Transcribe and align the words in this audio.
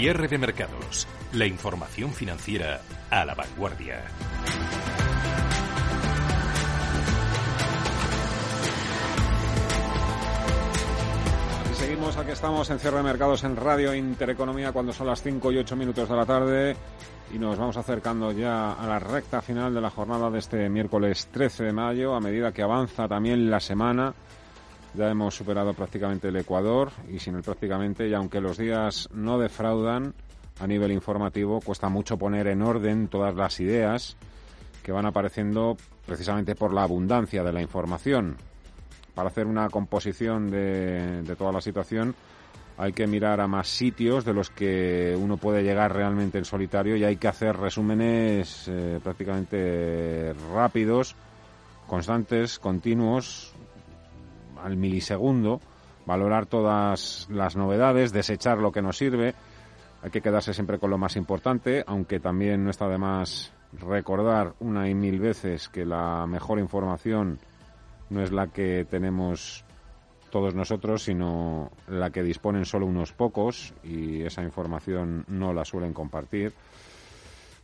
Cierre 0.00 0.28
de 0.28 0.38
mercados. 0.38 1.06
La 1.34 1.44
información 1.44 2.10
financiera 2.14 2.80
a 3.10 3.22
la 3.26 3.34
vanguardia. 3.34 4.02
seguimos, 11.74 12.16
aquí 12.16 12.30
estamos 12.30 12.70
en 12.70 12.78
cierre 12.78 12.96
de 12.96 13.02
mercados 13.02 13.44
en 13.44 13.56
Radio 13.56 13.94
Intereconomía 13.94 14.72
cuando 14.72 14.94
son 14.94 15.06
las 15.06 15.22
5 15.22 15.52
y 15.52 15.58
8 15.58 15.76
minutos 15.76 16.08
de 16.08 16.16
la 16.16 16.24
tarde 16.24 16.76
y 17.34 17.38
nos 17.38 17.58
vamos 17.58 17.76
acercando 17.76 18.32
ya 18.32 18.72
a 18.72 18.86
la 18.86 18.98
recta 18.98 19.42
final 19.42 19.74
de 19.74 19.82
la 19.82 19.90
jornada 19.90 20.30
de 20.30 20.38
este 20.38 20.70
miércoles 20.70 21.28
13 21.30 21.64
de 21.64 21.72
mayo 21.74 22.14
a 22.14 22.20
medida 22.20 22.52
que 22.52 22.62
avanza 22.62 23.06
también 23.06 23.50
la 23.50 23.60
semana. 23.60 24.14
Ya 24.94 25.08
hemos 25.08 25.34
superado 25.34 25.72
prácticamente 25.72 26.28
el 26.28 26.36
Ecuador 26.36 26.90
y 27.08 27.18
sin 27.20 27.36
el 27.36 27.42
prácticamente, 27.42 28.08
y 28.08 28.14
aunque 28.14 28.40
los 28.40 28.58
días 28.58 29.08
no 29.12 29.38
defraudan 29.38 30.14
a 30.58 30.66
nivel 30.66 30.90
informativo, 30.92 31.60
cuesta 31.60 31.88
mucho 31.88 32.18
poner 32.18 32.48
en 32.48 32.62
orden 32.62 33.08
todas 33.08 33.34
las 33.34 33.60
ideas 33.60 34.16
que 34.82 34.92
van 34.92 35.06
apareciendo 35.06 35.76
precisamente 36.06 36.54
por 36.54 36.74
la 36.74 36.82
abundancia 36.82 37.44
de 37.44 37.52
la 37.52 37.62
información. 37.62 38.36
Para 39.14 39.28
hacer 39.28 39.46
una 39.46 39.68
composición 39.68 40.50
de, 40.50 41.22
toda 41.38 41.52
la 41.52 41.60
situación 41.60 42.14
hay 42.76 42.92
que 42.92 43.06
mirar 43.06 43.40
a 43.40 43.46
más 43.46 43.68
sitios 43.68 44.24
de 44.24 44.32
los 44.32 44.48
que 44.50 45.16
uno 45.18 45.36
puede 45.36 45.62
llegar 45.62 45.94
realmente 45.94 46.38
en 46.38 46.44
solitario 46.44 46.96
y 46.96 47.04
hay 47.04 47.16
que 47.16 47.28
hacer 47.28 47.56
resúmenes 47.56 48.66
eh, 48.68 48.98
prácticamente 49.02 50.32
rápidos, 50.54 51.14
constantes, 51.86 52.58
continuos, 52.58 53.52
al 54.62 54.76
milisegundo, 54.76 55.60
valorar 56.06 56.46
todas 56.46 57.26
las 57.30 57.56
novedades, 57.56 58.12
desechar 58.12 58.58
lo 58.58 58.72
que 58.72 58.82
nos 58.82 58.96
sirve. 58.96 59.34
Hay 60.02 60.10
que 60.10 60.22
quedarse 60.22 60.54
siempre 60.54 60.78
con 60.78 60.90
lo 60.90 60.98
más 60.98 61.16
importante, 61.16 61.84
aunque 61.86 62.20
también 62.20 62.64
no 62.64 62.70
está 62.70 62.88
de 62.88 62.98
más 62.98 63.52
recordar 63.72 64.54
una 64.60 64.88
y 64.88 64.94
mil 64.94 65.20
veces 65.20 65.68
que 65.68 65.84
la 65.84 66.26
mejor 66.26 66.58
información 66.58 67.38
no 68.08 68.22
es 68.22 68.32
la 68.32 68.48
que 68.48 68.86
tenemos 68.88 69.64
todos 70.30 70.54
nosotros, 70.54 71.04
sino 71.04 71.70
la 71.88 72.10
que 72.10 72.22
disponen 72.22 72.64
solo 72.64 72.86
unos 72.86 73.12
pocos 73.12 73.74
y 73.82 74.22
esa 74.22 74.42
información 74.42 75.24
no 75.28 75.52
la 75.52 75.64
suelen 75.64 75.92
compartir 75.92 76.52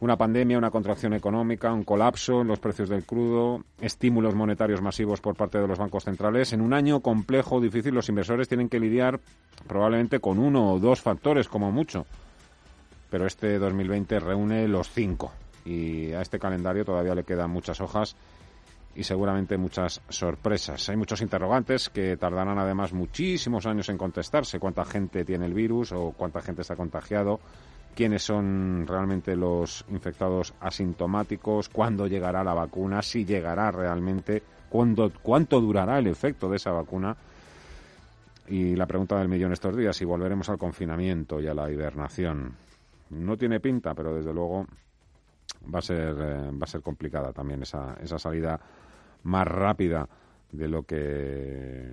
una 0.00 0.16
pandemia, 0.16 0.58
una 0.58 0.70
contracción 0.70 1.14
económica, 1.14 1.72
un 1.72 1.84
colapso 1.84 2.42
en 2.42 2.48
los 2.48 2.58
precios 2.58 2.88
del 2.88 3.04
crudo, 3.04 3.64
estímulos 3.80 4.34
monetarios 4.34 4.82
masivos 4.82 5.20
por 5.20 5.36
parte 5.36 5.58
de 5.58 5.66
los 5.66 5.78
bancos 5.78 6.04
centrales. 6.04 6.52
En 6.52 6.60
un 6.60 6.74
año 6.74 7.00
complejo, 7.00 7.60
difícil, 7.60 7.94
los 7.94 8.08
inversores 8.08 8.48
tienen 8.48 8.68
que 8.68 8.80
lidiar 8.80 9.20
probablemente 9.66 10.20
con 10.20 10.38
uno 10.38 10.72
o 10.72 10.78
dos 10.78 11.00
factores 11.00 11.48
como 11.48 11.72
mucho. 11.72 12.06
Pero 13.10 13.26
este 13.26 13.58
2020 13.58 14.20
reúne 14.20 14.68
los 14.68 14.90
cinco 14.90 15.32
y 15.64 16.12
a 16.12 16.20
este 16.20 16.38
calendario 16.38 16.84
todavía 16.84 17.14
le 17.14 17.24
quedan 17.24 17.50
muchas 17.50 17.80
hojas 17.80 18.16
y 18.94 19.04
seguramente 19.04 19.56
muchas 19.56 20.00
sorpresas. 20.08 20.88
Hay 20.88 20.96
muchos 20.96 21.20
interrogantes 21.20 21.90
que 21.90 22.16
tardarán 22.16 22.58
además 22.58 22.92
muchísimos 22.92 23.66
años 23.66 23.88
en 23.88 23.98
contestarse. 23.98 24.58
¿Cuánta 24.58 24.84
gente 24.84 25.24
tiene 25.24 25.46
el 25.46 25.54
virus 25.54 25.92
o 25.92 26.12
cuánta 26.16 26.40
gente 26.40 26.62
está 26.62 26.76
contagiado? 26.76 27.40
Quiénes 27.96 28.22
son 28.22 28.84
realmente 28.86 29.34
los 29.34 29.84
infectados 29.88 30.52
asintomáticos, 30.60 31.70
cuándo 31.70 32.06
llegará 32.06 32.44
la 32.44 32.52
vacuna, 32.52 33.00
si 33.00 33.24
llegará 33.24 33.70
realmente, 33.70 34.42
cuándo, 34.68 35.10
cuánto 35.22 35.60
durará 35.62 35.98
el 35.98 36.06
efecto 36.06 36.50
de 36.50 36.56
esa 36.56 36.72
vacuna. 36.72 37.16
Y 38.48 38.76
la 38.76 38.86
pregunta 38.86 39.18
del 39.18 39.28
millón 39.28 39.52
estos 39.52 39.74
días, 39.74 39.96
si 39.96 40.04
volveremos 40.04 40.48
al 40.50 40.58
confinamiento 40.58 41.40
y 41.40 41.48
a 41.48 41.54
la 41.54 41.70
hibernación. 41.70 42.54
No 43.10 43.36
tiene 43.38 43.60
pinta, 43.60 43.94
pero 43.94 44.14
desde 44.14 44.32
luego 44.32 44.66
va 45.74 45.78
a 45.78 45.82
ser, 45.82 46.16
eh, 46.20 46.50
va 46.50 46.64
a 46.64 46.66
ser 46.66 46.82
complicada 46.82 47.32
también 47.32 47.62
esa, 47.62 47.96
esa 48.02 48.18
salida 48.18 48.60
más 49.22 49.48
rápida 49.48 50.06
de 50.56 50.68
lo 50.68 50.82
que 50.82 51.92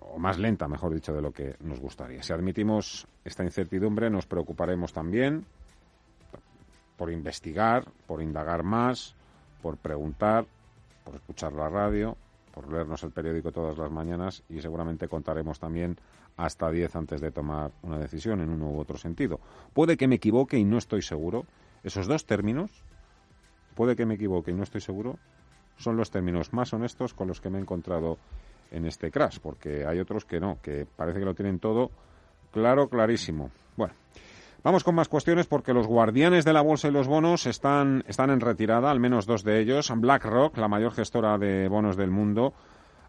o 0.00 0.18
más 0.18 0.38
lenta, 0.38 0.68
mejor 0.68 0.92
dicho, 0.92 1.12
de 1.12 1.22
lo 1.22 1.32
que 1.32 1.56
nos 1.60 1.80
gustaría. 1.80 2.22
Si 2.22 2.32
admitimos 2.32 3.06
esta 3.24 3.44
incertidumbre, 3.44 4.10
nos 4.10 4.26
preocuparemos 4.26 4.92
también 4.92 5.46
por 6.96 7.10
investigar, 7.10 7.86
por 8.06 8.20
indagar 8.20 8.62
más, 8.62 9.14
por 9.62 9.76
preguntar, 9.78 10.46
por 11.04 11.14
escuchar 11.14 11.52
la 11.52 11.68
radio, 11.68 12.16
por 12.52 12.70
leernos 12.70 13.02
el 13.02 13.10
periódico 13.10 13.52
todas 13.52 13.78
las 13.78 13.90
mañanas 13.90 14.42
y 14.48 14.60
seguramente 14.60 15.08
contaremos 15.08 15.58
también 15.58 15.96
hasta 16.36 16.70
10 16.70 16.94
antes 16.96 17.20
de 17.20 17.30
tomar 17.30 17.72
una 17.82 17.98
decisión 17.98 18.40
en 18.40 18.50
uno 18.50 18.70
u 18.70 18.78
otro 18.78 18.98
sentido. 18.98 19.40
Puede 19.72 19.96
que 19.96 20.08
me 20.08 20.16
equivoque 20.16 20.58
y 20.58 20.64
no 20.64 20.78
estoy 20.78 21.02
seguro. 21.02 21.46
Esos 21.82 22.06
dos 22.06 22.26
términos, 22.26 22.70
puede 23.74 23.96
que 23.96 24.06
me 24.06 24.14
equivoque 24.14 24.50
y 24.50 24.54
no 24.54 24.62
estoy 24.62 24.80
seguro, 24.80 25.18
son 25.82 25.96
los 25.96 26.10
términos 26.10 26.52
más 26.52 26.72
honestos 26.72 27.14
con 27.14 27.28
los 27.28 27.40
que 27.40 27.50
me 27.50 27.58
he 27.58 27.60
encontrado 27.60 28.18
en 28.70 28.86
este 28.86 29.10
crash, 29.10 29.38
porque 29.40 29.84
hay 29.86 29.98
otros 29.98 30.24
que 30.24 30.40
no, 30.40 30.58
que 30.62 30.86
parece 30.96 31.18
que 31.18 31.24
lo 31.24 31.34
tienen 31.34 31.58
todo 31.58 31.90
claro, 32.52 32.88
clarísimo. 32.88 33.50
Bueno, 33.76 33.94
vamos 34.62 34.84
con 34.84 34.94
más 34.94 35.08
cuestiones 35.08 35.46
porque 35.46 35.72
los 35.74 35.86
guardianes 35.86 36.44
de 36.44 36.52
la 36.52 36.60
bolsa 36.60 36.88
y 36.88 36.92
los 36.92 37.08
bonos 37.08 37.46
están, 37.46 38.04
están 38.06 38.30
en 38.30 38.40
retirada, 38.40 38.90
al 38.90 39.00
menos 39.00 39.26
dos 39.26 39.42
de 39.42 39.60
ellos. 39.60 39.92
BlackRock, 39.94 40.56
la 40.58 40.68
mayor 40.68 40.92
gestora 40.92 41.38
de 41.38 41.68
bonos 41.68 41.96
del 41.96 42.10
mundo, 42.10 42.52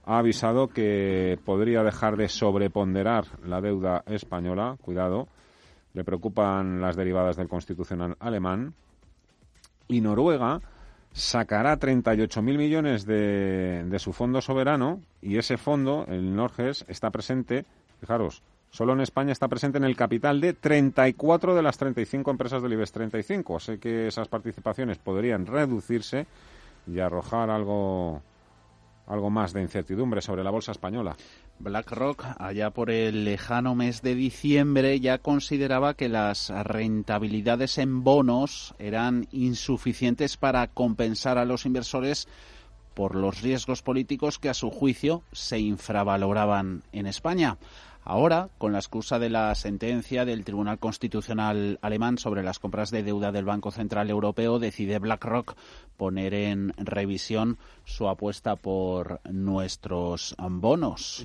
ha 0.06 0.18
avisado 0.18 0.68
que 0.68 1.40
podría 1.46 1.84
dejar 1.84 2.18
de 2.18 2.28
sobreponderar 2.28 3.26
la 3.46 3.62
deuda 3.62 4.04
española. 4.08 4.78
Cuidado, 4.82 5.28
le 5.94 6.04
preocupan 6.04 6.82
las 6.82 6.96
derivadas 6.96 7.38
del 7.38 7.48
constitucional 7.48 8.16
alemán. 8.20 8.74
Y 9.88 10.02
Noruega 10.02 10.62
sacará 11.14 11.80
38.000 11.80 12.42
millones 12.58 13.06
de, 13.06 13.84
de, 13.86 14.00
su 14.00 14.14
fondo 14.14 14.42
soberano 14.42 15.00
y 15.22 15.38
ese 15.38 15.58
fondo, 15.58 16.06
el 16.10 16.36
Norges, 16.36 16.86
está 16.88 17.12
presente, 17.12 17.66
fijaros, 18.00 18.42
solo 18.72 18.94
en 18.94 19.02
España 19.02 19.32
está 19.32 19.48
presente 19.48 19.78
en 19.78 19.84
el 19.84 19.96
capital 19.96 20.42
de 20.42 20.54
34 20.54 21.54
de 21.56 21.62
las 21.62 21.78
35 21.78 22.32
empresas 22.32 22.62
del 22.64 22.74
IBEX 22.74 22.92
35. 22.92 23.58
Así 23.58 23.78
que 23.78 24.08
esas 24.08 24.28
participaciones 24.28 24.98
podrían 24.98 25.46
reducirse 25.46 26.26
y 26.88 27.00
arrojar 27.00 27.52
algo, 27.52 28.22
algo 29.08 29.30
más 29.30 29.54
de 29.54 29.62
incertidumbre 29.62 30.22
sobre 30.22 30.44
la 30.44 30.52
bolsa 30.52 30.72
española. 30.72 31.16
BlackRock, 31.60 32.26
allá 32.38 32.72
por 32.72 32.90
el 32.90 33.26
lejano 33.26 33.76
mes 33.76 34.02
de 34.02 34.16
diciembre, 34.16 35.00
ya 35.00 35.18
consideraba 35.18 35.94
que 35.94 36.10
las 36.10 36.50
rentabilidades 36.50 37.78
en 37.78 38.04
bonos 38.04 38.76
eran 38.80 39.28
insuficientes 39.32 40.38
para 40.38 40.68
compensar 40.68 41.38
a 41.38 41.46
los 41.46 41.66
inversores 41.66 42.28
por 42.94 43.16
los 43.16 43.42
riesgos 43.42 43.82
políticos 43.82 44.40
que 44.40 44.50
a 44.50 44.54
su 44.54 44.70
juicio 44.70 45.24
se 45.32 45.60
infravaloraban 45.60 46.84
en 46.92 47.08
España. 47.08 47.58
Ahora, 48.06 48.50
con 48.58 48.74
la 48.74 48.80
excusa 48.80 49.18
de 49.18 49.30
la 49.30 49.56
sentencia 49.56 50.26
del 50.26 50.44
Tribunal 50.44 50.78
Constitucional 50.78 51.80
alemán 51.82 52.18
sobre 52.18 52.44
las 52.44 52.60
compras 52.60 52.92
de 52.92 53.02
deuda 53.02 53.32
del 53.32 53.46
Banco 53.46 53.72
Central 53.72 54.10
Europeo, 54.10 54.60
decide 54.60 55.00
BlackRock 55.00 55.56
poner 55.96 56.34
en 56.34 56.74
revisión 56.78 57.58
su 57.86 58.10
apuesta 58.10 58.58
por 58.58 59.22
nuestros 59.32 60.36
bonos. 60.38 61.24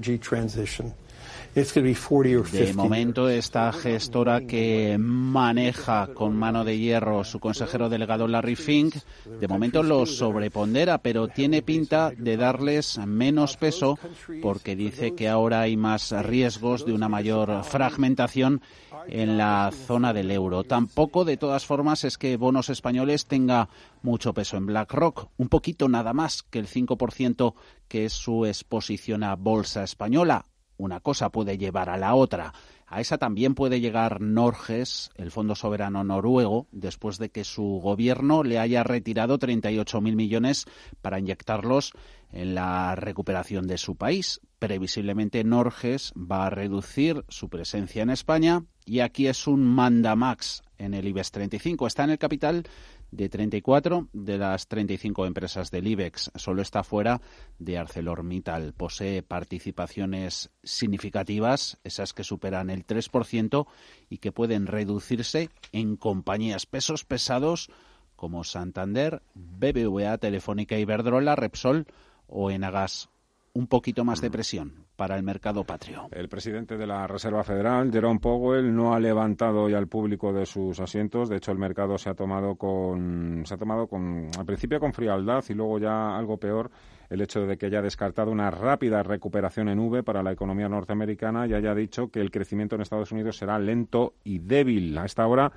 De 2.52 2.72
momento, 2.72 3.28
esta 3.28 3.72
gestora 3.72 4.42
que 4.42 4.96
maneja 4.98 6.08
con 6.14 6.36
mano 6.36 6.64
de 6.64 6.78
hierro 6.78 7.24
su 7.24 7.40
consejero 7.40 7.88
delegado 7.88 8.28
Larry 8.28 8.54
Fink, 8.54 8.96
de 9.40 9.48
momento 9.48 9.82
lo 9.82 10.06
sobrepondera, 10.06 10.98
pero 10.98 11.28
tiene 11.28 11.62
pinta 11.62 12.12
de 12.16 12.36
darles 12.36 12.98
menos 12.98 13.56
peso 13.56 13.98
porque 14.40 14.76
dice 14.76 15.14
que 15.14 15.28
ahora 15.28 15.62
hay 15.62 15.76
más 15.76 16.12
riesgos 16.24 16.86
de 16.86 16.92
una 16.92 17.08
mayor 17.08 17.64
fragmentación 17.64 18.60
en 19.08 19.38
la 19.38 19.70
zona 19.72 20.12
del 20.12 20.30
euro. 20.30 20.64
Tampoco, 20.64 21.24
de 21.24 21.36
todas 21.36 21.64
formas, 21.64 22.04
es 22.04 22.18
que 22.18 22.36
bonos 22.36 22.68
españoles 22.68 23.26
tenga 23.26 23.68
mucho 24.02 24.32
peso 24.32 24.56
en 24.56 24.66
BlackRock, 24.66 25.30
un 25.38 25.48
poquito 25.48 25.88
nada 25.88 26.12
más 26.12 26.42
que 26.42 26.58
el 26.58 26.68
5% 26.68 27.54
que 27.88 28.04
es 28.04 28.12
su 28.12 28.46
exposición 28.46 29.24
a 29.24 29.34
bolsa 29.34 29.82
española 29.82 30.44
una 30.78 31.00
cosa 31.00 31.28
puede 31.28 31.58
llevar 31.58 31.90
a 31.90 31.98
la 31.98 32.14
otra. 32.14 32.54
A 32.86 33.02
esa 33.02 33.18
también 33.18 33.54
puede 33.54 33.80
llegar 33.80 34.22
Norges, 34.22 35.10
el 35.16 35.30
Fondo 35.30 35.54
Soberano 35.54 36.04
Noruego, 36.04 36.66
después 36.72 37.18
de 37.18 37.28
que 37.30 37.44
su 37.44 37.80
gobierno 37.82 38.42
le 38.42 38.58
haya 38.58 38.82
retirado 38.82 39.38
38.000 39.38 40.14
millones 40.14 40.64
para 41.02 41.18
inyectarlos 41.18 41.92
en 42.32 42.54
la 42.54 42.94
recuperación 42.94 43.66
de 43.66 43.76
su 43.76 43.96
país. 43.96 44.40
Previsiblemente 44.58 45.44
Norges 45.44 46.12
va 46.16 46.46
a 46.46 46.50
reducir 46.50 47.24
su 47.28 47.50
presencia 47.50 48.02
en 48.02 48.10
España 48.10 48.64
y 48.86 49.00
aquí 49.00 49.26
es 49.26 49.46
un 49.46 49.64
mandamax 49.64 50.62
en 50.78 50.94
el 50.94 51.06
IBEX 51.08 51.30
35. 51.32 51.86
Está 51.86 52.04
en 52.04 52.10
el 52.10 52.18
capital 52.18 52.64
de 53.10 53.28
34 53.28 54.08
de 54.12 54.38
las 54.38 54.68
35 54.68 55.26
empresas 55.26 55.70
del 55.70 55.86
IBEX. 55.86 56.30
Solo 56.34 56.62
está 56.62 56.82
fuera 56.82 57.20
de 57.58 57.78
ArcelorMittal. 57.78 58.74
Posee 58.74 59.22
participaciones 59.22 60.50
significativas, 60.62 61.78
esas 61.84 62.12
que 62.12 62.24
superan 62.24 62.70
el 62.70 62.86
3% 62.86 63.66
y 64.08 64.18
que 64.18 64.32
pueden 64.32 64.66
reducirse 64.66 65.50
en 65.72 65.96
compañías. 65.96 66.66
Pesos 66.66 67.04
pesados 67.04 67.70
como 68.16 68.44
Santander, 68.44 69.22
BBVA, 69.34 70.18
Telefónica, 70.18 70.78
Iberdrola, 70.78 71.36
Repsol 71.36 71.86
o 72.26 72.50
Enagas. 72.50 73.08
Un 73.52 73.66
poquito 73.66 74.04
más 74.04 74.20
de 74.20 74.30
presión 74.30 74.87
para 74.98 75.16
el 75.16 75.22
mercado 75.22 75.62
patrio. 75.62 76.08
El 76.10 76.28
presidente 76.28 76.76
de 76.76 76.84
la 76.84 77.06
Reserva 77.06 77.44
Federal, 77.44 77.92
Jerome 77.92 78.18
Powell, 78.18 78.74
no 78.74 78.94
ha 78.94 78.98
levantado 78.98 79.68
ya 79.68 79.78
al 79.78 79.86
público 79.86 80.32
de 80.32 80.44
sus 80.44 80.80
asientos. 80.80 81.28
De 81.28 81.36
hecho, 81.36 81.52
el 81.52 81.58
mercado 81.58 81.96
se 81.98 82.10
ha 82.10 82.14
tomado 82.14 82.56
con, 82.56 83.44
se 83.46 83.54
ha 83.54 83.56
tomado 83.56 83.86
con, 83.86 84.28
al 84.36 84.44
principio 84.44 84.80
con 84.80 84.92
frialdad 84.92 85.44
y 85.48 85.54
luego 85.54 85.78
ya 85.78 86.16
algo 86.16 86.36
peor 86.36 86.72
el 87.10 87.20
hecho 87.20 87.46
de 87.46 87.56
que 87.56 87.66
haya 87.66 87.80
descartado 87.80 88.32
una 88.32 88.50
rápida 88.50 89.04
recuperación 89.04 89.68
en 89.68 89.78
V 89.78 90.02
para 90.02 90.24
la 90.24 90.32
economía 90.32 90.68
norteamericana 90.68 91.46
y 91.46 91.54
haya 91.54 91.76
dicho 91.76 92.10
que 92.10 92.20
el 92.20 92.32
crecimiento 92.32 92.74
en 92.74 92.82
Estados 92.82 93.12
Unidos 93.12 93.36
será 93.36 93.56
lento 93.60 94.14
y 94.24 94.40
débil. 94.40 94.98
A 94.98 95.04
esta 95.04 95.24
hora 95.28 95.52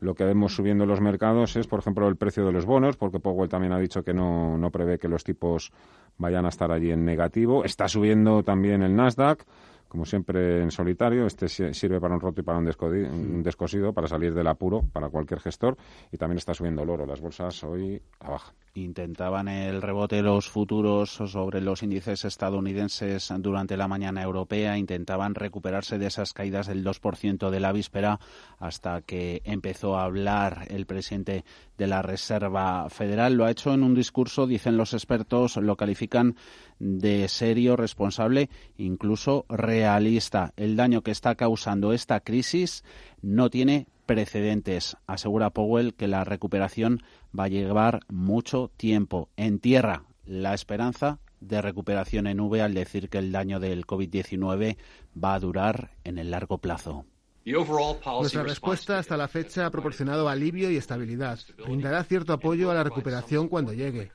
lo 0.00 0.14
que 0.14 0.24
vemos 0.24 0.54
subiendo 0.54 0.86
los 0.86 1.00
mercados 1.00 1.54
es, 1.56 1.66
por 1.66 1.78
ejemplo, 1.78 2.08
el 2.08 2.16
precio 2.16 2.44
de 2.44 2.52
los 2.52 2.64
bonos, 2.64 2.96
porque 2.96 3.20
Powell 3.20 3.48
también 3.48 3.72
ha 3.72 3.78
dicho 3.78 4.02
que 4.02 4.14
no, 4.14 4.56
no 4.56 4.70
prevé 4.70 4.98
que 4.98 5.08
los 5.08 5.24
tipos 5.24 5.72
vayan 6.20 6.44
a 6.44 6.50
estar 6.50 6.70
allí 6.70 6.92
en 6.92 7.04
negativo. 7.04 7.64
Está 7.64 7.88
subiendo 7.88 8.44
también 8.44 8.82
el 8.82 8.94
Nasdaq 8.94 9.44
como 9.88 10.06
siempre 10.06 10.62
en 10.62 10.70
solitario. 10.70 11.26
Este 11.26 11.48
sirve 11.48 12.00
para 12.00 12.14
un 12.14 12.20
roto 12.20 12.40
y 12.40 12.44
para 12.44 12.58
un, 12.58 13.42
descosido, 13.42 13.92
para 13.92 14.06
salir 14.06 14.32
del 14.32 14.46
apuro 14.46 14.82
para 14.92 15.08
cualquier 15.08 15.40
gestor. 15.40 15.76
Y 16.12 16.16
también 16.16 16.38
está 16.38 16.54
subiendo 16.54 16.84
el 16.84 16.90
oro. 16.90 17.04
Las 17.04 17.20
bolsas 17.20 17.64
hoy 17.64 18.00
a 18.20 18.30
baja. 18.30 18.54
Intentaban 18.74 19.48
el 19.48 19.82
rebote 19.82 20.22
los 20.22 20.48
futuros 20.48 21.10
sobre 21.10 21.60
los 21.60 21.82
índices 21.82 22.24
estadounidenses 22.24 23.32
durante 23.38 23.76
la 23.76 23.88
mañana 23.88 24.22
europea. 24.22 24.78
Intentaban 24.78 25.34
recuperarse 25.34 25.98
de 25.98 26.06
esas 26.06 26.32
caídas 26.32 26.68
del 26.68 26.84
2% 26.84 27.50
de 27.50 27.60
la 27.60 27.72
víspera 27.72 28.20
hasta 28.58 29.02
que 29.02 29.42
empezó 29.44 29.96
a 29.96 30.04
hablar 30.04 30.66
el 30.68 30.86
presidente 30.86 31.44
de 31.78 31.86
la 31.88 32.02
Reserva 32.02 32.88
Federal. 32.90 33.34
Lo 33.34 33.44
ha 33.44 33.50
hecho 33.50 33.74
en 33.74 33.82
un 33.82 33.94
discurso, 33.94 34.46
dicen 34.46 34.76
los 34.76 34.94
expertos, 34.94 35.56
lo 35.56 35.76
califican 35.76 36.36
de 36.78 37.26
serio, 37.26 37.74
responsable, 37.74 38.50
incluso 38.78 39.46
realista. 39.48 40.52
El 40.56 40.76
daño 40.76 41.02
que 41.02 41.10
está 41.10 41.34
causando 41.34 41.92
esta 41.92 42.20
crisis 42.20 42.84
no 43.20 43.50
tiene 43.50 43.88
precedentes. 44.14 44.96
Asegura 45.06 45.50
Powell 45.50 45.94
que 45.94 46.08
la 46.08 46.24
recuperación 46.24 47.00
va 47.38 47.44
a 47.44 47.48
llevar 47.48 48.00
mucho 48.08 48.68
tiempo. 48.76 49.28
En 49.36 49.60
tierra, 49.60 50.02
la 50.24 50.52
esperanza 50.52 51.20
de 51.38 51.62
recuperación 51.62 52.26
en 52.26 52.40
V 52.40 52.60
al 52.60 52.74
decir 52.74 53.08
que 53.08 53.18
el 53.18 53.30
daño 53.30 53.60
del 53.60 53.86
COVID-19 53.86 54.76
va 55.16 55.34
a 55.34 55.38
durar 55.38 55.92
en 56.02 56.18
el 56.18 56.32
largo 56.32 56.58
plazo. 56.58 57.06
Nuestra 57.44 58.42
respuesta 58.42 58.98
hasta 58.98 59.16
la 59.16 59.28
fecha 59.28 59.66
ha 59.66 59.70
proporcionado 59.70 60.28
alivio 60.28 60.72
y 60.72 60.76
estabilidad. 60.76 61.38
Brindará 61.64 62.02
cierto 62.02 62.32
apoyo 62.32 62.72
a 62.72 62.74
la 62.74 62.82
recuperación 62.82 63.48
cuando 63.48 63.72
llegue. 63.72 64.10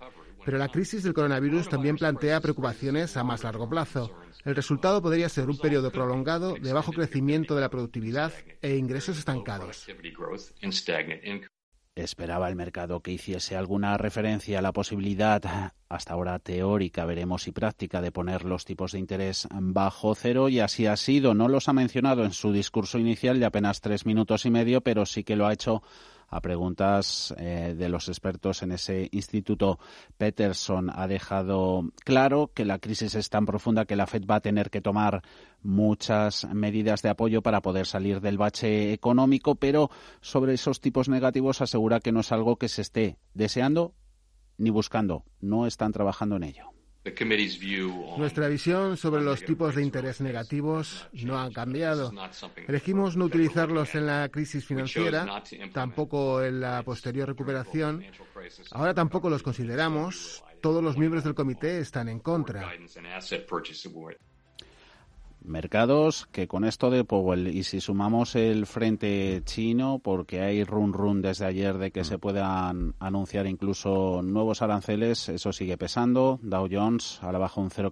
Pero 0.46 0.60
la 0.60 0.70
crisis 0.70 1.02
del 1.04 1.14
coronavirus 1.14 1.70
también 1.70 1.98
plantea 1.98 2.40
preocupaciones 2.40 3.18
a 3.18 3.24
más 3.24 3.44
largo 3.44 3.68
plazo. 3.68 4.12
El 4.44 4.56
resultado 4.56 5.02
podría 5.02 5.28
ser 5.28 5.50
un 5.50 5.58
periodo 5.58 5.92
prolongado 5.92 6.54
de 6.54 6.72
bajo 6.72 6.94
crecimiento 6.94 7.56
de 7.56 7.62
la 7.62 7.70
productividad 7.70 8.32
e 8.62 8.76
ingresos 8.76 9.18
estancados. 9.18 9.88
Esperaba 11.96 12.50
el 12.50 12.58
mercado 12.58 13.00
que 13.00 13.14
hiciese 13.14 13.56
alguna 13.56 13.98
referencia 13.98 14.60
a 14.60 14.62
la 14.62 14.74
posibilidad, 14.74 15.72
hasta 15.88 16.14
ahora 16.14 16.40
teórica, 16.40 17.06
veremos 17.06 17.48
y 17.48 17.54
práctica, 17.54 18.02
de 18.02 18.12
poner 18.12 18.44
los 18.44 18.66
tipos 18.66 18.92
de 18.92 19.00
interés 19.00 19.48
bajo 19.50 20.14
cero 20.14 20.50
y 20.50 20.60
así 20.60 20.88
ha 20.88 20.98
sido. 20.98 21.34
No 21.34 21.48
los 21.48 21.70
ha 21.70 21.74
mencionado 21.74 22.26
en 22.26 22.34
su 22.34 22.52
discurso 22.52 23.00
inicial 23.00 23.40
de 23.40 23.46
apenas 23.46 23.80
tres 23.80 24.06
minutos 24.06 24.46
y 24.46 24.52
medio, 24.52 24.82
pero 24.82 25.06
sí 25.06 25.24
que 25.24 25.38
lo 25.38 25.48
ha 25.48 25.54
hecho 25.54 25.82
a 26.28 26.42
preguntas 26.42 27.34
eh, 27.38 27.76
de 27.78 27.90
los 27.90 28.08
expertos 28.08 28.64
en 28.64 28.72
ese 28.72 29.10
instituto. 29.12 29.80
Peterson 30.18 30.90
ha 30.94 31.08
dejado 31.08 31.92
claro 32.04 32.52
que 32.54 32.66
la 32.66 32.80
crisis 32.80 33.16
es 33.16 33.30
tan 33.30 33.46
profunda 33.46 33.86
que 33.86 33.96
la 33.96 34.08
Fed 34.08 34.26
va 34.30 34.36
a 34.36 34.42
tener 34.42 34.70
que 34.70 34.82
tomar 34.82 35.22
muchas 35.62 36.46
medidas 36.54 37.02
de 37.02 37.10
apoyo 37.10 37.42
para 37.42 37.62
poder 37.62 37.86
salir 37.86 38.22
del 38.22 38.38
bache 38.38 38.94
económico, 38.94 39.56
pero 39.56 39.90
sobre 40.22 40.54
esos 40.54 40.82
tipos 40.82 41.10
negativos 41.10 41.62
asegura 41.62 42.00
que 42.00 42.12
no 42.12 42.20
es 42.22 42.32
algo 42.32 42.58
que 42.58 42.70
se 42.70 42.82
esté 42.82 43.18
deseando 43.34 43.94
ni 44.58 44.70
buscando. 44.70 45.24
No 45.42 45.68
están 45.68 45.92
trabajando 45.92 46.38
en 46.38 46.44
ello. 46.44 46.75
Nuestra 48.18 48.48
visión 48.48 48.98
sobre 48.98 49.22
los 49.22 49.44
tipos 49.46 49.76
de 49.76 49.84
interés 49.84 50.22
negativos 50.22 51.08
no 51.14 51.40
ha 51.40 51.52
cambiado. 51.52 52.12
Elegimos 52.68 53.16
no 53.16 53.26
utilizarlos 53.26 53.94
en 53.94 54.08
la 54.08 54.28
crisis 54.30 54.66
financiera, 54.66 55.44
tampoco 55.72 56.42
en 56.44 56.62
la 56.62 56.82
posterior 56.84 57.28
recuperación. 57.28 58.04
Ahora 58.72 58.94
tampoco 58.94 59.30
los 59.30 59.44
consideramos. 59.44 60.44
Todos 60.62 60.84
los 60.84 60.98
miembros 60.98 61.24
del 61.24 61.36
comité 61.36 61.80
están 61.80 62.10
en 62.10 62.20
contra. 62.20 62.72
Mercados 65.48 66.28
que 66.32 66.48
con 66.48 66.66
esto 66.66 66.90
de 66.90 67.04
Powell 67.04 67.48
y 67.48 67.64
si 67.64 67.82
sumamos 67.82 68.36
el 68.36 68.66
frente 68.66 69.42
chino, 69.46 70.00
porque 70.04 70.42
hay 70.42 70.64
run 70.64 70.94
run 70.94 71.22
desde 71.22 71.46
ayer 71.46 71.78
de 71.78 71.92
que 71.92 72.04
se 72.04 72.18
puedan 72.18 72.96
anunciar 73.00 73.48
incluso 73.48 74.22
nuevos 74.24 74.62
aranceles, 74.62 75.30
eso 75.30 75.54
sigue 75.54 75.78
pesando. 75.78 76.40
Dow 76.42 76.68
Jones 76.72 77.20
a 77.22 77.32
la 77.32 77.40
baja 77.40 77.62
un 77.62 77.70
0, 77.70 77.92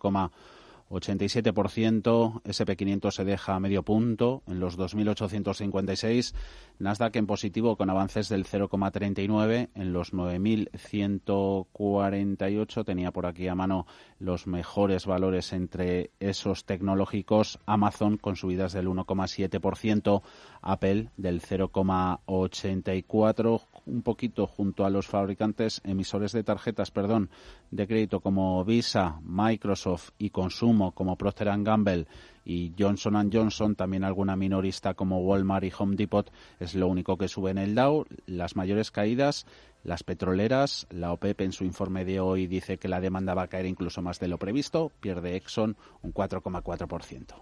87%, 0.89 2.41
SP500 2.43 3.11
se 3.11 3.23
deja 3.23 3.55
a 3.55 3.59
medio 3.59 3.83
punto 3.83 4.43
en 4.47 4.59
los 4.59 4.77
2.856, 4.77 6.33
Nasdaq 6.79 7.17
en 7.17 7.27
positivo 7.27 7.75
con 7.77 7.89
avances 7.89 8.29
del 8.29 8.45
0,39 8.45 9.69
en 9.75 9.93
los 9.93 10.11
9.148, 10.11 12.83
tenía 12.83 13.11
por 13.11 13.25
aquí 13.25 13.47
a 13.47 13.55
mano 13.55 13.87
los 14.19 14.45
mejores 14.47 15.05
valores 15.05 15.53
entre 15.53 16.11
esos 16.19 16.65
tecnológicos, 16.65 17.57
Amazon 17.65 18.17
con 18.17 18.35
subidas 18.35 18.73
del 18.73 18.87
1,7%, 18.87 20.21
Apple 20.61 21.09
del 21.15 21.41
0,84%, 21.41 23.61
un 23.85 24.01
poquito 24.01 24.47
junto 24.47 24.85
a 24.85 24.89
los 24.89 25.07
fabricantes 25.07 25.79
emisores 25.83 26.31
de 26.31 26.43
tarjetas, 26.43 26.89
perdón, 26.91 27.29
de 27.71 27.87
crédito 27.87 28.19
como 28.19 28.65
Visa, 28.65 29.19
Microsoft 29.23 30.09
y 30.17 30.31
Consumo 30.31 30.93
como 30.93 31.17
Procter 31.17 31.47
Gamble 31.63 32.07
y 32.45 32.73
Johnson 32.77 33.29
Johnson, 33.31 33.75
también 33.75 34.03
alguna 34.03 34.35
minorista 34.35 34.93
como 34.93 35.19
Walmart 35.21 35.65
y 35.65 35.71
Home 35.77 35.95
Depot, 35.95 36.31
es 36.59 36.75
lo 36.75 36.87
único 36.87 37.17
que 37.17 37.27
sube 37.27 37.51
en 37.51 37.57
el 37.57 37.75
Dow. 37.75 38.05
Las 38.25 38.55
mayores 38.55 38.91
caídas, 38.91 39.45
las 39.83 40.03
petroleras, 40.03 40.87
la 40.89 41.11
OPEP 41.11 41.41
en 41.41 41.51
su 41.51 41.63
informe 41.63 42.05
de 42.05 42.19
hoy 42.19 42.47
dice 42.47 42.77
que 42.77 42.87
la 42.87 43.01
demanda 43.01 43.33
va 43.33 43.43
a 43.43 43.47
caer 43.47 43.65
incluso 43.65 44.01
más 44.01 44.19
de 44.19 44.27
lo 44.27 44.37
previsto, 44.37 44.91
pierde 44.99 45.35
Exxon 45.35 45.77
un 46.01 46.13
4,4%. 46.13 47.35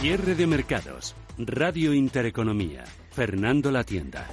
Cierre 0.00 0.34
de 0.34 0.46
mercados. 0.46 1.14
Radio 1.38 1.94
Intereconomía. 1.94 2.84
Fernando 3.10 3.70
La 3.70 3.84
Tienda. 3.84 4.28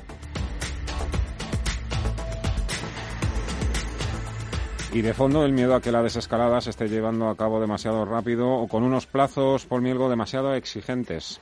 Y 4.94 5.02
de 5.02 5.14
fondo 5.14 5.46
el 5.46 5.54
miedo 5.54 5.74
a 5.74 5.82
que 5.82 5.90
la 5.90 6.04
desescalada 6.04 6.60
se 6.60 6.72
esté 6.72 6.90
llevando 6.90 7.30
a 7.30 7.38
cabo 7.38 7.62
demasiado 7.62 8.04
rápido 8.04 8.50
o 8.50 8.68
con 8.68 8.84
unos 8.84 9.08
plazos, 9.08 9.66
por 9.66 9.82
Mielgo, 9.82 10.10
demasiado 10.10 10.54
exigentes. 10.54 11.40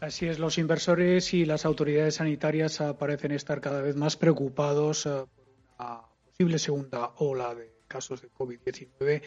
Así 0.00 0.26
es, 0.26 0.38
los 0.38 0.58
inversores 0.58 1.32
y 1.32 1.46
las 1.46 1.64
autoridades 1.64 2.16
sanitarias 2.16 2.82
parecen 2.98 3.32
estar 3.32 3.62
cada 3.62 3.80
vez 3.80 3.96
más 3.96 4.18
preocupados 4.18 5.06
eh, 5.06 5.10
por 5.10 5.46
una 5.78 6.02
posible 6.26 6.58
segunda 6.58 7.12
ola 7.16 7.54
de 7.54 7.72
casos 7.88 8.20
de 8.20 8.30
COVID-19 8.30 9.22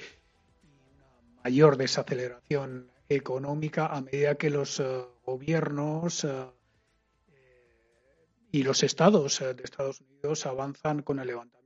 y 0.63 0.67
una 0.67 1.07
mayor 1.43 1.77
desaceleración 1.77 2.91
económica 3.09 3.87
a 3.87 3.99
medida 4.01 4.35
que 4.35 4.51
los 4.51 4.79
eh, 4.79 5.03
gobiernos 5.25 6.23
eh, 6.23 6.45
y 8.51 8.61
los 8.61 8.83
estados 8.83 9.39
de 9.39 9.63
Estados 9.63 10.01
Unidos 10.01 10.45
avanzan 10.45 11.01
con 11.01 11.19
el 11.19 11.27
levantamiento 11.27 11.60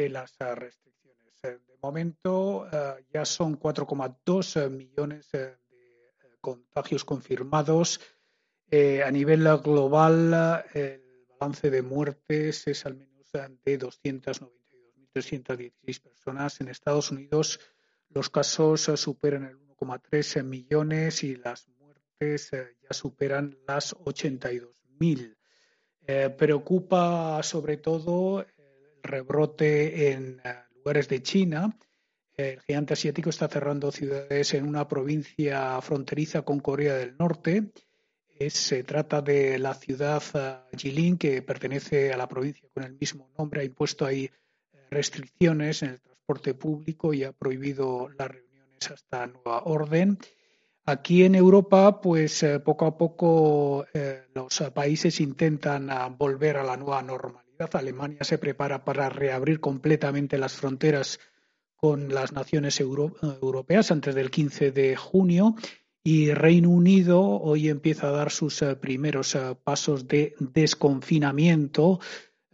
de 0.00 0.08
las 0.08 0.34
restricciones. 0.38 1.42
De 1.42 1.60
momento 1.82 2.66
ya 3.12 3.26
son 3.26 3.60
4,2 3.60 4.70
millones 4.70 5.30
de 5.32 5.58
contagios 6.40 7.04
confirmados. 7.04 8.00
a 8.72 9.10
nivel 9.10 9.42
global, 9.58 10.64
el 10.72 11.02
balance 11.38 11.70
de 11.70 11.82
muertes 11.82 12.66
es 12.66 12.86
al 12.86 12.94
menos 12.94 13.30
de 13.32 13.78
292.316 13.78 16.00
personas. 16.00 16.62
En 16.62 16.68
Estados 16.68 17.10
Unidos, 17.10 17.60
los 18.08 18.30
casos 18.30 18.90
superan 18.94 19.44
el 19.44 19.58
1,3 19.76 20.42
millones 20.44 21.22
y 21.24 21.36
las 21.36 21.68
muertes 21.68 22.54
eh, 22.54 22.74
ya 22.82 22.94
superan 22.94 23.58
las 23.66 23.94
82.000. 23.96 25.36
preocupa 26.36 27.42
sobre 27.42 27.76
todo 27.76 28.46
rebrote 29.02 30.12
en 30.12 30.40
lugares 30.74 31.08
de 31.08 31.22
China. 31.22 31.76
El 32.36 32.60
gigante 32.60 32.94
asiático 32.94 33.30
está 33.30 33.48
cerrando 33.48 33.92
ciudades 33.92 34.54
en 34.54 34.66
una 34.66 34.88
provincia 34.88 35.80
fronteriza 35.82 36.42
con 36.42 36.60
Corea 36.60 36.94
del 36.94 37.16
Norte. 37.18 37.70
se 38.48 38.82
trata 38.84 39.20
de 39.20 39.58
la 39.58 39.74
ciudad 39.74 40.22
Jilin, 40.76 41.18
que 41.18 41.42
pertenece 41.42 42.12
a 42.12 42.16
la 42.16 42.28
provincia 42.28 42.66
con 42.72 42.84
el 42.84 42.96
mismo 42.98 43.30
nombre. 43.36 43.60
Ha 43.60 43.64
impuesto 43.64 44.06
ahí 44.06 44.30
restricciones 44.90 45.82
en 45.82 45.90
el 45.90 46.00
transporte 46.00 46.54
público 46.54 47.12
y 47.12 47.24
ha 47.24 47.32
prohibido 47.32 48.08
las 48.18 48.28
reuniones 48.28 48.90
hasta 48.90 49.26
nueva 49.26 49.62
orden. 49.64 50.18
Aquí 50.86 51.24
en 51.24 51.34
Europa, 51.34 52.00
pues 52.00 52.42
eh, 52.42 52.58
poco 52.58 52.86
a 52.86 52.96
poco 52.96 53.84
eh, 53.92 54.22
los 54.34 54.62
países 54.74 55.20
intentan 55.20 55.90
ah, 55.90 56.08
volver 56.08 56.56
a 56.56 56.64
la 56.64 56.76
nueva 56.76 57.02
normalidad. 57.02 57.49
Alemania 57.72 58.24
se 58.24 58.38
prepara 58.38 58.84
para 58.84 59.08
reabrir 59.08 59.60
completamente 59.60 60.38
las 60.38 60.54
fronteras 60.54 61.20
con 61.76 62.12
las 62.12 62.32
naciones 62.32 62.80
europeas 62.80 63.90
antes 63.90 64.14
del 64.14 64.30
15 64.30 64.72
de 64.72 64.96
junio 64.96 65.54
y 66.02 66.32
Reino 66.32 66.70
Unido 66.70 67.20
hoy 67.22 67.68
empieza 67.68 68.08
a 68.08 68.12
dar 68.12 68.30
sus 68.30 68.62
eh, 68.62 68.76
primeros 68.76 69.36
pasos 69.64 70.08
de 70.08 70.34
desconfinamiento 70.38 72.00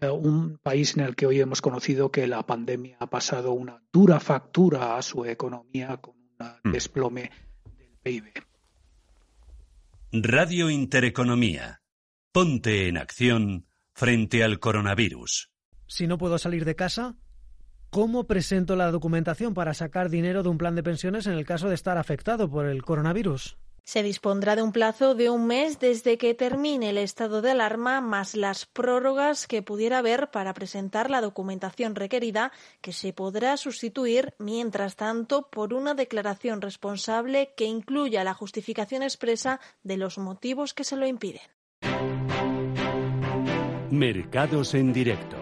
eh, 0.01 0.11
un 0.11 0.59
país 0.59 0.97
en 0.97 1.05
el 1.05 1.17
que 1.17 1.27
hoy 1.27 1.41
hemos 1.41 1.63
conocido 1.63 2.11
que 2.11 2.27
la 2.27 2.45
pandemia 2.45 2.97
ha 3.01 3.09
pasado 3.09 3.53
una 3.53 3.83
dura 3.93 4.21
factura 4.21 4.97
a 4.97 5.03
su 5.03 5.25
economía 5.25 5.97
con 5.99 6.15
un 6.17 6.47
mm. 6.65 6.73
desplome 6.73 7.31
del 7.79 7.97
PIB. 8.03 8.25
Radio 10.13 10.69
Intereconomía. 10.69 11.81
Ponte 12.31 12.89
en 12.89 12.99
acción 12.99 13.67
frente 13.97 14.45
al 14.45 14.61
coronavirus. 14.61 15.51
Si 15.87 16.07
no 16.07 16.19
puedo 16.19 16.37
salir 16.37 16.67
de 16.67 16.77
casa, 16.77 17.17
¿cómo 17.89 18.25
presento 18.25 18.77
la 18.77 18.91
documentación 18.91 19.55
para 19.55 19.73
sacar 19.73 20.11
dinero 20.11 20.43
de 20.43 20.51
un 20.51 20.59
plan 20.59 20.75
de 20.75 20.83
pensiones 20.83 21.27
en 21.27 21.33
el 21.33 21.47
caso 21.47 21.71
de 21.71 21.77
estar 21.77 21.97
afectado 21.97 22.51
por 22.51 22.67
el 22.67 22.83
coronavirus? 22.83 23.57
Se 23.85 24.03
dispondrá 24.03 24.55
de 24.55 24.61
un 24.61 24.73
plazo 24.73 25.15
de 25.15 25.31
un 25.31 25.47
mes 25.47 25.79
desde 25.79 26.19
que 26.19 26.35
termine 26.35 26.91
el 26.91 26.99
estado 26.99 27.41
de 27.41 27.53
alarma, 27.53 28.03
más 28.03 28.37
las 28.37 28.67
prórrogas 28.67 29.47
que 29.47 29.63
pudiera 29.63 29.99
haber 29.99 30.31
para 30.31 30.53
presentar 30.53 31.09
la 31.09 31.23
documentación 31.23 31.95
requerida, 31.95 32.53
que 32.83 32.93
se 32.93 33.15
podrá 33.15 33.57
sustituir, 33.57 34.35
mientras 34.39 34.97
tanto, 34.97 35.49
por 35.49 35.73
una 35.73 35.95
declaración 35.95 36.61
responsable 36.61 37.55
que 37.57 37.65
incluya 37.65 38.25
la 38.25 38.35
justificación 38.35 39.03
expresa 39.03 39.59
de 39.85 39.97
los 39.97 40.19
motivos 40.19 40.75
que 40.75 40.85
se 40.85 40.97
lo 40.97 41.07
impiden. 41.07 41.56
Mercados 43.91 44.75
en 44.75 44.93
directo. 44.93 45.37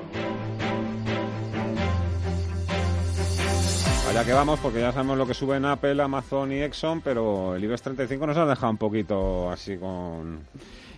Ya 4.14 4.24
que 4.24 4.32
vamos, 4.32 4.60
porque 4.60 4.78
ya 4.78 4.92
sabemos 4.92 5.18
lo 5.18 5.26
que 5.26 5.34
suben 5.34 5.64
Apple, 5.64 6.00
Amazon 6.00 6.52
y 6.52 6.62
Exxon, 6.62 7.00
pero 7.00 7.56
el 7.56 7.64
IBEX 7.64 7.82
35 7.82 8.28
nos 8.28 8.36
ha 8.36 8.46
dejado 8.46 8.70
un 8.70 8.78
poquito 8.78 9.50
así 9.50 9.76
con... 9.76 10.44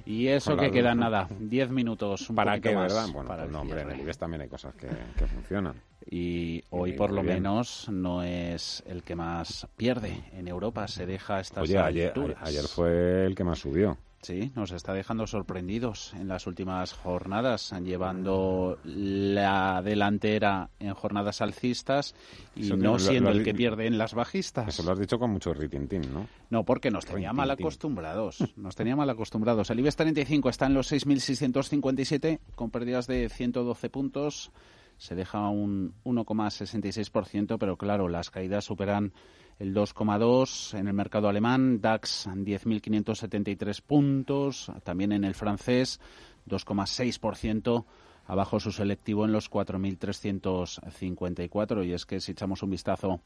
Y 0.05 0.27
eso 0.29 0.55
que 0.55 0.71
queda 0.71 0.95
nada, 0.95 1.27
10 1.41 1.71
minutos. 1.71 2.31
¿Para 2.35 2.61
qué, 2.61 2.77
verdad? 2.77 3.07
Bueno, 3.15 3.35
pues 3.35 3.51
no, 3.51 3.63
hombre, 3.63 3.81
en 3.81 3.93
el 3.93 4.01
IBEX 4.01 4.19
también 4.19 4.43
hay 4.43 4.49
cosas 4.49 4.75
que, 4.75 4.89
funcionan. 5.27 5.77
Y 6.05 6.63
hoy, 6.69 6.93
por 6.93 7.11
lo 7.11 7.23
menos, 7.23 7.89
no 7.89 8.23
es 8.23 8.83
el 8.87 9.03
que 9.03 9.17
más 9.17 9.67
pierde. 9.79 10.25
En 10.35 10.47
Europa 10.47 10.87
se 10.87 11.07
deja 11.07 11.41
estas 11.41 11.63
Oye, 11.63 11.79
ayer, 11.79 12.13
ayer 12.43 12.65
fue 12.65 13.25
el 13.25 13.35
que 13.35 13.45
más 13.45 13.61
subió. 13.61 13.97
Sí, 14.27 14.51
nos 14.57 14.73
está 14.73 14.93
dejando 14.93 15.29
sorprendidos 15.29 16.13
en 16.15 16.27
las 16.27 16.49
últimas 16.49 16.93
jornadas, 16.93 17.73
llevando 17.85 18.77
la 18.83 19.81
delantera 19.83 20.69
en 20.81 20.95
jornadas 20.95 21.41
alcistas 21.41 22.17
y 22.57 22.63
no 22.71 22.99
siendo 22.99 23.31
el 23.31 23.45
que 23.45 23.55
pierde 23.55 23.87
en 23.87 23.99
las 23.99 24.15
bajistas. 24.15 24.67
Eso 24.67 24.83
lo 24.83 24.91
has 24.91 24.99
dicho 24.99 25.21
con 25.21 25.31
mucho 25.31 25.55
ritintín, 25.55 26.13
¿no? 26.13 26.27
No, 26.51 26.65
porque 26.65 26.91
nos 26.91 27.07
tenía 27.07 27.33
mal 27.33 27.53
acostumbrados. 27.53 28.43
Nos 28.57 28.75
tenía 28.75 28.97
mal 28.97 29.09
acostumbrados. 29.11 29.71
El 29.71 29.79
IBEX 29.79 29.95
35 29.95 30.49
está 30.49 30.67
en 30.67 30.75
los 30.75 30.91
6.657 30.91 32.41
con 32.57 32.73
pérdidas 32.73 33.07
de 33.07 33.29
112 33.29 33.91
puntos. 33.91 34.51
Se 34.97 35.15
deja 35.15 35.49
un 35.51 35.95
1,66%, 36.05 37.59
pero 37.61 37.77
claro, 37.77 38.09
las 38.09 38.31
caídas 38.31 38.65
superan 38.65 39.13
el 39.59 39.75
2,2 39.75 40.79
en 40.79 40.89
el 40.89 40.95
mercado 40.95 41.29
alemán, 41.29 41.81
DAX 41.81 42.27
10.573 42.27 43.83
puntos, 43.83 44.71
también 44.85 45.13
en 45.13 45.25
el 45.25 45.35
francés 45.35 46.01
2,6% 46.49 47.85
abajo 48.27 48.61
su 48.61 48.73
selectivo 48.73 49.25
en 49.25 49.33
los 49.33 49.51
4.354 49.51 51.87
y 51.87 51.93
es 51.93 52.05
que 52.07 52.21
si 52.21 52.33
echamos 52.33 52.63
un 52.63 52.71
vistazo 52.71 53.21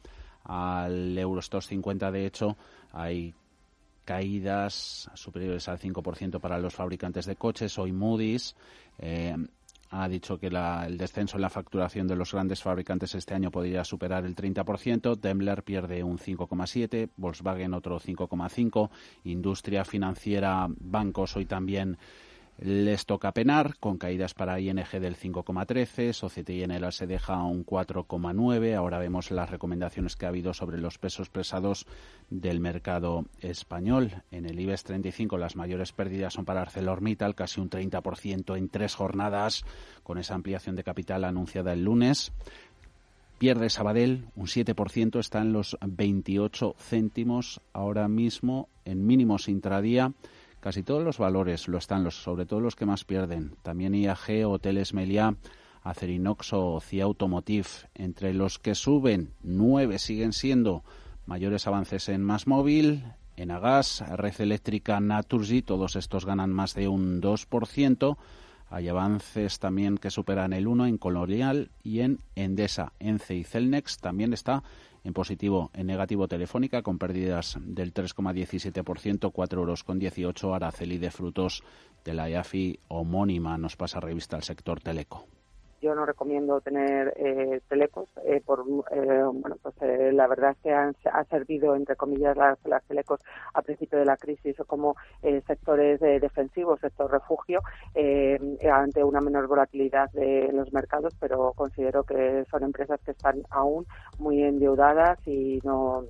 al 0.44 1.18
Eurostox 1.18 1.66
50 1.66 2.10
de 2.10 2.26
hecho 2.26 2.56
hay 2.92 3.34
caídas 4.04 5.10
superiores 5.14 5.68
al 5.68 5.78
5% 5.78 6.40
para 6.40 6.58
los 6.58 6.74
fabricantes 6.74 7.26
de 7.26 7.36
coches. 7.36 7.78
Hoy 7.78 7.92
Moody's 7.92 8.56
eh, 8.98 9.36
ha 9.90 10.08
dicho 10.08 10.38
que 10.38 10.46
el 10.46 10.96
descenso 10.96 11.36
en 11.36 11.42
la 11.42 11.50
facturación 11.50 12.06
de 12.06 12.14
los 12.14 12.32
grandes 12.32 12.62
fabricantes 12.62 13.14
este 13.16 13.34
año 13.34 13.50
podría 13.50 13.84
superar 13.84 14.24
el 14.24 14.36
30%, 14.36 15.16
Daimler 15.16 15.64
pierde 15.64 16.04
un 16.04 16.16
5,7%, 16.16 17.10
Volkswagen 17.16 17.74
otro 17.74 17.98
5,5%, 17.98 18.88
industria 19.24 19.84
financiera, 19.84 20.68
bancos 20.68 21.36
hoy 21.36 21.46
también 21.46 21.98
les 22.60 23.06
toca 23.06 23.32
penar, 23.32 23.78
con 23.78 23.96
caídas 23.96 24.34
para 24.34 24.60
ING 24.60 24.74
del 24.74 25.16
5,13, 25.16 26.12
Societe 26.12 26.52
General 26.54 26.92
se 26.92 27.06
deja 27.06 27.42
un 27.42 27.64
4,9. 27.64 28.74
Ahora 28.74 28.98
vemos 28.98 29.30
las 29.30 29.48
recomendaciones 29.48 30.14
que 30.14 30.26
ha 30.26 30.28
habido 30.28 30.52
sobre 30.52 30.76
los 30.76 30.98
pesos 30.98 31.30
pesados 31.30 31.86
del 32.28 32.60
mercado 32.60 33.24
español. 33.40 34.22
En 34.30 34.44
el 34.44 34.60
IBEX 34.60 34.84
35 34.84 35.38
las 35.38 35.56
mayores 35.56 35.92
pérdidas 35.92 36.34
son 36.34 36.44
para 36.44 36.60
ArcelorMittal, 36.60 37.34
casi 37.34 37.62
un 37.62 37.70
30% 37.70 38.58
en 38.58 38.68
tres 38.68 38.94
jornadas, 38.94 39.64
con 40.02 40.18
esa 40.18 40.34
ampliación 40.34 40.76
de 40.76 40.84
capital 40.84 41.24
anunciada 41.24 41.72
el 41.72 41.84
lunes. 41.84 42.30
Pierde 43.38 43.70
Sabadell 43.70 44.26
un 44.36 44.48
7%, 44.48 45.18
está 45.18 45.40
en 45.40 45.54
los 45.54 45.78
28 45.80 46.74
céntimos 46.78 47.62
ahora 47.72 48.06
mismo 48.06 48.68
en 48.84 49.06
mínimos 49.06 49.48
intradía. 49.48 50.12
Casi 50.60 50.82
todos 50.82 51.02
los 51.02 51.18
valores 51.18 51.68
lo 51.68 51.78
están, 51.78 52.04
los, 52.04 52.22
sobre 52.22 52.44
todo 52.44 52.60
los 52.60 52.76
que 52.76 52.86
más 52.86 53.04
pierden. 53.04 53.56
También 53.62 53.94
IAG, 53.94 54.46
Hoteles 54.46 54.92
Meliá, 54.92 55.34
Acerinox 55.82 56.52
o 56.52 56.80
CIA 56.80 57.04
Automotive. 57.04 57.68
Entre 57.94 58.34
los 58.34 58.58
que 58.58 58.74
suben, 58.74 59.32
nueve 59.42 59.98
siguen 59.98 60.34
siendo 60.34 60.84
mayores 61.24 61.66
avances 61.66 62.10
en 62.10 62.22
Más 62.22 62.46
Móvil, 62.46 63.04
en 63.36 63.50
Agas, 63.50 64.04
Red 64.16 64.40
Eléctrica, 64.40 65.00
Naturgy, 65.00 65.62
todos 65.62 65.96
estos 65.96 66.26
ganan 66.26 66.50
más 66.50 66.74
de 66.74 66.88
un 66.88 67.22
2%. 67.22 68.18
Hay 68.70 68.88
avances 68.88 69.58
también 69.58 69.98
que 69.98 70.10
superan 70.10 70.52
el 70.52 70.68
1 70.68 70.86
en 70.86 70.96
Colonial 70.96 71.70
y 71.82 72.00
en 72.00 72.18
Endesa. 72.36 72.92
Ence 73.00 73.34
y 73.34 73.42
Celnex 73.42 73.98
también 73.98 74.32
está 74.32 74.62
en 75.02 75.12
positivo, 75.12 75.70
en 75.74 75.88
negativo 75.88 76.28
Telefónica 76.28 76.82
con 76.82 76.98
pérdidas 76.98 77.58
del 77.60 77.92
3,17%, 77.92 79.32
4 79.32 79.60
euros 79.60 79.82
con 79.82 79.98
18, 79.98 80.54
Araceli 80.54 80.98
de 80.98 81.10
frutos 81.10 81.64
de 82.04 82.14
la 82.14 82.28
EAFI 82.30 82.78
homónima 82.88 83.58
nos 83.58 83.76
pasa 83.76 83.98
revista 83.98 84.36
al 84.36 84.44
sector 84.44 84.80
teleco 84.80 85.26
yo 85.80 85.94
no 85.94 86.04
recomiendo 86.04 86.60
tener 86.60 87.14
eh, 87.16 87.60
telecos 87.68 88.08
eh, 88.24 88.40
por 88.44 88.64
eh, 88.92 89.22
bueno 89.32 89.56
pues 89.62 89.74
eh, 89.82 90.12
la 90.12 90.26
verdad 90.26 90.52
es 90.52 90.58
que 90.58 90.72
han, 90.72 90.94
ha 91.12 91.24
servido 91.24 91.74
entre 91.74 91.96
comillas 91.96 92.36
las, 92.36 92.58
las 92.64 92.84
telecos 92.84 93.20
a 93.54 93.62
principio 93.62 93.98
de 93.98 94.04
la 94.04 94.16
crisis 94.16 94.56
como 94.66 94.96
eh, 95.22 95.42
sectores 95.46 96.00
defensivos 96.00 96.80
sector 96.80 97.10
refugio 97.10 97.60
ante 98.72 99.04
una 99.04 99.20
menor 99.20 99.46
volatilidad 99.46 100.10
de 100.12 100.50
los 100.52 100.72
mercados 100.72 101.14
pero 101.18 101.52
considero 101.54 102.04
que 102.04 102.44
son 102.50 102.62
empresas 102.62 103.00
que 103.04 103.12
están 103.12 103.42
aún 103.50 103.86
muy 104.18 104.42
endeudadas 104.42 105.18
y 105.26 105.60
no 105.64 106.04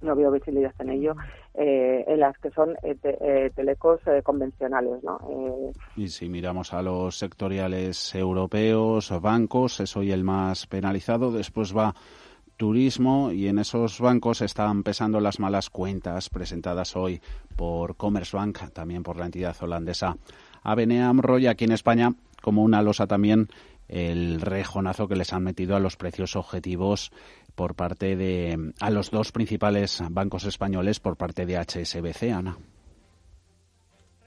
no 0.00 0.14
veo 0.14 0.30
visibilidad 0.30 0.74
en 0.78 0.90
ello, 0.90 1.16
eh, 1.54 2.04
en 2.06 2.20
las 2.20 2.36
que 2.38 2.50
son 2.50 2.76
eh, 2.82 2.96
eh, 3.02 3.50
telecos 3.54 4.00
convencionales. 4.22 5.02
¿no? 5.02 5.20
Y 5.96 6.08
si 6.08 6.28
miramos 6.28 6.72
a 6.72 6.82
los 6.82 7.18
sectoriales 7.18 8.14
europeos, 8.14 9.12
bancos, 9.20 9.80
es 9.80 9.96
hoy 9.96 10.12
el 10.12 10.24
más 10.24 10.66
penalizado, 10.66 11.32
después 11.32 11.76
va 11.76 11.94
turismo 12.56 13.32
y 13.32 13.48
en 13.48 13.58
esos 13.58 14.00
bancos 14.00 14.40
están 14.40 14.82
pesando 14.82 15.20
las 15.20 15.38
malas 15.38 15.68
cuentas 15.68 16.30
presentadas 16.30 16.96
hoy 16.96 17.20
por 17.54 17.96
Commerzbank, 17.96 18.70
también 18.72 19.02
por 19.02 19.18
la 19.18 19.26
entidad 19.26 19.56
holandesa 19.60 20.16
ABN 20.62 21.02
AMRO 21.02 21.38
y 21.38 21.46
aquí 21.46 21.64
en 21.64 21.72
España 21.72 22.14
como 22.42 22.62
una 22.62 22.82
losa 22.82 23.06
también 23.06 23.48
el 23.88 24.40
rejonazo 24.40 25.06
que 25.06 25.16
les 25.16 25.32
han 25.32 25.44
metido 25.44 25.76
a 25.76 25.80
los 25.80 25.96
precios 25.96 26.34
objetivos 26.34 27.12
por 27.56 27.74
parte 27.74 28.14
de 28.14 28.72
a 28.78 28.90
los 28.90 29.10
dos 29.10 29.32
principales 29.32 30.00
bancos 30.10 30.44
españoles 30.44 31.00
por 31.00 31.16
parte 31.16 31.46
de 31.46 31.56
HSBC, 31.56 32.30
Ana. 32.32 32.56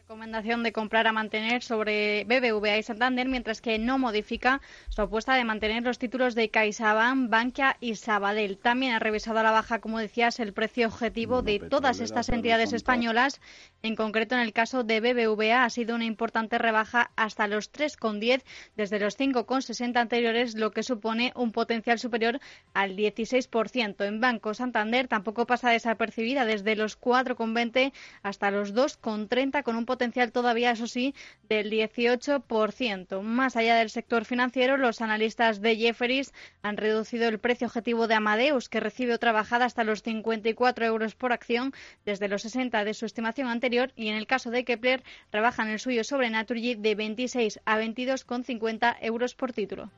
Recomendación 0.10 0.64
de 0.64 0.72
comprar 0.72 1.06
a 1.06 1.12
mantener 1.12 1.62
sobre 1.62 2.24
BBVA 2.24 2.80
y 2.80 2.82
Santander, 2.82 3.28
mientras 3.28 3.62
que 3.62 3.78
no 3.78 4.00
modifica 4.00 4.60
su 4.90 5.04
apuesta 5.04 5.36
de 5.36 5.44
mantener 5.44 5.84
los 5.84 6.00
títulos 6.00 6.34
de 6.34 6.50
CaixaBank, 6.50 7.30
Bankia 7.30 7.78
y 7.80 7.94
Sabadell. 7.94 8.58
También 8.58 8.94
ha 8.94 8.98
revisado 8.98 9.38
a 9.38 9.44
la 9.44 9.52
baja, 9.52 9.78
como 9.78 10.00
decías, 10.00 10.40
el 10.40 10.52
precio 10.52 10.88
objetivo 10.88 11.44
de 11.44 11.60
todas 11.60 12.00
estas 12.00 12.30
entidades 12.30 12.74
españolas. 12.74 13.40
En 13.84 13.96
concreto, 13.96 14.34
en 14.34 14.42
el 14.42 14.52
caso 14.52 14.84
de 14.84 15.00
BBVA 15.00 15.64
ha 15.64 15.70
sido 15.70 15.94
una 15.94 16.06
importante 16.06 16.58
rebaja 16.58 17.12
hasta 17.16 17.48
los 17.48 17.72
3,10 17.72 18.42
desde 18.76 19.00
los 19.00 19.16
5,60 19.16 19.96
anteriores, 19.96 20.56
lo 20.56 20.72
que 20.72 20.82
supone 20.82 21.34
un 21.36 21.52
potencial 21.52 22.00
superior 22.00 22.40
al 22.74 22.96
16%. 22.96 24.04
En 24.08 24.20
Banco 24.20 24.56
Santander 24.56 25.08
tampoco 25.08 25.46
pasa 25.46 25.70
desapercibida 25.70 26.46
desde 26.46 26.76
los 26.76 27.00
4,20 27.00 27.94
hasta 28.24 28.50
los 28.50 28.74
2,30 28.74 29.62
con 29.62 29.76
un 29.76 29.86
potencial 29.86 29.99
todavía, 30.32 30.72
eso 30.72 30.88
sí, 30.88 31.14
del 31.50 31.70
18%. 31.70 33.22
Más 33.22 33.56
allá 33.56 33.76
del 33.76 33.90
sector 33.90 34.26
financiero, 34.26 34.78
los 34.78 35.02
analistas 35.02 35.62
de 35.62 35.76
Jefferies 35.76 36.34
han 36.62 36.78
reducido 36.78 37.28
el 37.28 37.40
precio 37.40 37.68
objetivo 37.68 38.08
de 38.08 38.16
Amadeus, 38.16 38.70
que 38.70 38.80
recibe 38.80 39.14
otra 39.14 39.32
bajada 39.32 39.66
hasta 39.66 39.84
los 39.84 40.02
54 40.02 40.86
euros 40.86 41.16
por 41.16 41.34
acción 41.34 41.74
desde 42.06 42.28
los 42.28 42.44
60 42.44 42.84
de 42.84 42.94
su 42.94 43.06
estimación 43.06 43.48
anterior 43.48 43.92
y 43.96 44.08
en 44.08 44.16
el 44.16 44.28
caso 44.28 44.52
de 44.52 44.64
Kepler 44.64 45.04
rebajan 45.32 45.68
el 45.68 45.80
suyo 45.80 46.04
sobre 46.04 46.30
Naturgy 46.30 46.76
de 46.76 46.96
26 46.96 47.60
a 47.66 47.80
22,50 47.80 48.98
euros 49.02 49.36
por 49.36 49.54
título. 49.54 49.92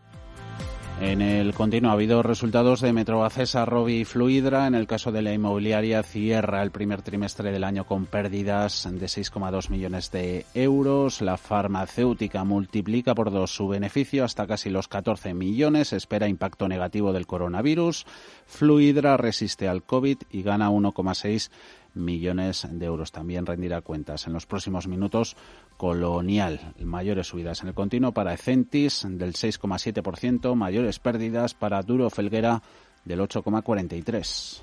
En 1.01 1.19
el 1.19 1.55
continuo 1.55 1.89
ha 1.89 1.95
habido 1.95 2.21
resultados 2.21 2.79
de 2.79 2.93
Metrobacesa, 2.93 3.65
Robi 3.65 4.01
y 4.01 4.05
Fluidra. 4.05 4.67
En 4.67 4.75
el 4.75 4.85
caso 4.85 5.11
de 5.11 5.23
la 5.23 5.33
inmobiliaria, 5.33 6.03
cierra 6.03 6.61
el 6.61 6.69
primer 6.69 7.01
trimestre 7.01 7.51
del 7.51 7.63
año 7.63 7.87
con 7.87 8.05
pérdidas 8.05 8.87
de 8.87 9.07
6,2 9.07 9.71
millones 9.71 10.11
de 10.11 10.45
euros. 10.53 11.21
La 11.21 11.37
farmacéutica 11.37 12.43
multiplica 12.43 13.15
por 13.15 13.31
dos 13.31 13.49
su 13.49 13.67
beneficio 13.67 14.23
hasta 14.23 14.45
casi 14.45 14.69
los 14.69 14.87
14 14.87 15.33
millones. 15.33 15.91
Espera 15.91 16.27
impacto 16.27 16.67
negativo 16.67 17.13
del 17.13 17.25
coronavirus. 17.25 18.05
Fluidra 18.45 19.17
resiste 19.17 19.67
al 19.67 19.81
COVID 19.81 20.17
y 20.29 20.43
gana 20.43 20.69
1,6 20.69 21.49
millones 21.95 22.67
de 22.69 22.85
euros. 22.85 23.11
También 23.11 23.47
rendirá 23.47 23.81
cuentas 23.81 24.27
en 24.27 24.33
los 24.33 24.45
próximos 24.45 24.87
minutos 24.87 25.35
Colonial. 25.81 26.75
Mayores 26.79 27.25
subidas 27.25 27.63
en 27.63 27.69
el 27.69 27.73
continuo 27.73 28.11
para 28.11 28.35
Ecentis 28.35 29.03
del 29.03 29.33
6,7%, 29.33 30.53
mayores 30.53 30.99
pérdidas 30.99 31.55
para 31.55 31.81
Duro 31.81 32.11
Felguera 32.11 32.61
del 33.03 33.19
8,43%. 33.21 34.61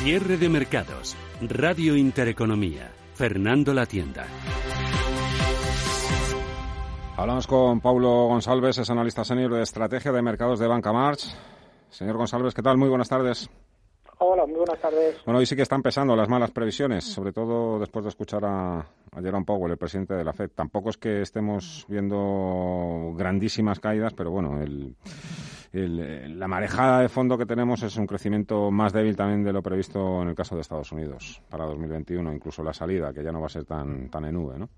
Cierre 0.00 0.36
de 0.36 0.48
mercados. 0.50 1.16
Radio 1.40 1.96
Intereconomía. 1.96 2.92
Fernando 3.14 3.72
La 3.72 3.86
Tienda. 3.86 4.26
Hablamos 7.16 7.46
con 7.46 7.80
Paulo 7.80 8.26
González, 8.26 8.76
es 8.76 8.90
analista 8.90 9.24
senior 9.24 9.54
de 9.54 9.62
estrategia 9.62 10.12
de 10.12 10.20
mercados 10.20 10.58
de 10.58 10.66
Banca 10.66 10.92
March. 10.92 11.34
Señor 11.88 12.18
González, 12.18 12.52
¿qué 12.52 12.60
tal? 12.60 12.76
Muy 12.76 12.90
buenas 12.90 13.08
tardes. 13.08 13.48
Hola, 14.18 14.46
muy 14.46 14.56
buenas 14.56 14.80
tardes. 14.80 15.22
Bueno, 15.26 15.40
hoy 15.40 15.46
sí 15.46 15.54
que 15.54 15.62
están 15.62 15.82
pesando 15.82 16.16
las 16.16 16.28
malas 16.28 16.50
previsiones, 16.50 17.04
sobre 17.04 17.32
todo 17.32 17.78
después 17.78 18.02
de 18.04 18.08
escuchar 18.08 18.44
a, 18.46 18.78
a 18.78 19.22
Jerome 19.22 19.44
Powell, 19.44 19.72
el 19.72 19.78
presidente 19.78 20.14
de 20.14 20.24
la 20.24 20.32
FED. 20.32 20.52
Tampoco 20.54 20.88
es 20.88 20.96
que 20.96 21.20
estemos 21.20 21.84
viendo 21.86 23.12
grandísimas 23.14 23.78
caídas, 23.78 24.14
pero 24.14 24.30
bueno, 24.30 24.62
el, 24.62 24.96
la 26.38 26.48
marejada 26.48 27.02
de 27.02 27.10
fondo 27.10 27.36
que 27.36 27.44
tenemos 27.44 27.82
es 27.82 27.96
un 27.96 28.06
crecimiento 28.06 28.70
más 28.70 28.94
débil 28.94 29.16
también 29.16 29.44
de 29.44 29.52
lo 29.52 29.62
previsto 29.62 30.22
en 30.22 30.28
el 30.28 30.34
caso 30.34 30.54
de 30.54 30.62
Estados 30.62 30.90
Unidos 30.92 31.42
para 31.50 31.66
2021, 31.66 32.32
incluso 32.32 32.62
la 32.62 32.72
salida, 32.72 33.12
que 33.12 33.22
ya 33.22 33.32
no 33.32 33.40
va 33.40 33.46
a 33.46 33.50
ser 33.50 33.66
tan, 33.66 34.08
tan 34.08 34.24
en 34.24 34.34
nube, 34.34 34.58
¿no? 34.58 34.70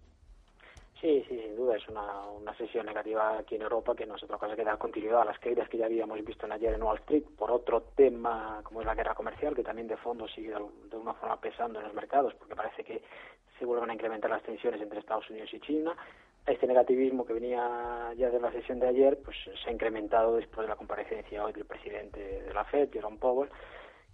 Sí, 1.00 1.24
sí, 1.28 1.40
sin 1.40 1.54
duda. 1.54 1.76
Es 1.76 1.88
una, 1.88 2.26
una 2.26 2.56
sesión 2.56 2.86
negativa 2.86 3.38
aquí 3.38 3.54
en 3.54 3.62
Europa 3.62 3.94
que 3.94 4.04
no 4.04 4.16
es 4.16 4.22
otra 4.24 4.36
cosa 4.36 4.56
que 4.56 4.64
dar 4.64 4.78
continuidad 4.78 5.22
a 5.22 5.26
las 5.26 5.38
caídas 5.38 5.68
que 5.68 5.78
ya 5.78 5.86
habíamos 5.86 6.24
visto 6.24 6.46
en 6.46 6.52
ayer 6.52 6.74
en 6.74 6.82
Wall 6.82 6.98
Street 6.98 7.22
por 7.36 7.52
otro 7.52 7.82
tema 7.94 8.60
como 8.64 8.80
es 8.80 8.86
la 8.86 8.96
guerra 8.96 9.14
comercial, 9.14 9.54
que 9.54 9.62
también 9.62 9.86
de 9.86 9.96
fondo 9.96 10.26
sigue 10.26 10.48
de 10.48 10.56
alguna 10.56 11.14
forma 11.14 11.40
pesando 11.40 11.78
en 11.78 11.84
los 11.84 11.94
mercados 11.94 12.34
porque 12.34 12.56
parece 12.56 12.82
que 12.82 13.02
se 13.58 13.64
vuelven 13.64 13.90
a 13.90 13.94
incrementar 13.94 14.30
las 14.30 14.42
tensiones 14.42 14.80
entre 14.80 14.98
Estados 14.98 15.28
Unidos 15.30 15.52
y 15.52 15.60
China. 15.60 15.94
Este 16.44 16.66
negativismo 16.66 17.24
que 17.24 17.34
venía 17.34 18.12
ya 18.16 18.30
de 18.30 18.40
la 18.40 18.50
sesión 18.50 18.80
de 18.80 18.88
ayer 18.88 19.20
pues 19.24 19.36
se 19.62 19.70
ha 19.70 19.72
incrementado 19.72 20.34
después 20.34 20.66
de 20.66 20.70
la 20.70 20.76
comparecencia 20.76 21.44
hoy 21.44 21.52
del 21.52 21.64
presidente 21.64 22.42
de 22.42 22.52
la 22.52 22.64
Fed, 22.64 22.90
Jerome 22.92 23.18
Powell, 23.18 23.50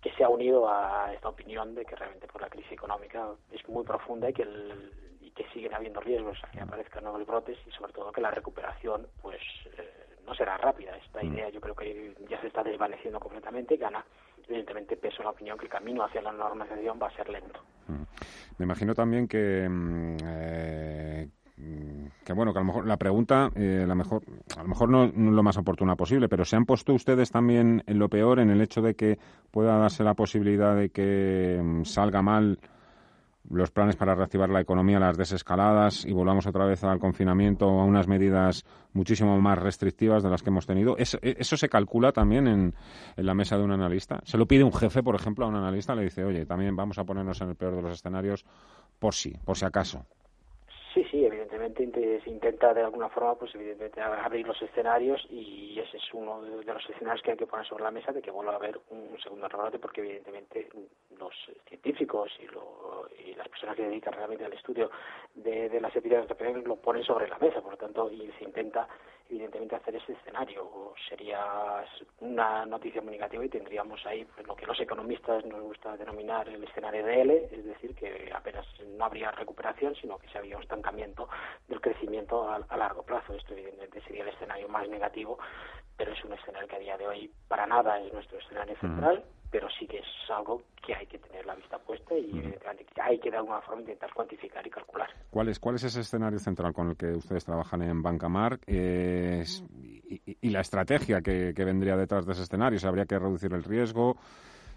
que 0.03 0.11
se 0.13 0.23
ha 0.23 0.29
unido 0.29 0.69
a 0.69 1.15
esta 1.15 1.31
opinión 1.31 1.75
de 1.75 1.87
que 1.87 1.97
realmente 1.97 2.27
por 2.27 2.43
la 2.43 2.51
crisis 2.51 2.73
económica 2.73 3.31
es 3.53 3.67
muy 3.71 3.85
profunda 3.85 4.29
y 4.29 4.35
que 4.35 4.43
el 4.43 4.93
que 5.35 5.45
siguen 5.53 5.75
habiendo 5.75 6.01
riesgos 6.01 6.39
a 6.45 6.51
que 6.51 6.61
aparezcan 6.61 7.05
nuevos 7.05 7.27
brotes 7.27 7.59
y 7.67 7.71
sobre 7.73 7.93
todo 7.93 8.13
que 8.13 8.21
la 8.21 8.31
recuperación 8.31 9.07
pues 9.21 9.41
eh, 9.77 10.19
no 10.27 10.35
será 10.35 10.57
rápida. 10.57 10.97
Esta 10.97 11.23
mm. 11.23 11.33
idea 11.33 11.49
yo 11.51 11.61
creo 11.61 11.75
que 11.75 12.15
ya 12.29 12.41
se 12.41 12.49
está 12.49 12.63
desvaneciendo 12.63 13.19
completamente 13.19 13.75
y 13.75 13.79
gana 13.79 14.05
evidentemente 14.47 14.97
peso 14.97 15.17
en 15.19 15.25
la 15.25 15.31
opinión 15.31 15.59
que 15.59 15.65
el 15.65 15.71
camino 15.71 16.05
hacia 16.05 16.23
la 16.23 16.33
normalización 16.33 16.99
va 17.03 17.09
a 17.09 17.17
ser 17.17 17.29
lento. 17.29 17.61
Mm. 17.89 18.03
Me 18.59 18.65
imagino 18.65 18.95
también 18.95 19.27
que 19.27 19.69
mm, 19.69 20.17
eh, 20.25 21.29
que 22.25 22.33
bueno, 22.33 22.53
que 22.53 22.59
a 22.59 22.63
lo 22.63 22.67
mejor 22.67 22.87
la 22.87 22.97
pregunta, 22.97 23.51
eh, 23.55 23.85
la 23.87 23.95
mejor, 23.95 24.23
a 24.57 24.63
lo 24.63 24.69
mejor 24.69 24.89
no, 24.89 25.07
no, 25.07 25.31
es 25.31 25.37
lo 25.37 25.43
más 25.43 25.57
oportuna 25.57 25.95
posible, 25.95 26.29
pero 26.29 26.45
¿se 26.45 26.57
han 26.57 26.65
puesto 26.65 26.93
ustedes 26.93 27.31
también 27.31 27.83
en 27.87 27.99
lo 27.99 28.09
peor 28.09 28.41
en 28.41 28.51
el 28.51 28.61
hecho 28.61 28.83
de 28.83 28.95
que 28.95 29.19
pueda 29.51 29.77
darse 29.77 30.03
la 30.03 30.15
posibilidad 30.15 30.77
de 30.77 30.91
que 30.91 31.83
salga 31.85 32.23
mal 32.23 32.59
los 33.51 33.71
planes 33.71 33.97
para 33.97 34.15
reactivar 34.15 34.49
la 34.49 34.61
economía, 34.61 34.99
las 34.99 35.17
desescaladas 35.17 36.05
y 36.07 36.13
volvamos 36.13 36.47
otra 36.47 36.65
vez 36.65 36.83
al 36.85 36.99
confinamiento, 36.99 37.67
a 37.67 37.85
unas 37.85 38.09
medidas 38.09 38.65
muchísimo 38.93 39.39
más 39.41 39.59
restrictivas 39.59 40.23
de 40.23 40.31
las 40.31 40.43
que 40.43 40.51
hemos 40.51 40.67
tenido. 40.67 40.97
¿Eso, 40.97 41.19
eso 41.23 41.57
se 41.57 41.69
calcula 41.69 42.13
también 42.13 42.47
en, 42.47 42.75
en, 43.17 43.27
la 43.27 43.35
mesa 43.35 43.59
de 43.59 43.65
un 43.65 43.73
analista? 43.73 44.21
¿Se 44.25 44.39
lo 44.39 44.47
pide 44.47 44.65
un 44.65 44.73
jefe, 44.73 45.03
por 45.03 45.15
ejemplo, 45.15 45.45
a 45.45 45.49
un 45.49 45.57
analista? 45.57 45.95
Le 45.95 46.05
dice, 46.05 46.25
oye, 46.25 46.47
también 46.47 46.75
vamos 46.75 46.99
a 46.99 47.05
ponernos 47.05 47.41
en 47.41 47.51
el 47.51 47.57
peor 47.57 47.77
de 47.77 47.83
los 47.83 47.93
escenarios 47.93 48.45
por 48.99 49.15
si, 49.15 49.31
por 49.45 49.57
si 49.57 49.65
acaso. 49.67 50.07
Sí, 50.95 51.03
sí, 51.11 51.19
evidentemente 51.19 51.44
se 51.73 52.31
intenta 52.31 52.75
de 52.75 52.83
alguna 52.83 53.09
forma, 53.09 53.35
pues 53.37 53.55
evidentemente 53.55 54.01
abrir 54.01 54.47
los 54.47 54.61
escenarios 54.61 55.27
y 55.31 55.79
ese 55.79 55.97
es 55.97 56.15
uno 56.15 56.43
de 56.43 56.65
los 56.65 56.91
escenarios 56.91 57.23
que 57.23 57.33
hay 57.33 57.37
que 57.37 57.47
poner 57.47 57.67
sobre 57.67 57.85
la 57.85 57.91
mesa 57.91 58.13
de 58.13 58.23
que 58.23 58.31
vuelva 58.31 58.53
a 58.53 58.57
haber 58.57 58.79
un 58.91 59.17
segundo 59.23 59.49
rebrote 59.49 59.79
porque 59.79 60.01
evidentemente 60.01 60.69
los 61.19 61.35
científicos 61.67 62.31
y, 62.41 62.47
lo, 62.47 63.09
y 63.25 63.35
las 63.35 63.49
personas 63.49 63.77
que 63.77 63.85
dedican 63.85 64.15
realmente 64.15 64.45
al 64.45 64.53
estudio 64.53 64.91
de, 65.35 65.69
de 65.69 65.81
las 65.81 65.95
epidemias 65.95 66.29
de 66.29 66.63
lo 66.63 66.77
ponen 66.77 67.03
sobre 67.05 67.29
la 67.29 67.39
mesa, 67.39 67.61
por 67.61 67.73
lo 67.73 67.79
tanto, 67.79 68.11
y 68.11 68.31
se 68.39 68.45
intenta 68.45 68.89
evidentemente 69.35 69.77
hacer 69.77 69.97
ese 69.97 70.13
escenario. 70.13 70.95
Sería 71.09 71.85
una 72.21 72.65
noticia 72.67 73.03
muy 73.03 73.13
negativa 73.13 73.45
y 73.45 73.49
tendríamos 73.49 74.05
ahí 74.07 74.25
pues, 74.25 74.47
lo 74.47 74.55
que 74.55 74.67
los 74.67 74.79
economistas 74.81 75.45
nos 75.45 75.61
gusta 75.61 75.97
denominar 75.97 76.49
el 76.49 76.63
escenario 76.63 77.05
de 77.05 77.23
L, 77.23 77.49
es 77.51 77.65
decir, 77.65 77.95
que 77.95 78.31
apenas 78.33 78.65
no 78.97 79.05
habría 79.05 79.31
recuperación, 79.33 79.95
sino 79.97 80.19
que 80.19 80.29
se 80.29 80.39
habría 80.39 80.57
un 80.57 80.63
estancamiento 80.63 81.29
del 81.69 81.81
crecimiento 81.81 82.49
a, 82.49 82.57
a 82.69 82.77
largo 82.77 83.03
plazo. 83.03 83.35
Esto 83.35 83.55
evidentemente 83.55 84.01
sería 84.03 84.23
el 84.23 84.29
escenario 84.29 84.69
más 84.69 84.89
negativo, 84.89 85.39
pero 85.97 86.13
es 86.13 86.25
un 86.25 86.33
escenario 86.33 86.69
que 86.69 86.77
a 86.77 86.81
día 86.81 86.97
de 86.97 87.07
hoy 87.07 87.31
para 87.49 87.67
nada 87.67 88.01
es 88.01 88.13
nuestro 88.13 88.39
escenario 88.39 88.77
central 88.77 89.25
pero 89.55 89.69
sí 89.79 89.87
que 89.87 89.99
es 89.99 90.31
algo 90.37 90.63
que 90.85 90.93
hay 90.97 91.07
que 91.07 91.17
tener 91.17 91.47
la 91.47 91.55
vista 91.55 91.79
puesta 91.79 92.13
y 92.19 92.43
hay 93.01 93.21
que 93.21 93.31
de 93.31 93.37
alguna 93.37 93.61
forma 93.61 93.83
intentar 93.83 94.13
cuantificar 94.13 94.67
y 94.67 94.71
calcular. 94.71 95.09
¿Cuál 95.31 95.49
es, 95.49 95.61
cuál 95.61 95.77
es 95.77 95.85
ese 95.85 96.01
escenario 96.01 96.41
central 96.41 96.73
con 96.73 96.89
el 96.89 96.97
que 96.97 97.13
ustedes 97.13 97.45
trabajan 97.45 97.83
en 97.83 98.03
Bancamar 98.03 98.59
y, 98.67 99.43
y, 100.41 100.51
la 100.51 100.59
estrategia 100.61 101.21
que, 101.23 101.53
vendría 101.57 101.97
detrás 101.97 102.27
de 102.27 102.33
ese 102.33 102.43
escenario? 102.43 102.81
¿Se 102.81 102.89
habría 102.89 103.07
que 103.07 103.17
reducir 103.17 103.55
el 103.55 103.63
riesgo? 103.63 104.17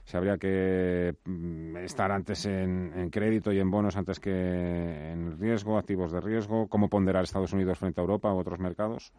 ¿Se 0.04 0.16
habría 0.16 0.38
que 0.38 1.16
mm, 1.26 1.78
estar 1.78 2.12
antes 2.12 2.46
en, 2.46 2.94
en, 2.96 3.10
crédito 3.10 3.52
y 3.52 3.60
en 3.60 3.72
bonos 3.72 3.98
antes 3.98 4.20
que 4.20 4.30
en 4.30 5.40
riesgo, 5.40 5.80
activos 5.80 6.12
de 6.12 6.22
riesgo? 6.22 6.68
¿Cómo 6.68 6.88
ponderar 6.88 7.24
Estados 7.24 7.52
Unidos 7.52 7.80
frente 7.80 8.00
a 8.00 8.04
Europa 8.04 8.32
u 8.32 8.38
otros 8.38 8.60
mercados? 8.60 9.12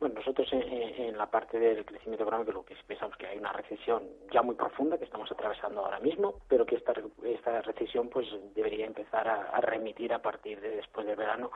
Bueno, 0.00 0.16
nosotros 0.16 0.48
en, 0.52 1.16
la 1.16 1.30
parte 1.30 1.58
del 1.58 1.84
crecimiento 1.84 2.24
económico 2.24 2.52
lo 2.52 2.64
que 2.64 2.74
pensamos 2.86 3.16
que 3.16 3.26
hay 3.26 3.38
una 3.38 3.52
recesión 3.52 4.02
ya 4.32 4.42
muy 4.42 4.54
profunda 4.54 4.98
que 4.98 5.04
estamos 5.04 5.30
atravesando 5.30 5.84
ahora 5.84 6.00
mismo, 6.00 6.40
pero 6.48 6.66
que 6.66 6.76
esta, 6.76 6.92
esta 7.24 7.62
recesión 7.62 8.08
pues 8.08 8.26
debería 8.54 8.86
empezar 8.86 9.28
a, 9.28 9.60
remitir 9.60 10.12
a 10.12 10.20
partir 10.20 10.60
de 10.60 10.70
después 10.76 11.06
del 11.06 11.16
verano, 11.16 11.50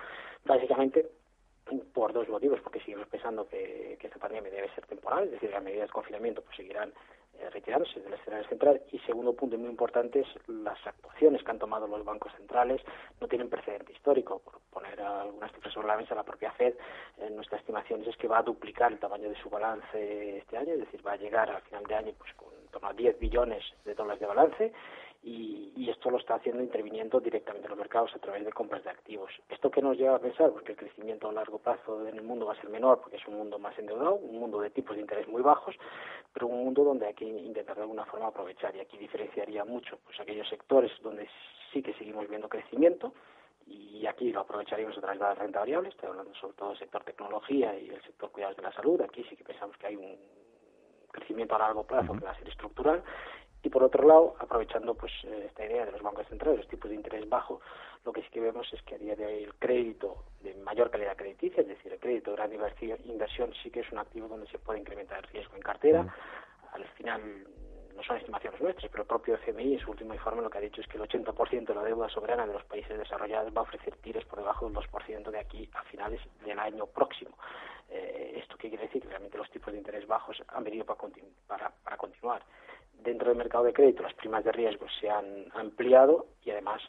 básicamente 0.45 1.11
por 1.93 2.13
dos 2.13 2.29
motivos, 2.29 2.61
porque 2.61 2.81
seguimos 2.81 3.09
pensando 3.09 3.47
que, 3.47 3.99
que 4.01 4.07
esta 4.07 4.19
pandemia 4.19 4.51
debe 4.51 4.75
ser 4.75 4.87
temporal, 4.87 5.25
es 5.25 5.33
decir, 5.33 5.51
las 5.51 5.63
medidas 5.63 5.89
de 5.89 5.93
confinamiento 5.93 6.41
pues 6.43 6.57
seguirán 6.57 6.93
eh, 7.39 7.51
retirándose 7.51 8.01
del 8.01 8.15
escenario 8.15 8.49
central. 8.49 8.83
Y 8.93 8.99
segundo 9.01 9.33
punto 9.33 9.57
muy 9.59 9.69
importante 9.69 10.21
es 10.21 10.29
las 10.49 10.79
actuaciones 10.87 11.43
que 11.43 11.51
han 11.51 11.59
tomado 11.59 11.87
los 11.87 12.05
bancos 12.05 12.33
centrales 12.37 12.81
no 13.21 13.29
tienen 13.29 13.49
precedente 13.49 13.93
histórico. 13.93 14.41
Por 14.41 14.61
poner 14.71 15.01
algunas 15.01 15.53
cifras 15.53 15.73
sobre 15.73 15.89
la 15.89 15.97
mesa, 15.97 16.15
la 16.15 16.25
propia 16.25 16.53
Fed, 16.53 16.75
en 17.19 17.37
nuestras 17.37 17.61
estimaciones 17.61 18.09
es 18.09 18.17
que 18.17 18.29
va 18.29 18.39
a 18.39 18.43
duplicar 18.43 18.93
el 18.93 18.99
tamaño 18.99 19.29
de 19.29 19.37
su 19.37 19.49
balance 19.49 20.39
este 20.39 20.57
año, 20.57 20.73
es 20.75 20.81
decir, 20.81 21.07
va 21.07 21.13
a 21.13 21.17
llegar 21.17 21.51
al 21.51 21.63
final 21.63 21.85
de 21.85 21.95
año 21.95 22.13
pues 22.19 22.33
con 22.35 22.49
torno 22.71 22.89
a 22.89 22.93
10 22.93 23.19
billones 23.19 23.65
de 23.85 23.95
dólares 23.95 24.21
de 24.21 24.27
balance 24.27 24.73
y, 25.23 25.73
y, 25.77 25.91
esto 25.91 26.11
lo 26.11 26.19
está 26.19 26.37
haciendo 26.37 26.63
interviniendo 26.63 27.21
directamente 27.21 27.67
en 27.67 27.71
los 27.71 27.79
mercados 27.79 28.15
a 28.15 28.19
través 28.19 28.45
de 28.45 28.53
compras 28.53 28.85
de 28.85 28.91
activos. 28.91 29.31
¿Esto 29.49 29.71
qué 29.71 29.83
nos 29.83 29.97
lleva 29.97 30.17
a 30.17 30.21
pensar? 30.21 30.51
Porque 30.53 30.73
el 30.73 30.79
crecimiento 30.79 31.29
a 31.29 31.33
largo 31.33 31.59
plazo 31.59 32.07
en 32.07 32.17
el 32.17 32.23
mundo 32.23 32.47
va 32.47 32.53
a 32.53 32.61
ser 32.61 32.71
menor 32.71 33.01
porque 33.01 33.17
es 33.17 33.27
un 33.27 33.35
mundo 33.35 33.59
más 33.59 33.77
endeudado, 33.79 34.15
un 34.15 34.39
mundo 34.39 34.61
de 34.61 34.71
tipos 34.71 34.95
de 34.95 35.03
interés 35.03 35.27
muy 35.27 35.43
bajos, 35.43 35.75
pero 36.33 36.47
un 36.47 36.65
mundo 36.65 36.85
donde 36.85 37.07
hay 37.07 37.15
que 37.15 37.25
intentar 37.25 37.77
de 37.77 37.83
alguna 37.83 38.05
forma 38.05 38.29
aprovechar 38.29 38.75
y 38.77 38.81
aquí 38.81 38.97
diferenciaría 38.97 39.65
mucho 39.65 39.99
pues 40.05 40.19
aquellos 40.21 40.49
sectores 40.49 40.93
donde 41.03 41.29
sí 41.73 41.83
que 41.83 41.95
seguimos 41.95 42.29
viendo 42.29 42.49
crecimiento, 42.49 43.13
y 43.69 44.07
aquí 44.07 44.33
lo 44.33 44.41
aprovecharíamos 44.41 44.97
a 44.97 45.01
través 45.01 45.19
de 45.19 45.25
la 45.27 45.35
renta 45.35 45.61
variable, 45.61 45.91
estoy 45.91 46.09
hablando 46.09 46.35
sobre 46.35 46.55
todo 46.55 46.71
del 46.71 46.79
sector 46.79 47.05
tecnología 47.05 47.79
y 47.79 47.91
el 47.91 48.03
sector 48.03 48.31
cuidados 48.31 48.57
de 48.57 48.63
la 48.63 48.73
salud, 48.73 49.01
aquí 49.03 49.25
sí 49.29 49.37
que 49.37 49.45
pensamos 49.45 49.77
que 49.77 49.89
hay 49.89 49.97
un 49.97 50.17
crecimiento 51.11 51.55
a 51.57 51.59
largo 51.59 51.85
plazo 51.85 52.15
que 52.15 52.25
va 52.25 52.31
a 52.31 52.39
ser 52.39 52.49
estructural 52.49 53.03
y 53.63 53.69
por 53.71 53.83
otro 53.83 54.07
lado, 54.07 54.37
aprovechando 54.39 54.95
pues 54.95 55.13
eh, 55.25 55.45
esta 55.47 55.65
idea 55.65 55.85
de 55.85 55.93
los 55.93 56.03
bancos 56.03 56.27
centrales, 56.29 56.59
los 56.59 56.69
tipos 56.69 56.89
de 56.89 56.97
interés 56.97 57.29
bajo, 57.29 57.61
lo 58.05 58.13
que 58.13 58.23
sí 58.23 58.29
que 58.31 58.41
vemos 58.41 58.73
es 58.73 58.81
que 58.83 58.95
a 58.95 58.99
día 58.99 59.17
de 59.17 59.27
hoy 59.27 59.45
el 59.45 59.55
crédito 59.55 60.25
de 60.41 60.55
mayor 60.55 60.91
calidad 60.91 61.17
crediticia, 61.17 61.63
es 61.63 61.69
decir, 61.69 61.93
el 61.93 61.99
crédito 61.99 62.31
de 62.31 62.37
gran 62.37 62.53
inversión, 62.53 63.53
sí 63.63 63.71
que 63.71 63.81
es 63.81 63.93
un 63.93 63.99
activo 63.99 64.29
donde 64.29 64.47
se 64.47 64.59
puede 64.59 64.79
incrementar 64.79 65.19
el 65.19 65.25
riesgo 65.25 65.57
en 65.57 65.63
cartera. 65.63 66.15
Al 66.73 66.85
final 66.91 67.21
no 67.97 68.03
son 68.05 68.17
estimaciones 68.19 68.61
nuestras, 68.61 68.91
pero 68.93 69.03
el 69.03 69.09
propio 69.09 69.35
FMI 69.35 69.75
en 69.75 69.81
su 69.81 69.91
último 69.91 70.15
informe 70.15 70.43
lo 70.43 70.51
que 70.51 70.59
ha 70.59 70.61
dicho 70.61 70.81
es 70.81 70.87
que 70.87 70.97
el 70.97 71.03
80% 71.03 71.67
de 71.67 71.75
la 71.75 71.83
deuda 71.83 72.09
soberana 72.09 72.47
de 72.47 72.53
los 72.53 72.65
países 72.65 72.97
desarrollados 72.97 73.53
va 73.53 73.61
a 73.61 73.63
ofrecer 73.63 73.97
tires 73.97 74.25
por 74.27 74.39
debajo 74.39 74.67
del 74.67 74.77
2% 74.77 75.31
de 75.31 75.39
aquí 75.39 75.69
a 75.75 75.83
finales 75.83 76.21
del 76.45 76.59
año 76.61 76.87
próximo. 76.87 77.37
Eh, 77.91 78.37
¿Esto 78.37 78.57
qué 78.57 78.69
quiere 78.69 78.85
decir? 78.85 79.03
Que 79.03 79.09
realmente 79.09 79.37
los 79.37 79.51
tipos 79.51 79.73
de 79.73 79.79
interés 79.79 80.07
bajos 80.07 80.41
han 80.47 80.63
venido 80.63 80.85
para, 80.85 81.01
para, 81.49 81.71
para 81.83 81.97
continuar 81.97 82.43
dentro 83.03 83.29
del 83.29 83.39
mercado 83.39 83.65
de 83.65 83.73
crédito 83.73 84.03
las 84.03 84.15
primas 84.15 84.45
de 84.45 84.53
riesgo 84.53 84.87
se 85.01 85.09
han 85.11 85.47
ampliado 85.55 86.27
y 86.43 86.51
además 86.51 86.83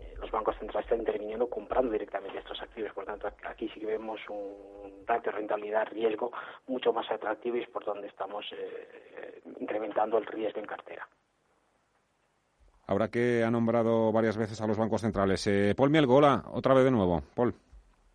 eh, 0.00 0.14
los 0.20 0.30
bancos 0.30 0.56
centrales 0.58 0.86
están 0.86 1.00
interviniendo 1.00 1.48
comprando 1.48 1.92
directamente 1.92 2.38
estos 2.38 2.60
activos. 2.60 2.92
Por 2.92 3.04
tanto, 3.04 3.28
aquí 3.44 3.68
sí 3.74 3.80
que 3.80 3.86
vemos 3.86 4.20
un 4.28 5.04
ratio 5.06 5.32
rentabilidad-riesgo 5.32 6.32
mucho 6.66 6.92
más 6.92 7.10
atractivo 7.10 7.56
y 7.56 7.62
es 7.62 7.68
por 7.68 7.84
donde 7.84 8.08
estamos 8.08 8.44
eh, 8.52 9.40
incrementando 9.60 10.18
el 10.18 10.26
riesgo 10.26 10.60
en 10.60 10.66
cartera. 10.66 11.08
Ahora 12.86 13.08
que 13.08 13.44
ha 13.44 13.50
nombrado 13.50 14.10
varias 14.12 14.38
veces 14.38 14.60
a 14.62 14.66
los 14.66 14.78
bancos 14.78 15.02
centrales, 15.02 15.46
eh, 15.46 15.74
Paul 15.76 15.90
Mielgola, 15.90 16.44
otra 16.52 16.72
vez 16.72 16.84
de 16.84 16.90
nuevo. 16.90 17.22
Paul. 17.34 17.54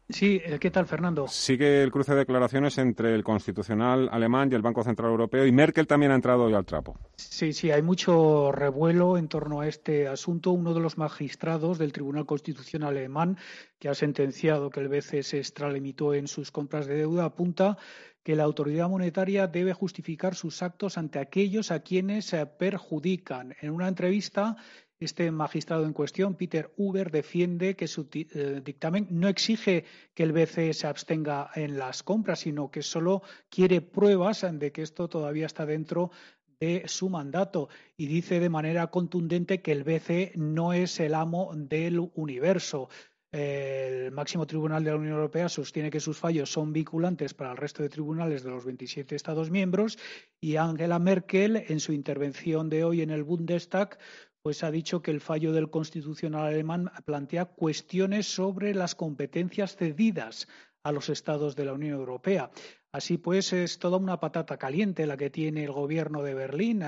Sí, 0.10 0.42
eh, 0.44 0.58
¿qué 0.60 0.70
tal, 0.70 0.86
Fernando? 0.86 1.28
Sigue 1.28 1.82
el 1.82 1.92
cruce 1.92 2.12
de 2.12 2.20
declaraciones 2.20 2.78
entre 2.78 3.16
el 3.16 3.24
Constitucional 3.24 4.10
alemán 4.12 4.50
y 4.52 4.56
el 4.56 4.62
Banco 4.62 4.84
Central 4.84 5.12
Europeo, 5.12 5.46
y 5.46 5.52
Merkel 5.52 5.88
también 5.88 6.12
ha 6.12 6.16
entrado 6.16 6.44
hoy 6.44 6.54
al 6.54 6.66
trapo. 6.66 7.00
Sí, 7.16 7.54
sí, 7.54 7.72
hay 7.72 7.82
mucho 7.82 8.52
revuelo 8.52 9.18
en 9.18 9.30
torno 9.30 9.62
a 9.62 9.68
este 9.68 10.08
asunto. 10.08 10.52
Uno 10.52 10.74
de 10.74 10.82
los 10.82 10.98
magistrados 10.98 11.78
del 11.78 11.94
Tribunal 11.94 12.26
Constitucional 12.26 12.98
alemán, 12.98 13.38
que 13.80 13.88
ha 13.88 13.96
sentenciado 13.96 14.70
que 14.70 14.82
el 14.82 14.90
BCE 14.90 15.24
se 15.24 15.38
extralimitó 15.38 16.14
en 16.14 16.28
sus 16.28 16.52
compras 16.52 16.86
de 16.86 16.96
deuda, 16.96 17.26
apunta 17.26 17.78
que 18.24 18.36
la 18.36 18.44
autoridad 18.44 18.90
monetaria 18.90 19.48
debe 19.48 19.74
justificar 19.74 20.36
sus 20.36 20.64
actos 20.64 20.98
ante 20.98 21.20
aquellos 21.20 21.72
a 21.72 21.82
quienes 21.82 22.26
se 22.26 22.46
perjudican. 22.46 23.56
En 23.62 23.72
una 23.72 23.88
entrevista, 23.88 24.56
este 25.04 25.32
magistrado 25.32 25.86
en 25.86 25.94
cuestión, 25.94 26.36
Peter 26.36 26.72
Uber, 26.78 27.12
defiende 27.12 27.76
que 27.76 27.88
su 27.88 28.08
eh, 28.14 28.62
dictamen 28.64 29.08
no 29.10 29.28
exige 29.28 29.86
que 30.14 30.24
el 30.24 30.34
BCE 30.34 30.74
se 30.74 30.88
abstenga 30.88 31.50
en 31.56 31.78
las 31.78 32.04
compras, 32.04 32.40
sino 32.40 32.72
que 32.72 32.82
solo 32.82 33.22
quiere 33.50 33.82
pruebas 33.82 34.46
de 34.52 34.72
que 34.72 34.82
esto 34.82 35.08
todavía 35.08 35.46
está 35.46 35.66
dentro 35.66 36.12
de 36.60 36.84
su 36.88 37.10
mandato 37.10 37.70
y 37.98 38.08
dice 38.08 38.40
de 38.40 38.50
manera 38.50 38.88
contundente 38.88 39.62
que 39.62 39.72
el 39.72 39.84
BCE 39.84 40.34
no 40.36 40.74
es 40.74 41.00
el 41.00 41.14
amo 41.14 41.52
del 41.56 42.00
universo. 42.16 42.90
El 43.34 44.12
máximo 44.12 44.46
tribunal 44.46 44.84
de 44.84 44.92
la 44.92 44.98
Unión 44.98 45.16
Europea 45.16 45.50
sostiene 45.50 45.90
que 45.90 46.00
sus 46.00 46.20
fallos 46.20 46.52
son 46.52 46.72
vinculantes 46.72 47.34
para 47.34 47.50
el 47.50 47.58
resto 47.58 47.82
de 47.82 47.90
tribunales 47.90 48.44
de 48.44 48.52
los 48.52 48.64
27 48.64 49.16
Estados 49.16 49.50
miembros 49.50 49.98
y 50.40 50.58
Angela 50.58 51.00
Merkel, 51.00 51.66
en 51.68 51.80
su 51.80 51.94
intervención 51.94 52.70
de 52.70 52.84
hoy 52.84 53.02
en 53.02 53.10
el 53.10 53.24
Bundestag, 53.24 53.98
pues 54.44 54.64
ha 54.64 54.72
dicho 54.72 55.02
que 55.02 55.12
el 55.12 55.22
fallo 55.22 55.54
del 55.54 55.70
Constitucional 55.70 56.46
alemán 56.48 56.92
plantea 57.06 57.46
cuestiones 57.46 58.28
sobre 58.28 58.76
las 58.76 58.94
competencias 58.94 59.78
cedidas 59.78 60.48
a 60.84 60.92
los 60.92 61.08
estados 61.10 61.56
de 61.56 61.64
la 61.66 61.74
Unión 61.74 61.94
Europea. 61.94 62.52
Así 62.92 63.18
pues, 63.18 63.54
es 63.54 63.80
toda 63.80 63.98
una 63.98 64.20
patata 64.20 64.58
caliente 64.58 65.08
la 65.08 65.16
que 65.16 65.30
tiene 65.30 65.64
el 65.64 65.72
gobierno 65.72 66.22
de 66.24 66.34
Berlín, 66.34 66.84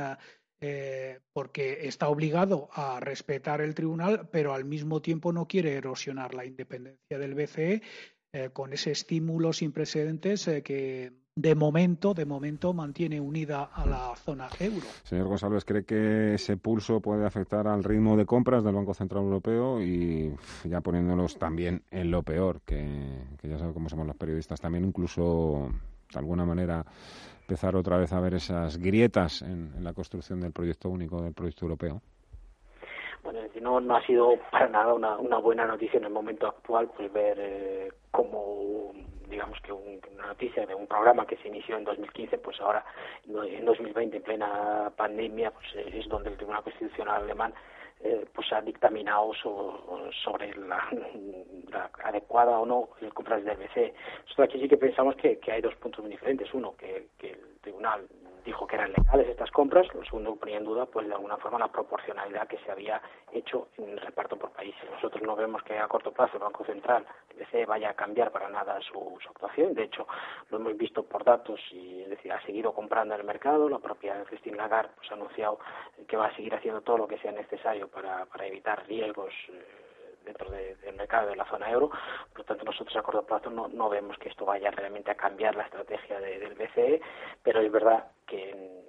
eh, 0.60 1.20
porque 1.32 1.88
está 1.88 2.10
obligado 2.10 2.70
a 2.74 3.00
respetar 3.00 3.62
el 3.62 3.74
tribunal, 3.74 4.28
pero 4.30 4.54
al 4.54 4.66
mismo 4.66 5.02
tiempo 5.02 5.32
no 5.32 5.48
quiere 5.48 5.76
erosionar 5.76 6.34
la 6.34 6.46
independencia 6.46 7.18
del 7.18 7.36
BCE 7.36 7.82
eh, 8.34 8.50
con 8.52 8.74
ese 8.74 8.92
estímulo 8.92 9.54
sin 9.54 9.72
precedentes 9.72 10.46
eh, 10.50 10.62
que 10.62 11.14
de 11.36 11.54
momento, 11.54 12.14
de 12.14 12.26
momento 12.26 12.74
mantiene 12.74 13.20
unida 13.20 13.70
a 13.74 13.86
la 13.86 14.16
zona 14.16 14.48
euro. 14.58 14.88
Señor 15.04 15.28
González, 15.28 15.66
¿cree 15.66 15.84
que 15.84 16.36
ese 16.36 16.56
pulso 16.56 17.02
puede 17.02 17.26
afectar 17.26 17.68
al 17.68 17.84
ritmo 17.84 18.16
de 18.16 18.26
compras 18.26 18.64
del 18.64 18.74
Banco 18.74 18.94
Central 18.94 19.24
Europeo 19.24 19.82
y 19.82 20.34
ya 20.64 20.80
poniéndolos 20.80 21.38
también 21.38 21.84
en 21.92 22.10
lo 22.10 22.24
peor, 22.24 22.62
que, 22.66 23.20
ya 23.44 23.60
sabe 23.60 23.74
cómo 23.74 23.90
somos 23.90 24.08
los 24.08 24.16
periodistas, 24.16 24.62
también 24.62 24.86
incluso 24.86 25.70
de 26.14 26.20
alguna 26.20 26.46
manera 26.46 26.86
empezar 27.42 27.76
otra 27.76 27.98
vez 27.98 28.14
a 28.14 28.20
ver 28.22 28.36
esas 28.36 28.78
grietas 28.78 29.42
en, 29.42 29.84
la 29.84 29.94
construcción 29.94 30.40
del 30.40 30.54
proyecto 30.54 30.90
único 30.90 31.22
del 31.22 31.34
proyecto 31.34 31.66
europeo? 31.66 32.02
Bueno, 33.26 33.40
no, 33.60 33.82
no 33.82 33.96
ha 33.96 34.06
sido 34.06 34.36
para 34.52 34.68
nada 34.70 34.94
una, 34.94 35.18
una 35.18 35.40
buena 35.40 35.66
noticia 35.66 35.98
en 35.98 36.06
el 36.06 36.12
momento 36.12 36.46
actual, 36.46 36.92
pues 36.96 37.12
ver 37.12 37.38
eh, 37.40 37.92
cómo 38.12 38.94
digamos 39.28 39.60
que 39.62 39.74
una 39.74 40.28
noticia 40.28 40.66
de 40.68 40.76
un 40.76 40.86
programa 40.86 41.26
que 41.26 41.36
se 41.38 41.48
inició 41.48 41.76
en 41.76 41.86
2015, 41.86 42.38
pues 42.38 42.62
ahora 42.62 42.86
en 43.28 43.66
2020, 43.66 44.18
en 44.18 44.24
plena 44.24 44.92
pandemia, 44.96 45.50
pues 45.50 45.66
eh, 45.76 46.00
es 46.00 46.08
donde 46.08 46.30
el 46.30 46.38
Tribunal 46.38 46.64
Constitucional 46.64 47.24
alemán 47.24 47.52
eh, 48.02 48.26
pues 48.32 48.54
ha 48.54 48.62
dictaminado 48.62 49.32
sobre 49.34 50.54
la, 50.68 50.88
adecuada 52.04 52.60
o 52.60 52.66
no 52.68 52.90
el 53.02 53.12
compras 53.12 53.44
del 53.44 53.58
BCE. 53.58 53.94
Nosotros 54.26 54.50
aquí 54.50 54.60
sí 54.62 54.70
que 54.70 54.78
pensamos 54.78 55.16
que, 55.16 55.40
hay 55.52 55.62
dos 55.62 55.76
puntos 55.78 56.02
muy 56.02 56.12
diferentes. 56.12 56.54
Uno, 56.54 56.76
que, 56.78 57.08
que 57.18 57.32
el 57.32 57.60
Tribunal 57.62 58.08
dijo 58.46 58.68
que 58.68 58.76
eran 58.76 58.94
legales 58.94 59.28
estas 59.28 59.52
compras, 59.52 59.88
lo 59.94 60.04
segundo 60.06 60.36
ponía 60.36 60.58
en 60.58 60.64
duda 60.64 60.86
pues 60.86 61.08
de 61.08 61.14
alguna 61.14 61.38
forma 61.38 61.60
la 61.60 61.68
proporcionalidad 61.68 62.48
que 62.48 62.60
se 62.60 62.72
había 62.72 63.02
hecho 63.34 63.70
en 63.78 63.90
el 63.90 64.00
reparto 64.00 64.38
por 64.38 64.52
países. 64.52 64.84
Nosotros 64.92 65.24
no 65.24 65.36
vemos 65.36 65.64
que 65.64 65.78
a 65.78 65.88
corto 65.88 66.12
plazo 66.12 66.38
el 66.38 66.44
Banco 66.44 66.64
Central, 66.64 67.06
el 67.32 67.44
BCE, 67.44 67.66
vaya 67.66 67.90
a 67.90 67.94
cambiar 67.94 68.32
para 68.32 68.48
nada 68.50 68.80
su, 68.82 69.18
actuación, 69.28 69.74
de 69.74 69.84
hecho 69.84 70.08
lo 70.50 70.58
hemos 70.58 70.78
visto 70.78 71.04
por 71.04 71.24
datos 71.24 71.60
y 71.72 72.04
es 72.04 72.10
decir, 72.10 72.32
ha 72.32 72.42
seguido 72.44 72.74
comprando 72.74 73.16
en 73.16 73.22
el 73.22 73.28
mercado, 73.28 73.68
la 73.68 73.80
propia 73.80 74.24
Christine 74.26 74.58
Lagarde 74.58 74.92
pues 74.96 75.12
ha 75.12 75.16
anunciado 75.16 75.60
que 76.08 76.18
va 76.18 76.28
a 76.28 76.36
seguir 76.36 76.54
haciendo 76.54 76.82
todo 76.82 76.98
lo 77.00 77.08
que 77.08 77.18
sea 77.18 77.32
necesario 77.32 77.88
para, 77.88 78.26
para 78.26 78.46
evitar 78.46 78.86
riesgos 78.88 79.34
eh, 79.50 79.85
dentro 80.26 80.50
del 80.50 80.96
mercado 80.96 81.30
de 81.30 81.36
la 81.36 81.46
zona 81.46 81.70
euro. 81.70 81.90
Por 82.32 82.40
lo 82.40 82.46
tanto, 82.46 82.66
nosotros 82.66 82.96
a 82.98 83.04
corto 83.04 83.26
plazo 83.26 83.50
no, 83.50 83.68
no 83.68 83.90
vemos 83.90 84.18
que 84.18 84.30
esto 84.30 84.46
vaya 84.46 84.72
realmente 84.72 85.12
a 85.12 85.16
cambiar 85.16 85.56
la 85.56 85.64
estrategia 85.64 86.20
del 86.20 86.56
BCE, 86.56 87.02
pero 87.44 87.62
es 87.62 87.72
verdad 87.72 88.12
que 88.26 88.84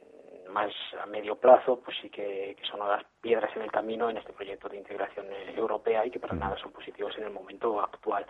más 0.57 0.73
a 1.03 1.07
medio 1.07 1.37
plazo, 1.37 1.81
pues 1.85 1.97
sí 2.01 2.09
que, 2.09 2.57
son 2.71 2.81
las 2.81 3.05
piedras 3.21 3.55
en 3.57 3.63
el 3.63 3.71
camino 3.71 4.09
en 4.09 4.17
este 4.17 4.33
proyecto 4.33 4.69
de 4.69 4.79
integración 4.79 5.27
europea 5.55 6.07
y 6.07 6.11
que 6.11 6.19
para 6.19 6.35
nada 6.35 6.57
son 6.57 6.73
positivos 6.73 7.17
en 7.19 7.25
el 7.25 7.31
momento 7.31 7.81
actual. 7.81 8.25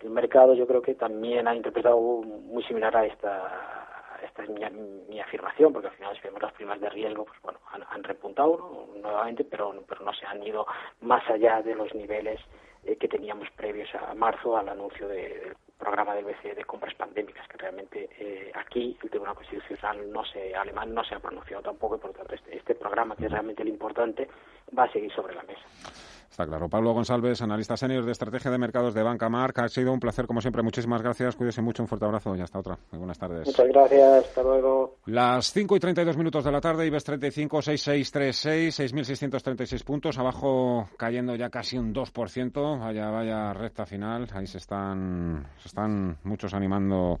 El 0.00 0.10
mercado 0.10 0.54
yo 0.54 0.66
creo 0.66 0.82
que 0.82 0.94
también 0.94 1.46
ha 1.46 1.54
interpretado 1.54 1.98
muy 2.00 2.62
similar 2.64 2.96
a 2.96 3.06
esta 3.06 3.77
esta 4.22 4.42
es 4.42 4.50
mi, 4.50 5.20
afirmación, 5.20 5.72
porque 5.72 5.88
al 5.88 5.94
final 5.94 6.16
si 6.16 6.22
vemos 6.22 6.42
las 6.42 6.52
primas 6.52 6.80
de 6.80 6.88
riesgo, 6.88 7.24
pues 7.24 7.40
bueno, 7.42 7.58
han, 7.90 8.02
repuntado 8.02 8.88
nuevamente, 8.96 9.44
pero, 9.44 9.74
pero 9.86 10.02
no 10.04 10.12
se 10.12 10.26
han 10.26 10.42
ido 10.42 10.66
más 11.00 11.28
allá 11.28 11.60
de 11.62 11.74
los 11.74 11.94
niveles 11.94 12.40
eh, 12.84 12.96
que 12.96 13.08
teníamos 13.08 13.48
previos 13.50 13.88
a 13.94 14.14
marzo 14.14 14.56
al 14.56 14.68
anuncio 14.68 15.08
del 15.08 15.56
programa 15.78 16.14
del 16.14 16.24
BCE 16.24 16.54
de 16.54 16.64
compras 16.64 16.94
pandémicas, 16.94 17.46
que 17.48 17.58
realmente 17.58 18.08
eh, 18.18 18.52
aquí 18.54 18.96
el 19.02 19.10
Tribunal 19.10 19.34
Constitucional 19.34 20.10
no 20.10 20.24
se, 20.24 20.54
alemán 20.54 20.94
no 20.94 21.04
se 21.04 21.14
ha 21.14 21.20
pronunciado 21.20 21.62
tampoco 21.62 21.96
y 21.96 21.98
por 21.98 22.10
lo 22.10 22.16
tanto 22.16 22.34
este, 22.34 22.56
este 22.56 22.74
programa, 22.74 23.16
que 23.16 23.26
es 23.26 23.32
realmente 23.32 23.62
el 23.62 23.68
importante, 23.68 24.28
va 24.76 24.84
a 24.84 24.92
seguir 24.92 25.12
sobre 25.12 25.34
la 25.34 25.42
mesa. 25.42 26.17
Está 26.30 26.46
claro. 26.46 26.68
Pablo 26.68 26.92
González, 26.92 27.40
analista 27.42 27.76
senior 27.76 28.04
de 28.04 28.12
estrategia 28.12 28.50
de 28.50 28.58
mercados 28.58 28.94
de 28.94 29.02
Banca 29.02 29.28
Marca. 29.28 29.64
Ha 29.64 29.68
sido 29.68 29.92
un 29.92 30.00
placer, 30.00 30.26
como 30.26 30.40
siempre. 30.40 30.62
Muchísimas 30.62 31.02
gracias. 31.02 31.34
Cuídese 31.36 31.62
mucho. 31.62 31.82
Un 31.82 31.88
fuerte 31.88 32.04
abrazo 32.04 32.36
y 32.36 32.40
hasta 32.40 32.58
otra. 32.58 32.78
Muy 32.92 32.98
buenas 32.98 33.18
tardes. 33.18 33.46
Muchas 33.46 33.68
gracias. 33.68 34.26
Hasta 34.26 34.42
luego. 34.42 34.98
Las 35.06 35.52
5 35.52 35.76
y 35.76 35.80
32 35.80 36.16
minutos 36.16 36.44
de 36.44 36.52
la 36.52 36.60
tarde. 36.60 36.86
IBEX 36.86 37.04
35, 37.04 37.62
6636, 37.62 38.94
6.636 38.94 39.84
puntos. 39.84 40.18
Abajo 40.18 40.88
cayendo 40.96 41.34
ya 41.34 41.50
casi 41.50 41.78
un 41.78 41.94
2%. 41.94 42.80
Vaya, 42.80 43.10
vaya 43.10 43.52
recta 43.52 43.86
final. 43.86 44.28
Ahí 44.32 44.46
se 44.46 44.58
están, 44.58 45.46
se 45.58 45.68
están 45.68 46.18
muchos 46.24 46.54
animando 46.54 47.18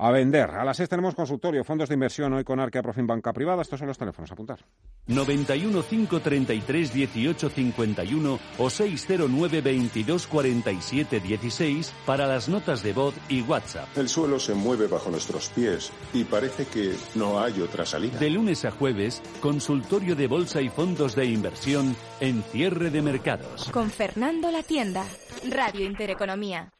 a 0.00 0.10
vender. 0.10 0.50
A 0.50 0.64
las 0.64 0.78
6 0.78 0.88
tenemos 0.88 1.14
consultorio, 1.14 1.62
fondos 1.62 1.88
de 1.88 1.94
inversión 1.94 2.32
hoy 2.32 2.42
con 2.42 2.58
Arquea 2.58 2.82
Profim 2.82 3.06
Banca 3.06 3.32
Privada. 3.32 3.60
Estos 3.60 3.78
son 3.78 3.88
los 3.88 3.98
teléfonos, 3.98 4.32
apuntar. 4.32 4.58
91 5.06 5.82
533 5.82 6.92
18 6.92 7.50
51 7.50 8.38
o 8.58 8.70
609 8.70 9.60
22 9.60 10.26
47 10.26 11.20
16 11.20 11.92
para 12.06 12.26
las 12.26 12.48
notas 12.48 12.82
de 12.82 12.92
voz 12.94 13.14
y 13.28 13.42
WhatsApp. 13.42 13.88
El 13.96 14.08
suelo 14.08 14.38
se 14.38 14.54
mueve 14.54 14.86
bajo 14.86 15.10
nuestros 15.10 15.50
pies 15.50 15.92
y 16.14 16.24
parece 16.24 16.66
que 16.66 16.94
no 17.14 17.38
hay 17.40 17.60
otra 17.60 17.84
salida. 17.84 18.18
De 18.18 18.30
lunes 18.30 18.64
a 18.64 18.70
jueves, 18.70 19.22
consultorio 19.42 20.16
de 20.16 20.26
bolsa 20.26 20.62
y 20.62 20.70
fondos 20.70 21.14
de 21.14 21.26
inversión 21.26 21.94
en 22.20 22.42
cierre 22.44 22.90
de 22.90 23.02
mercados. 23.02 23.70
Con 23.70 23.90
Fernando 23.90 24.50
La 24.50 24.62
Tienda, 24.62 25.04
Radio 25.50 25.84
Intereconomía. 25.84 26.70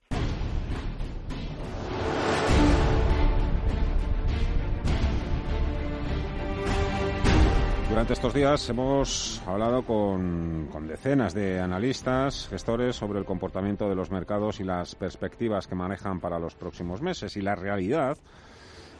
Durante 7.90 8.12
estos 8.12 8.32
días 8.32 8.68
hemos 8.68 9.42
hablado 9.46 9.84
con, 9.84 10.70
decenas 10.86 11.34
de 11.34 11.58
analistas, 11.58 12.46
gestores 12.48 12.94
sobre 12.94 13.18
el 13.18 13.24
comportamiento 13.24 13.88
de 13.88 13.96
los 13.96 14.12
mercados 14.12 14.60
y 14.60 14.64
las 14.64 14.94
perspectivas 14.94 15.66
que 15.66 15.74
manejan 15.74 16.20
para 16.20 16.38
los 16.38 16.54
próximos 16.54 17.02
meses. 17.02 17.36
Y 17.36 17.42
la 17.42 17.56
realidad 17.56 18.16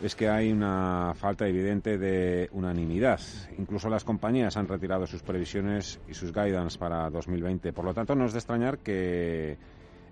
es 0.02 0.16
que 0.16 0.28
hay 0.28 0.50
una 0.50 1.12
falta 1.14 1.46
evidente 1.46 1.98
de 1.98 2.48
unanimidad. 2.50 3.20
Incluso 3.58 3.88
las 3.88 4.02
compañías 4.02 4.56
han 4.56 4.66
retirado 4.66 5.06
sus 5.06 5.22
previsiones 5.22 6.00
y 6.08 6.14
sus 6.14 6.32
guidance 6.32 6.76
para 6.76 7.08
2020. 7.10 7.72
Por 7.72 7.84
lo 7.84 7.94
tanto, 7.94 8.16
no 8.16 8.26
es 8.26 8.32
de 8.32 8.38
extrañar 8.40 8.78
que 8.78 9.56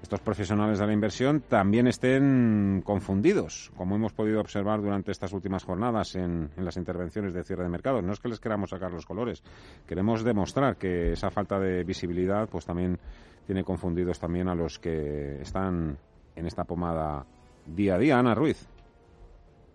estos 0.03 0.21
profesionales 0.21 0.79
de 0.79 0.87
la 0.87 0.93
inversión 0.93 1.41
también 1.41 1.87
estén 1.87 2.83
confundidos, 2.85 3.73
como 3.77 3.97
hemos 3.97 4.13
podido 4.13 4.41
observar 4.41 4.81
durante 4.81 5.11
estas 5.11 5.33
últimas 5.33 5.65
jornadas 5.65 6.15
en, 6.15 6.51
las 6.57 6.77
intervenciones 6.77 7.35
de 7.35 7.45
cierre 7.45 7.65
de 7.65 7.69
mercados. 7.69 8.05
No 8.05 8.13
es 8.13 8.21
que 8.21 8.29
les 8.29 8.41
queramos 8.41 8.71
sacar 8.71 8.93
los 8.93 9.07
colores, 9.07 9.43
queremos 9.87 10.23
demostrar 10.23 10.77
que 10.77 11.13
esa 11.13 11.31
falta 11.31 11.59
de 11.59 11.83
visibilidad 11.85 12.49
pues 12.49 12.65
también 12.65 12.99
tiene 13.47 13.65
confundidos 13.65 14.19
también 14.19 14.49
a 14.49 14.55
los 14.55 14.79
que 14.79 15.41
están 15.41 15.99
en 16.37 16.47
esta 16.47 16.65
pomada 16.65 17.27
día 17.67 17.97
a 17.97 17.99
día. 17.99 18.19
Ana 18.19 18.35
Ruiz. 18.35 18.78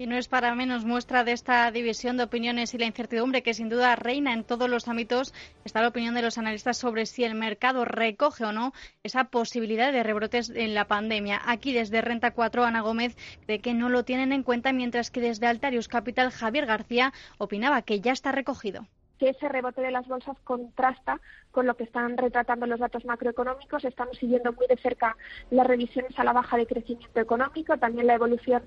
Y 0.04 0.06
no 0.06 0.18
es 0.18 0.28
para 0.28 0.54
menos 0.54 0.84
muestra 0.84 1.24
de 1.24 1.32
esta 1.32 1.72
división 1.72 2.18
de 2.18 2.24
opiniones 2.24 2.74
y 2.74 2.78
la 2.78 2.86
incertidumbre 2.86 3.42
que 3.42 3.54
sin 3.54 3.70
duda 3.70 3.96
reina 3.96 4.34
en 4.34 4.44
todos 4.44 4.70
los 4.70 4.89
ámbitos. 4.89 5.34
Está 5.63 5.82
la 5.82 5.88
opinión 5.88 6.13
de 6.13 6.22
los 6.22 6.38
analistas 6.38 6.76
sobre 6.76 7.06
si 7.06 7.24
el 7.24 7.36
mercado 7.36 7.86
recoge 7.86 8.44
o 8.44 8.52
no 8.52 8.74
esa 9.04 9.24
posibilidad 9.24 9.94
de 9.94 10.04
rebrotes 10.04 10.50
en 10.50 10.74
la 10.74 10.88
pandemia. 10.88 11.42
Aquí 11.46 11.72
desde 11.72 12.02
Renta 12.02 12.32
4, 12.32 12.66
Ana 12.66 12.82
Gómez 12.82 13.16
cree 13.46 13.62
que 13.62 13.74
no 13.74 13.88
lo 13.88 14.04
tienen 14.04 14.34
en 14.34 14.44
cuenta, 14.44 14.74
mientras 14.74 15.10
que 15.10 15.22
desde 15.22 15.48
Altarius 15.48 15.88
Capital, 15.88 16.32
Javier 16.32 16.66
García 16.66 17.13
opinaba 17.38 17.82
que 17.84 18.02
ya 18.02 18.12
está 18.12 18.34
recogido 18.34 18.86
que 19.24 19.30
ese 19.30 19.48
rebote 19.48 19.80
de 19.80 19.92
las 19.92 20.06
bolsas 20.06 20.36
contrasta 20.44 21.22
con 21.52 21.66
lo 21.66 21.78
que 21.78 21.86
están 21.86 22.18
retratando 22.18 22.66
los 22.66 22.82
datos 22.82 23.06
macroeconómicos. 23.06 23.86
Estamos 23.86 24.18
siguiendo 24.18 24.52
muy 24.52 24.68
de 24.68 24.76
cerca 24.76 25.16
las 25.50 25.66
revisiones 25.66 26.20
a 26.20 26.26
la 26.26 26.34
baja 26.34 26.58
de 26.58 26.68
crecimiento 26.68 27.22
económico, 27.22 27.78
también 27.78 28.08
la 28.08 28.16
evolución 28.16 28.64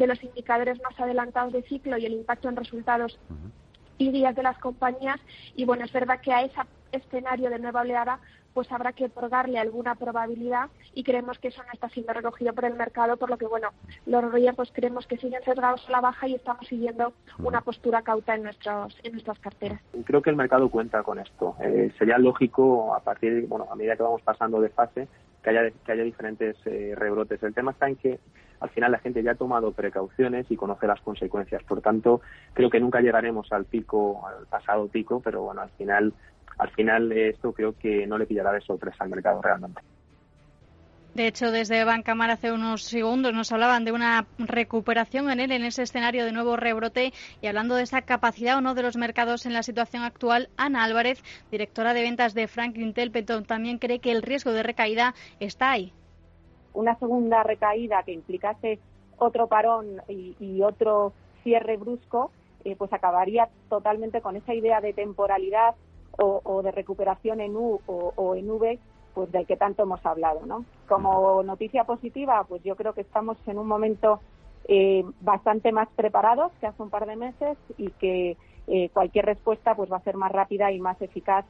de 0.00 0.08
los 0.08 0.20
indicadores 0.24 0.82
más 0.82 0.98
adelantados 0.98 1.52
de 1.52 1.62
ciclo 1.62 1.96
y 1.96 2.06
el 2.06 2.14
impacto 2.14 2.48
en 2.48 2.56
resultados 2.56 3.20
y 3.98 4.10
días 4.10 4.34
de 4.34 4.42
las 4.42 4.58
compañías. 4.58 5.20
Y 5.54 5.64
bueno, 5.64 5.84
es 5.84 5.92
verdad 5.92 6.20
que 6.20 6.32
a 6.32 6.42
ese 6.42 6.60
escenario 6.90 7.48
de 7.48 7.60
nueva 7.60 7.82
oleada 7.82 8.18
pues 8.54 8.70
habrá 8.72 8.92
que 8.92 9.06
otorgarle 9.06 9.58
alguna 9.58 9.94
probabilidad 9.94 10.70
y 10.94 11.04
creemos 11.04 11.38
que 11.38 11.48
eso 11.48 11.62
no 11.62 11.72
está 11.72 11.88
siendo 11.88 12.12
recogido 12.12 12.52
por 12.52 12.64
el 12.64 12.74
mercado, 12.74 13.16
por 13.16 13.30
lo 13.30 13.38
que, 13.38 13.46
bueno, 13.46 13.68
los 14.06 14.32
riesgos 14.32 14.70
creemos 14.72 15.06
que 15.06 15.16
siguen 15.16 15.42
sesgados 15.44 15.86
a 15.88 15.92
la 15.92 16.00
baja 16.00 16.28
y 16.28 16.34
estamos 16.34 16.66
siguiendo 16.66 17.12
una 17.38 17.60
postura 17.60 18.02
cauta 18.02 18.34
en, 18.34 18.42
nuestros, 18.42 18.98
en 19.02 19.12
nuestras 19.12 19.38
carteras. 19.38 19.80
Creo 20.04 20.22
que 20.22 20.30
el 20.30 20.36
mercado 20.36 20.68
cuenta 20.68 21.02
con 21.02 21.18
esto. 21.18 21.56
Eh, 21.60 21.92
sería 21.98 22.18
lógico, 22.18 22.94
a 22.94 23.00
partir, 23.00 23.46
bueno, 23.46 23.66
a 23.70 23.76
medida 23.76 23.96
que 23.96 24.02
vamos 24.02 24.22
pasando 24.22 24.60
de 24.60 24.68
fase, 24.70 25.08
que 25.42 25.50
haya, 25.50 25.70
que 25.84 25.92
haya 25.92 26.02
diferentes 26.02 26.56
eh, 26.66 26.94
rebrotes. 26.96 27.42
El 27.42 27.54
tema 27.54 27.72
está 27.72 27.88
en 27.88 27.96
que 27.96 28.20
al 28.60 28.68
final 28.70 28.92
la 28.92 28.98
gente 28.98 29.22
ya 29.22 29.32
ha 29.32 29.36
tomado 29.36 29.72
precauciones 29.72 30.50
y 30.50 30.56
conoce 30.56 30.86
las 30.86 31.00
consecuencias. 31.00 31.62
Por 31.64 31.80
tanto, 31.80 32.20
creo 32.52 32.68
que 32.68 32.80
nunca 32.80 33.00
llegaremos 33.00 33.50
al 33.52 33.64
pico, 33.64 34.26
al 34.26 34.46
pasado 34.46 34.86
pico, 34.88 35.20
pero 35.20 35.42
bueno, 35.42 35.62
al 35.62 35.70
final 35.70 36.12
al 36.60 36.70
final 36.70 37.10
esto 37.12 37.52
creo 37.52 37.74
que 37.76 38.06
no 38.06 38.18
le 38.18 38.26
pillará 38.26 38.52
de 38.52 38.60
sorpresa 38.60 39.04
al 39.04 39.10
mercado 39.10 39.40
realmente. 39.40 39.80
De 41.14 41.26
hecho, 41.26 41.50
desde 41.50 41.82
Bancamar 41.84 42.30
hace 42.30 42.52
unos 42.52 42.84
segundos 42.84 43.32
nos 43.32 43.50
hablaban 43.50 43.84
de 43.84 43.90
una 43.90 44.26
recuperación 44.38 45.28
en 45.30 45.40
él, 45.40 45.50
en 45.50 45.64
ese 45.64 45.82
escenario 45.82 46.24
de 46.24 46.30
nuevo 46.30 46.56
rebrote. 46.56 47.12
Y 47.40 47.48
hablando 47.48 47.74
de 47.74 47.82
esa 47.82 48.02
capacidad 48.02 48.58
o 48.58 48.60
no 48.60 48.74
de 48.74 48.82
los 48.82 48.96
mercados 48.96 49.44
en 49.44 49.52
la 49.52 49.64
situación 49.64 50.04
actual, 50.04 50.50
Ana 50.56 50.84
Álvarez, 50.84 51.24
directora 51.50 51.94
de 51.94 52.02
ventas 52.02 52.34
de 52.34 52.46
Franklin 52.46 52.94
Templeton, 52.94 53.44
también 53.44 53.78
cree 53.78 53.98
que 53.98 54.12
el 54.12 54.22
riesgo 54.22 54.52
de 54.52 54.62
recaída 54.62 55.14
está 55.40 55.72
ahí. 55.72 55.92
Una 56.74 56.96
segunda 56.96 57.42
recaída 57.42 58.04
que 58.04 58.12
implicase 58.12 58.78
otro 59.18 59.48
parón 59.48 60.00
y, 60.08 60.62
otro 60.62 61.12
cierre 61.42 61.76
brusco, 61.76 62.30
eh, 62.64 62.76
pues 62.76 62.92
acabaría 62.92 63.48
totalmente 63.68 64.20
con 64.20 64.36
esa 64.36 64.54
idea 64.54 64.80
de 64.80 64.92
temporalidad 64.92 65.74
o, 66.20 66.62
de 66.62 66.70
recuperación 66.70 67.40
en 67.40 67.56
U 67.56 67.80
o, 67.86 68.34
en 68.34 68.50
V, 68.50 68.78
pues 69.14 69.32
del 69.32 69.46
que 69.46 69.56
tanto 69.56 69.82
hemos 69.82 70.04
hablado, 70.04 70.44
¿no? 70.46 70.64
Como 70.88 71.42
noticia 71.42 71.84
positiva, 71.84 72.44
pues 72.44 72.62
yo 72.62 72.76
creo 72.76 72.92
que 72.92 73.00
estamos 73.00 73.36
en 73.46 73.58
un 73.58 73.66
momento 73.66 74.20
eh, 74.68 75.04
bastante 75.20 75.72
más 75.72 75.88
preparados 75.96 76.52
que 76.60 76.66
hace 76.66 76.82
un 76.82 76.90
par 76.90 77.06
de 77.06 77.16
meses 77.16 77.56
y 77.78 77.90
que 77.92 78.36
eh, 78.66 78.90
cualquier 78.90 79.24
respuesta 79.24 79.74
pues 79.74 79.90
va 79.90 79.96
a 79.96 80.02
ser 80.02 80.16
más 80.16 80.30
rápida 80.30 80.70
y 80.70 80.78
más 80.78 81.00
eficaz 81.02 81.44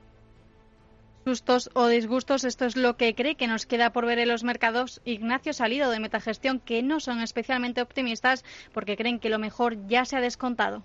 Sustos 1.24 1.68
o 1.74 1.86
disgustos, 1.86 2.44
esto 2.44 2.64
es 2.64 2.76
lo 2.76 2.96
que 2.96 3.14
cree 3.14 3.34
que 3.34 3.46
nos 3.46 3.66
queda 3.66 3.92
por 3.92 4.06
ver 4.06 4.18
en 4.18 4.28
los 4.28 4.42
mercados. 4.42 5.02
Ignacio 5.04 5.52
Salido 5.52 5.90
de 5.90 6.00
Metagestión, 6.00 6.60
que 6.60 6.82
no 6.82 6.98
son 6.98 7.20
especialmente 7.20 7.82
optimistas 7.82 8.42
porque 8.72 8.96
creen 8.96 9.18
que 9.18 9.28
lo 9.28 9.38
mejor 9.38 9.86
ya 9.86 10.06
se 10.06 10.16
ha 10.16 10.22
descontado 10.22 10.82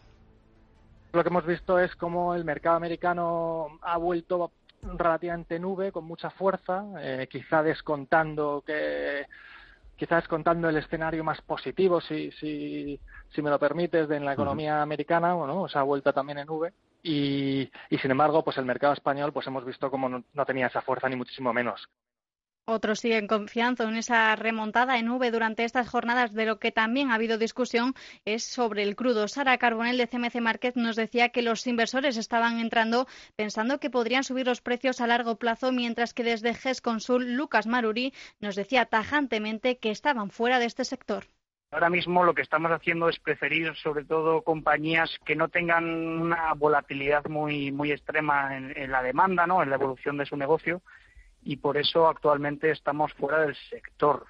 lo 1.15 1.23
que 1.23 1.29
hemos 1.29 1.45
visto 1.45 1.79
es 1.79 1.95
cómo 1.95 2.35
el 2.35 2.45
mercado 2.45 2.75
americano 2.75 3.79
ha 3.81 3.97
vuelto 3.97 4.51
relativamente 4.81 5.59
nube, 5.59 5.91
con 5.91 6.05
mucha 6.05 6.29
fuerza, 6.29 6.85
eh, 6.99 7.27
quizá 7.29 7.63
descontando 7.63 8.63
que 8.65 9.25
quizá 9.95 10.17
descontando 10.17 10.67
el 10.67 10.77
escenario 10.77 11.23
más 11.23 11.41
positivo, 11.41 12.01
si, 12.01 12.29
si, 12.33 12.99
si 13.33 13.41
me 13.41 13.49
lo 13.49 13.57
permites, 13.57 14.09
de 14.09 14.17
en 14.17 14.25
la 14.25 14.33
economía 14.33 14.81
americana, 14.81 15.33
bueno, 15.33 15.61
o 15.61 15.69
sea, 15.69 15.81
ha 15.81 15.85
vuelto 15.85 16.11
también 16.11 16.39
en 16.39 16.47
nube. 16.47 16.73
Y, 17.01 17.71
y, 17.89 17.97
sin 17.99 18.11
embargo, 18.11 18.43
pues 18.43 18.57
el 18.57 18.65
mercado 18.65 18.93
español, 18.93 19.31
pues 19.31 19.47
hemos 19.47 19.63
visto 19.63 19.89
cómo 19.89 20.09
no 20.09 20.45
tenía 20.45 20.67
esa 20.67 20.81
fuerza 20.81 21.07
ni 21.07 21.15
muchísimo 21.15 21.53
menos. 21.53 21.87
Otros 22.67 22.99
siguen 22.99 23.27
confiando 23.27 23.83
en 23.83 23.95
esa 23.95 24.35
remontada 24.35 24.97
en 24.97 25.09
V 25.09 25.29
durante 25.29 25.63
estas 25.63 25.87
jornadas. 25.87 26.33
De 26.33 26.47
lo 26.47 26.57
que 26.57 26.71
también 26.71 27.11
ha 27.11 27.15
habido 27.15 27.37
discusión 27.37 27.93
es 28.25 28.43
sobre 28.43 28.81
el 28.81 28.95
crudo. 28.95 29.27
Sara 29.27 29.59
Carbonell 29.59 29.99
de 29.99 30.07
CMC 30.07 30.41
Market 30.41 30.75
nos 30.75 30.95
decía 30.95 31.29
que 31.29 31.43
los 31.43 31.67
inversores 31.67 32.17
estaban 32.17 32.59
entrando 32.59 33.05
pensando 33.35 33.79
que 33.79 33.91
podrían 33.91 34.23
subir 34.23 34.47
los 34.47 34.61
precios 34.61 34.99
a 34.99 35.05
largo 35.05 35.35
plazo, 35.35 35.71
mientras 35.71 36.15
que 36.15 36.23
desde 36.23 36.55
GES 36.55 36.81
Consul, 36.81 37.35
Lucas 37.35 37.67
Maruri 37.67 38.13
nos 38.39 38.55
decía 38.55 38.85
tajantemente 38.85 39.77
que 39.77 39.91
estaban 39.91 40.31
fuera 40.31 40.57
de 40.57 40.65
este 40.65 40.85
sector. 40.85 41.25
Ahora 41.69 41.91
mismo 41.91 42.23
lo 42.23 42.33
que 42.33 42.41
estamos 42.41 42.71
haciendo 42.71 43.09
es 43.09 43.19
preferir 43.19 43.75
sobre 43.75 44.05
todo 44.05 44.41
compañías 44.41 45.19
que 45.23 45.35
no 45.35 45.49
tengan 45.49 45.85
una 45.85 46.53
volatilidad 46.55 47.25
muy, 47.25 47.71
muy 47.71 47.91
extrema 47.91 48.57
en, 48.57 48.75
en 48.75 48.91
la 48.91 49.03
demanda, 49.03 49.45
¿no? 49.45 49.61
en 49.61 49.69
la 49.69 49.75
evolución 49.75 50.17
de 50.17 50.25
su 50.25 50.35
negocio 50.35 50.81
y 51.45 51.57
por 51.57 51.77
eso 51.77 52.07
actualmente 52.07 52.71
estamos 52.71 53.13
fuera 53.13 53.41
del 53.41 53.55
sector. 53.69 54.25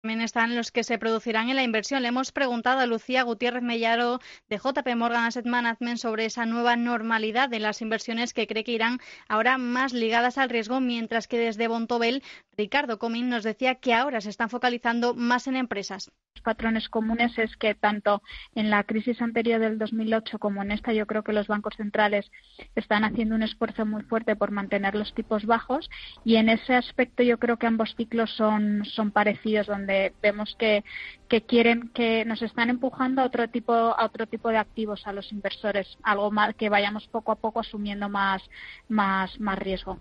También 0.00 0.20
están 0.20 0.54
los 0.54 0.70
que 0.70 0.84
se 0.84 0.96
producirán 0.96 1.48
en 1.48 1.56
la 1.56 1.64
inversión. 1.64 2.02
Le 2.02 2.08
hemos 2.08 2.30
preguntado 2.30 2.78
a 2.78 2.86
Lucía 2.86 3.24
Gutiérrez 3.24 3.64
Mellaro 3.64 4.20
de 4.48 4.58
JP 4.58 4.86
Morgan 4.94 5.24
Asset 5.24 5.44
Management 5.44 5.98
sobre 5.98 6.24
esa 6.24 6.46
nueva 6.46 6.76
normalidad 6.76 7.48
de 7.48 7.58
las 7.58 7.82
inversiones 7.82 8.32
que 8.32 8.46
cree 8.46 8.62
que 8.62 8.70
irán 8.70 9.00
ahora 9.28 9.58
más 9.58 9.92
ligadas 9.92 10.38
al 10.38 10.50
riesgo, 10.50 10.78
mientras 10.78 11.26
que 11.26 11.40
desde 11.40 11.66
Bontobel 11.66 12.22
Ricardo 12.56 13.00
Comín 13.00 13.28
nos 13.28 13.42
decía 13.42 13.74
que 13.74 13.92
ahora 13.92 14.20
se 14.20 14.30
están 14.30 14.50
focalizando 14.50 15.14
más 15.14 15.48
en 15.48 15.56
empresas 15.56 16.12
patrones 16.40 16.88
comunes 16.88 17.36
es 17.38 17.56
que 17.56 17.74
tanto 17.74 18.22
en 18.54 18.70
la 18.70 18.84
crisis 18.84 19.20
anterior 19.20 19.60
del 19.60 19.78
2008 19.78 20.38
como 20.38 20.62
en 20.62 20.72
esta 20.72 20.92
yo 20.92 21.06
creo 21.06 21.22
que 21.22 21.32
los 21.32 21.46
bancos 21.46 21.74
centrales 21.76 22.30
están 22.74 23.04
haciendo 23.04 23.34
un 23.34 23.42
esfuerzo 23.42 23.84
muy 23.84 24.02
fuerte 24.02 24.36
por 24.36 24.50
mantener 24.50 24.94
los 24.94 25.14
tipos 25.14 25.44
bajos 25.44 25.90
y 26.24 26.36
en 26.36 26.48
ese 26.48 26.74
aspecto 26.74 27.22
yo 27.22 27.38
creo 27.38 27.58
que 27.58 27.66
ambos 27.66 27.94
ciclos 27.96 28.30
son, 28.36 28.84
son 28.84 29.10
parecidos 29.10 29.66
donde 29.66 29.87
vemos 30.22 30.54
que, 30.58 30.84
que 31.28 31.42
quieren 31.42 31.90
que 31.94 32.24
nos 32.24 32.42
están 32.42 32.70
empujando 32.70 33.22
a 33.22 33.24
otro 33.24 33.48
tipo 33.48 33.72
a 33.72 34.04
otro 34.04 34.26
tipo 34.26 34.48
de 34.50 34.58
activos 34.58 35.06
a 35.06 35.12
los 35.12 35.32
inversores 35.32 35.98
algo 36.02 36.30
más 36.30 36.54
que 36.54 36.68
vayamos 36.68 37.06
poco 37.08 37.32
a 37.32 37.36
poco 37.36 37.60
asumiendo 37.60 38.08
más 38.08 38.42
más 38.88 39.38
más 39.40 39.58
riesgo. 39.58 39.98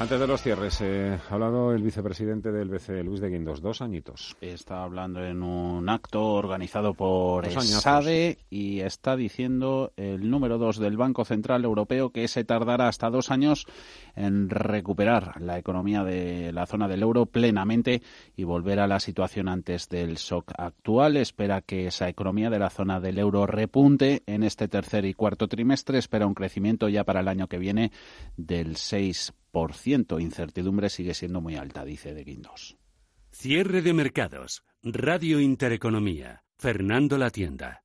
Antes 0.00 0.20
de 0.20 0.28
los 0.28 0.40
cierres, 0.40 0.80
eh, 0.80 1.18
ha 1.28 1.34
hablado 1.34 1.72
el 1.72 1.82
vicepresidente 1.82 2.52
del 2.52 2.68
BCE, 2.68 3.02
Luis 3.02 3.20
de 3.20 3.30
Guindos, 3.30 3.60
dos 3.60 3.82
añitos. 3.82 4.36
Está 4.40 4.84
hablando 4.84 5.24
en 5.24 5.42
un 5.42 5.88
acto 5.88 6.34
organizado 6.34 6.94
por 6.94 7.50
SADE 7.50 8.38
y 8.48 8.78
está 8.78 9.16
diciendo 9.16 9.92
el 9.96 10.30
número 10.30 10.56
dos 10.56 10.78
del 10.78 10.96
Banco 10.96 11.24
Central 11.24 11.64
Europeo 11.64 12.10
que 12.10 12.28
se 12.28 12.44
tardará 12.44 12.86
hasta 12.86 13.10
dos 13.10 13.32
años 13.32 13.66
en 14.14 14.48
recuperar 14.50 15.42
la 15.42 15.58
economía 15.58 16.04
de 16.04 16.52
la 16.52 16.66
zona 16.66 16.86
del 16.86 17.02
euro 17.02 17.26
plenamente 17.26 18.00
y 18.36 18.44
volver 18.44 18.78
a 18.78 18.86
la 18.86 19.00
situación 19.00 19.48
antes 19.48 19.88
del 19.88 20.14
shock 20.14 20.52
actual. 20.56 21.16
Espera 21.16 21.60
que 21.60 21.88
esa 21.88 22.08
economía 22.08 22.50
de 22.50 22.60
la 22.60 22.70
zona 22.70 23.00
del 23.00 23.18
euro 23.18 23.48
repunte 23.48 24.22
en 24.26 24.44
este 24.44 24.68
tercer 24.68 25.04
y 25.06 25.14
cuarto 25.14 25.48
trimestre. 25.48 25.98
Espera 25.98 26.28
un 26.28 26.34
crecimiento 26.34 26.88
ya 26.88 27.02
para 27.02 27.18
el 27.18 27.26
año 27.26 27.48
que 27.48 27.58
viene 27.58 27.90
del 28.36 28.76
6%. 28.76 29.32
Incertidumbre 30.18 30.88
sigue 30.88 31.14
siendo 31.14 31.40
muy 31.40 31.56
alta, 31.56 31.84
dice 31.84 32.14
De 32.14 32.24
Guindos. 32.24 32.76
Cierre 33.30 33.82
de 33.82 33.92
mercados. 33.92 34.64
Radio 34.82 35.40
Intereconomía. 35.40 36.44
Fernando 36.58 37.18
La 37.18 37.30
Tienda. 37.30 37.84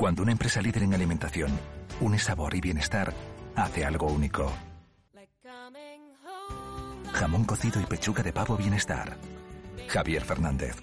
Cuando 0.00 0.22
una 0.22 0.32
empresa 0.32 0.62
líder 0.62 0.84
en 0.84 0.94
alimentación 0.94 1.50
une 2.00 2.18
sabor 2.18 2.54
y 2.54 2.62
bienestar, 2.62 3.12
hace 3.54 3.84
algo 3.84 4.06
único. 4.06 4.50
Jamón 7.12 7.44
cocido 7.44 7.82
y 7.82 7.84
pechuga 7.84 8.22
de 8.22 8.32
pavo 8.32 8.56
bienestar. 8.56 9.18
Javier 9.88 10.24
Fernández, 10.24 10.76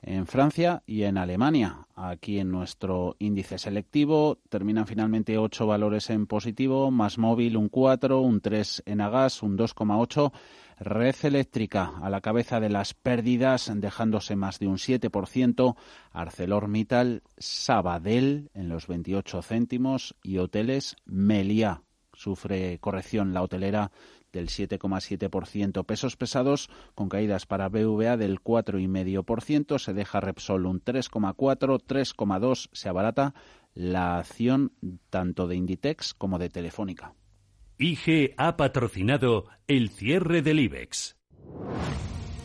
en 0.00 0.26
Francia 0.26 0.82
y 0.86 1.02
en 1.02 1.18
Alemania. 1.18 1.86
Aquí 1.94 2.38
en 2.38 2.50
nuestro 2.50 3.14
índice 3.18 3.58
selectivo 3.58 4.38
terminan 4.48 4.86
finalmente 4.86 5.36
ocho 5.36 5.66
valores 5.66 6.08
en 6.08 6.26
positivo, 6.26 6.90
más 6.90 7.18
móvil 7.18 7.58
un 7.58 7.68
4, 7.68 8.18
un 8.18 8.40
3 8.40 8.84
en 8.86 9.02
Agas, 9.02 9.42
un 9.42 9.58
2,8 9.58 10.32
Red 10.82 11.16
Eléctrica 11.22 11.92
a 12.02 12.10
la 12.10 12.20
cabeza 12.20 12.58
de 12.58 12.68
las 12.68 12.94
pérdidas, 12.94 13.70
dejándose 13.74 14.36
más 14.36 14.58
de 14.58 14.66
un 14.66 14.76
7%, 14.76 15.76
ArcelorMittal, 16.12 17.22
Sabadell 17.38 18.50
en 18.54 18.68
los 18.68 18.86
28 18.86 19.42
céntimos 19.42 20.16
y 20.22 20.38
Hoteles 20.38 20.96
Meliá. 21.04 21.82
Sufre 22.14 22.78
corrección 22.80 23.32
la 23.32 23.42
hotelera 23.42 23.90
del 24.32 24.48
7,7%. 24.48 25.84
Pesos 25.84 26.16
pesados 26.16 26.68
con 26.94 27.08
caídas 27.08 27.46
para 27.46 27.68
BVA 27.68 28.16
del 28.16 28.42
4,5%. 28.42 29.78
Se 29.78 29.92
deja 29.92 30.20
Repsol 30.20 30.66
un 30.66 30.82
3,4%, 30.82 31.82
3,2% 31.86 32.68
se 32.72 32.88
abarata 32.88 33.34
la 33.74 34.18
acción 34.18 34.72
tanto 35.10 35.46
de 35.46 35.56
Inditex 35.56 36.14
como 36.14 36.38
de 36.38 36.48
Telefónica. 36.48 37.14
IG 37.78 38.34
ha 38.36 38.56
patrocinado 38.56 39.46
el 39.66 39.90
cierre 39.90 40.42
del 40.42 40.60
IBEX. 40.60 41.16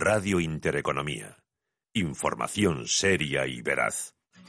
Radio 0.00 0.38
Intereconomía. 0.38 1.38
Información 1.92 2.86
seria 2.86 3.48
y 3.48 3.62
veraz. 3.62 4.17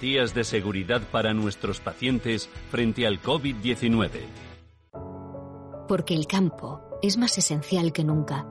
de 0.00 0.44
seguridad 0.44 1.02
para 1.10 1.32
nuestros 1.32 1.80
pacientes 1.80 2.48
frente 2.70 3.06
al 3.06 3.20
COVID-19. 3.20 4.10
Porque 5.88 6.14
el 6.14 6.26
campo 6.26 6.82
es 7.02 7.16
más 7.16 7.38
esencial 7.38 7.92
que 7.92 8.04
nunca. 8.04 8.46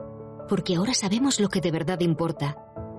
porque 0.48 0.76
ahora 0.76 0.94
sabemos 0.94 1.40
lo 1.40 1.48
que 1.48 1.60
de 1.60 1.72
verdad 1.72 1.98
importa, 2.00 2.56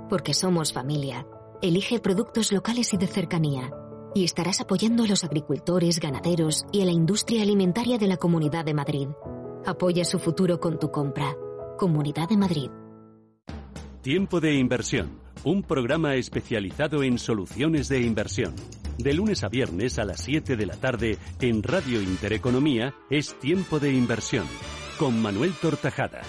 porque 0.09 0.33
somos 0.33 0.73
familia. 0.73 1.25
Elige 1.61 1.99
productos 1.99 2.51
locales 2.51 2.93
y 2.93 2.97
de 2.97 3.07
cercanía. 3.07 3.71
Y 4.13 4.25
estarás 4.25 4.59
apoyando 4.59 5.03
a 5.03 5.07
los 5.07 5.23
agricultores, 5.23 5.99
ganaderos 5.99 6.65
y 6.73 6.81
a 6.81 6.85
la 6.85 6.91
industria 6.91 7.43
alimentaria 7.43 7.97
de 7.97 8.07
la 8.07 8.17
Comunidad 8.17 8.65
de 8.65 8.73
Madrid. 8.73 9.07
Apoya 9.65 10.03
su 10.03 10.19
futuro 10.19 10.59
con 10.59 10.77
tu 10.77 10.91
compra. 10.91 11.35
Comunidad 11.77 12.27
de 12.27 12.37
Madrid. 12.37 12.69
Tiempo 14.01 14.41
de 14.41 14.55
inversión. 14.55 15.26
Un 15.47 15.63
programa 15.63 16.15
especializado 16.15 17.03
en 17.03 17.17
soluciones 17.17 17.87
de 17.87 18.01
inversión. 18.01 18.53
De 18.97 19.13
lunes 19.13 19.45
a 19.45 19.47
viernes 19.47 19.97
a 19.97 20.03
las 20.03 20.19
7 20.19 20.57
de 20.57 20.65
la 20.65 20.75
tarde 20.75 21.17
en 21.39 21.63
Radio 21.63 22.01
Intereconomía 22.01 22.93
es 23.09 23.33
Tiempo 23.39 23.79
de 23.79 23.93
inversión. 23.93 24.45
Con 24.99 25.21
Manuel 25.21 25.53
Tortajada. 25.53 26.19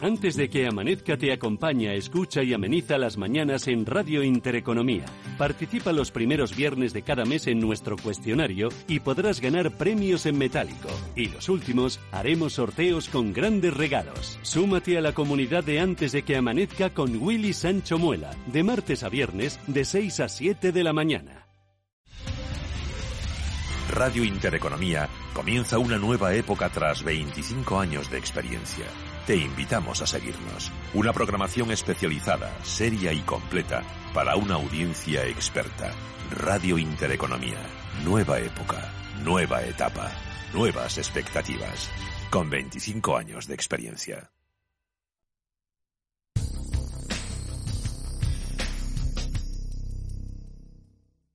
Antes 0.00 0.36
de 0.36 0.48
que 0.48 0.66
amanezca 0.68 1.16
te 1.16 1.32
acompaña, 1.32 1.92
escucha 1.92 2.44
y 2.44 2.54
ameniza 2.54 2.98
las 2.98 3.16
mañanas 3.16 3.66
en 3.66 3.84
Radio 3.84 4.22
Intereconomía. 4.22 5.04
Participa 5.36 5.92
los 5.92 6.12
primeros 6.12 6.54
viernes 6.54 6.92
de 6.92 7.02
cada 7.02 7.24
mes 7.24 7.48
en 7.48 7.58
nuestro 7.58 7.96
cuestionario 7.96 8.68
y 8.86 9.00
podrás 9.00 9.40
ganar 9.40 9.76
premios 9.76 10.24
en 10.26 10.38
metálico. 10.38 10.88
Y 11.16 11.26
los 11.26 11.48
últimos 11.48 11.98
haremos 12.12 12.52
sorteos 12.52 13.08
con 13.08 13.32
grandes 13.32 13.76
regalos. 13.76 14.38
Súmate 14.42 14.96
a 14.98 15.00
la 15.00 15.14
comunidad 15.14 15.64
de 15.64 15.80
Antes 15.80 16.12
de 16.12 16.22
que 16.22 16.36
amanezca 16.36 16.90
con 16.90 17.20
Willy 17.20 17.52
Sancho 17.52 17.98
Muela, 17.98 18.30
de 18.46 18.62
martes 18.62 19.02
a 19.02 19.08
viernes 19.08 19.58
de 19.66 19.84
6 19.84 20.20
a 20.20 20.28
7 20.28 20.70
de 20.70 20.84
la 20.84 20.92
mañana. 20.92 21.48
Radio 23.90 24.22
Intereconomía 24.22 25.08
comienza 25.34 25.78
una 25.78 25.98
nueva 25.98 26.34
época 26.34 26.68
tras 26.68 27.02
25 27.02 27.80
años 27.80 28.10
de 28.10 28.18
experiencia. 28.18 28.84
Te 29.28 29.36
invitamos 29.36 30.00
a 30.00 30.06
seguirnos. 30.06 30.72
Una 30.94 31.12
programación 31.12 31.70
especializada, 31.70 32.50
seria 32.64 33.12
y 33.12 33.20
completa 33.20 33.82
para 34.14 34.36
una 34.36 34.54
audiencia 34.54 35.26
experta. 35.26 35.92
Radio 36.30 36.78
Intereconomía. 36.78 37.58
Nueva 38.06 38.40
época, 38.40 38.90
nueva 39.22 39.62
etapa, 39.66 40.10
nuevas 40.54 40.96
expectativas. 40.96 41.90
Con 42.30 42.48
25 42.48 43.18
años 43.18 43.46
de 43.46 43.52
experiencia. 43.52 44.30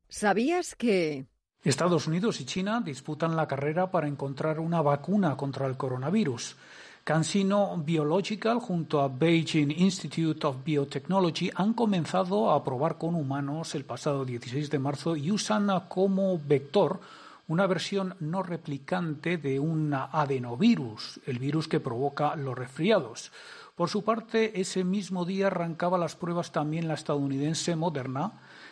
¿Sabías 0.09 0.73
que... 0.73 1.27
Estados 1.63 2.07
Unidos 2.07 2.41
y 2.41 2.45
China 2.45 2.81
disputan 2.83 3.35
la 3.35 3.47
carrera 3.47 3.91
para 3.91 4.07
encontrar 4.07 4.59
una 4.59 4.81
vacuna 4.81 5.37
contra 5.37 5.67
el 5.67 5.77
coronavirus. 5.77 6.57
CanSino 7.03 7.75
Biological 7.85 8.59
junto 8.59 9.01
a 9.01 9.09
Beijing 9.09 9.71
Institute 9.77 10.47
of 10.47 10.63
Biotechnology 10.63 11.51
han 11.53 11.73
comenzado 11.73 12.49
a 12.51 12.63
probar 12.63 12.97
con 12.97 13.15
humanos 13.15 13.75
el 13.75 13.83
pasado 13.83 14.23
16 14.23 14.69
de 14.69 14.79
marzo 14.79 15.17
y 15.17 15.29
usan 15.29 15.67
como 15.89 16.39
vector 16.39 17.01
una 17.49 17.67
versión 17.67 18.15
no 18.21 18.41
replicante 18.41 19.37
de 19.37 19.59
un 19.59 19.93
adenovirus, 19.93 21.19
el 21.25 21.39
virus 21.39 21.67
que 21.67 21.81
provoca 21.81 22.37
los 22.37 22.57
resfriados. 22.57 23.33
Por 23.75 23.89
su 23.89 24.05
parte, 24.05 24.61
ese 24.61 24.85
mismo 24.85 25.25
día 25.25 25.47
arrancaba 25.47 25.97
las 25.97 26.15
pruebas 26.15 26.53
también 26.53 26.87
la 26.87 26.93
estadounidense 26.93 27.75
Moderna, 27.75 28.31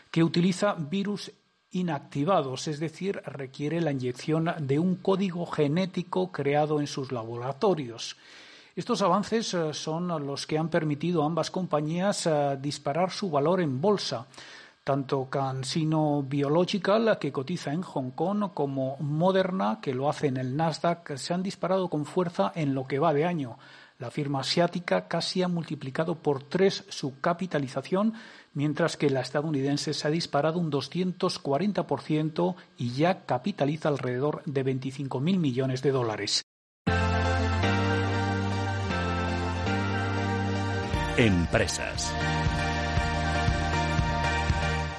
que 0.10 0.24
utiliza 0.24 0.76
virus 0.76 1.34
inactivados, 1.72 2.68
es 2.68 2.80
decir, 2.80 3.22
requiere 3.26 3.82
la 3.82 3.92
inyección 3.92 4.54
de 4.60 4.80
un 4.80 4.96
código 4.96 5.46
genético 5.46 6.32
creado 6.32 6.80
en 6.80 6.88
sus 6.88 7.12
laboratorios. 7.12 8.18
Estos 8.76 9.02
avances 9.02 9.54
eh, 9.54 9.74
son 9.74 10.08
los 10.26 10.48
que 10.48 10.58
han 10.58 10.70
permitido 10.70 11.24
a 11.24 11.26
ambas 11.26 11.52
compañías 11.52 12.26
eh, 12.26 12.58
disparar 12.62 13.12
su 13.12 13.30
valor 13.30 13.62
en 13.62 13.82
bolsa. 13.82 14.28
Tanto 14.84 15.30
CanSino 15.30 16.24
Biological, 16.24 17.18
que 17.20 17.32
cotiza 17.32 17.72
en 17.72 17.84
Hong 17.84 18.12
Kong, 18.12 18.52
como 18.54 18.98
Moderna, 19.00 19.80
que 19.82 19.94
lo 19.94 20.10
hace 20.10 20.28
en 20.28 20.38
el 20.38 20.56
Nasdaq, 20.56 21.18
se 21.18 21.34
han 21.34 21.44
disparado 21.44 21.90
con 21.90 22.06
fuerza 22.06 22.52
en 22.56 22.74
lo 22.74 22.88
que 22.88 22.98
va 22.98 23.14
de 23.14 23.26
año. 23.26 23.58
La 24.00 24.10
firma 24.10 24.40
asiática 24.40 25.08
casi 25.08 25.44
ha 25.44 25.48
multiplicado 25.48 26.16
por 26.16 26.42
tres 26.42 26.86
su 26.90 27.20
capitalización 27.22 28.16
mientras 28.54 28.98
que 28.98 29.10
la 29.10 29.22
estadounidense 29.22 29.94
se 29.94 30.08
ha 30.08 30.12
disparado 30.12 30.60
un 30.60 30.72
240% 30.72 32.56
y 32.78 32.92
ya 32.92 33.26
capitaliza 33.26 33.90
alrededor 33.90 34.44
de 34.46 34.66
25.000 34.66 35.38
millones 35.40 35.82
de 35.82 35.92
dólares. 35.92 36.44
Empresas. 41.18 42.14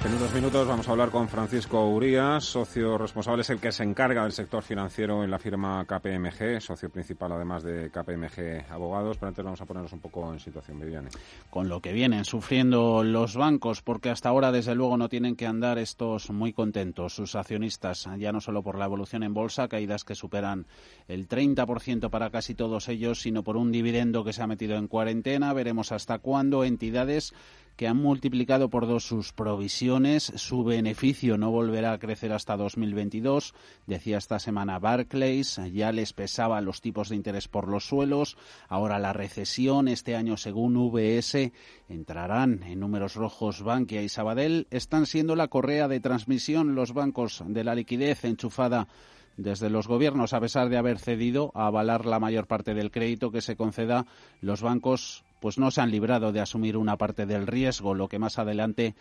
En 0.04 0.12
unos 0.14 0.34
minutos 0.34 0.66
vamos 0.66 0.88
a 0.88 0.90
hablar 0.90 1.10
con 1.10 1.28
Francisco 1.28 1.88
Urías, 1.88 2.42
socio 2.42 2.98
responsable, 2.98 3.42
es 3.42 3.50
el 3.50 3.60
que 3.60 3.70
se 3.70 3.84
encarga 3.84 4.24
del 4.24 4.32
sector 4.32 4.64
financiero 4.64 5.22
en 5.22 5.30
la 5.30 5.38
firma 5.38 5.84
KPMG, 5.84 6.60
socio 6.60 6.90
principal 6.90 7.30
además 7.30 7.62
de 7.62 7.88
KPMG 7.88 8.72
Abogados. 8.72 9.18
Pero 9.18 9.28
antes 9.28 9.44
vamos 9.44 9.60
a 9.60 9.64
ponernos 9.64 9.92
un 9.92 10.00
poco 10.00 10.32
en 10.32 10.40
situación, 10.40 10.80
Viviane. 10.80 11.08
Con 11.50 11.68
lo 11.68 11.80
que 11.80 11.92
vienen 11.92 12.24
sufriendo 12.24 13.04
los 13.04 13.36
bancos, 13.36 13.80
porque 13.80 14.10
hasta 14.10 14.28
ahora 14.28 14.50
desde 14.50 14.74
luego 14.74 14.96
no 14.96 15.08
tienen 15.08 15.36
que 15.36 15.46
andar 15.46 15.78
estos 15.78 16.30
muy 16.30 16.52
contentos, 16.52 17.14
sus 17.14 17.36
accionistas, 17.36 18.08
ya 18.18 18.32
no 18.32 18.40
solo 18.40 18.64
por 18.64 18.78
la 18.78 18.86
evolución 18.86 19.22
en 19.22 19.34
bolsa, 19.34 19.68
caídas 19.68 20.02
que 20.02 20.16
superan 20.16 20.66
el 21.06 21.28
30% 21.28 22.10
para 22.10 22.30
casi 22.30 22.56
todos 22.56 22.88
ellos, 22.88 23.20
sino 23.20 23.44
por 23.44 23.56
un 23.56 23.70
dividendo 23.70 24.24
que 24.24 24.32
se 24.32 24.42
ha 24.42 24.48
metido 24.48 24.76
en 24.78 24.88
cuarentena. 24.88 25.52
Veremos 25.52 25.92
hasta 25.92 26.18
cuándo 26.18 26.64
entidades 26.64 27.34
que 27.76 27.88
han 27.88 27.96
multiplicado 27.96 28.70
por 28.70 28.86
dos 28.86 29.04
sus 29.04 29.32
provisiones. 29.32 30.32
Su 30.36 30.64
beneficio 30.64 31.38
no 31.38 31.50
volverá 31.50 31.92
a 31.92 31.98
crecer 31.98 32.32
hasta 32.32 32.56
2022. 32.56 33.54
Decía 33.86 34.18
esta 34.18 34.38
semana 34.38 34.78
Barclays, 34.78 35.60
ya 35.72 35.92
les 35.92 36.12
pesaban 36.12 36.64
los 36.64 36.80
tipos 36.80 37.08
de 37.08 37.16
interés 37.16 37.48
por 37.48 37.68
los 37.68 37.86
suelos. 37.86 38.36
Ahora 38.68 38.98
la 38.98 39.12
recesión, 39.12 39.88
este 39.88 40.16
año 40.16 40.36
según 40.36 40.76
VS, 40.76 41.52
entrarán 41.88 42.62
en 42.64 42.80
números 42.80 43.14
rojos 43.14 43.62
Bankia 43.62 44.02
y 44.02 44.08
Sabadell. 44.08 44.66
Están 44.70 45.06
siendo 45.06 45.36
la 45.36 45.48
correa 45.48 45.88
de 45.88 46.00
transmisión 46.00 46.74
los 46.74 46.92
bancos 46.92 47.42
de 47.46 47.64
la 47.64 47.74
liquidez 47.74 48.24
enchufada 48.24 48.88
desde 49.36 49.70
los 49.70 49.88
gobiernos, 49.88 50.34
a 50.34 50.40
pesar 50.40 50.68
de 50.68 50.76
haber 50.76 50.98
cedido 50.98 51.52
a 51.54 51.66
avalar 51.66 52.06
la 52.06 52.20
mayor 52.20 52.46
parte 52.46 52.74
del 52.74 52.90
crédito 52.90 53.30
que 53.30 53.40
se 53.40 53.56
conceda, 53.56 54.06
los 54.40 54.62
bancos 54.62 55.24
pues 55.42 55.58
no 55.58 55.72
se 55.72 55.80
han 55.80 55.90
librado 55.90 56.30
de 56.30 56.38
asumir 56.40 56.76
una 56.76 56.96
parte 56.96 57.26
del 57.26 57.48
riesgo, 57.48 57.94
lo 57.94 58.08
que 58.08 58.20
más 58.20 58.38
adelante 58.38 58.94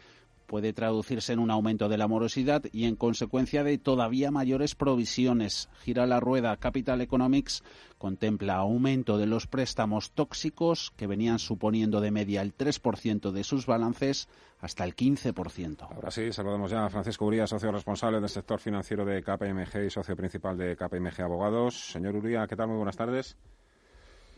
puede 0.48 0.74
traducirse 0.74 1.34
en 1.34 1.40
un 1.40 1.52
aumento 1.52 1.88
de 1.88 2.00
la 2.00 2.08
morosidad 2.08 2.64
y 2.74 2.86
en 2.86 2.96
consecuencia 2.96 3.64
de 3.64 3.78
todavía 3.78 4.32
mayores 4.32 4.74
provisiones. 4.74 5.70
Gira 5.82 6.08
la 6.08 6.20
rueda. 6.20 6.58
Capital 6.58 7.00
Economics 7.00 7.64
contempla 8.00 8.56
aumento 8.56 9.20
de 9.20 9.28
los 9.28 9.46
préstamos 9.46 10.12
tóxicos 10.14 10.92
que 10.98 11.06
venían 11.06 11.38
suponiendo 11.38 12.02
de 12.02 12.10
media 12.10 12.42
el 12.42 12.58
3% 12.58 13.32
de 13.32 13.44
sus 13.44 13.68
balances 13.68 14.28
hasta 14.60 14.84
el 14.84 14.96
15%. 14.96 15.88
Ahora 15.92 16.10
sí, 16.10 16.34
saludamos 16.34 16.72
ya 16.72 16.86
a 16.86 16.90
Francisco 16.90 17.28
Uría, 17.28 17.46
socio 17.46 17.72
responsable 17.72 18.20
del 18.20 18.30
sector 18.30 18.60
financiero 18.60 19.06
de 19.06 19.22
KPMG 19.22 19.86
y 19.86 19.90
socio 19.92 20.16
principal 20.16 20.58
de 20.58 20.76
KPMG 20.76 21.22
Abogados. 21.22 21.92
Señor 21.92 22.16
Uría, 22.16 22.48
¿qué 22.48 22.56
tal? 22.56 22.68
Muy 22.68 22.78
buenas 22.78 22.98
tardes. 22.98 23.38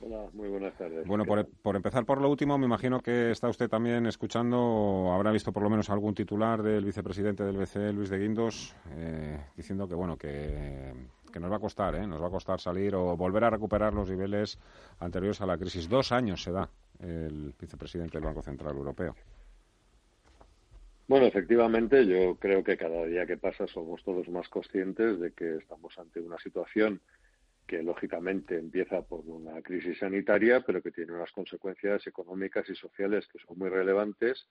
Hola, 0.06 0.30
muy 0.34 0.50
buenas 0.50 0.78
tardes. 0.78 1.08
Bueno, 1.08 1.24
por, 1.24 1.76
empezar 1.78 2.06
por 2.06 2.20
lo 2.20 2.30
último, 2.30 2.58
me 2.58 2.66
imagino 2.66 3.00
que 3.00 3.32
está 3.32 3.48
usted 3.48 3.70
también 3.70 4.06
escuchando, 4.06 4.60
o 4.60 5.14
habrá 5.14 5.32
visto 5.32 5.54
por 5.54 5.64
lo 5.64 5.70
menos 5.70 5.90
algún 5.90 6.14
titular 6.14 6.62
del 6.62 6.84
vicepresidente 6.84 7.46
del 7.46 7.56
BCE, 7.56 7.94
Luis 7.94 8.10
de 8.10 8.20
Guindos, 8.20 8.76
eh, 8.98 9.40
diciendo 9.56 9.88
que 9.88 9.96
bueno 9.96 10.18
que, 10.18 10.92
nos 11.40 11.50
va 11.50 11.56
a 11.56 11.60
costar, 11.60 11.96
¿eh? 11.96 12.06
nos 12.06 12.22
va 12.22 12.28
a 12.28 12.32
costar 12.32 12.60
salir 12.60 12.94
o 12.96 13.16
volver 13.16 13.46
a 13.46 13.50
recuperar 13.50 13.94
los 13.94 14.10
niveles 14.10 14.60
anteriores 15.00 15.40
a 15.40 15.46
la 15.46 15.58
crisis. 15.58 15.88
Dos 15.88 16.12
años 16.12 16.44
se 16.44 16.52
da 16.52 16.70
el 17.00 17.54
vicepresidente 17.58 18.18
del 18.18 18.26
Banco 18.26 18.42
Central 18.42 18.76
Europeo. 18.76 19.16
Bueno, 21.08 21.28
efectivamente, 21.28 22.06
yo 22.06 22.36
creo 22.36 22.62
que 22.62 22.76
cada 22.76 23.06
día 23.06 23.26
que 23.26 23.38
pasa 23.38 23.68
somos 23.68 24.04
todos 24.04 24.28
más 24.28 24.50
conscientes 24.50 25.22
de 25.22 25.32
que 25.32 25.56
estamos 25.56 25.98
ante 25.98 26.20
una 26.20 26.38
situación 26.40 27.00
que 27.68 27.82
lógicamente 27.82 28.58
empieza 28.58 29.02
por 29.02 29.22
una 29.22 29.62
crisis 29.62 30.00
sanitaria, 30.00 30.62
pero 30.62 30.82
que 30.82 30.92
tiene 30.92 31.14
unas 31.14 31.32
consecuencias 31.32 32.06
económicas 32.08 32.70
y 32.70 32.76
sociales 32.76 33.28
que 33.28 33.40
son 33.40 33.58
muy 33.58 33.70
relevantes 33.70 34.48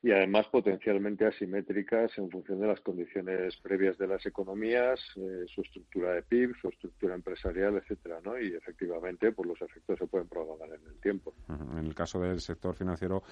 y 0.00 0.12
además 0.12 0.46
potencialmente 0.46 1.26
asimétricas 1.26 2.16
en 2.18 2.30
función 2.30 2.60
de 2.60 2.68
las 2.68 2.80
condiciones 2.80 3.56
previas 3.56 3.98
de 3.98 4.06
las 4.06 4.24
economías, 4.26 5.00
eh, 5.16 5.44
su 5.52 5.62
estructura 5.62 6.14
de 6.14 6.22
PIB, 6.22 6.54
su 6.60 6.68
estructura 6.68 7.16
empresarial, 7.16 7.76
etcétera, 7.76 8.20
¿no? 8.24 8.38
Y 8.38 8.54
efectivamente, 8.54 9.32
pues 9.32 9.48
los 9.48 9.60
efectos 9.60 9.98
se 9.98 10.06
pueden 10.06 10.28
prolongar 10.28 10.68
en 10.68 10.86
el 10.86 11.00
tiempo. 11.00 11.34
En 11.48 11.84
el 11.84 11.94
caso 11.96 12.20
del 12.20 12.40
sector 12.40 12.76
financiero, 12.76 13.24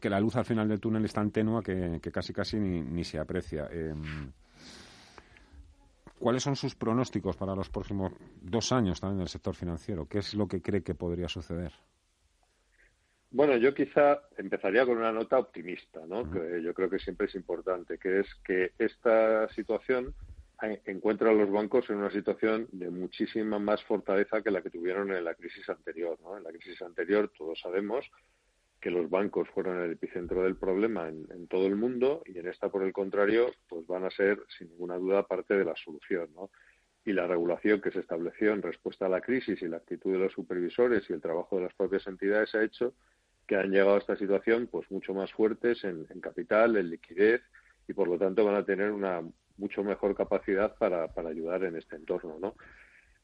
que 0.00 0.08
la 0.08 0.20
luz 0.20 0.36
al 0.36 0.44
final 0.44 0.68
del 0.68 0.78
túnel 0.78 1.04
es 1.04 1.12
tan 1.12 1.32
tenua 1.32 1.60
que, 1.60 2.00
casi 2.12 2.32
casi 2.32 2.60
ni, 2.60 3.02
se 3.02 3.18
aprecia. 3.18 3.66
Em, 3.72 4.30
¿Cuáles 6.20 6.42
son 6.42 6.54
sus 6.54 6.74
pronósticos 6.74 7.34
para 7.34 7.54
los 7.54 7.70
próximos 7.70 8.12
dos 8.42 8.72
años 8.72 9.00
también 9.00 9.20
del 9.20 9.28
sector 9.28 9.54
financiero? 9.54 10.06
¿Qué 10.06 10.18
es 10.18 10.34
lo 10.34 10.46
que 10.46 10.60
cree 10.60 10.82
que 10.82 10.94
podría 10.94 11.28
suceder? 11.28 11.72
Bueno, 13.30 13.56
yo 13.56 13.72
quizá 13.72 14.20
empezaría 14.36 14.84
con 14.84 14.98
una 14.98 15.12
nota 15.12 15.38
optimista, 15.38 16.00
¿no? 16.06 16.30
Que 16.30 16.62
yo 16.62 16.74
creo 16.74 16.90
que 16.90 16.98
siempre 16.98 17.26
es 17.26 17.34
importante, 17.34 17.96
que 17.96 18.20
es 18.20 18.26
que 18.44 18.72
esta 18.78 19.48
situación 19.54 20.14
encuentra 20.84 21.30
a 21.30 21.32
los 21.32 21.50
bancos 21.50 21.88
en 21.88 21.96
una 21.96 22.10
situación 22.10 22.68
de 22.70 22.90
muchísima 22.90 23.58
más 23.58 23.82
fortaleza 23.84 24.42
que 24.42 24.50
la 24.50 24.60
que 24.60 24.68
tuvieron 24.68 25.10
en 25.12 25.24
la 25.24 25.34
crisis 25.34 25.66
anterior, 25.70 26.18
¿no? 26.20 26.36
En 26.36 26.44
la 26.44 26.50
crisis 26.50 26.82
anterior 26.82 27.32
todos 27.34 27.58
sabemos 27.60 28.04
que 28.80 28.90
los 28.90 29.10
bancos 29.10 29.48
fueron 29.50 29.80
el 29.82 29.92
epicentro 29.92 30.42
del 30.42 30.56
problema 30.56 31.08
en, 31.08 31.46
todo 31.48 31.66
el 31.66 31.76
mundo 31.76 32.22
y 32.24 32.38
en 32.38 32.48
esta, 32.48 32.70
por 32.70 32.82
el 32.82 32.92
contrario, 32.92 33.50
pues 33.68 33.86
van 33.86 34.04
a 34.04 34.10
ser, 34.10 34.40
sin 34.56 34.68
ninguna 34.70 34.96
duda, 34.96 35.26
parte 35.26 35.54
de 35.54 35.64
la 35.64 35.74
solución, 35.76 36.30
¿no? 36.34 36.50
Y 37.04 37.12
la 37.12 37.26
regulación 37.26 37.80
que 37.80 37.90
se 37.90 38.00
estableció 38.00 38.52
en 38.52 38.62
respuesta 38.62 39.06
a 39.06 39.08
la 39.08 39.20
crisis 39.20 39.60
y 39.62 39.68
la 39.68 39.78
actitud 39.78 40.12
de 40.12 40.18
los 40.18 40.32
supervisores 40.32 41.08
y 41.08 41.12
el 41.12 41.20
trabajo 41.20 41.56
de 41.56 41.64
las 41.64 41.74
propias 41.74 42.06
entidades 42.06 42.54
ha 42.54 42.62
hecho 42.62 42.94
que 43.46 43.56
han 43.56 43.70
llegado 43.70 43.96
a 43.96 43.98
esta 43.98 44.16
situación 44.16 44.68
pues 44.70 44.90
mucho 44.90 45.12
más 45.12 45.32
fuertes 45.32 45.82
en, 45.84 46.06
en 46.08 46.20
capital, 46.20 46.76
en 46.76 46.90
liquidez 46.90 47.42
y 47.88 47.92
por 47.92 48.08
lo 48.08 48.18
tanto 48.18 48.44
van 48.44 48.54
a 48.54 48.64
tener 48.64 48.92
una 48.92 49.22
mucho 49.56 49.84
mejor 49.84 50.14
capacidad 50.14 50.76
para, 50.76 51.08
para 51.08 51.28
ayudar 51.28 51.64
en 51.64 51.76
este 51.76 51.96
entorno, 51.96 52.38
¿no? 52.40 52.54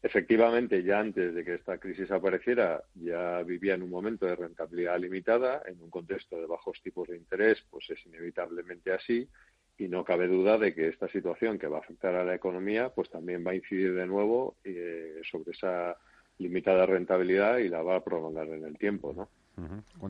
Efectivamente, 0.07 0.85
ya 0.85 1.01
antes 1.01 1.35
de 1.35 1.45
que 1.45 1.55
esta 1.55 1.79
crisis 1.79 2.13
apareciera, 2.13 2.81
ya 2.95 3.43
vivía 3.43 3.75
en 3.75 3.83
un 3.83 3.91
momento 3.91 4.25
de 4.25 4.37
rentabilidad 4.37 5.01
limitada, 5.01 5.63
en 5.67 5.83
un 5.83 5.91
contexto 5.91 6.39
de 6.39 6.47
bajos 6.47 6.81
tipos 6.81 7.09
de 7.09 7.17
interés, 7.17 7.65
pues 7.69 7.91
es 7.91 8.07
inevitablemente 8.07 8.93
así, 8.93 9.29
y 9.77 9.89
no 9.89 10.05
cabe 10.05 10.29
duda 10.29 10.59
de 10.59 10.73
que 10.77 10.87
esta 10.87 11.09
situación 11.09 11.59
que 11.59 11.67
va 11.67 11.79
a 11.79 11.81
afectar 11.81 12.15
a 12.15 12.25
la 12.25 12.37
economía, 12.37 12.91
pues 12.91 13.11
también 13.11 13.45
va 13.45 13.51
a 13.51 13.57
incidir 13.57 13.95
de 13.95 14.07
nuevo 14.07 14.55
eh, 14.63 15.21
sobre 15.29 15.51
esa 15.51 15.97
limitada 16.39 16.87
rentabilidad 16.87 17.59
y 17.59 17.69
la 17.69 17.83
va 17.83 17.97
a 17.97 18.05
prolongar 18.05 18.47
en 18.47 18.65
el 18.65 18.79
tiempo, 18.79 19.13
¿no? 19.13 19.29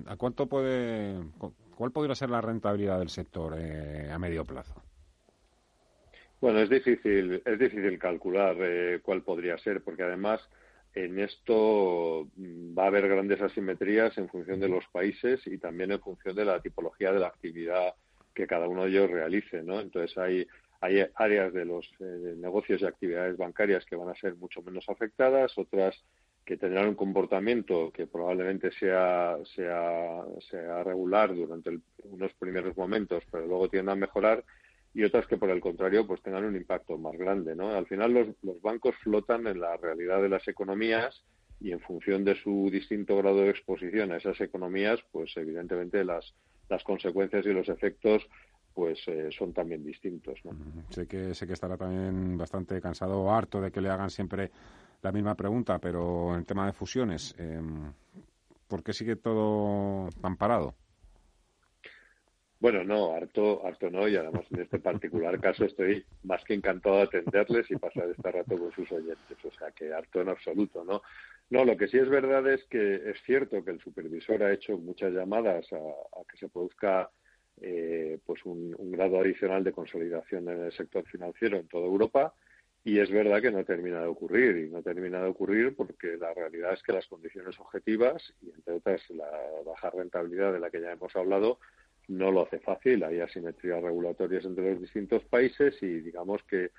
¿A 0.09 0.17
cuánto 0.17 0.47
puede, 0.47 1.23
cuál 1.75 1.91
podría 1.91 2.15
ser 2.15 2.29
la 2.29 2.43
rentabilidad 2.43 2.99
del 2.99 3.09
sector 3.09 3.55
eh, 3.57 4.11
a 4.13 4.19
medio 4.19 4.45
plazo? 4.45 4.75
Bueno, 6.41 6.61
es 6.61 6.69
difícil, 6.69 7.43
es 7.45 7.59
difícil 7.59 7.99
calcular 7.99 8.57
eh, 8.61 9.01
cuál 9.03 9.23
podría 9.23 9.57
ser, 9.59 9.83
porque 9.83 10.03
además 10.03 10.41
en 10.95 11.19
esto 11.19 12.29
mm, 12.37 12.79
va 12.79 12.85
a 12.85 12.87
haber 12.89 13.09
grandes 13.09 13.41
asimetrías 13.41 14.17
en 14.19 14.29
función 14.29 14.61
de 14.61 14.69
los 14.69 14.87
países 14.89 15.47
y 15.47 15.59
también 15.59 15.93
en 15.93 16.01
función 16.01 16.37
de 16.37 16.45
la 16.45 16.61
tipología 16.61 17.13
de 17.13 17.21
la 17.21 17.29
actividad 17.29 17.95
que 18.35 18.47
cada 18.47 18.69
uno 18.69 18.85
de 18.85 18.91
ellos 18.91 19.11
realice, 19.11 19.63
¿no? 19.63 19.81
Entonces 19.81 20.17
hay 20.19 20.47
hay 20.81 21.05
áreas 21.15 21.53
de 21.53 21.65
los 21.65 21.87
eh, 22.01 22.35
negocios 22.37 22.83
y 22.83 22.87
actividades 22.87 23.37
bancarias 23.37 23.85
que 23.87 23.97
van 23.97 24.09
a 24.09 24.15
ser 24.15 24.37
mucho 24.37 24.63
menos 24.63 24.89
afectadas, 24.89 25.57
otras 25.57 25.97
que 26.45 26.57
tendrán 26.57 26.89
un 26.89 26.95
comportamiento 26.95 27.91
que 27.93 28.07
probablemente 28.07 28.71
sea, 28.71 29.37
sea, 29.57 30.23
sea 30.49 30.85
regular 30.85 31.35
durante 31.35 31.79
unos 32.05 32.33
primeros 32.35 32.77
momentos, 32.77 33.25
pero 33.33 33.47
luego 33.47 33.69
tiendan 33.69 33.97
a 33.97 34.01
mejorar 34.01 34.45
y 34.97 35.05
otras 35.05 35.27
que 35.27 35.37
por 35.37 35.51
el 35.51 35.61
contrario 35.61 36.07
pues 36.07 36.23
tengan 36.23 36.47
un 36.47 36.57
impacto 36.57 36.97
más 36.97 37.13
grande 37.19 37.55
no 37.55 37.71
al 37.71 37.87
final 37.87 38.15
los, 38.15 38.29
los 38.43 38.61
bancos 38.63 38.95
flotan 39.03 39.47
en 39.47 39.61
la 39.61 39.77
realidad 39.77 40.23
de 40.23 40.31
las 40.31 40.49
economías 40.49 41.23
y 41.61 41.71
en 41.71 41.81
función 41.81 42.25
de 42.25 42.35
su 42.35 42.71
distinto 42.73 43.15
grado 43.19 43.43
de 43.43 43.51
exposición 43.51 44.11
a 44.11 44.17
esas 44.17 44.41
economías 44.41 44.99
pues 45.13 45.37
evidentemente 45.37 46.03
las 46.03 46.35
las 46.71 46.83
consecuencias 46.83 47.45
y 47.45 47.53
los 47.53 47.69
efectos 47.69 48.27
pues 48.73 48.99
eh, 49.07 49.29
son 49.31 49.53
también 49.53 49.85
distintos 49.85 50.41
sé 50.89 51.07
que 51.07 51.35
sé 51.35 51.47
que 51.47 51.53
estará 51.53 51.77
también 51.77 52.39
bastante 52.39 52.81
cansado 52.81 53.21
o 53.21 53.31
harto 53.31 53.61
de 53.61 53.71
que 53.71 53.83
le 53.83 53.91
hagan 53.91 54.11
siempre 54.11 54.51
la 55.03 55.13
misma 55.13 55.35
pregunta 55.35 55.79
pero 55.79 56.35
en 56.35 56.47
tema 56.47 56.65
de 56.65 56.73
fusiones 56.73 57.35
eh, 57.39 57.61
¿por 58.67 58.83
qué 58.83 58.95
sigue 58.95 59.17
todo 59.17 60.09
tan 60.23 60.37
parado? 60.37 60.75
Bueno, 62.67 62.83
no, 62.83 63.15
harto, 63.15 63.65
harto 63.65 63.89
no, 63.91 64.09
y 64.09 64.17
además 64.17 64.45
en 64.51 64.63
este 64.63 64.81
particular 64.81 65.41
caso 65.41 65.65
estoy 65.65 66.05
más 66.25 66.43
que 66.43 66.55
encantado 66.55 66.97
de 66.97 67.03
atenderles 67.03 67.71
y 67.71 67.77
pasar 67.77 68.11
este 68.11 68.29
rato 68.29 68.59
con 68.59 68.73
sus 68.73 68.91
oyentes, 68.91 69.39
o 69.45 69.53
sea 69.53 69.71
que 69.71 69.95
harto 69.95 70.21
en 70.21 70.31
absoluto, 70.31 70.85
¿no? 70.85 71.01
No, 71.49 71.65
lo 71.65 71.77
que 71.77 71.87
sí 71.87 71.97
es 71.97 72.09
verdad 72.09 72.45
es 72.53 72.65
que 72.65 73.09
es 73.09 73.23
cierto 73.25 73.65
que 73.65 73.71
el 73.71 73.79
supervisor 73.79 74.43
ha 74.43 74.53
hecho 74.53 74.77
muchas 74.79 75.13
llamadas 75.13 75.65
a, 75.73 76.25
que 76.29 76.39
se 76.39 76.49
produzca 76.49 77.09
eh, 77.61 78.19
pues 78.27 78.45
un, 78.45 78.75
grado 78.91 79.21
adicional 79.21 79.63
de 79.63 79.71
consolidación 79.71 80.49
en 80.49 80.65
el 80.65 80.73
sector 80.73 81.07
financiero 81.07 81.59
en 81.59 81.69
toda 81.69 81.87
Europa 81.87 82.35
y 82.83 82.99
es 82.99 83.13
verdad 83.13 83.41
que 83.41 83.53
no 83.53 83.65
termina 83.65 84.01
de 84.01 84.09
ocurrir 84.09 84.57
y 84.57 84.71
no 84.71 84.83
termina 84.83 85.23
de 85.23 85.29
ocurrir 85.29 85.77
porque 85.77 86.17
la 86.17 86.35
realidad 86.35 86.73
es 86.73 86.83
que 86.83 86.93
las 86.93 87.07
condiciones 87.07 87.61
objetivas 87.61 88.35
y 88.43 88.51
entre 88.51 88.75
otras 88.75 89.09
la 89.11 89.31
baja 89.65 89.91
rentabilidad 89.91 90.53
de 90.53 90.59
la 90.59 90.69
que 90.69 90.81
ya 90.81 90.91
hemos 90.91 91.15
hablado 91.15 91.61
no 92.09 92.31
lo 92.31 92.43
hace 92.43 92.59
fácil, 92.61 93.03
hay 93.05 93.21
asimetrías 93.21 93.83
regulatorias 93.83 94.45
entre 94.45 94.73
los 94.73 94.81
distintos 94.81 95.25
países 95.25 95.77
y 95.83 96.01
digamos 96.01 96.43
que, 96.45 96.71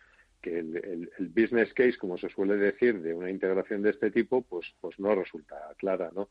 que 0.42 0.60
el, 0.60 1.10
el, 1.18 1.28
business 1.30 1.74
case, 1.74 1.98
como 1.98 2.18
se 2.18 2.30
suele 2.30 2.56
decir, 2.56 3.02
de 3.02 3.14
una 3.14 3.30
integración 3.30 3.82
de 3.82 3.90
este 3.92 4.12
tipo, 4.12 4.42
pues, 4.42 4.74
pues 4.80 5.00
no 5.00 5.14
resulta 5.16 5.56
clara, 5.78 6.12
¿no? 6.16 6.30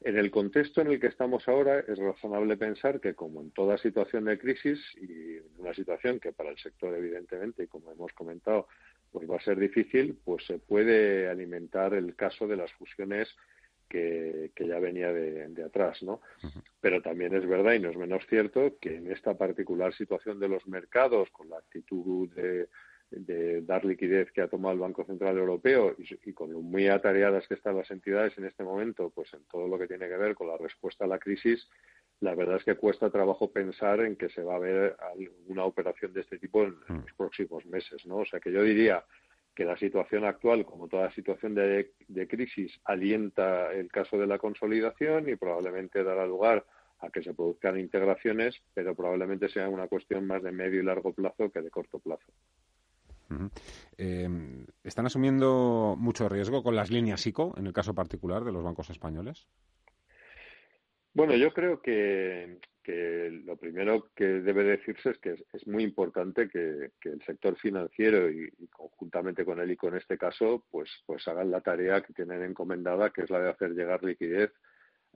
En 0.00 0.18
el 0.18 0.30
contexto 0.30 0.82
en 0.82 0.88
el 0.88 1.00
que 1.00 1.06
estamos 1.06 1.48
ahora, 1.48 1.80
es 1.80 1.98
razonable 1.98 2.58
pensar 2.58 3.00
que, 3.00 3.14
como 3.14 3.40
en 3.40 3.50
toda 3.52 3.78
situación 3.78 4.26
de 4.26 4.38
crisis 4.38 4.78
y 5.00 5.38
una 5.58 5.72
situación 5.72 6.20
que 6.20 6.32
para 6.32 6.50
el 6.50 6.58
sector, 6.58 6.94
evidentemente, 6.94 7.62
y 7.62 7.66
como 7.68 7.90
hemos 7.90 8.12
comentado, 8.12 8.68
pues 9.10 9.30
va 9.30 9.36
a 9.36 9.40
ser 9.40 9.58
difícil, 9.58 10.18
pues 10.22 10.44
se 10.44 10.58
puede 10.58 11.28
alimentar 11.28 11.94
el 11.94 12.14
caso 12.16 12.46
de 12.46 12.56
las 12.56 12.70
fusiones 12.72 13.34
que, 13.88 14.50
ya 14.56 14.78
venía 14.78 15.12
de, 15.12 15.64
atrás, 15.64 16.02
¿no? 16.02 16.20
Pero 16.80 17.02
también 17.02 17.34
es 17.34 17.46
verdad 17.46 17.72
y 17.74 17.80
no 17.80 17.90
es 17.90 17.96
menos 17.96 18.26
cierto 18.28 18.76
que 18.80 18.96
en 18.96 19.10
esta 19.10 19.36
particular 19.36 19.94
situación 19.94 20.40
de 20.40 20.48
los 20.48 20.66
mercados, 20.66 21.30
con 21.30 21.48
la 21.48 21.58
actitud 21.58 22.28
de, 22.30 22.68
dar 23.62 23.84
liquidez 23.84 24.32
que 24.32 24.40
ha 24.40 24.48
tomado 24.48 24.74
el 24.74 24.80
Banco 24.80 25.04
Central 25.04 25.38
Europeo 25.38 25.94
y, 25.98 26.32
con 26.32 26.52
lo 26.52 26.60
muy 26.60 26.88
atareadas 26.88 27.46
que 27.46 27.54
están 27.54 27.76
las 27.76 27.90
entidades 27.90 28.36
en 28.38 28.46
este 28.46 28.64
momento, 28.64 29.10
pues 29.14 29.32
en 29.34 29.44
todo 29.44 29.68
lo 29.68 29.78
que 29.78 29.86
tiene 29.86 30.08
que 30.08 30.16
ver 30.16 30.34
con 30.34 30.48
la 30.48 30.56
respuesta 30.56 31.04
a 31.04 31.08
la 31.08 31.20
crisis, 31.20 31.68
la 32.20 32.34
verdad 32.34 32.56
es 32.56 32.64
que 32.64 32.74
cuesta 32.74 33.10
trabajo 33.10 33.52
pensar 33.52 34.00
en 34.00 34.16
que 34.16 34.30
se 34.30 34.42
va 34.42 34.56
a 34.56 34.58
ver 34.58 34.96
alguna 35.12 35.64
operación 35.64 36.12
de 36.12 36.22
este 36.22 36.38
tipo 36.38 36.64
en, 36.64 36.74
en 36.88 37.02
los 37.02 37.12
próximos 37.16 37.64
meses, 37.66 38.04
¿no? 38.06 38.16
O 38.18 38.26
sea 38.26 38.40
que 38.40 38.50
yo 38.50 38.62
diría 38.62 39.04
que 39.54 39.64
la 39.64 39.76
situación 39.76 40.24
actual, 40.24 40.64
como 40.64 40.88
toda 40.88 41.12
situación 41.12 41.54
de, 41.54 41.92
crisis, 42.28 42.80
alienta 42.84 43.72
el 43.72 43.88
caso 43.88 44.18
de 44.18 44.26
la 44.26 44.38
consolidación 44.38 45.28
y 45.28 45.36
probablemente 45.36 46.02
dará 46.02 46.26
lugar 46.26 46.66
a 47.00 47.10
que 47.10 47.22
se 47.22 47.34
produzcan 47.34 47.78
integraciones, 47.78 48.60
pero 48.72 48.94
probablemente 48.94 49.48
sea 49.48 49.68
una 49.68 49.86
cuestión 49.86 50.26
más 50.26 50.42
de 50.42 50.52
medio 50.52 50.80
y 50.80 50.84
largo 50.84 51.12
plazo 51.12 51.50
que 51.50 51.62
de 51.62 51.70
corto 51.70 51.98
plazo. 51.98 52.32
Eh, 53.96 54.28
¿Están 54.82 55.06
asumiendo 55.06 55.96
mucho 55.98 56.28
riesgo 56.28 56.62
con 56.62 56.76
las 56.76 56.90
líneas 56.90 57.26
ICO, 57.26 57.54
en 57.56 57.66
el 57.66 57.72
caso 57.72 57.94
particular 57.94 58.44
de 58.44 58.52
los 58.52 58.62
bancos 58.62 58.90
españoles? 58.90 59.46
Bueno, 61.14 61.36
yo 61.36 61.52
creo 61.54 61.80
que, 61.80 62.58
lo 63.46 63.56
primero 63.56 64.10
que 64.16 64.24
debe 64.24 64.64
decirse 64.64 65.10
es 65.10 65.18
que 65.18 65.36
es, 65.52 65.66
muy 65.68 65.84
importante 65.84 66.48
que, 66.48 66.90
el 67.04 67.22
sector 67.24 67.56
financiero 67.56 68.28
y, 68.28 68.50
conjuntamente 68.68 69.44
con 69.44 69.60
él 69.60 69.70
y 69.70 69.76
con 69.76 69.96
este 69.96 70.18
caso, 70.18 70.64
pues, 70.72 70.90
pues 71.06 71.26
hagan 71.28 71.52
la 71.52 71.60
tarea 71.60 72.02
que 72.02 72.12
tienen 72.12 72.42
encomendada, 72.42 73.10
que 73.10 73.22
es 73.22 73.30
la 73.30 73.40
de 73.40 73.50
hacer 73.50 73.70
llegar 73.74 74.02
liquidez 74.02 74.52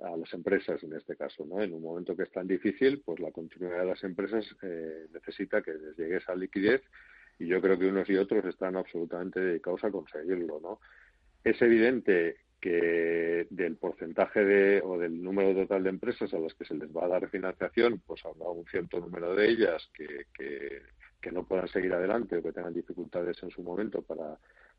a 0.05 0.17
las 0.17 0.33
empresas 0.33 0.81
en 0.85 0.93
este 0.95 1.17
caso, 1.17 1.45
¿no? 1.45 1.61
En 1.61 1.73
un 1.75 1.83
momento 1.83 2.17
que 2.17 2.23
es 2.23 2.31
tan 2.31 2.47
difícil, 2.47 3.03
pues 3.05 3.19
la 3.19 3.33
continuidad 3.33 3.81
de 3.81 3.87
las 3.87 4.05
empresas 4.05 4.47
eh, 4.63 5.09
necesita 5.13 5.61
que 5.63 5.73
les 5.73 5.97
llegue 5.97 6.19
esa 6.19 6.37
liquidez 6.37 6.83
y 7.41 7.49
yo 7.49 7.61
creo 7.61 7.77
que 7.77 7.89
unos 7.89 8.09
y 8.09 8.17
otros 8.17 8.45
están 8.45 8.77
absolutamente 8.77 9.41
dedicados 9.41 9.83
a 9.83 9.91
conseguirlo, 9.91 10.61
¿no? 10.61 10.81
Es 11.43 11.61
evidente 11.61 12.37
que 12.61 13.47
del 13.51 13.77
porcentaje 13.77 14.45
de, 14.45 14.83
o 14.85 14.99
del 14.99 15.23
número 15.23 15.55
total 15.55 15.85
de 15.85 15.91
empresas 15.91 16.33
a 16.35 16.39
las 16.39 16.55
que 16.55 16.65
se 16.65 16.75
les 16.75 16.89
va 16.95 17.05
a 17.05 17.09
dar 17.09 17.29
financiación, 17.29 18.03
pues 18.07 18.25
habrá 18.25 18.49
un 18.49 18.65
cierto 18.67 18.99
número 19.01 19.35
de 19.35 19.49
ellas 19.49 19.91
que, 19.95 20.27
que, 20.35 20.83
no 21.31 21.45
puedan 21.45 21.69
seguir 21.69 21.93
adelante 21.93 22.39
o 22.39 22.43
que 22.43 22.53
tengan 22.53 22.73
dificultades 22.73 23.37
en 23.43 23.51
su 23.51 23.63
momento 23.63 24.01
para, 24.01 24.39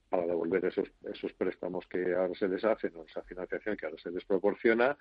para 0.09 0.25
devolver 0.25 0.65
esos, 0.65 0.89
esos 1.13 1.31
préstamos 1.33 1.85
que 1.85 2.15
ahora 2.15 2.33
se 2.33 2.47
les 2.47 2.65
hacen 2.65 2.91
o 2.95 3.03
esa 3.03 3.21
financiación 3.21 3.77
que 3.77 3.85
ahora 3.85 3.99
se 4.01 4.09
les 4.09 4.25
proporciona 4.25 4.97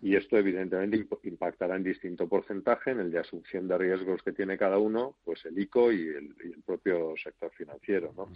y 0.00 0.14
esto 0.14 0.38
evidentemente 0.38 1.04
impactará 1.24 1.74
en 1.74 1.82
distinto 1.82 2.28
porcentaje 2.28 2.92
en 2.92 3.00
el 3.00 3.10
de 3.10 3.18
asunción 3.18 3.66
de 3.66 3.78
riesgos 3.78 4.22
que 4.22 4.32
tiene 4.32 4.56
cada 4.56 4.78
uno, 4.78 5.16
pues 5.24 5.44
el 5.44 5.58
ICO 5.58 5.90
y 5.90 6.02
el, 6.08 6.36
y 6.44 6.52
el 6.52 6.62
propio 6.64 7.14
sector 7.16 7.50
financiero, 7.52 8.12
¿no? 8.16 8.28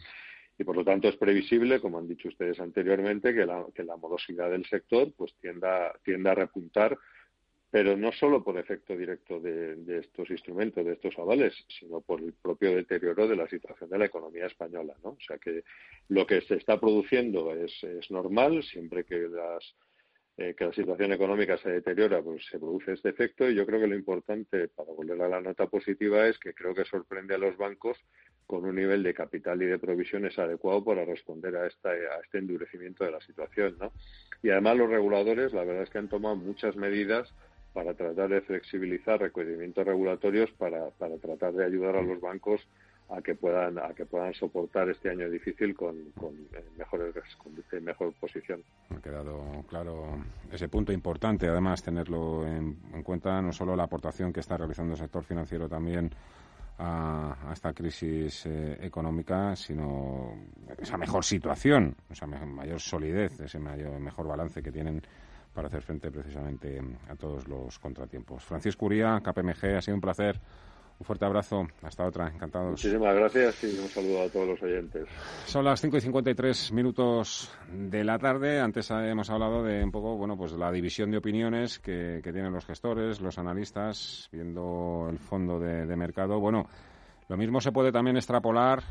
Y 0.59 0.65
por 0.65 0.77
lo 0.77 0.85
tanto 0.85 1.09
es 1.09 1.17
previsible, 1.17 1.81
como 1.81 1.99
han 1.99 2.09
dicho 2.09 2.29
ustedes 2.29 2.59
anteriormente, 2.61 3.35
que 3.35 3.45
la, 3.45 3.67
que 3.75 3.85
la 3.85 3.97
morosidad 3.97 4.51
del 4.51 4.65
sector 4.67 5.13
pues 5.17 5.35
tienda, 5.41 5.93
tienda 6.03 6.33
a 6.33 6.35
repuntar 6.35 6.97
pero 7.71 7.97
no 7.97 8.13
solo 8.13 8.43
por 8.43 8.59
efecto 8.59 8.97
directo 8.97 9.39
de, 9.39 9.99
estos 9.99 10.31
instrumentos, 10.31 10.85
de 10.85 10.95
estos 10.95 11.19
avales, 11.19 11.53
sino 11.69 12.01
por 12.01 12.23
el 12.23 12.33
propio 12.33 12.75
deterioro 12.75 13.27
de 13.29 13.37
la 13.37 13.49
situación 13.49 13.91
de 13.91 13.99
la 13.99 14.07
economía 14.07 14.47
española. 14.47 14.95
¿no? 15.03 15.11
O 15.11 15.21
sea 15.21 15.37
que 15.37 15.63
lo 16.09 16.27
que 16.27 16.41
se 16.43 16.55
está 16.55 16.81
produciendo 16.81 17.53
es, 17.53 17.73
es 17.85 18.11
normal, 18.11 18.63
siempre 18.63 19.05
que 19.05 19.29
las 19.29 19.75
eh, 20.39 20.55
que 20.55 20.67
la 20.67 20.73
situación 20.73 21.13
económica 21.13 21.57
se 21.57 21.71
deteriora, 21.71 22.21
pues 22.21 22.45
se 22.51 22.59
produce 22.59 22.93
este 22.93 23.09
efecto 23.09 23.49
y 23.49 23.55
yo 23.55 23.65
creo 23.65 23.81
que 23.81 23.87
lo 23.87 23.95
importante 23.95 24.69
para 24.69 24.93
volver 24.93 25.23
a 25.23 25.29
la 25.29 25.41
nota 25.41 25.67
positiva 25.67 26.27
es 26.27 26.39
que 26.39 26.53
creo 26.53 26.75
que 26.75 26.85
sorprende 26.85 27.35
a 27.35 27.39
los 27.39 27.57
bancos 27.57 27.97
con 28.47 28.65
un 28.67 28.77
nivel 28.77 29.03
de 29.03 29.15
capital 29.15 29.63
y 29.63 29.67
de 29.67 29.79
provisiones 29.79 30.39
adecuado 30.39 30.85
para 30.85 31.07
responder 31.07 31.57
a, 31.57 31.67
esta, 31.67 31.89
a 31.89 32.21
este 32.23 32.39
endurecimiento 32.39 33.05
de 33.05 33.13
la 33.13 33.21
situación. 33.21 33.77
¿no? 33.81 33.93
Y 34.43 34.51
además 34.51 34.77
los 34.77 34.91
reguladores, 34.91 35.55
la 35.55 35.65
verdad 35.65 35.85
es 35.85 35.91
que 35.91 35.99
han 35.99 36.09
tomado 36.09 36.37
muchas 36.37 36.77
medidas 36.77 37.33
para 37.73 37.95
tratar 37.95 38.29
de 38.29 38.43
flexibilizar 38.43 39.21
requerimientos 39.21 39.87
regulatorios 39.87 40.51
para, 40.53 40.91
para 40.91 41.17
tratar 41.17 41.55
de 41.55 41.65
ayudar 41.65 41.97
a 41.97 42.03
los 42.03 42.21
bancos 42.21 42.61
a 43.09 43.23
que 43.23 43.35
puedan 43.35 43.79
a 43.79 43.95
que 43.95 44.05
puedan 44.05 44.35
soportar 44.35 44.89
este 44.89 45.11
año 45.11 45.31
difícil 45.31 45.75
con, 45.75 46.11
con 46.19 46.35
mejores 46.77 47.15
con 47.37 47.55
mejor 47.85 48.13
posición. 48.15 48.63
Ha 48.91 49.01
quedado 49.01 49.65
claro 49.69 50.19
ese 50.51 50.69
punto 50.69 50.93
importante, 50.93 51.49
además 51.49 51.83
tenerlo 51.83 52.47
en, 52.47 52.75
cuenta 53.03 53.41
no 53.41 53.53
solo 53.53 53.77
la 53.77 53.85
aportación 53.85 54.33
que 54.33 54.41
está 54.41 54.57
realizando 54.57 54.95
el 54.95 54.99
sector 54.99 55.23
financiero 55.23 55.69
también 55.69 56.11
a, 56.79 57.51
esta 57.53 57.73
crisis 57.73 58.47
eh, 58.47 58.79
económica, 58.81 59.55
sino 59.57 60.35
esa 60.79 60.99
mejor 60.99 61.25
situación, 61.25 61.95
esa 62.11 62.27
mayor 62.27 62.81
solidez, 62.81 63.39
ese 63.41 63.59
mayor, 63.59 63.99
mejor 64.01 64.27
balance 64.27 64.63
que 64.63 64.73
tienen 64.73 65.01
para 65.55 65.69
hacer 65.69 65.81
frente 65.81 66.11
precisamente 66.11 66.83
a 67.09 67.15
todos 67.17 67.49
los 67.49 67.79
contratiempos. 67.79 68.45
Francisco 68.45 68.87
Uría, 68.87 69.21
KPMG, 69.23 69.77
ha 69.77 69.81
sido 69.81 69.95
un 69.95 70.03
placer 70.03 70.39
un 70.99 71.05
fuerte 71.05 71.25
abrazo. 71.25 71.67
Hasta 71.83 72.05
otra. 72.05 72.29
Encantados. 72.29 72.71
Muchísimas 72.71 73.15
gracias 73.15 73.65
y 73.65 73.79
un 73.79 73.89
saludo 73.89 74.23
a 74.23 74.29
todos 74.29 74.49
los 74.49 74.63
oyentes. 74.63 75.07
Son 75.45 75.65
las 75.65 75.81
5 75.81 75.97
y 75.99 76.01
53 76.01 76.73
minutos 76.73 77.51
de 77.71 78.03
la 78.05 78.19
tarde. 78.19 78.61
Antes 78.61 78.91
hemos 78.91 79.29
hablado 79.29 79.63
de 79.63 79.85
un 79.85 79.91
poco, 79.91 80.17
bueno, 80.17 80.37
pues 80.37 80.53
la 80.53 80.73
división 80.73 81.11
de 81.11 81.19
opiniones 81.19 81.79
que, 81.79 82.21
tienen 82.23 82.53
los 82.53 82.65
gestores, 82.65 83.21
los 83.21 83.39
analistas, 83.39 84.29
viendo 84.33 85.09
el 85.11 85.19
fondo 85.19 85.59
de, 85.59 85.97
mercado. 85.97 86.41
Bueno, 86.41 86.67
lo 87.29 87.37
mismo 87.37 87.61
se 87.61 87.73
puede 87.73 87.93
también 87.93 88.17
extrapolar 88.17 88.83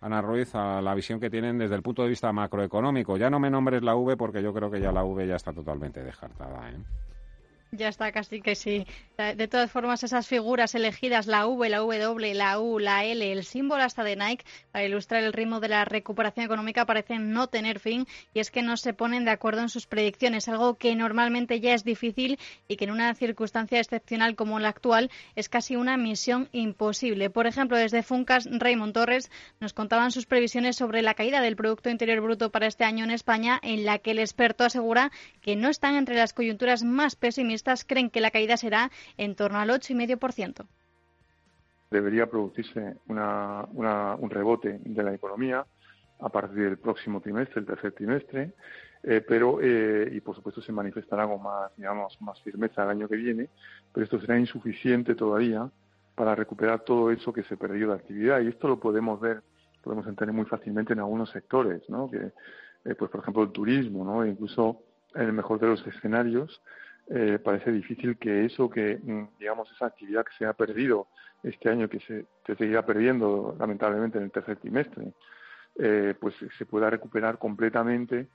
Ana 0.00 0.20
Ruiz, 0.20 0.54
a 0.54 0.80
la 0.80 0.94
visión 0.94 1.20
que 1.20 1.30
tienen 1.30 1.58
desde 1.58 1.76
el 1.76 1.82
punto 1.82 2.02
de 2.02 2.08
vista 2.08 2.32
macroeconómico. 2.32 3.16
Ya 3.16 3.30
no 3.30 3.38
me 3.38 3.50
nombres 3.50 3.82
la 3.82 3.94
V 3.94 4.16
porque 4.16 4.42
yo 4.42 4.52
creo 4.52 4.70
que 4.70 4.80
ya 4.80 4.90
la 4.90 5.04
V 5.04 5.26
ya 5.26 5.36
está 5.36 5.52
totalmente 5.52 6.02
descartada. 6.02 6.70
¿eh? 6.70 6.76
Ya 7.74 7.88
está, 7.88 8.12
casi 8.12 8.42
que 8.42 8.54
sí. 8.54 8.86
De 9.16 9.48
todas 9.48 9.70
formas, 9.70 10.02
esas 10.02 10.26
figuras 10.26 10.74
elegidas, 10.74 11.26
la 11.26 11.46
V, 11.46 11.70
la 11.70 11.78
W, 11.78 12.34
la 12.34 12.60
U, 12.60 12.78
la 12.78 13.06
L, 13.06 13.32
el 13.32 13.44
símbolo 13.44 13.82
hasta 13.82 14.04
de 14.04 14.14
Nike, 14.14 14.44
para 14.72 14.84
ilustrar 14.84 15.22
el 15.22 15.32
ritmo 15.32 15.58
de 15.58 15.68
la 15.68 15.86
recuperación 15.86 16.44
económica, 16.44 16.84
parecen 16.84 17.32
no 17.32 17.46
tener 17.46 17.78
fin 17.78 18.06
y 18.34 18.40
es 18.40 18.50
que 18.50 18.60
no 18.60 18.76
se 18.76 18.92
ponen 18.92 19.24
de 19.24 19.30
acuerdo 19.30 19.62
en 19.62 19.70
sus 19.70 19.86
predicciones, 19.86 20.48
algo 20.48 20.74
que 20.74 20.94
normalmente 20.94 21.60
ya 21.60 21.72
es 21.72 21.82
difícil 21.82 22.38
y 22.68 22.76
que 22.76 22.84
en 22.84 22.90
una 22.90 23.14
circunstancia 23.14 23.80
excepcional 23.80 24.36
como 24.36 24.58
la 24.58 24.68
actual 24.68 25.10
es 25.34 25.48
casi 25.48 25.74
una 25.74 25.96
misión 25.96 26.50
imposible. 26.52 27.30
Por 27.30 27.46
ejemplo, 27.46 27.78
desde 27.78 28.02
Funcas, 28.02 28.48
Raymond 28.50 28.92
Torres 28.92 29.30
nos 29.60 29.72
contaban 29.72 30.10
sus 30.10 30.26
previsiones 30.26 30.76
sobre 30.76 31.00
la 31.00 31.14
caída 31.14 31.40
del 31.40 31.56
Producto 31.56 31.88
Interior 31.88 32.20
Bruto 32.20 32.50
para 32.50 32.66
este 32.66 32.84
año 32.84 33.04
en 33.04 33.12
España, 33.12 33.58
en 33.62 33.86
la 33.86 33.98
que 33.98 34.10
el 34.10 34.18
experto 34.18 34.64
asegura 34.64 35.10
que 35.40 35.56
no 35.56 35.70
están 35.70 35.94
entre 35.94 36.16
las 36.16 36.34
coyunturas 36.34 36.82
más 36.82 37.16
pesimistas 37.16 37.61
creen 37.86 38.10
que 38.10 38.20
la 38.20 38.30
caída 38.30 38.56
será 38.56 38.90
en 39.16 39.34
torno 39.34 39.58
al 39.58 39.70
8,5%. 39.70 40.66
Debería 41.90 42.26
producirse 42.26 42.96
un 43.06 44.30
rebote 44.30 44.80
de 44.82 45.02
la 45.02 45.14
economía 45.14 45.66
a 46.20 46.28
partir 46.28 46.64
del 46.64 46.78
próximo 46.78 47.20
trimestre, 47.20 47.60
el 47.60 47.66
tercer 47.66 47.92
trimestre, 47.92 48.54
eh, 49.02 49.20
pero 49.26 49.58
eh, 49.60 50.08
y 50.12 50.20
por 50.20 50.36
supuesto 50.36 50.62
se 50.62 50.72
manifestará 50.72 51.26
con 51.26 51.42
más, 51.42 51.72
digamos, 51.76 52.20
más 52.22 52.40
firmeza 52.42 52.84
el 52.84 52.90
año 52.90 53.08
que 53.08 53.16
viene, 53.16 53.48
pero 53.92 54.04
esto 54.04 54.20
será 54.20 54.38
insuficiente 54.38 55.14
todavía 55.14 55.68
para 56.14 56.34
recuperar 56.34 56.80
todo 56.80 57.10
eso 57.10 57.32
que 57.32 57.42
se 57.42 57.56
perdió 57.56 57.88
de 57.88 57.94
actividad 57.94 58.40
y 58.40 58.48
esto 58.48 58.68
lo 58.68 58.78
podemos 58.78 59.20
ver, 59.20 59.42
podemos 59.82 60.06
entender 60.06 60.34
muy 60.34 60.44
fácilmente 60.44 60.92
en 60.92 61.00
algunos 61.00 61.30
sectores, 61.30 61.82
¿no? 61.88 62.08
Que, 62.08 62.30
eh, 62.84 62.94
pues 62.94 63.10
por 63.10 63.20
ejemplo 63.20 63.42
el 63.42 63.50
turismo, 63.50 64.04
¿no? 64.04 64.22
E 64.22 64.28
incluso 64.28 64.82
en 65.14 65.22
el 65.22 65.32
mejor 65.32 65.58
de 65.58 65.66
los 65.66 65.86
escenarios, 65.86 66.62
eh, 67.14 67.38
parece 67.38 67.70
difícil 67.70 68.16
que 68.16 68.46
eso, 68.46 68.70
que 68.70 68.96
mm, 68.96 69.38
digamos 69.38 69.70
esa 69.70 69.84
actividad 69.86 70.24
que 70.24 70.32
se 70.38 70.46
ha 70.46 70.54
perdido 70.54 71.08
este 71.42 71.68
año, 71.68 71.86
que 71.86 72.00
se, 72.00 72.24
seguirá 72.56 72.86
perdiendo 72.86 73.54
lamentablemente 73.58 74.16
en 74.16 74.24
el 74.24 74.30
tercer 74.30 74.56
trimestre, 74.56 75.12
eh, 75.78 76.14
pues 76.18 76.34
se 76.56 76.64
pueda 76.64 76.88
recuperar 76.88 77.38
completamente. 77.38 78.28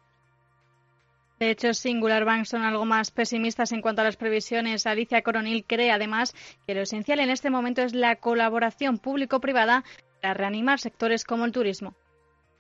De 1.40 1.50
hecho, 1.50 1.74
Singular 1.74 2.24
Bank 2.24 2.46
son 2.46 2.62
algo 2.62 2.86
más 2.86 3.10
pesimistas 3.10 3.72
en 3.72 3.82
cuanto 3.82 4.02
a 4.02 4.06
las 4.06 4.18
previsiones. 4.18 4.86
Alicia 4.86 5.24
Coronil 5.24 5.66
cree 5.66 5.92
además 5.92 6.36
que 6.68 6.76
lo 6.76 6.82
esencial 6.82 7.20
en 7.20 7.32
este 7.32 7.50
momento 7.50 7.82
es 7.82 7.96
la 7.96 8.18
colaboración 8.18 9.00
público-privada 9.00 9.84
para 10.22 10.36
reanimar 10.36 10.80
sectores 10.80 11.24
como 11.24 11.46
el 11.46 11.52
turismo 11.52 11.96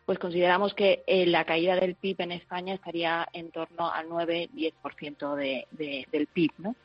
pues 0.07 0.19
consideramos 0.19 0.73
que 0.73 1.03
eh, 1.05 1.25
la 1.25 1.43
caída 1.43 1.75
del 1.75 1.95
PIB 1.95 2.21
en 2.21 2.31
España 2.31 2.73
estaría 2.73 3.27
en 3.33 3.51
torno 3.51 3.91
al 3.91 4.07
9-10% 4.07 5.35
de, 5.35 5.67
del 6.09 6.27
PIB. 6.27 6.51
¿no? 6.59 6.77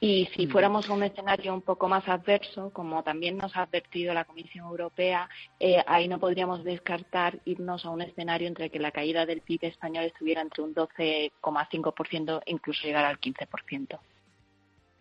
Y 0.00 0.30
si 0.34 0.46
fuéramos 0.46 0.88
a 0.88 0.94
un 0.94 1.02
escenario 1.02 1.52
un 1.52 1.60
poco 1.60 1.88
más 1.88 2.08
adverso, 2.08 2.70
como 2.70 3.02
también 3.02 3.36
nos 3.36 3.54
ha 3.54 3.64
advertido 3.64 4.14
la 4.14 4.24
Comisión 4.24 4.66
Europea, 4.66 5.28
eh, 5.60 5.84
ahí 5.86 6.08
no 6.08 6.18
podríamos 6.18 6.64
descartar 6.64 7.38
irnos 7.44 7.84
a 7.84 7.90
un 7.90 8.00
escenario 8.00 8.48
entre 8.48 8.70
que 8.70 8.78
la 8.78 8.92
caída 8.92 9.26
del 9.26 9.42
PIB 9.42 9.64
español 9.64 10.06
estuviera 10.06 10.40
entre 10.40 10.62
un 10.62 10.74
12,5% 10.74 12.40
e 12.46 12.50
incluso 12.50 12.86
llegar 12.86 13.04
al 13.04 13.20
15%. 13.20 13.98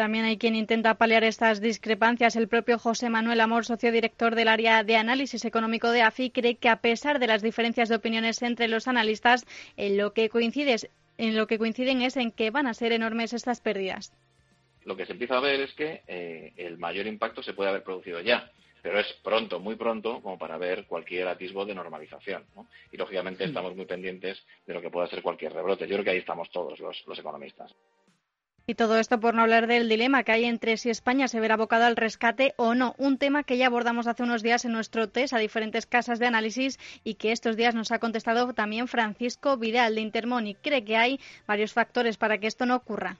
También 0.04 0.26
hay 0.26 0.38
quien 0.38 0.58
intenta 0.58 0.96
paliar 0.96 1.24
estas 1.24 1.62
discrepancias. 1.62 2.36
El 2.36 2.50
propio 2.50 2.78
José 2.78 3.10
Manuel 3.10 3.40
Amor, 3.40 3.64
socio 3.64 3.90
director 3.90 4.36
del 4.36 4.50
área 4.50 4.84
de 4.84 4.98
análisis 4.98 5.46
económico 5.46 5.92
de 5.92 6.02
AFI, 6.02 6.30
cree 6.30 6.56
que 6.56 6.68
a 6.68 6.82
pesar 6.82 7.20
de 7.20 7.28
las 7.28 7.42
diferencias 7.42 7.88
de 7.88 7.96
opiniones 7.96 8.42
entre 8.42 8.68
los 8.68 8.90
analistas, 8.90 9.46
en 9.78 9.96
lo 9.96 10.12
que, 10.12 10.30
en 11.18 11.38
lo 11.38 11.48
que 11.48 11.58
coinciden 11.58 12.02
es 12.02 12.18
en 12.18 12.34
que 12.34 12.52
van 12.52 12.68
a 12.68 12.74
ser 12.74 12.92
enormes 12.92 13.32
estas 13.32 13.62
pérdidas. 13.62 14.12
Lo 14.84 14.98
que 14.98 15.06
se 15.06 15.14
empieza 15.14 15.38
a 15.38 15.40
ver 15.40 15.62
es 15.62 15.74
que 15.74 16.02
eh, 16.06 16.52
el 16.58 16.78
mayor 16.78 17.08
impacto 17.08 17.42
se 17.42 17.54
puede 17.54 17.70
haber 17.70 17.84
producido 17.84 18.20
ya 18.20 18.52
pero 18.82 19.00
es 19.00 19.08
pronto, 19.24 19.62
muy 19.62 19.78
pronto, 19.78 20.22
como 20.22 20.38
para 20.38 20.58
ver 20.58 20.86
cualquier 20.88 21.30
atisbo 21.30 21.66
de 21.66 21.74
normalización. 21.74 22.44
Y 22.92 22.98
lógicamente 22.98 23.46
estamos 23.46 23.74
muy 23.78 23.86
pendientes 23.86 24.44
de 24.68 24.74
lo 24.74 24.82
que 24.82 24.90
pueda 24.90 25.08
ser 25.08 25.22
cualquier 25.22 25.54
rebrote. 25.54 25.88
Yo 25.88 25.96
creo 25.96 26.04
que 26.04 26.10
ahí 26.10 26.18
estamos 26.18 26.52
todos 26.52 26.78
los 26.82 27.18
economistas. 27.18 27.74
Y 28.66 28.76
todo 28.76 28.98
esto 28.98 29.20
por 29.20 29.34
no 29.34 29.42
hablar 29.42 29.68
del 29.68 29.90
dilema 29.90 30.24
que 30.24 30.32
hay 30.32 30.46
entre 30.46 30.78
si 30.78 30.90
España 30.90 31.28
se 31.28 31.42
verá 31.42 31.56
abocada 31.56 31.86
al 31.86 31.98
rescate 31.98 32.54
o 32.56 32.76
no, 32.76 32.96
un 32.98 33.18
tema 33.18 33.44
que 33.44 33.58
ya 33.58 33.68
abordamos 33.68 34.08
hace 34.08 34.24
unos 34.24 34.42
días 34.42 34.64
en 34.64 34.72
nuestro 34.72 35.10
test 35.10 35.34
a 35.34 35.38
diferentes 35.38 35.86
casas 35.86 36.18
de 36.18 36.28
análisis 36.28 36.80
y 37.04 37.16
que 37.16 37.34
estos 37.34 37.58
días 37.58 37.76
nos 37.76 37.92
ha 37.92 38.00
contestado 38.00 38.54
también 38.54 38.88
Francisco 38.88 39.58
Vidal 39.58 39.96
de 39.96 40.02
Intermoni. 40.02 40.56
Cree 40.56 40.86
que 40.86 40.96
hay 40.96 41.20
varios 41.46 41.74
factores 41.74 42.16
para 42.16 42.38
que 42.38 42.48
esto 42.48 42.66
no 42.66 42.78
ocurra. 42.78 43.18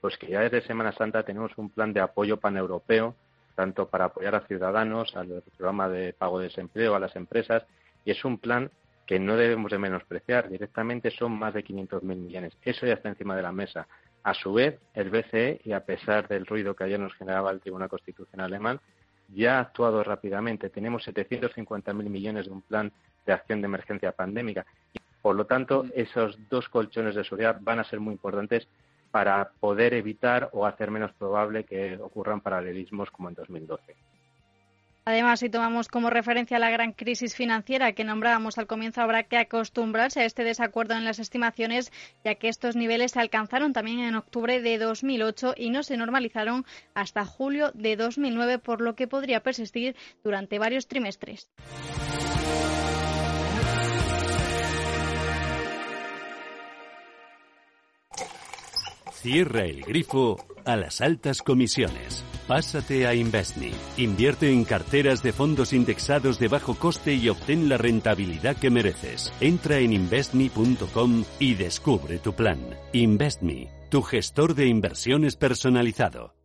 Pues 0.00 0.16
que 0.18 0.28
ya 0.28 0.40
desde 0.40 0.62
Semana 0.62 0.92
Santa 0.92 1.24
tenemos 1.24 1.50
un 1.56 1.68
plan 1.68 1.92
de 1.92 1.98
apoyo 1.98 2.36
paneuropeo, 2.36 3.16
tanto 3.56 3.88
para 3.88 4.04
apoyar 4.04 4.36
a 4.36 4.46
ciudadanos, 4.46 5.16
al 5.16 5.42
programa 5.56 5.88
de 5.88 6.12
pago 6.12 6.38
de 6.38 6.44
desempleo, 6.44 6.94
a 6.94 7.00
las 7.00 7.16
empresas, 7.16 7.64
y 8.04 8.12
es 8.12 8.24
un 8.24 8.38
plan 8.38 8.70
que 9.04 9.18
no 9.18 9.36
debemos 9.36 9.72
de 9.72 9.78
menospreciar. 9.78 10.48
Directamente 10.48 11.10
son 11.10 11.32
más 11.32 11.54
de 11.54 11.64
500.000 11.64 12.02
millones. 12.02 12.52
Eso 12.62 12.86
ya 12.86 12.94
está 12.94 13.08
encima 13.08 13.34
de 13.34 13.42
la 13.42 13.52
mesa. 13.52 13.88
A 14.26 14.34
su 14.34 14.52
vez, 14.52 14.80
el 14.92 15.08
BCE, 15.08 15.60
y 15.62 15.70
a 15.70 15.84
pesar 15.84 16.26
del 16.26 16.46
ruido 16.46 16.74
que 16.74 16.82
ayer 16.82 16.98
nos 16.98 17.14
generaba 17.14 17.52
el 17.52 17.60
Tribunal 17.60 17.88
Constitucional 17.88 18.46
alemán, 18.46 18.80
ya 19.28 19.58
ha 19.58 19.60
actuado 19.60 20.02
rápidamente. 20.02 20.68
Tenemos 20.68 21.06
750.000 21.06 21.94
millones 21.94 22.46
de 22.46 22.50
un 22.50 22.60
plan 22.62 22.92
de 23.24 23.32
acción 23.32 23.60
de 23.60 23.66
emergencia 23.66 24.10
pandémica. 24.10 24.66
Por 25.22 25.36
lo 25.36 25.46
tanto, 25.46 25.86
esos 25.94 26.36
dos 26.48 26.68
colchones 26.68 27.14
de 27.14 27.22
seguridad 27.22 27.58
van 27.60 27.78
a 27.78 27.84
ser 27.84 28.00
muy 28.00 28.14
importantes 28.14 28.66
para 29.12 29.48
poder 29.60 29.94
evitar 29.94 30.50
o 30.54 30.66
hacer 30.66 30.90
menos 30.90 31.12
probable 31.12 31.62
que 31.62 31.96
ocurran 31.96 32.40
paralelismos 32.40 33.12
como 33.12 33.28
en 33.28 33.36
2012. 33.36 33.94
Además, 35.08 35.38
si 35.38 35.48
tomamos 35.48 35.86
como 35.86 36.10
referencia 36.10 36.58
la 36.58 36.68
gran 36.68 36.92
crisis 36.92 37.36
financiera 37.36 37.92
que 37.92 38.02
nombrábamos 38.02 38.58
al 38.58 38.66
comienzo, 38.66 39.02
habrá 39.02 39.22
que 39.22 39.36
acostumbrarse 39.36 40.20
a 40.20 40.24
este 40.24 40.42
desacuerdo 40.42 40.94
en 40.94 41.04
las 41.04 41.20
estimaciones, 41.20 41.92
ya 42.24 42.34
que 42.34 42.48
estos 42.48 42.74
niveles 42.74 43.12
se 43.12 43.20
alcanzaron 43.20 43.72
también 43.72 44.00
en 44.00 44.16
octubre 44.16 44.60
de 44.60 44.78
2008 44.78 45.54
y 45.56 45.70
no 45.70 45.84
se 45.84 45.96
normalizaron 45.96 46.66
hasta 46.92 47.24
julio 47.24 47.70
de 47.72 47.94
2009, 47.94 48.58
por 48.58 48.80
lo 48.80 48.96
que 48.96 49.06
podría 49.06 49.44
persistir 49.44 49.94
durante 50.24 50.58
varios 50.58 50.88
trimestres. 50.88 51.48
Cierra 59.26 59.64
el 59.64 59.82
grifo 59.82 60.36
a 60.64 60.76
las 60.76 61.00
altas 61.00 61.42
comisiones. 61.42 62.22
Pásate 62.46 63.08
a 63.08 63.14
Investme. 63.16 63.72
Invierte 63.96 64.52
en 64.52 64.64
carteras 64.64 65.20
de 65.20 65.32
fondos 65.32 65.72
indexados 65.72 66.38
de 66.38 66.46
bajo 66.46 66.76
coste 66.76 67.14
y 67.14 67.28
obtén 67.28 67.68
la 67.68 67.76
rentabilidad 67.76 68.56
que 68.56 68.70
mereces. 68.70 69.32
Entra 69.40 69.78
en 69.78 69.92
investme.com 69.94 71.24
y 71.40 71.54
descubre 71.54 72.18
tu 72.18 72.34
plan. 72.34 72.60
Investme, 72.92 73.68
tu 73.90 74.00
gestor 74.02 74.54
de 74.54 74.68
inversiones 74.68 75.34
personalizado. 75.34 76.36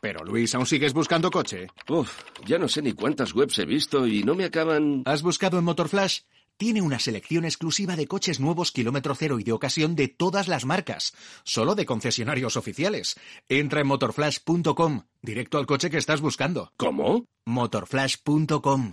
Pero 0.00 0.24
Luis, 0.24 0.54
¿aún 0.54 0.64
sigues 0.64 0.94
buscando 0.94 1.30
coche? 1.30 1.66
Uf, 1.90 2.22
ya 2.46 2.58
no 2.58 2.66
sé 2.66 2.80
ni 2.80 2.94
cuántas 2.94 3.34
webs 3.34 3.58
he 3.58 3.66
visto 3.66 4.06
y 4.06 4.22
no 4.24 4.34
me 4.34 4.44
acaban... 4.44 5.02
¿Has 5.04 5.20
buscado 5.20 5.58
en 5.58 5.64
Motorflash? 5.64 6.20
Tiene 6.60 6.82
una 6.82 6.98
selección 6.98 7.46
exclusiva 7.46 7.96
de 7.96 8.06
coches 8.06 8.38
nuevos 8.38 8.70
kilómetro 8.70 9.14
cero 9.14 9.40
y 9.40 9.44
de 9.44 9.52
ocasión 9.52 9.96
de 9.96 10.08
todas 10.08 10.46
las 10.46 10.66
marcas, 10.66 11.14
solo 11.42 11.74
de 11.74 11.86
concesionarios 11.86 12.58
oficiales. 12.58 13.18
Entra 13.48 13.80
en 13.80 13.86
motorflash.com, 13.86 15.04
directo 15.22 15.56
al 15.56 15.64
coche 15.64 15.88
que 15.88 15.96
estás 15.96 16.20
buscando. 16.20 16.74
¿Cómo? 16.76 17.24
motorflash.com. 17.46 18.92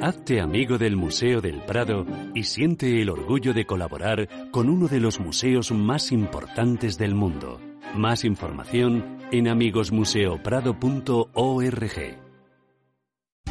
Hazte 0.00 0.40
amigo 0.40 0.78
del 0.78 0.96
Museo 0.96 1.40
del 1.40 1.62
Prado 1.62 2.04
y 2.34 2.42
siente 2.44 3.00
el 3.00 3.10
orgullo 3.10 3.54
de 3.54 3.66
colaborar 3.66 4.28
con 4.50 4.68
uno 4.68 4.88
de 4.88 5.00
los 5.00 5.18
museos 5.18 5.72
más 5.72 6.12
importantes 6.12 6.98
del 6.98 7.14
mundo. 7.14 7.58
Más 7.94 8.24
información 8.24 9.18
en 9.32 9.48
amigosmuseoprado.org. 9.48 12.23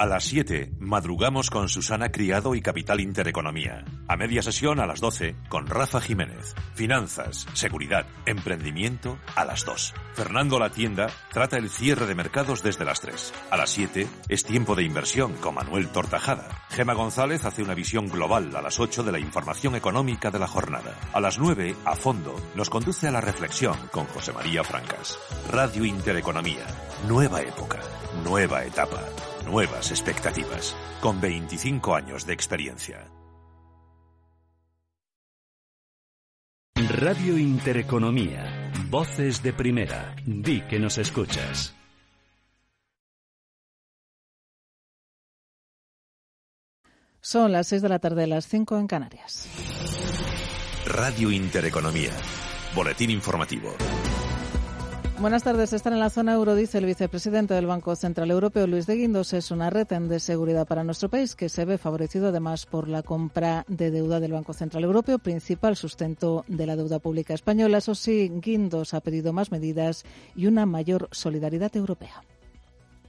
A 0.00 0.06
las 0.06 0.24
7, 0.24 0.72
madrugamos 0.78 1.50
con 1.50 1.68
Susana 1.68 2.10
Criado 2.10 2.54
y 2.54 2.62
Capital 2.62 3.00
Intereconomía. 3.00 3.84
A 4.08 4.16
media 4.16 4.40
sesión 4.40 4.80
a 4.80 4.86
las 4.86 4.98
12, 4.98 5.36
con 5.50 5.66
Rafa 5.66 6.00
Jiménez. 6.00 6.54
Finanzas, 6.72 7.46
seguridad, 7.52 8.06
emprendimiento 8.24 9.18
a 9.36 9.44
las 9.44 9.66
2. 9.66 9.92
Fernando 10.14 10.58
La 10.58 10.70
Tienda 10.70 11.08
trata 11.30 11.58
el 11.58 11.68
cierre 11.68 12.06
de 12.06 12.14
mercados 12.14 12.62
desde 12.62 12.86
las 12.86 13.02
3. 13.02 13.34
A 13.50 13.58
las 13.58 13.68
7, 13.68 14.06
es 14.30 14.42
tiempo 14.42 14.74
de 14.74 14.84
inversión 14.84 15.34
con 15.34 15.56
Manuel 15.56 15.88
Tortajada. 15.88 16.48
Gema 16.70 16.94
González 16.94 17.44
hace 17.44 17.62
una 17.62 17.74
visión 17.74 18.08
global 18.08 18.56
a 18.56 18.62
las 18.62 18.80
8 18.80 19.02
de 19.02 19.12
la 19.12 19.18
información 19.18 19.74
económica 19.76 20.30
de 20.30 20.38
la 20.38 20.48
jornada. 20.48 20.98
A 21.12 21.20
las 21.20 21.38
9, 21.38 21.76
a 21.84 21.94
fondo, 21.94 22.34
nos 22.54 22.70
conduce 22.70 23.06
a 23.06 23.10
la 23.10 23.20
reflexión 23.20 23.76
con 23.92 24.06
José 24.06 24.32
María 24.32 24.64
Francas. 24.64 25.18
Radio 25.50 25.84
Intereconomía. 25.84 26.64
Nueva 27.06 27.42
época. 27.42 27.80
Nueva 28.24 28.64
etapa. 28.64 29.02
Nuevas 29.46 29.90
expectativas. 29.90 30.76
Con 31.00 31.20
25 31.20 31.94
años 31.94 32.26
de 32.26 32.32
experiencia. 32.32 33.10
Radio 36.76 37.38
Intereconomía. 37.38 38.72
Voces 38.88 39.42
de 39.42 39.52
primera. 39.52 40.14
Di 40.26 40.62
que 40.62 40.78
nos 40.78 40.98
escuchas. 40.98 41.74
Son 47.20 47.52
las 47.52 47.68
6 47.68 47.82
de 47.82 47.88
la 47.88 47.98
tarde, 47.98 48.26
las 48.26 48.46
5 48.48 48.78
en 48.78 48.86
Canarias. 48.86 49.46
Radio 50.86 51.30
Intereconomía. 51.30 52.12
Boletín 52.74 53.10
informativo. 53.10 53.74
Buenas 55.20 55.44
tardes. 55.44 55.74
Estar 55.74 55.92
en 55.92 56.00
la 56.00 56.08
zona 56.08 56.32
euro, 56.32 56.54
dice 56.54 56.78
el 56.78 56.86
vicepresidente 56.86 57.52
del 57.52 57.66
Banco 57.66 57.94
Central 57.94 58.30
Europeo, 58.30 58.66
Luis 58.66 58.86
de 58.86 58.96
Guindos, 58.96 59.34
es 59.34 59.50
una 59.50 59.68
red 59.68 59.86
de 59.86 60.18
seguridad 60.18 60.66
para 60.66 60.82
nuestro 60.82 61.10
país 61.10 61.36
que 61.36 61.50
se 61.50 61.66
ve 61.66 61.76
favorecido 61.76 62.28
además 62.28 62.64
por 62.64 62.88
la 62.88 63.02
compra 63.02 63.66
de 63.68 63.90
deuda 63.90 64.18
del 64.18 64.32
Banco 64.32 64.54
Central 64.54 64.82
Europeo, 64.82 65.18
principal 65.18 65.76
sustento 65.76 66.46
de 66.48 66.64
la 66.64 66.74
deuda 66.74 67.00
pública 67.00 67.34
española. 67.34 67.78
Eso 67.78 67.94
sí, 67.94 68.32
Guindos 68.32 68.94
ha 68.94 69.02
pedido 69.02 69.34
más 69.34 69.52
medidas 69.52 70.06
y 70.34 70.46
una 70.46 70.64
mayor 70.64 71.06
solidaridad 71.12 71.76
europea. 71.76 72.22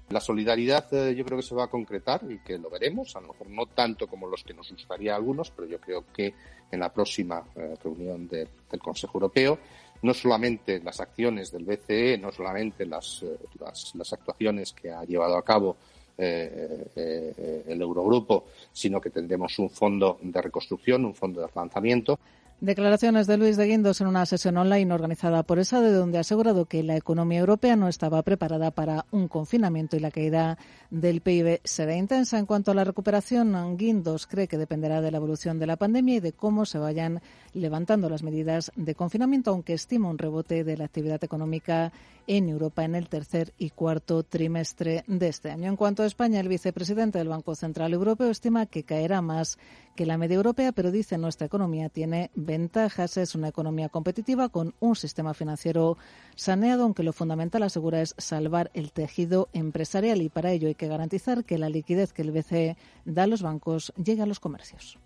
La 0.10 0.20
solidaridad 0.20 0.94
eh, 0.94 1.16
yo 1.16 1.24
creo 1.24 1.38
que 1.38 1.46
se 1.46 1.56
va 1.56 1.64
a 1.64 1.70
concretar 1.70 2.30
y 2.30 2.40
que 2.40 2.58
lo 2.58 2.70
veremos, 2.70 3.16
a 3.16 3.22
lo 3.22 3.30
mejor 3.30 3.50
no 3.50 3.68
tanto 3.68 4.08
como 4.08 4.28
los 4.28 4.44
que 4.44 4.54
nos 4.54 4.70
gustaría 4.70 5.14
a 5.14 5.16
algunos, 5.16 5.50
pero 5.52 5.66
yo 5.66 5.80
creo 5.80 6.04
que 6.12 6.34
en 6.70 6.82
la 6.82 6.92
próxima 6.92 7.42
eh, 7.56 7.76
reunión 7.82 8.28
de, 8.28 8.50
del 8.70 8.80
Consejo 8.82 9.18
Europeo 9.18 9.60
no 10.02 10.14
solamente 10.14 10.80
las 10.80 11.00
acciones 11.00 11.52
del 11.52 11.66
BCE, 11.66 12.18
no 12.18 12.32
solamente 12.32 12.86
las, 12.86 13.24
eh, 13.24 13.38
las, 13.60 13.94
las 13.96 14.14
actuaciones 14.14 14.74
que 14.74 14.92
ha 14.92 15.04
llevado 15.04 15.38
a 15.38 15.44
cabo 15.44 15.78
eh, 16.18 16.86
eh, 16.96 17.64
el 17.68 17.82
Eurogrupo, 17.82 18.46
sino 18.72 19.00
que 19.00 19.10
tendremos 19.10 19.58
un 19.60 19.70
fondo 19.70 20.20
de 20.22 20.42
reconstrucción, 20.42 21.06
un 21.06 21.16
fondo 21.16 21.42
de 21.42 21.48
relanzamiento. 21.48 22.20
Declaraciones 22.62 23.26
de 23.26 23.38
Luis 23.38 23.58
de 23.58 23.66
Guindos 23.66 24.02
en 24.02 24.08
una 24.08 24.24
sesión 24.28 24.56
online 24.56 24.94
organizada 24.94 25.42
por 25.42 25.58
ESA, 25.58 25.82
de 25.82 25.92
donde 25.92 26.20
ha 26.20 26.22
asegurado 26.22 26.66
que 26.66 26.84
la 26.84 26.96
economía 26.96 27.40
europea 27.40 27.76
no 27.76 27.88
estaba 27.88 28.22
preparada 28.22 28.70
para 28.70 29.08
un 29.10 29.28
confinamiento 29.28 29.98
y 29.98 30.00
la 30.00 30.12
caída 30.12 30.60
del 30.92 31.22
PIB 31.22 31.60
será 31.64 31.96
intensa. 31.96 32.38
En 32.38 32.46
cuanto 32.46 32.70
a 32.70 32.76
la 32.76 32.84
recuperación, 32.84 33.78
Guindos 33.78 34.28
cree 34.28 34.48
que 34.48 34.60
dependerá 34.60 35.02
de 35.02 35.10
la 35.10 35.18
evolución 35.18 35.58
de 35.58 35.66
la 35.66 35.76
pandemia 35.76 36.18
y 36.18 36.20
de 36.20 36.34
cómo 36.34 36.68
se 36.68 36.78
vayan 36.78 37.20
levantando 37.54 38.12
las 38.12 38.22
medidas 38.22 38.72
de 38.76 38.94
confinamiento, 38.94 39.50
aunque 39.50 39.74
estima 39.74 40.10
un 40.10 40.20
rebote 40.20 40.64
de 40.64 40.78
la 40.78 40.86
actividad 40.86 41.24
económica 41.24 41.92
en 42.28 42.48
Europa 42.48 42.84
en 42.84 42.94
el 42.94 43.10
tercer 43.10 43.54
y 43.58 43.72
cuarto 43.72 44.22
trimestre 44.22 45.04
de 45.08 45.28
este 45.30 45.50
año. 45.50 45.68
En 45.68 45.76
cuanto 45.76 46.04
a 46.04 46.06
España, 46.06 46.40
el 46.40 46.48
vicepresidente 46.48 47.18
del 47.18 47.30
Banco 47.30 47.56
Central 47.56 47.94
Europeo 47.94 48.30
estima 48.30 48.68
que 48.68 48.84
caerá 48.84 49.24
más 49.24 49.58
que 49.96 50.06
la 50.06 50.18
media 50.18 50.36
europea, 50.36 50.72
pero 50.72 50.92
dice 50.92 51.18
nuestra 51.18 51.48
economía 51.48 51.90
tiene 51.90 52.32
ventajas. 52.36 53.18
Es 53.18 53.36
una 53.36 53.50
economía 53.50 53.90
competitiva 53.90 54.50
con 54.50 54.74
un 54.80 54.96
sistema 54.96 55.34
financiero 55.34 55.98
saneado, 56.36 56.84
aunque 56.84 57.04
lo 57.04 57.14
fundamental, 57.14 57.64
asegura, 57.64 58.02
es 58.02 58.16
salvar 58.18 58.72
el 58.74 58.92
tejido 58.92 59.50
empresarial 59.54 60.22
y 60.22 60.30
para 60.30 60.52
ello 60.52 60.68
hay 60.68 60.76
que 60.76 60.88
garantizar 60.88 61.46
que 61.46 61.58
la 61.58 61.70
liquidez 61.70 62.14
que 62.14 62.22
el 62.22 62.32
BCE 62.32 62.78
da 63.06 63.24
a 63.24 63.28
los 63.28 63.42
bancos 63.42 63.94
llegue 63.98 64.22
a 64.22 64.26
los 64.26 64.40
comercios. 64.40 64.98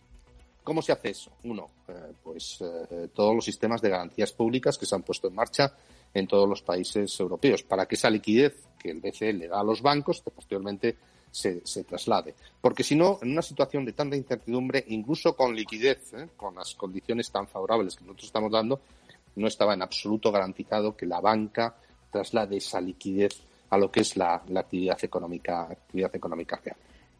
¿Cómo 0.63 0.81
se 0.81 0.91
hace 0.91 1.09
eso? 1.11 1.31
Uno, 1.43 1.69
eh, 1.87 2.13
pues 2.23 2.59
eh, 2.61 3.09
todos 3.13 3.35
los 3.35 3.45
sistemas 3.45 3.81
de 3.81 3.89
garantías 3.89 4.31
públicas 4.31 4.79
que 4.79 4.87
se 4.87 4.95
han 4.95 5.03
puesto 5.03 5.27
en 5.27 5.35
marcha 5.35 5.73
en 6.11 6.27
todos 6.27 6.49
los 6.49 6.63
países 6.63 7.19
europeos 7.19 7.61
para 7.61 7.85
que 7.85 7.93
esa 7.93 8.09
liquidez 8.09 8.63
que 8.79 8.89
el 8.89 8.99
BCE 8.99 9.33
le 9.33 9.47
da 9.47 9.59
a 9.59 9.63
los 9.63 9.83
bancos 9.83 10.21
posteriormente 10.21 10.97
se, 11.35 11.61
se, 11.65 11.83
traslade. 11.83 12.33
Porque 12.61 12.81
si 12.83 12.95
no, 12.95 13.19
en 13.21 13.31
una 13.31 13.41
situación 13.41 13.83
de 13.83 13.91
tanta 13.91 14.15
incertidumbre, 14.15 14.85
incluso 14.87 15.35
con 15.35 15.53
liquidez, 15.53 16.13
¿eh? 16.13 16.29
con 16.37 16.55
las 16.55 16.75
condiciones 16.75 17.29
tan 17.29 17.45
favorables 17.47 17.95
que 17.95 18.05
nosotros 18.05 18.27
estamos 18.27 18.51
dando, 18.51 18.79
no 19.35 19.47
estaba 19.47 19.73
en 19.73 19.81
absoluto 19.81 20.31
garantizado 20.31 20.95
que 20.95 21.05
la 21.05 21.19
banca 21.19 21.75
traslade 22.09 22.55
esa 22.55 22.79
liquidez 22.79 23.41
a 23.69 23.77
lo 23.77 23.91
que 23.91 23.99
es 23.99 24.15
la, 24.15 24.41
la 24.47 24.61
actividad 24.61 24.97
económica, 25.03 25.63
actividad 25.63 26.15
económica 26.15 26.61
real. 26.63 26.77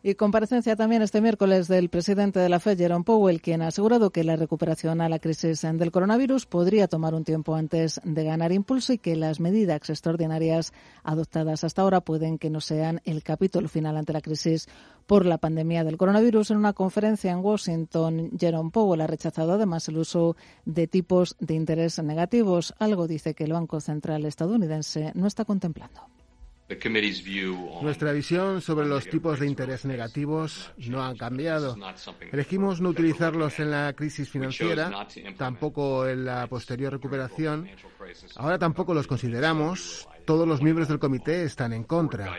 Y 0.08 0.14
comparecencia 0.14 0.76
también 0.76 1.02
este 1.02 1.20
miércoles 1.20 1.68
del 1.68 1.90
presidente 1.90 2.40
de 2.40 2.48
la 2.48 2.60
Fed, 2.60 2.78
Jerome 2.78 3.04
Powell, 3.04 3.42
quien 3.42 3.64
ha 3.64 3.70
asegurado 3.70 4.12
que 4.12 4.24
la 4.24 4.36
recuperación 4.36 5.02
a 5.02 5.10
la 5.10 5.18
crisis 5.18 5.64
del 5.64 5.92
coronavirus 5.92 6.46
podría 6.46 6.88
tomar 6.88 7.16
un 7.16 7.24
tiempo 7.24 7.56
antes 7.56 8.00
de 8.04 8.24
ganar 8.24 8.52
impulso 8.52 8.94
y 8.94 9.00
que 9.00 9.16
las 9.16 9.40
medidas 9.40 9.90
extraordinarias 9.90 10.74
adoptadas 11.04 11.64
hasta 11.64 11.82
ahora 11.82 12.02
pueden 12.02 12.38
que 12.38 12.52
no 12.52 12.62
sean 12.62 13.02
el 13.04 13.24
capítulo 13.24 13.68
final 13.68 13.98
ante 13.98 14.14
la 14.14 14.22
crisis 14.22 14.68
por 15.08 15.26
la 15.26 15.40
pandemia 15.40 15.84
del 15.84 15.98
coronavirus. 15.98 16.52
En 16.52 16.58
una 16.58 16.74
conferencia 16.74 17.32
en 17.32 17.40
Washington, 17.40 18.30
Jerome 18.40 18.70
Powell 18.70 19.02
ha 19.02 19.08
rechazado 19.08 19.54
además 19.54 19.88
el 19.90 19.98
uso 19.98 20.36
de 20.66 20.86
tipos 20.86 21.36
de 21.40 21.56
interés 21.56 21.98
negativos, 22.04 22.76
algo 22.78 23.08
dice 23.08 23.34
que 23.34 23.46
el 23.46 23.54
Banco 23.54 23.80
Central 23.80 24.26
estadounidense 24.26 25.14
no 25.16 25.26
está 25.26 25.46
contemplando. 25.46 26.02
Nuestra 27.82 28.12
visión 28.12 28.60
sobre 28.60 28.88
los 28.88 29.08
tipos 29.08 29.40
de 29.40 29.46
interés 29.46 29.86
negativos 29.86 30.72
no 30.78 31.04
han 31.04 31.16
cambiado. 31.16 31.78
Elegimos 32.32 32.82
no 32.82 32.90
utilizarlos 32.90 33.60
en 33.60 33.70
la 33.70 33.94
crisis 33.94 34.30
financiera, 34.30 35.08
tampoco 35.38 36.08
en 36.08 36.26
la 36.26 36.48
posterior 36.48 36.92
recuperación. 36.94 37.70
Ahora 38.38 38.58
tampoco 38.58 38.96
los 38.96 39.06
consideramos. 39.06 40.08
Todos 40.26 40.48
los 40.48 40.64
miembros 40.64 40.88
del 40.88 40.98
comité 40.98 41.44
están 41.44 41.72
en 41.72 41.84
contra. 41.84 42.36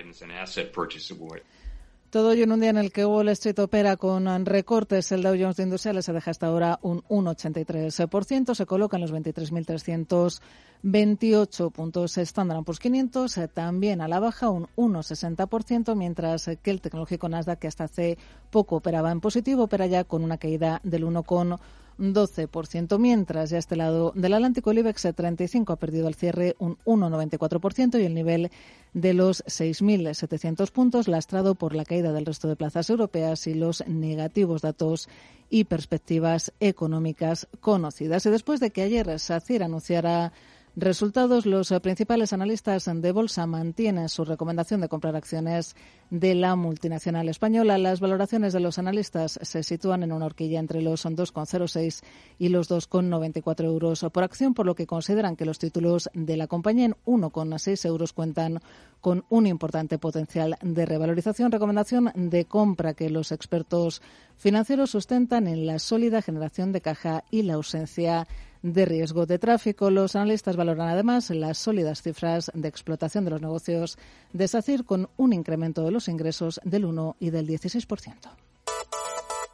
Todo 2.17 2.33
ello 2.33 2.45
en 2.45 2.53
un 2.53 2.61
día 2.61 2.71
en 2.71 2.79
el 2.79 2.93
que 2.93 3.05
Wall 3.05 3.29
Street 3.29 3.59
opera 3.59 3.99
con 3.99 4.47
recortes. 4.47 5.12
El 5.12 5.23
Dow 5.23 5.37
Jones 5.39 5.57
de 5.57 5.64
Industriales 5.64 6.07
se 6.07 6.14
deja 6.14 6.31
hasta 6.31 6.47
ahora 6.47 6.79
un 6.81 7.03
1,83%. 7.03 8.55
Se 8.55 8.64
coloca 8.64 8.97
en 8.97 9.03
los 9.03 9.12
23.328 9.12 11.73
puntos. 11.73 12.17
Standard 12.17 12.64
Poor's 12.64 12.79
500 12.79 13.37
eh, 13.37 13.49
también 13.49 14.01
a 14.01 14.09
la 14.09 14.19
baja 14.19 14.49
un 14.49 14.67
1,60%, 14.77 15.95
mientras 15.95 16.49
que 16.62 16.71
el 16.71 16.81
tecnológico 16.81 17.29
Nasdaq, 17.29 17.59
que 17.59 17.69
hasta 17.69 17.85
hace 17.85 18.17
poco 18.49 18.77
operaba 18.77 19.12
en 19.12 19.21
positivo, 19.21 19.64
opera 19.64 19.85
ya 19.85 20.05
con 20.05 20.25
una 20.25 20.39
caída 20.39 20.81
del 20.85 21.05
1,1%. 21.05 21.59
12%, 21.99 22.99
mientras 22.99 23.51
ya 23.51 23.59
este 23.59 23.76
lado 23.76 24.12
del 24.14 24.34
Atlántico 24.34 24.70
el 24.70 24.78
IBEX 24.78 25.09
35 25.14 25.72
ha 25.72 25.76
perdido 25.76 26.07
al 26.07 26.14
cierre 26.14 26.55
un 26.59 26.76
1,94% 26.84 28.01
y 28.01 28.05
el 28.05 28.14
nivel 28.14 28.51
de 28.92 29.14
los 29.14 29.44
6.700 29.44 30.70
puntos, 30.70 31.09
lastrado 31.09 31.55
por 31.55 31.74
la 31.74 31.84
caída 31.84 32.12
del 32.12 32.26
resto 32.26 32.49
de 32.49 32.57
plazas 32.57 32.90
europeas 32.90 33.47
y 33.47 33.55
los 33.55 33.86
negativos 33.86 34.62
datos 34.62 35.09
y 35.51 35.64
perspectivas 35.64 36.53
económicas 36.61 37.49
conocidas. 37.61 38.26
Y 38.26 38.30
después 38.30 38.61
de 38.61 38.70
que 38.70 38.82
ayer 38.82 39.18
SACIR 39.18 39.62
anunciara 39.62 40.32
resultados, 40.77 41.47
los 41.47 41.72
principales 41.83 42.35
analistas 42.35 42.85
de 42.93 43.12
bolsa 43.12 43.47
mantienen 43.47 44.09
su 44.11 44.24
recomendación 44.24 44.83
de 44.83 44.89
comprar 44.89 45.16
acciones 45.16 45.74
de 46.11 46.35
la 46.35 46.55
multinacional 46.55 47.29
española. 47.29 47.79
Las 47.79 48.01
valoraciones 48.01 48.53
de 48.53 48.61
los 48.61 48.79
analistas 48.79 49.39
se 49.43 49.62
sitúan 49.62 50.03
en 50.03 50.12
una 50.12 50.27
horquilla 50.27 50.61
entre 50.61 50.83
los 50.83 51.05
2,06 51.07 52.03
y 52.39 52.51
los 52.51 52.70
2,94 52.70 53.64
euros 53.64 54.07
por 54.12 54.22
acción, 54.22 54.55
por 54.55 54.66
lo 54.66 54.74
que 54.74 54.87
consideran 54.87 55.35
que 55.35 55.47
los 55.47 55.59
títulos 55.59 56.11
de 56.12 56.37
la 56.37 56.47
compañía 56.47 56.87
en 56.87 56.97
1,6 57.07 57.87
euros 57.87 58.12
cuentan 58.12 58.61
con 59.01 59.24
un 59.31 59.47
importante 59.47 59.99
potencial 59.99 60.57
de 60.62 60.85
revalorización. 60.85 61.53
Recomendación 61.53 62.12
de 62.14 62.45
compra 62.45 62.95
que 62.95 63.09
los 63.09 63.33
expertos 63.33 64.03
financieros 64.37 64.91
sustentan 64.91 65.47
en 65.47 65.66
la 65.66 65.79
sólida 65.79 66.22
generación 66.22 66.72
de 66.72 66.81
caja 66.83 67.24
y 67.31 67.43
la 67.43 67.55
ausencia 67.55 68.29
de 68.73 68.85
riesgo 68.85 69.27
de 69.27 69.39
tráfico. 69.39 69.91
Los 69.91 70.17
analistas 70.17 70.57
valoran 70.57 70.89
además 70.89 71.31
las 71.31 71.59
sólidas 71.59 72.03
cifras 72.03 72.51
de 72.55 72.69
explotación 72.69 73.25
de 73.25 73.31
los 73.31 73.41
negocios 73.41 73.99
de 74.33 74.49
SACIR 74.49 74.85
con 74.85 75.09
un 75.17 75.33
incremento 75.33 75.85
de 75.85 75.91
los 75.91 76.09
ingresos 76.09 76.61
del 76.64 76.85
1 76.85 77.17
y 77.21 77.31
del 77.31 77.47
16%. 77.49 78.14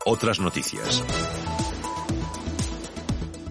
Otras 0.04 0.40
noticias. 0.40 1.02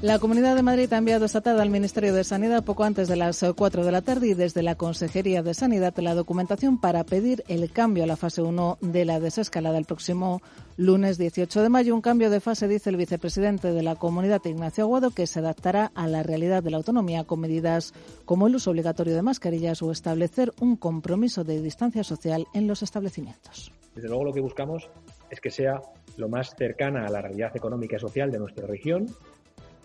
La 0.01 0.17
Comunidad 0.17 0.55
de 0.55 0.63
Madrid 0.63 0.91
ha 0.93 0.97
enviado 0.97 1.25
esta 1.25 1.41
tarde 1.41 1.61
al 1.61 1.69
Ministerio 1.69 2.11
de 2.11 2.23
Sanidad 2.23 2.63
poco 2.63 2.83
antes 2.83 3.07
de 3.07 3.15
las 3.15 3.45
4 3.55 3.85
de 3.85 3.91
la 3.91 4.01
tarde 4.01 4.29
y 4.29 4.33
desde 4.33 4.63
la 4.63 4.73
Consejería 4.73 5.43
de 5.43 5.53
Sanidad 5.53 5.95
la 5.97 6.15
documentación 6.15 6.81
para 6.81 7.03
pedir 7.03 7.43
el 7.47 7.71
cambio 7.71 8.03
a 8.03 8.07
la 8.07 8.15
fase 8.15 8.41
1 8.41 8.79
de 8.81 9.05
la 9.05 9.19
desescalada 9.19 9.77
el 9.77 9.85
próximo 9.85 10.41
lunes 10.75 11.19
18 11.19 11.61
de 11.61 11.69
mayo. 11.69 11.93
Un 11.93 12.01
cambio 12.01 12.31
de 12.31 12.39
fase, 12.39 12.67
dice 12.67 12.89
el 12.89 12.97
vicepresidente 12.97 13.73
de 13.73 13.83
la 13.83 13.95
Comunidad, 13.95 14.41
Ignacio 14.43 14.85
Aguado, 14.85 15.11
que 15.11 15.27
se 15.27 15.37
adaptará 15.37 15.91
a 15.93 16.07
la 16.07 16.23
realidad 16.23 16.63
de 16.63 16.71
la 16.71 16.77
autonomía 16.77 17.25
con 17.25 17.39
medidas 17.39 17.93
como 18.25 18.47
el 18.47 18.55
uso 18.55 18.71
obligatorio 18.71 19.13
de 19.13 19.21
mascarillas 19.21 19.83
o 19.83 19.91
establecer 19.91 20.51
un 20.59 20.77
compromiso 20.77 21.43
de 21.43 21.61
distancia 21.61 22.03
social 22.03 22.47
en 22.55 22.65
los 22.65 22.81
establecimientos. 22.81 23.71
Desde 23.93 24.07
luego 24.07 24.23
lo 24.23 24.33
que 24.33 24.41
buscamos 24.41 24.89
es 25.29 25.39
que 25.39 25.51
sea 25.51 25.79
lo 26.17 26.27
más 26.27 26.55
cercana 26.55 27.05
a 27.05 27.09
la 27.11 27.21
realidad 27.21 27.55
económica 27.55 27.97
y 27.97 27.99
social 27.99 28.31
de 28.31 28.39
nuestra 28.39 28.65
región 28.65 29.05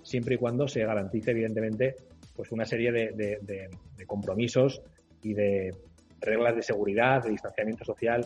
siempre 0.07 0.37
y 0.37 0.39
cuando 0.39 0.69
se 0.69 0.85
garantice, 0.85 1.33
evidentemente, 1.33 1.97
pues 2.35 2.53
una 2.53 2.65
serie 2.65 2.93
de, 2.93 3.71
compromisos 4.07 4.81
y 5.23 5.35
de 5.35 5.75
reglas 6.21 6.55
de 6.55 6.63
seguridad, 6.63 7.25
de 7.25 7.31
distanciamiento 7.31 7.85
social 7.85 8.25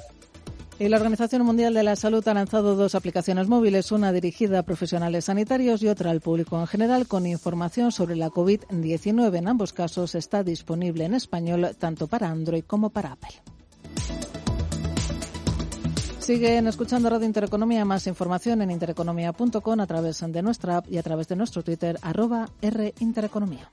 y 0.79 0.89
la 0.89 0.97
Organización 0.97 1.45
Mundial 1.45 1.75
de 1.75 1.83
la 1.83 1.95
Salud 1.95 2.27
ha 2.27 2.33
lanzado 2.33 2.75
dos 2.75 2.95
aplicaciones 2.95 3.49
móviles, 3.49 3.93
una 3.93 4.13
dirigida 4.13 4.61
a 4.61 4.63
profesionales 4.63 5.27
sanitarios 5.27 5.83
y 5.83 5.89
otra 5.89 6.11
al 6.11 6.23
público 6.23 6.59
en 6.59 6.67
general, 6.67 7.07
con 7.07 7.27
información 7.27 7.93
sobre 7.93 8.17
la 8.17 8.31
COVID-19. 8.31 9.37
En 9.37 9.49
ambos 9.49 9.75
casos 9.75 10.15
está 10.15 10.43
disponible 10.43 11.05
en 11.05 11.13
español 11.13 11.77
tanto 11.79 12.07
para 12.07 12.31
Android 12.31 12.65
como 12.65 12.89
para 12.89 13.13
Apple. 13.13 13.43
Siguen 16.31 16.69
escuchando 16.69 17.11
Radio 17.11 17.27
Intereconomía. 17.27 17.85
Más 17.85 18.07
información 18.07 18.63
en 18.63 18.71
intereconomía.com 18.71 19.81
a 19.81 19.87
través 19.89 20.21
de 20.21 20.43
nuestra 20.43 20.77
app 20.77 20.87
y 20.89 20.97
a 20.97 21.03
través 21.03 21.27
de 21.27 21.35
nuestro 21.35 21.65
Twitter, 21.65 21.99
arroba 22.03 22.49
R 22.63 22.95
Intereconomía. 23.01 23.73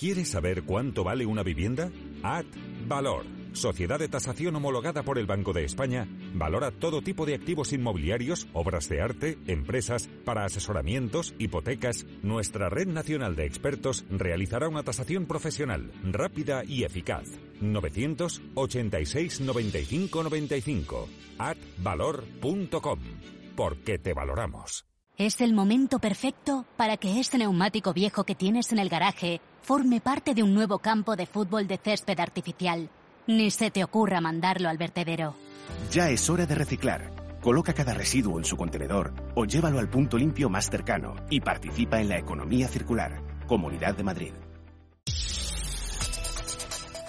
¿Quieres 0.00 0.30
saber 0.30 0.62
cuánto 0.62 1.04
vale 1.04 1.26
una 1.26 1.42
vivienda? 1.42 1.90
Ad 2.22 2.46
Valor, 2.88 3.26
sociedad 3.52 3.98
de 3.98 4.08
tasación 4.08 4.56
homologada 4.56 5.02
por 5.02 5.18
el 5.18 5.26
Banco 5.26 5.52
de 5.52 5.66
España, 5.66 6.08
valora 6.32 6.70
todo 6.70 7.02
tipo 7.02 7.26
de 7.26 7.34
activos 7.34 7.74
inmobiliarios, 7.74 8.48
obras 8.54 8.88
de 8.88 9.02
arte, 9.02 9.36
empresas, 9.46 10.08
para 10.24 10.46
asesoramientos, 10.46 11.34
hipotecas. 11.38 12.06
Nuestra 12.22 12.70
red 12.70 12.86
nacional 12.86 13.36
de 13.36 13.44
expertos 13.44 14.06
realizará 14.08 14.68
una 14.68 14.84
tasación 14.84 15.26
profesional, 15.26 15.92
rápida 16.02 16.64
y 16.64 16.84
eficaz. 16.84 17.28
986 17.60 19.42
95 19.42 20.22
95 20.22 21.08
advalor.com. 21.36 23.00
Porque 23.54 23.98
te 23.98 24.14
valoramos. 24.14 24.86
Es 25.18 25.42
el 25.42 25.52
momento 25.52 25.98
perfecto 25.98 26.64
para 26.78 26.96
que 26.96 27.20
este 27.20 27.36
neumático 27.36 27.92
viejo 27.92 28.24
que 28.24 28.34
tienes 28.34 28.72
en 28.72 28.78
el 28.78 28.88
garaje 28.88 29.42
forme 29.62 30.00
parte 30.00 30.34
de 30.34 30.42
un 30.42 30.54
nuevo 30.54 30.78
campo 30.78 31.16
de 31.16 31.26
fútbol 31.26 31.66
de 31.66 31.78
césped 31.78 32.18
artificial. 32.18 32.88
Ni 33.26 33.50
se 33.50 33.70
te 33.70 33.84
ocurra 33.84 34.20
mandarlo 34.20 34.68
al 34.68 34.78
vertedero. 34.78 35.34
Ya 35.90 36.10
es 36.10 36.28
hora 36.28 36.46
de 36.46 36.54
reciclar. 36.54 37.12
Coloca 37.40 37.72
cada 37.72 37.94
residuo 37.94 38.38
en 38.38 38.44
su 38.44 38.56
contenedor 38.56 39.14
o 39.34 39.44
llévalo 39.44 39.78
al 39.78 39.88
punto 39.88 40.18
limpio 40.18 40.50
más 40.50 40.68
cercano 40.68 41.16
y 41.30 41.40
participa 41.40 42.00
en 42.00 42.08
la 42.08 42.18
economía 42.18 42.68
circular. 42.68 43.22
Comunidad 43.46 43.96
de 43.96 44.04
Madrid. 44.04 44.32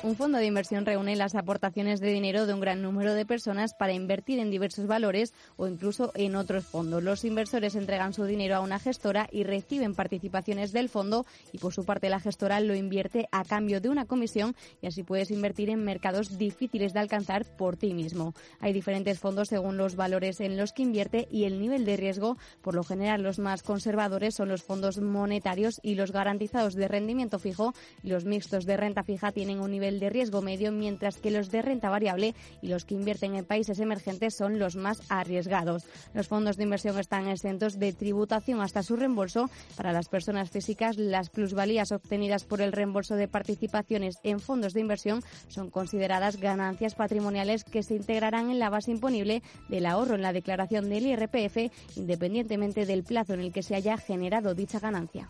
Un 0.03 0.15
fondo 0.15 0.39
de 0.39 0.47
inversión 0.47 0.83
reúne 0.83 1.15
las 1.15 1.35
aportaciones 1.35 1.99
de 1.99 2.11
dinero 2.11 2.47
de 2.47 2.55
un 2.55 2.59
gran 2.59 2.81
número 2.81 3.13
de 3.13 3.23
personas 3.23 3.75
para 3.75 3.93
invertir 3.93 4.39
en 4.39 4.49
diversos 4.49 4.87
valores 4.87 5.31
o 5.57 5.67
incluso 5.67 6.11
en 6.15 6.35
otros 6.35 6.65
fondos. 6.65 7.03
Los 7.03 7.23
inversores 7.23 7.75
entregan 7.75 8.11
su 8.11 8.23
dinero 8.23 8.55
a 8.55 8.61
una 8.61 8.79
gestora 8.79 9.29
y 9.31 9.43
reciben 9.43 9.93
participaciones 9.93 10.71
del 10.71 10.89
fondo 10.89 11.27
y 11.51 11.59
por 11.59 11.71
su 11.71 11.85
parte 11.85 12.09
la 12.09 12.19
gestora 12.19 12.59
lo 12.61 12.73
invierte 12.73 13.27
a 13.31 13.45
cambio 13.45 13.79
de 13.79 13.89
una 13.89 14.05
comisión 14.05 14.55
y 14.81 14.87
así 14.87 15.03
puedes 15.03 15.29
invertir 15.29 15.69
en 15.69 15.83
mercados 15.83 16.35
difíciles 16.35 16.93
de 16.93 16.99
alcanzar 16.99 17.45
por 17.55 17.77
ti 17.77 17.93
mismo. 17.93 18.33
Hay 18.59 18.73
diferentes 18.73 19.19
fondos 19.19 19.49
según 19.49 19.77
los 19.77 19.95
valores 19.95 20.39
en 20.39 20.57
los 20.57 20.73
que 20.73 20.81
invierte 20.81 21.27
y 21.29 21.43
el 21.43 21.59
nivel 21.59 21.85
de 21.85 21.97
riesgo. 21.97 22.39
Por 22.63 22.73
lo 22.73 22.83
general 22.83 23.21
los 23.21 23.37
más 23.37 23.61
conservadores 23.61 24.33
son 24.33 24.49
los 24.49 24.63
fondos 24.63 24.99
monetarios 24.99 25.79
y 25.83 25.93
los 25.93 26.11
garantizados 26.11 26.73
de 26.73 26.87
rendimiento 26.87 27.37
fijo 27.37 27.75
los 28.01 28.25
mixtos 28.25 28.65
de 28.65 28.77
renta 28.77 29.03
fija 29.03 29.31
tienen 29.31 29.59
un 29.59 29.69
nivel 29.69 29.90
de 29.99 30.09
riesgo 30.09 30.41
medio, 30.41 30.71
mientras 30.71 31.17
que 31.17 31.31
los 31.31 31.51
de 31.51 31.61
renta 31.61 31.89
variable 31.89 32.35
y 32.61 32.67
los 32.67 32.85
que 32.85 32.95
invierten 32.95 33.35
en 33.35 33.45
países 33.45 33.79
emergentes 33.79 34.35
son 34.35 34.59
los 34.59 34.75
más 34.75 35.01
arriesgados. 35.09 35.85
Los 36.13 36.27
fondos 36.27 36.57
de 36.57 36.63
inversión 36.63 36.97
están 36.99 37.27
exentos 37.27 37.79
de 37.79 37.93
tributación 37.93 38.61
hasta 38.61 38.83
su 38.83 38.95
reembolso. 38.95 39.49
Para 39.75 39.93
las 39.93 40.09
personas 40.09 40.49
físicas, 40.49 40.97
las 40.97 41.29
plusvalías 41.29 41.91
obtenidas 41.91 42.43
por 42.43 42.61
el 42.61 42.71
reembolso 42.71 43.15
de 43.15 43.27
participaciones 43.27 44.17
en 44.23 44.39
fondos 44.39 44.73
de 44.73 44.81
inversión 44.81 45.21
son 45.47 45.69
consideradas 45.69 46.37
ganancias 46.37 46.95
patrimoniales 46.95 47.63
que 47.63 47.83
se 47.83 47.95
integrarán 47.95 48.49
en 48.49 48.59
la 48.59 48.69
base 48.69 48.91
imponible 48.91 49.41
del 49.69 49.85
ahorro 49.85 50.15
en 50.15 50.21
la 50.21 50.33
declaración 50.33 50.89
del 50.89 51.07
IRPF, 51.07 51.71
independientemente 51.95 52.85
del 52.85 53.03
plazo 53.03 53.33
en 53.33 53.41
el 53.41 53.51
que 53.51 53.63
se 53.63 53.75
haya 53.75 53.97
generado 53.97 54.53
dicha 54.53 54.79
ganancia. 54.79 55.29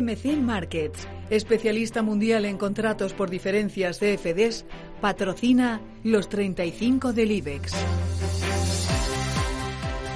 CMC 0.00 0.38
Markets, 0.38 1.06
especialista 1.28 2.02
mundial 2.02 2.46
en 2.46 2.56
contratos 2.56 3.12
por 3.12 3.28
diferencias 3.28 3.98
CFDs, 3.98 4.64
patrocina 5.02 5.82
los 6.04 6.30
35 6.30 7.12
del 7.12 7.32
IBEX. 7.32 7.74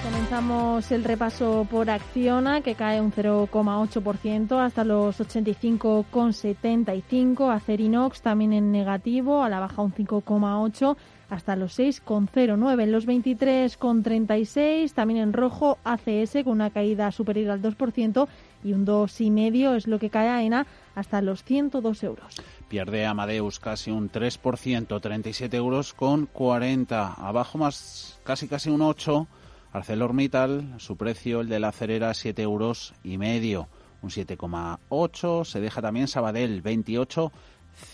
Comenzamos 0.02 0.90
el 0.90 1.04
repaso 1.04 1.68
por 1.70 1.90
Acciona, 1.90 2.62
que 2.62 2.74
cae 2.74 3.02
un 3.02 3.12
0,8% 3.12 4.58
hasta 4.58 4.84
los 4.84 5.20
85,75. 5.20 7.54
Acerinox 7.54 8.22
también 8.22 8.54
en 8.54 8.72
negativo, 8.72 9.42
a 9.42 9.50
la 9.50 9.60
baja 9.60 9.82
un 9.82 9.92
5,8% 9.92 10.96
hasta 11.28 11.56
los 11.56 11.78
6,09. 11.78 12.82
En 12.82 12.92
los 12.92 13.06
23,36 13.06 14.92
también 14.92 15.20
en 15.20 15.32
rojo 15.32 15.78
ACS 15.84 16.44
con 16.44 16.54
una 16.54 16.70
caída 16.70 17.10
superior 17.12 17.50
al 17.50 17.62
2% 17.62 18.28
y 18.64 18.72
un 18.72 18.86
2,5 18.86 19.76
es 19.76 19.86
lo 19.86 19.98
que 19.98 20.10
cae 20.10 20.28
a 20.28 20.42
ENA 20.42 20.66
hasta 20.94 21.20
los 21.22 21.44
102 21.44 22.02
euros. 22.02 22.34
Pierde 22.68 23.06
Amadeus 23.06 23.60
casi 23.60 23.90
un 23.90 24.10
3%, 24.10 25.00
37 25.00 25.56
euros 25.56 25.92
con 25.94 26.26
40. 26.26 27.12
Abajo 27.12 27.58
más 27.58 28.18
casi 28.24 28.48
casi 28.48 28.70
un 28.70 28.82
8. 28.82 29.28
ArcelorMittal, 29.72 30.74
su 30.78 30.96
precio, 30.96 31.40
el 31.40 31.48
de 31.48 31.58
la 31.60 31.68
acerera, 31.68 32.14
7 32.14 32.40
euros 32.42 32.94
y 33.02 33.18
medio, 33.18 33.68
un 34.02 34.10
7,8. 34.10 35.44
Se 35.44 35.60
deja 35.60 35.82
también 35.82 36.06
Sabadell, 36.06 36.62
28 36.62 37.32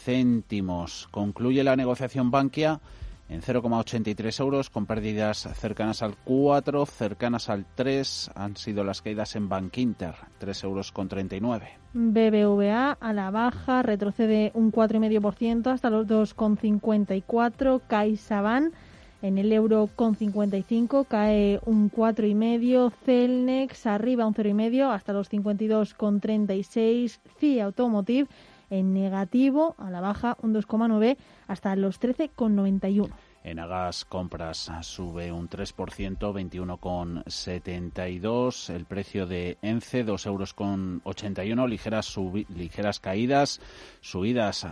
céntimos. 0.05 1.09
Concluye 1.11 1.65
la 1.65 1.77
negociación 1.77 2.31
Bankia 2.31 2.81
en 3.31 3.43
0,83 3.43 4.41
euros, 4.41 4.71
con 4.71 4.87
pérdidas 4.87 5.49
cercanas 5.55 6.03
al 6.03 6.17
4, 6.25 6.85
cercanas 6.85 7.49
al 7.49 7.65
3. 7.77 8.33
Han 8.35 8.57
sido 8.57 8.83
las 8.83 9.03
caídas 9.03 9.37
en 9.37 9.49
Bank 9.49 9.79
Inter, 9.79 10.15
3 10.39 10.65
euros 10.65 10.91
con 10.91 11.09
39. 11.09 11.69
BBVA 11.93 12.99
a 13.01 13.13
la 13.13 13.31
baja, 13.31 13.83
retrocede 13.83 14.51
un 14.55 14.73
4,5% 14.73 15.73
hasta 15.73 15.91
los 15.91 16.09
2,54. 16.09 17.81
CaixaBank 17.87 18.75
en 19.23 19.39
el 19.39 19.53
euro 19.53 19.89
con 19.95 20.17
55 20.17 21.05
cae 21.05 21.61
un 21.67 21.91
4,5. 21.91 22.93
Celnex 23.05 23.87
arriba 23.87 24.27
un 24.27 24.35
0,5 24.35 24.93
hasta 24.93 25.13
los 25.13 25.31
52,36. 25.31 27.21
CIA 27.39 27.67
Automotive 27.67 28.29
en 28.71 28.95
negativo, 28.95 29.75
a 29.79 29.91
la 29.91 30.01
baja 30.01 30.37
un 30.43 30.55
2,9 30.55 31.17
hasta 31.49 31.77
los 31.77 32.01
13,91. 32.01 33.11
En 33.43 33.59
Agas 33.59 34.05
Compras 34.05 34.71
sube 34.83 35.33
un 35.33 35.49
3%, 35.49 36.19
21,72. 36.19 38.71
El 38.71 38.85
precio 38.85 39.27
de 39.27 39.57
ENCE, 39.63 40.05
2 40.05 40.27
euros 40.27 40.53
con 40.53 41.01
81. 41.05 41.67
Ligeras, 41.67 42.15
ligeras 42.49 43.01
caídas, 43.01 43.63
subidas 44.01 44.67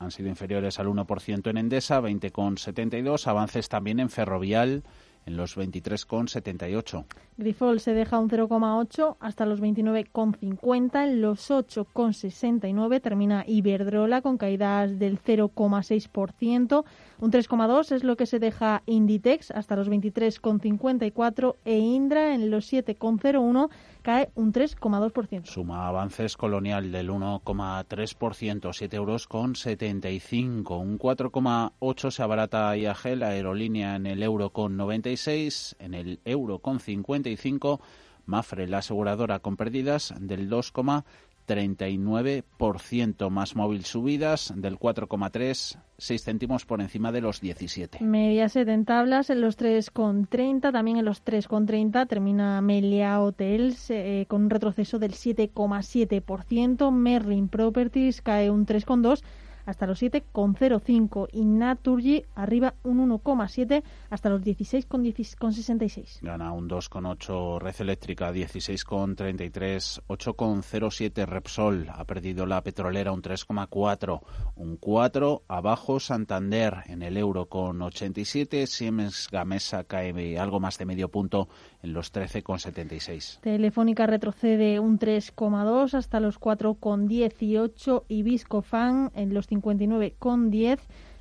han 0.00 0.10
sido 0.10 0.28
inferiores 0.28 0.78
al 0.78 0.86
1% 0.86 1.50
en 1.50 1.58
Endesa, 1.58 2.00
20,72. 2.00 3.26
Avances 3.26 3.68
también 3.68 4.00
en 4.00 4.10
Ferrovial, 4.10 4.84
en 5.26 5.36
los 5.36 5.56
23,78. 5.56 7.04
Grifol 7.38 7.78
se 7.78 7.94
deja 7.94 8.18
un 8.18 8.28
0,8 8.28 9.16
hasta 9.20 9.46
los 9.46 9.62
29,50. 9.62 11.04
En 11.04 11.22
los 11.22 11.50
8,69 11.52 13.00
termina 13.00 13.44
Iberdrola 13.46 14.22
con 14.22 14.38
caídas 14.38 14.98
del 14.98 15.22
0,6%. 15.22 16.84
Un 17.20 17.30
3,2 17.30 17.92
es 17.92 18.02
lo 18.02 18.16
que 18.16 18.26
se 18.26 18.40
deja 18.40 18.82
Inditex 18.86 19.52
hasta 19.52 19.76
los 19.76 19.88
23,54 19.88 21.54
e 21.64 21.78
Indra 21.78 22.34
en 22.34 22.50
los 22.50 22.72
7,01 22.72 23.70
cae 24.02 24.30
un 24.34 24.52
3,2%. 24.52 25.44
Suma 25.44 25.86
avances 25.86 26.36
colonial 26.36 26.90
del 26.90 27.10
1,3%, 27.10 28.72
7 28.72 28.96
euros 28.96 29.28
con 29.28 29.54
75. 29.54 30.76
Un 30.76 30.98
4,8 30.98 32.10
se 32.10 32.22
abarata 32.22 32.76
IAG, 32.76 33.16
la 33.16 33.28
aerolínea 33.28 33.94
en 33.94 34.06
el 34.06 34.22
euro 34.22 34.50
con 34.50 34.76
96, 34.76 35.76
en 35.78 35.94
el 35.94 36.20
euro 36.24 36.58
con 36.58 36.80
55. 37.36 37.80
Mafre, 38.26 38.68
la 38.68 38.78
aseguradora 38.78 39.38
con 39.38 39.56
pérdidas 39.56 40.14
del 40.18 40.50
2,3%. 40.50 41.04
39%, 41.48 43.30
más 43.30 43.56
móvil 43.56 43.84
subidas 43.86 44.52
del 44.54 44.78
4,3, 44.78 45.78
6 45.96 46.24
céntimos 46.24 46.66
por 46.66 46.82
encima 46.82 47.10
de 47.10 47.22
los 47.22 47.40
17. 47.40 48.04
Mediaset 48.04 48.68
en 48.68 48.84
tablas 48.84 49.30
en 49.30 49.40
los 49.40 49.58
3,30, 49.58 50.70
también 50.70 50.98
en 50.98 51.06
los 51.06 51.24
3,30 51.24 52.06
termina 52.06 52.60
Melia 52.60 53.18
Hotels 53.20 53.90
eh, 53.90 54.26
con 54.28 54.42
un 54.42 54.50
retroceso 54.50 54.98
del 54.98 55.12
7,7%, 55.12 56.92
Merlin 56.92 57.48
Properties 57.48 58.20
cae 58.20 58.50
un 58.50 58.66
3,2% 58.66 59.22
hasta 59.68 59.86
los 59.86 60.02
7,05 60.02 61.28
y 61.30 61.44
Naturgy 61.44 62.24
arriba 62.34 62.72
un 62.84 63.06
1,7 63.06 63.82
hasta 64.08 64.30
los 64.30 64.40
16,66. 64.40 66.20
Gana 66.22 66.52
un 66.52 66.70
2,8 66.70 67.60
Red 67.60 67.74
Eléctrica, 67.80 68.32
16,33, 68.32 70.00
8,07 70.08 71.26
Repsol. 71.26 71.90
Ha 71.90 72.04
perdido 72.04 72.46
la 72.46 72.62
petrolera 72.62 73.12
un 73.12 73.20
3,4, 73.20 74.22
un 74.56 74.78
4 74.78 75.42
abajo 75.48 76.00
Santander 76.00 76.84
en 76.86 77.02
el 77.02 77.18
euro 77.18 77.44
con 77.46 77.82
87. 77.82 78.66
Siemens 78.66 79.28
Gamesa 79.30 79.84
cae 79.84 80.38
algo 80.38 80.60
más 80.60 80.78
de 80.78 80.86
medio 80.86 81.10
punto 81.10 81.48
en 81.82 81.92
los 81.92 82.10
13,76. 82.10 83.40
Telefónica 83.40 84.06
retrocede 84.06 84.80
un 84.80 84.98
3,2 84.98 85.92
hasta 85.92 86.20
los 86.20 86.40
4,18 86.40 88.04
y 88.08 88.22
Viscofan 88.22 89.10
en 89.14 89.34
los 89.34 89.46
59,10 89.62 90.78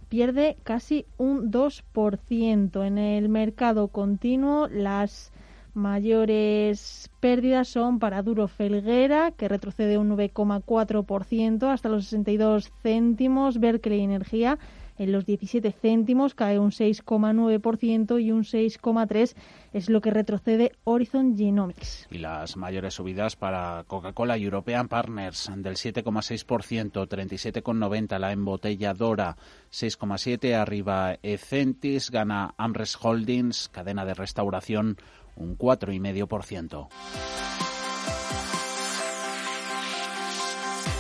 pierde 0.10 0.58
casi 0.64 1.06
un 1.18 1.52
2%. 1.52 2.86
En 2.86 2.98
el 2.98 3.30
mercado 3.30 3.88
continuo 3.90 4.68
las 4.68 5.32
mayores 5.74 7.12
pérdidas 7.20 7.68
son 7.68 8.00
para 8.00 8.24
Duro 8.24 8.48
Felguera, 8.48 9.32
que 9.32 9.48
retrocede 9.48 9.98
un 9.98 10.10
9,4% 10.10 11.72
hasta 11.72 11.90
los 11.90 12.06
62 12.06 12.72
céntimos, 12.82 13.60
Berkeley 13.60 14.02
Energía 14.02 14.58
en 14.98 15.12
los 15.12 15.26
17 15.26 15.72
céntimos, 15.72 16.34
cae 16.34 16.60
un 16.60 16.72
6,9% 16.72 18.22
y 18.22 18.32
un 18.32 18.44
6,3% 18.44 19.36
es 19.74 19.90
lo 19.90 20.02
que 20.02 20.12
retrocede 20.12 20.72
Horizon 20.84 21.38
Genomics. 21.38 22.08
Y 22.10 22.18
las 22.18 22.58
mayores 22.58 22.96
subidas 22.96 23.36
para 23.36 23.84
Coca-Cola 23.88 24.38
European 24.38 24.88
Partners 24.88 25.52
del 25.56 25.76
7,6%, 25.76 27.08
37,90% 27.08 28.20
la 28.20 28.32
embotelladora, 28.32 29.38
6,7% 29.72 30.56
arriba 30.56 31.18
Ecentis, 31.22 32.10
gana 32.10 32.54
Amres 32.58 32.98
Holdings, 33.00 33.70
cadena 33.70 34.06
de 34.06 34.14
restauración, 34.14 34.98
un 35.36 35.58
4,5%. 35.58 36.88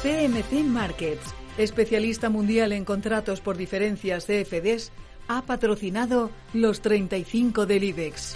CMC 0.03 0.63
Markets 0.63 1.46
especialista 1.57 2.29
mundial 2.29 2.71
en 2.71 2.85
contratos 2.85 3.41
por 3.41 3.57
diferencias 3.57 4.25
CFDs, 4.25 4.91
ha 5.27 5.41
patrocinado 5.41 6.29
los 6.53 6.81
35 6.81 7.65
del 7.65 7.83
IBEX. 7.83 8.35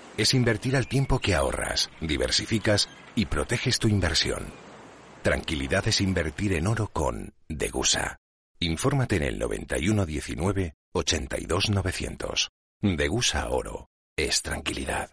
es 0.21 0.33
invertir 0.33 0.75
al 0.75 0.87
tiempo 0.87 1.19
que 1.19 1.35
ahorras, 1.35 1.89
diversificas 1.99 2.89
y 3.15 3.25
proteges 3.25 3.79
tu 3.79 3.87
inversión. 3.87 4.45
Tranquilidad 5.23 5.87
es 5.87 6.01
invertir 6.01 6.53
en 6.53 6.67
oro 6.67 6.87
con 6.87 7.33
Degusa. 7.47 8.17
Infórmate 8.59 9.17
en 9.17 9.23
el 9.23 9.39
9119 9.39 10.75
82900. 10.93 12.51
Degusa 12.81 13.49
Oro. 13.49 13.89
Es 14.15 14.41
tranquilidad. 14.41 15.11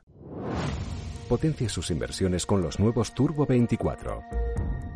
Potencie 1.28 1.68
sus 1.68 1.90
inversiones 1.90 2.46
con 2.46 2.62
los 2.62 2.78
nuevos 2.78 3.14
Turbo 3.14 3.46
24. 3.46 4.22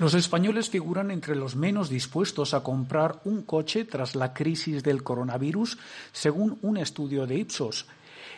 Los 0.00 0.14
españoles 0.14 0.70
figuran 0.70 1.10
entre 1.10 1.36
los 1.36 1.56
menos 1.56 1.90
dispuestos 1.90 2.54
a 2.54 2.62
comprar 2.62 3.20
un 3.24 3.42
coche 3.42 3.84
tras 3.84 4.14
la 4.14 4.32
crisis 4.32 4.82
del 4.82 5.02
coronavirus, 5.02 5.76
según 6.10 6.58
un 6.62 6.78
estudio 6.78 7.26
de 7.26 7.36
Ipsos. 7.36 7.84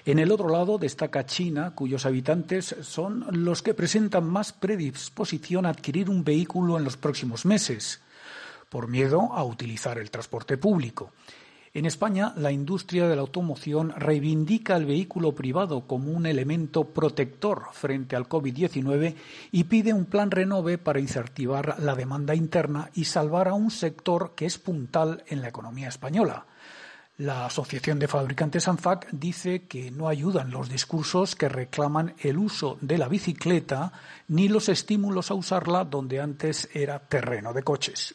En 0.05 0.19
el 0.19 0.33
otro 0.33 0.49
lado 0.49 0.77
destaca 0.77 1.25
China, 1.25 1.73
cuyos 1.73 2.05
habitantes 2.05 2.75
son 2.83 3.45
los 3.45 3.63
que 3.63 3.75
presentan 3.75 4.25
más 4.25 4.53
predisposición 4.53 5.65
a 5.65 5.69
adquirir 5.69 6.11
un 6.11 6.25
vehículo 6.25 6.79
en 6.79 6.83
los 6.83 6.97
próximos 6.97 7.47
meses, 7.47 8.01
por 8.69 8.89
miedo 8.89 9.33
a 9.33 9.45
utilizar 9.45 9.99
el 9.99 10.11
transporte 10.11 10.57
público. 10.57 11.13
En 11.75 11.87
España, 11.87 12.35
la 12.37 12.53
industria 12.53 13.09
de 13.09 13.17
la 13.17 13.23
automoción 13.23 13.95
reivindica 13.97 14.77
el 14.77 14.85
vehículo 14.85 15.35
privado 15.35 15.87
como 15.87 16.13
un 16.13 16.27
elemento 16.27 16.85
protector 16.85 17.69
frente 17.73 18.15
al 18.15 18.29
COVID-19 18.29 19.15
y 19.53 19.65
pide 19.65 19.95
un 19.95 20.05
plan 20.05 20.31
renove 20.31 20.77
para 20.77 21.01
incentivar 21.01 21.77
la 21.81 21.95
demanda 21.95 22.35
interna 22.35 22.91
y 22.93 23.07
salvar 23.07 23.49
a 23.49 23.55
un 23.55 23.71
sector 23.71 24.35
que 24.37 24.45
es 24.45 24.59
puntal 24.59 25.25
en 25.29 25.41
la 25.41 25.49
economía 25.49 25.89
española. 25.89 26.45
La 27.17 27.47
Asociación 27.47 27.99
de 27.99 28.09
Fabricantes 28.09 28.69
ANFAC 28.69 29.09
dice 29.11 29.63
que 29.63 29.91
no 29.91 30.09
ayudan 30.09 30.51
los 30.51 30.69
discursos 30.69 31.35
que 31.35 31.49
reclaman 31.49 32.15
el 32.19 32.37
uso 32.37 32.77
de 32.83 32.99
la 32.99 33.09
bicicleta 33.09 33.93
ni 34.29 34.49
los 34.49 34.69
estímulos 34.69 35.31
a 35.31 35.35
usarla 35.35 35.87
donde 35.87 36.21
antes 36.21 36.69
era 36.75 36.99
terreno 36.99 37.55
de 37.55 37.63
coches. 37.63 38.15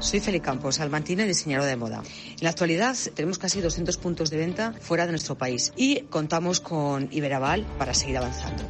Soy 0.00 0.20
Feli 0.20 0.40
Campos, 0.40 0.80
almantina 0.80 1.24
y 1.24 1.28
diseñadora 1.28 1.68
de 1.68 1.76
moda. 1.76 2.02
En 2.30 2.38
la 2.40 2.50
actualidad 2.50 2.96
tenemos 3.14 3.38
casi 3.38 3.60
200 3.60 3.98
puntos 3.98 4.30
de 4.30 4.38
venta 4.38 4.72
fuera 4.80 5.04
de 5.04 5.12
nuestro 5.12 5.36
país 5.36 5.72
y 5.76 6.00
contamos 6.10 6.60
con 6.60 7.08
Iberaval 7.10 7.66
para 7.78 7.92
seguir 7.92 8.16
avanzando. 8.16 8.62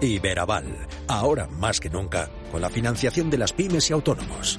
Iberaval, 0.00 0.86
ahora 1.08 1.48
más 1.48 1.80
que 1.80 1.90
nunca, 1.90 2.30
con 2.52 2.60
la 2.60 2.70
financiación 2.70 3.28
de 3.30 3.38
las 3.38 3.52
pymes 3.52 3.90
y 3.90 3.92
autónomos. 3.92 4.58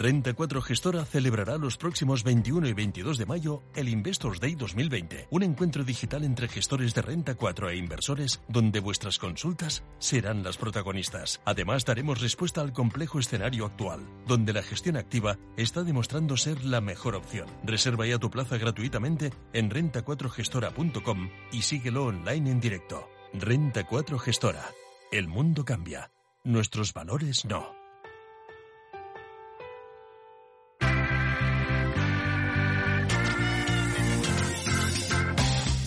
Renta 0.00 0.32
4 0.32 0.62
Gestora 0.62 1.04
celebrará 1.04 1.58
los 1.58 1.76
próximos 1.76 2.24
21 2.24 2.66
y 2.68 2.72
22 2.72 3.18
de 3.18 3.26
mayo 3.26 3.62
el 3.74 3.86
Investors 3.90 4.40
Day 4.40 4.54
2020, 4.54 5.28
un 5.28 5.42
encuentro 5.42 5.84
digital 5.84 6.24
entre 6.24 6.48
gestores 6.48 6.94
de 6.94 7.02
Renta 7.02 7.34
4 7.34 7.68
e 7.68 7.76
inversores 7.76 8.40
donde 8.48 8.80
vuestras 8.80 9.18
consultas 9.18 9.84
serán 9.98 10.42
las 10.42 10.56
protagonistas. 10.56 11.42
Además, 11.44 11.84
daremos 11.84 12.22
respuesta 12.22 12.62
al 12.62 12.72
complejo 12.72 13.18
escenario 13.18 13.66
actual, 13.66 14.00
donde 14.26 14.54
la 14.54 14.62
gestión 14.62 14.96
activa 14.96 15.36
está 15.58 15.82
demostrando 15.82 16.38
ser 16.38 16.64
la 16.64 16.80
mejor 16.80 17.14
opción. 17.14 17.48
Reserva 17.62 18.06
ya 18.06 18.16
tu 18.16 18.30
plaza 18.30 18.56
gratuitamente 18.56 19.34
en 19.52 19.68
renta4gestora.com 19.68 21.28
y 21.52 21.60
síguelo 21.60 22.06
online 22.06 22.50
en 22.50 22.60
directo. 22.60 23.06
Renta 23.34 23.86
4 23.86 24.18
Gestora. 24.18 24.64
El 25.12 25.28
mundo 25.28 25.66
cambia. 25.66 26.10
Nuestros 26.42 26.94
valores 26.94 27.44
no. 27.44 27.79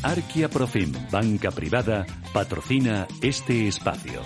Arquia 0.03 0.49
Profim, 0.49 0.91
banca 1.09 1.49
privada, 1.49 2.05
patrocina 2.33 3.07
este 3.21 3.69
espacio. 3.69 4.21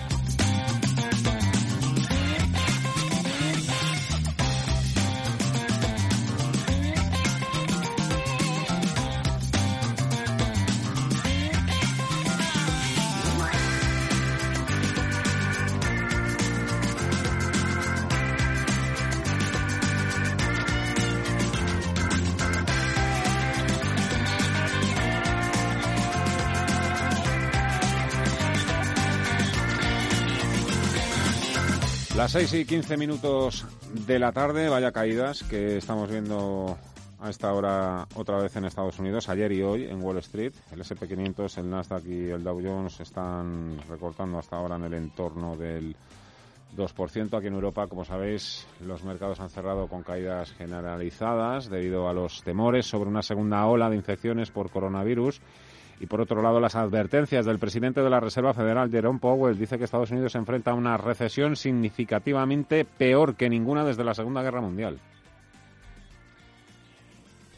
6 32.37 32.53
y 32.53 32.65
15 32.65 32.97
minutos 32.97 33.65
de 34.05 34.19
la 34.19 34.31
tarde, 34.31 34.69
vaya 34.69 34.91
caídas 34.91 35.41
que 35.41 35.77
estamos 35.77 36.07
viendo 36.07 36.77
a 37.19 37.31
esta 37.31 37.51
hora 37.51 38.07
otra 38.13 38.37
vez 38.37 38.55
en 38.55 38.65
Estados 38.65 38.99
Unidos, 38.99 39.27
ayer 39.27 39.51
y 39.53 39.63
hoy 39.63 39.85
en 39.85 40.03
Wall 40.03 40.19
Street. 40.19 40.53
El 40.71 40.81
SP500, 40.81 41.57
el 41.57 41.67
Nasdaq 41.67 42.05
y 42.05 42.29
el 42.29 42.43
Dow 42.43 42.61
Jones 42.63 42.99
están 42.99 43.79
recortando 43.89 44.37
hasta 44.37 44.55
ahora 44.55 44.75
en 44.75 44.83
el 44.83 44.93
entorno 44.93 45.55
del 45.57 45.95
2%. 46.75 47.35
Aquí 47.35 47.47
en 47.47 47.55
Europa, 47.55 47.87
como 47.87 48.05
sabéis, 48.05 48.67
los 48.85 49.03
mercados 49.03 49.39
han 49.39 49.49
cerrado 49.49 49.87
con 49.87 50.03
caídas 50.03 50.51
generalizadas 50.51 51.71
debido 51.71 52.07
a 52.07 52.13
los 52.13 52.43
temores 52.43 52.85
sobre 52.85 53.09
una 53.09 53.23
segunda 53.23 53.65
ola 53.65 53.89
de 53.89 53.95
infecciones 53.95 54.51
por 54.51 54.69
coronavirus 54.69 55.41
y 55.99 56.05
por 56.05 56.21
otro 56.21 56.41
lado, 56.41 56.59
las 56.59 56.75
advertencias 56.75 57.45
del 57.45 57.59
presidente 57.59 58.01
de 58.01 58.09
la 58.09 58.19
Reserva 58.19 58.53
Federal, 58.53 58.91
Jerome 58.91 59.19
Powell, 59.19 59.57
dice 59.57 59.77
que 59.77 59.83
Estados 59.85 60.11
Unidos 60.11 60.31
se 60.31 60.37
enfrenta 60.37 60.71
a 60.71 60.75
una 60.75 60.97
recesión 60.97 61.55
significativamente 61.55 62.85
peor 62.85 63.35
que 63.35 63.49
ninguna 63.49 63.83
desde 63.83 64.03
la 64.03 64.13
Segunda 64.13 64.43
Guerra 64.43 64.61
Mundial. 64.61 64.99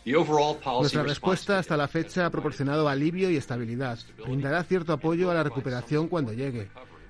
Nuestra 0.05 1.03
respuesta 1.03 1.59
hasta 1.59 1.77
la 1.77 1.87
fecha 1.87 2.25
ha 2.25 2.29
proporcionado 2.29 2.87
alivio 2.87 3.29
y 3.29 3.35
estabilidad. 3.35 3.99
Brindará 4.23 4.63
cierto 4.63 4.93
apoyo 4.93 5.29
a 5.29 5.33
la 5.33 5.43
recuperación 5.43 6.07
cuando 6.07 6.33
llegue. 6.33 6.69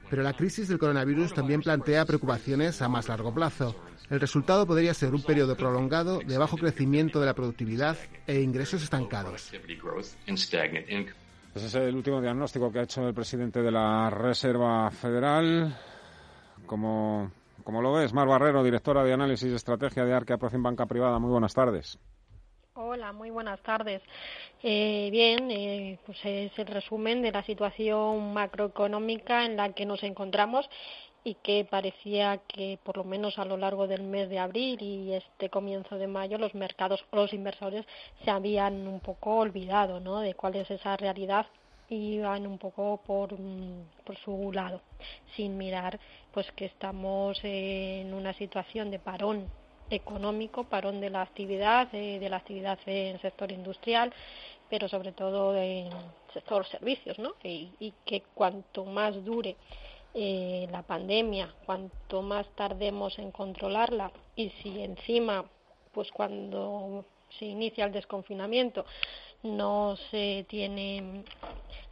Pero 0.09 0.23
la 0.23 0.33
crisis 0.33 0.67
del 0.67 0.79
coronavirus 0.79 1.33
también 1.33 1.61
plantea 1.61 2.05
preocupaciones 2.05 2.81
a 2.81 2.89
más 2.89 3.07
largo 3.07 3.33
plazo. 3.33 3.75
El 4.09 4.19
resultado 4.19 4.65
podría 4.65 4.93
ser 4.95 5.13
un 5.13 5.21
periodo 5.21 5.55
prolongado 5.55 6.19
de 6.19 6.37
bajo 6.37 6.57
crecimiento 6.57 7.19
de 7.19 7.27
la 7.27 7.35
productividad 7.35 7.95
e 8.25 8.41
ingresos 8.41 8.81
estancados. 8.81 9.51
Ese 11.55 11.65
es 11.65 11.75
el 11.75 11.95
último 11.95 12.21
diagnóstico 12.21 12.71
que 12.71 12.79
ha 12.79 12.83
hecho 12.83 13.07
el 13.07 13.13
presidente 13.13 13.61
de 13.61 13.71
la 13.71 14.09
Reserva 14.11 14.91
Federal. 14.91 15.75
Como, 16.67 17.31
como 17.63 17.81
lo 17.81 17.93
ves, 17.93 18.13
Mar 18.13 18.27
Barrero, 18.27 18.63
directora 18.63 19.03
de 19.03 19.13
análisis 19.13 19.51
y 19.51 19.55
estrategia 19.55 20.05
de 20.05 20.13
Arquea 20.13 20.37
Profim 20.37 20.61
Banca 20.61 20.85
Privada. 20.85 21.17
Muy 21.17 21.31
buenas 21.31 21.55
tardes. 21.55 21.97
Hola, 22.75 23.11
muy 23.11 23.31
buenas 23.31 23.61
tardes. 23.63 24.01
Eh, 24.61 25.09
bien, 25.11 25.49
eh, 25.49 25.99
pues 26.05 26.19
es 26.23 26.57
el 26.59 26.67
resumen 26.67 27.21
de 27.23 27.31
la 27.31 27.43
situación 27.43 28.31
macroeconómica 28.33 29.43
en 29.43 29.57
la 29.57 29.73
que 29.73 29.85
nos 29.85 30.03
encontramos 30.03 30.69
y 31.23 31.35
que 31.35 31.65
parecía 31.65 32.39
que 32.47 32.79
por 32.83 32.97
lo 32.97 33.03
menos 33.03 33.37
a 33.39 33.45
lo 33.45 33.57
largo 33.57 33.87
del 33.87 34.03
mes 34.03 34.29
de 34.29 34.39
abril 34.39 34.81
y 34.81 35.13
este 35.13 35.49
comienzo 35.49 35.97
de 35.97 36.07
mayo 36.07 36.37
los 36.37 36.55
mercados 36.55 37.03
o 37.11 37.15
los 37.15 37.33
inversores 37.33 37.85
se 38.23 38.31
habían 38.31 38.87
un 38.87 38.99
poco 38.99 39.37
olvidado 39.37 39.99
¿no? 39.99 40.19
de 40.19 40.33
cuál 40.33 40.55
es 40.55 40.69
esa 40.71 40.95
realidad 40.97 41.45
y 41.89 42.15
iban 42.15 42.45
un 42.47 42.57
poco 42.57 43.01
por, 43.05 43.33
mm, 43.33 44.03
por 44.05 44.17
su 44.17 44.51
lado 44.51 44.81
sin 45.35 45.57
mirar 45.57 45.99
pues 46.33 46.49
que 46.53 46.65
estamos 46.65 47.39
en 47.43 48.13
una 48.13 48.33
situación 48.33 48.91
de 48.91 48.99
parón 48.99 49.49
económico, 49.89 50.65
parón 50.65 51.01
de 51.01 51.09
la 51.09 51.21
actividad, 51.21 51.87
de 51.87 52.29
la 52.29 52.37
actividad 52.37 52.77
en 52.85 53.15
el 53.15 53.21
sector 53.21 53.51
industrial, 53.51 54.13
pero 54.69 54.87
sobre 54.87 55.11
todo 55.11 55.57
en 55.57 55.89
sector 56.33 56.65
servicios, 56.67 57.17
¿no? 57.17 57.33
Y, 57.43 57.93
que 58.05 58.21
cuanto 58.33 58.85
más 58.85 59.23
dure 59.25 59.55
eh, 60.13 60.67
la 60.71 60.81
pandemia, 60.83 61.53
cuanto 61.65 62.21
más 62.21 62.47
tardemos 62.55 63.17
en 63.19 63.31
controlarla 63.31 64.11
y 64.35 64.49
si 64.61 64.81
encima, 64.81 65.45
pues 65.93 66.11
cuando 66.11 67.05
se 67.37 67.45
inicia 67.45 67.85
el 67.85 67.91
desconfinamiento, 67.91 68.85
no 69.43 69.95
se 70.09 70.45
tiene 70.49 71.23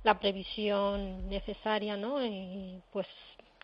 la 0.04 0.20
previsión 0.20 1.30
necesaria, 1.30 1.96
¿no? 1.96 2.26
Y 2.26 2.82
pues 2.92 3.08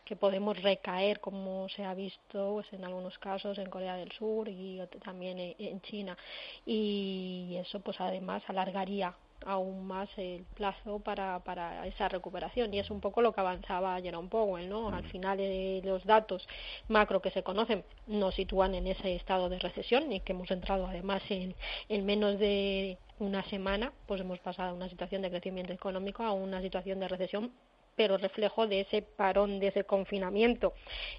que 0.06 0.16
podemos 0.16 0.62
recaer, 0.62 1.20
como 1.20 1.70
se 1.70 1.86
ha 1.86 1.94
visto 1.94 2.54
pues, 2.54 2.72
en 2.74 2.84
algunos 2.84 3.18
casos 3.20 3.58
en 3.58 3.70
Corea 3.70 3.96
del 3.96 4.12
Sur 4.12 4.50
y 4.50 4.82
también 5.04 5.56
en 5.58 5.82
China. 5.82 6.18
Y 6.66 7.56
eso, 7.60 7.80
pues 7.80 8.00
además, 8.02 8.44
alargaría 8.48 9.14
aún 9.46 9.86
más 9.86 10.10
el 10.18 10.46
plazo 10.56 11.00
para, 11.00 11.40
para 11.44 11.86
esa 11.88 12.10
recuperación 12.10 12.74
y 12.74 12.80
es 12.80 12.90
un 12.90 13.02
poco 13.02 13.22
lo 13.22 13.34
que 13.34 13.42
avanzaba 13.42 14.02
Jerome 14.02 14.30
Powell, 14.30 14.70
¿no? 14.70 14.90
Al 14.90 15.04
final 15.10 15.40
eh, 15.40 15.82
los 15.84 16.04
datos 16.06 16.48
macro 16.88 17.22
que 17.22 17.32
se 17.32 17.44
conocen 17.44 17.84
nos 18.08 18.36
sitúan 18.36 18.76
en 18.76 18.88
ese 18.88 19.16
estado 19.16 19.50
de 19.50 19.60
recesión 19.60 20.12
y 20.12 20.20
que 20.22 20.34
hemos 20.34 20.52
entrado 20.52 20.88
además 20.88 21.22
en, 21.30 21.56
en 21.90 22.06
menos 22.06 22.40
de 22.40 22.98
una 23.20 23.44
semana, 23.44 23.94
pues 24.08 24.22
hemos 24.22 24.40
pasado 24.40 24.72
de 24.72 24.78
una 24.78 24.90
situación 24.90 25.22
de 25.22 25.30
crecimiento 25.30 25.74
económico 25.74 26.24
a 26.24 26.34
una 26.34 26.62
situación 26.62 27.00
de 27.00 27.08
recesión 27.08 27.52
pero 27.96 28.18
reflejo 28.18 28.68
de 28.68 28.82
ese 28.82 29.04
parón, 29.04 29.60
de 29.60 29.68
ese 29.68 29.84
confinamiento. 29.84 30.74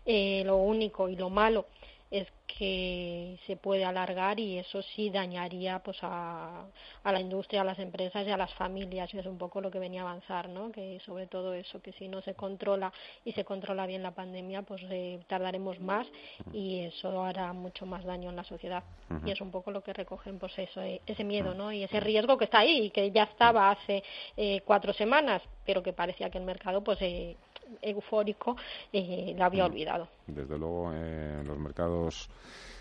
Eh, 0.05 0.43
lo 0.45 0.57
único 0.57 1.09
y 1.09 1.17
lo 1.17 1.31
malo 1.31 1.67
es 2.15 2.29
que 2.47 3.37
se 3.45 3.57
puede 3.57 3.85
alargar 3.85 4.39
y 4.39 4.59
eso 4.59 4.83
sí 4.83 5.11
dañaría 5.11 5.81
pues 5.81 5.99
a, 6.03 6.67
a, 7.03 7.13
la 7.13 7.21
industria, 7.21 7.63
a 7.63 7.65
las 7.65 7.81
empresas 7.81 8.25
y 8.25 8.31
a 8.31 8.37
las 8.37 8.55
familias 8.55 9.13
y 9.13 9.19
es 9.19 9.27
un 9.27 9.37
poco 9.37 9.61
lo 9.61 9.69
que 9.69 9.81
venía 9.81 10.03
a 10.03 10.05
avanzar, 10.05 10.49
¿no? 10.49 10.71
Que 10.71 11.01
sobre 11.05 11.27
todo 11.27 11.55
eso, 11.55 11.83
que 11.83 11.93
si 11.93 12.07
no 12.07 12.23
se 12.23 12.35
controla 12.35 12.93
y 13.25 13.33
se 13.33 13.45
controla 13.45 13.85
bien 13.87 14.05
la 14.05 14.13
pandemia, 14.13 14.63
pues 14.63 14.83
eh, 14.91 15.19
tardaremos 15.27 15.81
más 15.81 16.07
y 16.53 16.81
eso 16.81 17.25
hará 17.25 17.53
mucho 17.53 17.85
más 17.85 18.05
daño 18.05 18.31
en 18.31 18.37
la 18.37 18.45
sociedad 18.45 18.85
y 19.27 19.33
es 19.33 19.41
un 19.41 19.51
poco 19.51 19.73
lo 19.73 19.83
que 19.83 19.93
recogen 19.93 20.39
pues 20.39 20.57
eso, 20.57 20.81
eh, 20.83 21.01
ese 21.07 21.25
miedo, 21.25 21.53
¿no? 21.53 21.73
Y 21.73 21.83
ese 21.83 21.99
riesgo 21.99 22.39
que 22.39 22.45
está 22.45 22.61
ahí 22.61 22.87
y 22.87 22.91
que 22.91 23.11
ya 23.11 23.25
estaba 23.25 23.71
hace 23.71 24.05
eh, 24.37 24.61
cuatro 24.65 24.93
semanas, 24.93 25.43
pero 25.67 25.83
que 25.83 25.93
parecía 25.93 26.31
que 26.31 26.39
el 26.39 26.45
mercado 26.45 26.85
pues 26.85 26.99
eh, 27.03 27.37
eufórico 27.83 28.57
eh, 28.93 29.35
lo 29.37 29.45
había 29.45 29.67
olvidado. 29.67 30.09
Desde 30.27 30.59
luego, 30.59 30.91
eh, 30.95 31.43
los 31.45 31.59
mercados 31.59 32.29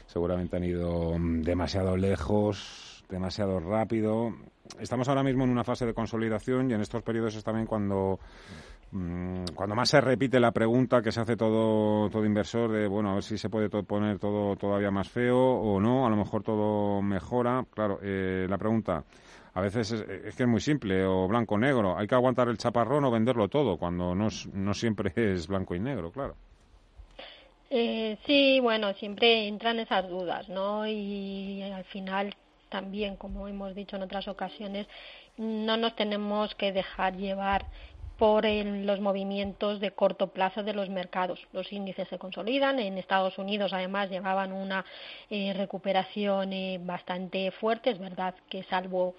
seguramente 0.06 0.58
han 0.58 0.64
ido 0.64 1.18
mm, 1.18 1.42
demasiado 1.42 1.98
lejos, 1.98 3.04
demasiado 3.10 3.60
rápido. 3.60 4.34
Estamos 4.80 5.08
ahora 5.08 5.24
mismo 5.24 5.44
en 5.44 5.50
una 5.50 5.64
fase 5.64 5.86
de 5.86 5.94
consolidación 5.94 6.70
y 6.70 6.74
en 6.74 6.82
estos 6.82 7.04
periodos 7.04 7.36
es 7.36 7.44
también 7.44 7.68
cuando 7.68 8.20
mm, 8.92 9.46
cuando 9.56 9.76
más 9.76 9.90
se 9.90 10.02
repite 10.02 10.40
la 10.40 10.52
pregunta 10.52 11.02
que 11.02 11.12
se 11.12 11.22
hace 11.22 11.36
todo, 11.36 12.10
todo 12.10 12.26
inversor 12.26 12.72
de, 12.72 12.88
bueno, 12.88 13.12
a 13.12 13.14
ver 13.16 13.24
si 13.24 13.38
se 13.38 13.50
puede 13.50 13.70
poner 13.70 14.20
todo 14.20 14.56
todavía 14.56 14.92
más 14.92 15.10
feo 15.10 15.38
o 15.38 15.80
no, 15.80 16.06
a 16.06 16.10
lo 16.10 16.16
mejor 16.16 16.44
todo 16.44 17.02
mejora. 17.02 17.66
Claro, 17.74 18.00
eh, 18.02 18.46
la 18.50 18.58
pregunta, 18.58 19.04
a 19.54 19.62
veces 19.62 19.92
es, 19.92 20.36
que 20.36 20.44
es 20.44 20.50
muy 20.50 20.62
simple, 20.62 21.06
o 21.06 21.28
blanco 21.28 21.56
o 21.56 21.58
negro. 21.58 21.98
Hay 21.98 22.08
que 22.08 22.16
aguantar 22.16 22.48
el 22.48 22.58
chaparrón 22.58 23.06
o 23.06 23.12
venderlo 23.12 23.48
todo, 23.48 23.78
cuando 23.78 24.16
no, 24.16 24.30
no 24.54 24.74
siempre 24.74 25.12
es 25.34 25.48
blanco 25.48 25.76
y 25.76 25.80
negro, 25.80 26.12
claro. 26.12 26.36
Eh, 27.70 28.18
sí, 28.26 28.60
bueno, 28.60 28.94
siempre 28.94 29.48
entran 29.48 29.80
esas 29.80 30.08
dudas, 30.08 30.48
¿no? 30.50 30.86
Y 30.88 31.62
al 31.64 31.84
final 31.86 32.36
también, 32.70 33.16
como 33.16 33.48
hemos 33.48 33.74
dicho 33.74 33.96
en 33.96 34.04
otras 34.04 34.28
ocasiones, 34.28 34.88
no 35.38 35.78
nos 35.78 35.96
tenemos 35.96 36.54
que 36.56 36.72
dejar 36.72 37.16
llevar 37.16 37.66
por 38.18 38.46
los 38.46 39.00
movimientos 39.00 39.80
de 39.80 39.92
corto 39.92 40.28
plazo 40.28 40.64
de 40.64 40.74
los 40.74 40.90
mercados. 40.90 41.46
Los 41.52 41.74
índices 41.74 42.08
se 42.08 42.20
consolidan. 42.20 42.80
En 42.80 42.98
Estados 42.98 43.38
Unidos, 43.38 43.74
además, 43.74 44.10
llevaban 44.10 44.54
una 44.54 44.86
eh, 45.30 45.54
recuperación 45.54 46.54
eh, 46.54 46.80
bastante 46.82 47.52
fuerte. 47.52 47.90
Es 47.90 48.00
verdad 48.00 48.36
que, 48.50 48.64
salvo 48.64 49.16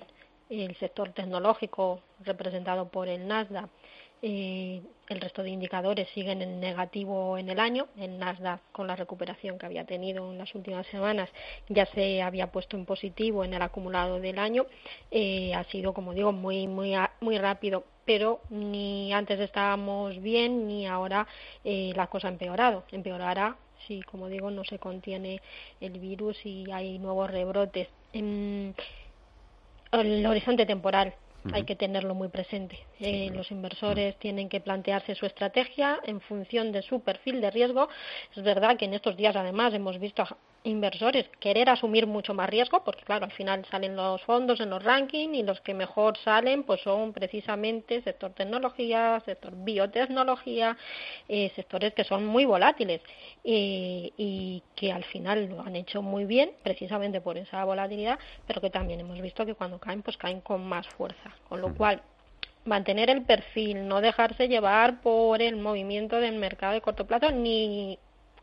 el 0.51 0.77
sector 0.77 1.13
tecnológico 1.13 2.01
representado 2.21 2.89
por 2.89 3.09
el 3.09 3.27
Nasdaq. 3.27 3.69
Eh, 4.27 4.81
el 5.11 5.21
resto 5.21 5.43
de 5.43 5.51
indicadores 5.51 6.09
siguen 6.15 6.41
en 6.41 6.59
negativo 6.59 7.37
en 7.37 7.51
el 7.51 7.61
año. 7.61 7.89
El 7.99 8.19
Nasdaq, 8.19 8.61
con 8.73 8.87
la 8.87 8.97
recuperación 8.97 9.59
que 9.59 9.67
había 9.67 9.85
tenido 9.85 10.31
en 10.31 10.39
las 10.39 10.55
últimas 10.55 10.87
semanas, 10.87 11.29
ya 11.69 11.85
se 11.87 12.23
había 12.23 12.51
puesto 12.51 12.77
en 12.77 12.87
positivo 12.87 13.45
en 13.45 13.53
el 13.53 13.61
acumulado 13.61 14.21
del 14.21 14.39
año. 14.39 14.65
Eh, 15.11 15.55
ha 15.55 15.65
sido, 15.65 15.93
como 15.93 16.15
digo, 16.15 16.33
muy, 16.33 16.67
muy, 16.67 16.95
muy 17.21 17.39
rápido. 17.39 17.85
Pero 18.07 18.41
ni 18.51 19.13
antes 19.13 19.41
estábamos 19.41 20.21
bien 20.23 20.69
ni 20.69 20.87
ahora 20.87 21.27
eh, 21.65 21.93
la 21.95 22.07
cosa 22.07 22.29
ha 22.29 22.31
empeorado. 22.31 22.85
Empeorará 22.93 23.57
si, 23.87 24.03
como 24.03 24.29
digo, 24.29 24.51
no 24.51 24.65
se 24.65 24.79
contiene 24.79 25.41
el 25.81 25.99
virus 25.99 26.37
y 26.47 26.71
hay 26.71 26.99
nuevos 26.99 27.31
rebrotes. 27.31 27.89
En, 28.13 28.75
el 30.01 30.25
horizonte 30.27 30.67
temporal 30.67 31.15
hay 31.53 31.65
que 31.65 31.77
tenerlo 31.77 32.15
muy 32.15 32.29
presente. 32.29 32.79
Eh, 33.01 33.31
los 33.35 33.51
inversores 33.51 34.19
tienen 34.19 34.49
que 34.49 34.61
plantearse 34.61 35.15
su 35.15 35.27
estrategia 35.27 36.01
en 36.05 36.21
función 36.21 36.73
de 36.73 36.83
su 36.83 37.01
perfil 37.01 37.41
de 37.41 37.51
riesgo. 37.51 37.89
Es 38.35 38.43
verdad 38.43 38.77
que 38.77 38.87
en 38.87 38.95
estos 38.95 39.17
días, 39.17 39.37
además, 39.37 39.75
hemos 39.75 39.99
visto 39.99 40.25
inversores 40.65 41.27
querer 41.41 41.69
asumir 41.69 42.07
mucho 42.07 42.33
más 42.35 42.49
riesgo, 42.49 42.83
porque 42.85 43.05
claro, 43.05 43.27
al 43.27 43.33
final 43.33 43.65
salen 43.71 43.95
los 43.95 44.23
fondos 44.23 44.61
en 44.61 44.71
los 44.71 44.83
rankings 44.83 45.37
y 45.37 45.43
los 45.43 45.61
que 45.61 45.75
mejor 45.75 46.17
salen 46.19 46.65
pues 46.65 46.81
son 46.81 47.13
precisamente 47.13 48.03
sector 48.03 48.33
tecnología, 48.33 49.23
sector 49.25 49.53
biotecnología, 49.55 50.77
eh, 51.29 51.53
sectores 51.55 51.93
que 51.93 52.05
son 52.05 52.25
muy 52.25 52.47
volátiles 52.47 53.03
eh, 53.45 54.11
y 54.17 54.63
que 54.75 54.91
al 54.91 55.05
final 55.05 55.47
lo 55.51 55.61
han 55.61 55.77
hecho 55.77 56.01
muy 56.01 56.25
bien 56.25 56.53
precisamente 56.63 57.21
por 57.21 57.37
esa 57.37 57.63
volatilidad, 57.65 58.19
pero 58.47 58.63
que 58.63 58.71
también 58.71 59.01
hemos 59.01 59.21
visto 59.21 59.45
que 59.45 59.55
cuando 59.55 59.79
caen 59.79 60.03
pues 60.03 60.17
caen 60.17 60.41
con 60.41 60.67
más 60.67 60.89
fuerza, 60.89 61.31
con 61.49 61.61
lo 61.61 61.75
cual 61.75 62.03
mantener 62.65 63.11
el 63.11 63.23
perfil, 63.23 63.87
no 63.87 64.01
dejarse 64.01 64.49
llevar 64.49 65.03
por 65.03 65.43
el 65.43 65.57
movimiento 65.57 66.19
del 66.21 66.37
mercado 66.37 66.73
de 66.73 66.81
corto 66.81 67.07
plazo 67.07 67.31
ni 67.31 67.99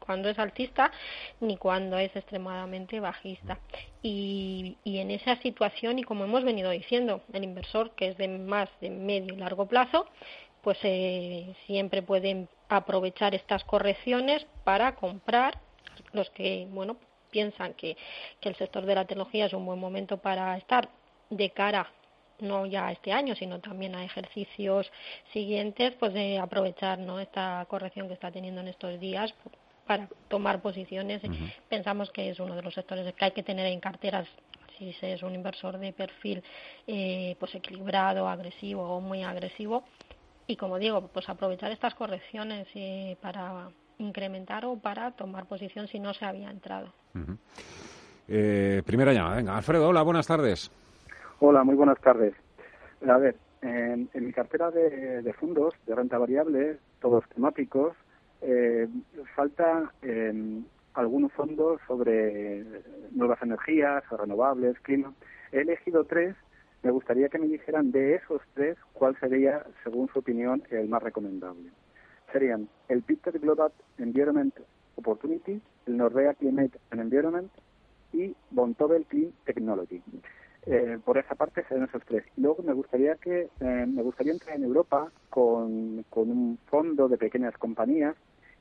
cuando 0.06 0.30
es 0.30 0.40
alcista 0.40 0.91
ni 1.40 1.57
cuando 1.57 1.98
es 1.98 2.15
extremadamente 2.15 2.99
bajista. 2.99 3.60
Y, 4.02 4.78
y 4.84 4.99
en 4.99 5.11
esa 5.11 5.36
situación, 5.38 5.99
y 5.99 6.03
como 6.03 6.26
hemos 6.26 6.44
venido 6.44 6.72
diciendo, 6.72 7.22
el 7.34 7.44
inversor 7.44 7.91
que 7.91 8.10
es 8.10 8.18
de 8.18 8.28
más 8.28 8.69
de 8.82 8.90
medio 8.90 9.34
y 9.34 9.38
largo 9.38 9.68
plazo, 9.68 10.07
pues 10.61 10.78
eh, 10.84 11.56
siempre 11.65 12.02
pueden 12.02 12.48
aprovechar 12.69 13.34
estas 13.36 13.64
correcciones 13.64 14.45
para 14.64 14.95
comprar 14.95 15.60
los 16.14 16.30
que, 16.32 16.68
bueno, 16.69 16.98
piensan 17.32 17.73
que, 17.73 17.98
que 18.40 18.49
el 18.49 18.56
sector 18.56 18.86
de 18.86 18.95
la 18.95 19.06
tecnología 19.06 19.45
es 19.45 19.53
un 19.53 19.65
buen 19.65 19.80
momento 19.80 20.18
para 20.18 20.57
estar 20.57 20.90
de 21.30 21.49
cara 21.52 21.90
no 22.40 22.65
ya 22.65 22.91
este 22.91 23.14
año, 23.14 23.36
sino 23.36 23.60
también 23.60 23.95
a 23.95 24.03
ejercicios 24.03 24.91
siguientes, 25.32 25.94
pues 25.99 26.14
de 26.14 26.40
aprovechar 26.40 26.99
¿no? 26.99 27.19
esta 27.19 27.65
corrección 27.69 28.07
que 28.07 28.15
está 28.15 28.32
teniendo 28.32 28.61
en 28.61 28.68
estos 28.68 28.99
días 28.99 29.34
para 29.91 30.07
tomar 30.30 30.61
posiciones. 30.61 31.22
Pensamos 31.68 32.11
que 32.11 32.30
es 32.30 32.39
uno 32.39 32.55
de 32.55 32.61
los 32.61 32.73
sectores 32.73 33.13
que 33.13 33.26
hay 33.26 33.31
que 33.31 33.43
tener 33.43 33.65
en 33.65 33.81
carteras 33.81 34.26
si 34.77 34.93
se 34.93 35.13
es 35.13 35.22
un 35.22 35.35
inversor 35.35 35.77
de 35.77 35.91
perfil 35.91 36.41
eh, 36.88 37.35
pues 37.38 37.53
equilibrado, 37.55 38.30
agresivo 38.30 38.84
o 38.84 39.01
muy 39.01 39.22
agresivo. 39.23 39.84
Y 40.47 40.55
como 40.55 40.80
digo, 40.80 41.09
pues 41.09 41.27
aprovechar 41.27 41.72
estas 41.72 41.93
correcciones 41.93 42.69
eh, 42.73 43.18
para 43.22 43.68
incrementar 43.97 44.65
o 44.65 44.77
para 44.77 45.11
tomar 45.11 45.45
posición 45.45 45.89
si 45.89 45.99
no 45.99 46.13
se 46.13 46.23
había 46.23 46.49
entrado. 46.49 46.93
Eh, 48.30 48.81
primera 48.85 49.11
llamada, 49.11 49.35
venga. 49.35 49.57
Alfredo, 49.57 49.89
hola, 49.89 50.03
buenas 50.03 50.26
tardes. 50.26 50.72
Hola, 51.39 51.65
muy 51.65 51.76
buenas 51.76 51.99
tardes. 51.99 52.34
A 53.05 53.18
ver, 53.18 53.35
en, 53.61 54.09
mi 54.13 54.31
cartera 54.31 54.72
de, 54.72 55.22
de, 55.22 55.34
fondos 55.34 55.73
de 55.85 55.95
renta 55.95 56.18
variable, 56.18 56.77
todos 57.01 57.26
temáticos, 57.35 57.93
eh, 58.41 58.88
falta 59.35 59.91
eh, 60.01 60.61
algunos 60.93 61.31
fondos 61.34 61.80
sobre 61.88 62.65
nuevas 63.11 63.41
energías, 63.41 64.03
renovables, 64.09 64.80
clima. 64.81 65.13
He 65.51 65.61
elegido 65.61 66.03
tres. 66.05 66.35
Me 66.84 66.91
gustaría 66.91 67.30
que 67.30 67.38
me 67.38 67.47
dijeran 67.47 67.91
de 67.91 68.15
esos 68.15 68.41
tres 68.55 68.77
cuál 68.93 69.15
sería, 69.19 69.63
según 69.84 70.09
su 70.09 70.19
opinión, 70.19 70.63
el 70.72 70.89
más 70.89 71.03
recomendable. 71.03 71.69
Serían 72.31 72.68
el 72.89 73.03
Peter 73.03 73.38
Global 73.39 73.72
Environment 73.99 74.55
Opportunity, 74.95 75.61
el 75.85 75.97
Nordea 75.97 76.34
Climate 76.34 76.80
and 76.89 77.01
Environment 77.01 77.51
y 78.13 78.35
Bontobel 78.49 79.05
Clean 79.05 79.31
Technology. 79.45 80.01
Eh, 80.65 80.99
por 81.03 81.18
esa 81.18 81.35
parte 81.35 81.63
serían 81.63 81.88
esos 81.88 82.03
tres. 82.05 82.23
Luego 82.38 82.63
me 82.63 82.73
gustaría 82.73 83.15
que 83.15 83.49
eh, 83.59 83.85
me 83.88 84.01
gustaría 84.01 84.34
entrar 84.34 84.55
en 84.55 84.63
Europa 84.63 85.11
con, 85.30 86.03
con 86.09 86.30
un 86.30 86.57
fondo 86.68 87.07
de 87.07 87.18
pequeñas 87.18 87.55
compañías 87.57 88.15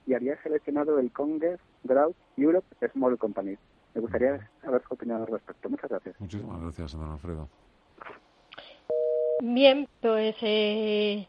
y 0.06 0.14
había 0.14 0.40
seleccionado 0.42 0.98
el 0.98 1.12
Congress 1.12 1.60
Growth 1.84 2.16
Europe 2.36 2.66
Small 2.92 3.18
Companies. 3.18 3.58
Me 3.94 4.00
gustaría 4.00 4.48
saber 4.62 4.82
su 4.86 4.94
opinión 4.94 5.20
al 5.22 5.26
respecto. 5.26 5.68
Muchas 5.68 5.90
gracias. 5.90 6.20
Muchísimas 6.20 6.60
gracias, 6.60 6.92
don 6.92 7.10
Alfredo. 7.10 7.48
Bien, 9.42 9.88
pues 10.00 10.36
eh, 10.42 11.26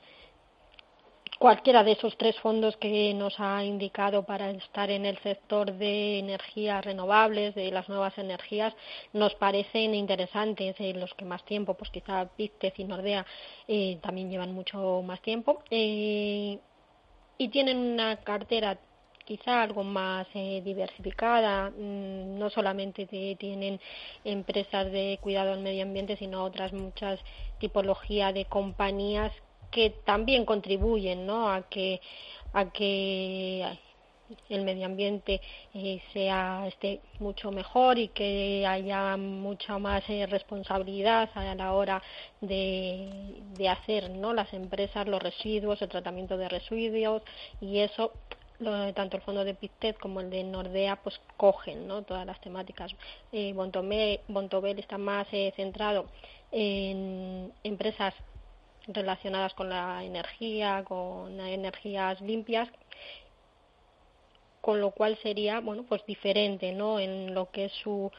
cualquiera 1.41 1.83
de 1.83 1.93
esos 1.93 2.15
tres 2.17 2.39
fondos 2.39 2.77
que 2.77 3.15
nos 3.15 3.39
ha 3.39 3.63
indicado 3.63 4.23
para 4.23 4.51
estar 4.51 4.91
en 4.91 5.07
el 5.07 5.17
sector 5.23 5.73
de 5.73 6.19
energías 6.19 6.85
renovables, 6.85 7.55
de 7.55 7.71
las 7.71 7.89
nuevas 7.89 8.15
energías, 8.19 8.75
nos 9.13 9.33
parecen 9.33 9.95
interesantes. 9.95 10.75
Eh, 10.79 10.93
los 10.93 11.11
que 11.15 11.25
más 11.25 11.43
tiempo, 11.45 11.73
pues 11.73 11.89
quizá 11.89 12.29
Pictez 12.37 12.77
y 12.77 12.83
Nordea 12.83 13.25
eh, 13.67 13.97
también 14.03 14.29
llevan 14.29 14.53
mucho 14.53 15.01
más 15.01 15.19
tiempo. 15.23 15.63
Eh, 15.71 16.59
y 17.41 17.49
tienen 17.49 17.77
una 17.77 18.17
cartera 18.17 18.77
quizá 19.25 19.63
algo 19.63 19.83
más 19.83 20.27
eh, 20.35 20.61
diversificada, 20.63 21.71
mm, 21.71 22.37
no 22.37 22.51
solamente 22.51 23.07
tienen 23.07 23.79
empresas 24.23 24.91
de 24.91 25.17
cuidado 25.21 25.53
al 25.53 25.59
medio 25.59 25.81
ambiente, 25.81 26.17
sino 26.17 26.43
otras 26.43 26.71
muchas 26.71 27.19
tipologías 27.59 28.31
de 28.35 28.45
compañías 28.45 29.31
que 29.71 29.89
también 30.05 30.45
contribuyen 30.45 31.25
¿no? 31.25 31.49
a 31.49 31.63
que 31.63 31.99
a 32.53 32.69
que 32.69 33.65
el 34.49 34.63
medio 34.63 34.85
ambiente 34.85 35.41
eh, 35.73 36.01
sea 36.13 36.65
esté 36.67 37.01
mucho 37.19 37.51
mejor 37.51 37.97
y 37.97 38.09
que 38.09 38.65
haya 38.67 39.17
mucha 39.17 39.77
más 39.77 40.03
eh, 40.09 40.25
responsabilidad 40.25 41.29
a 41.35 41.55
la 41.55 41.73
hora 41.73 42.01
de, 42.41 43.41
de 43.55 43.69
hacer 43.69 44.09
no 44.09 44.33
las 44.33 44.53
empresas 44.53 45.07
los 45.07 45.21
residuos 45.21 45.81
el 45.81 45.89
tratamiento 45.89 46.37
de 46.37 46.49
residuos 46.49 47.21
y 47.59 47.79
eso 47.79 48.11
tanto 48.93 49.17
el 49.17 49.23
fondo 49.23 49.43
de 49.43 49.55
Pictet 49.55 49.97
como 49.97 50.21
el 50.21 50.29
de 50.29 50.43
Nordea 50.43 50.97
pues 50.97 51.19
cogen 51.37 51.87
¿no? 51.87 52.03
todas 52.03 52.25
las 52.25 52.39
temáticas 52.41 52.91
eh, 53.31 53.53
Bontobel 53.53 54.79
está 54.79 54.97
más 54.97 55.27
eh, 55.31 55.51
centrado 55.55 56.05
en 56.51 57.51
empresas 57.63 58.13
relacionadas 58.87 59.53
con 59.53 59.69
la 59.69 60.03
energía, 60.03 60.83
con 60.85 61.39
energías 61.39 62.19
limpias, 62.21 62.67
con 64.61 64.79
lo 64.79 64.91
cual 64.91 65.17
sería 65.21 65.59
bueno 65.59 65.83
pues 65.83 66.05
diferente 66.05 66.71
¿no? 66.71 66.99
en 66.99 67.33
lo 67.33 67.51
que 67.51 67.65
es 67.65 67.73
su, 67.83 68.11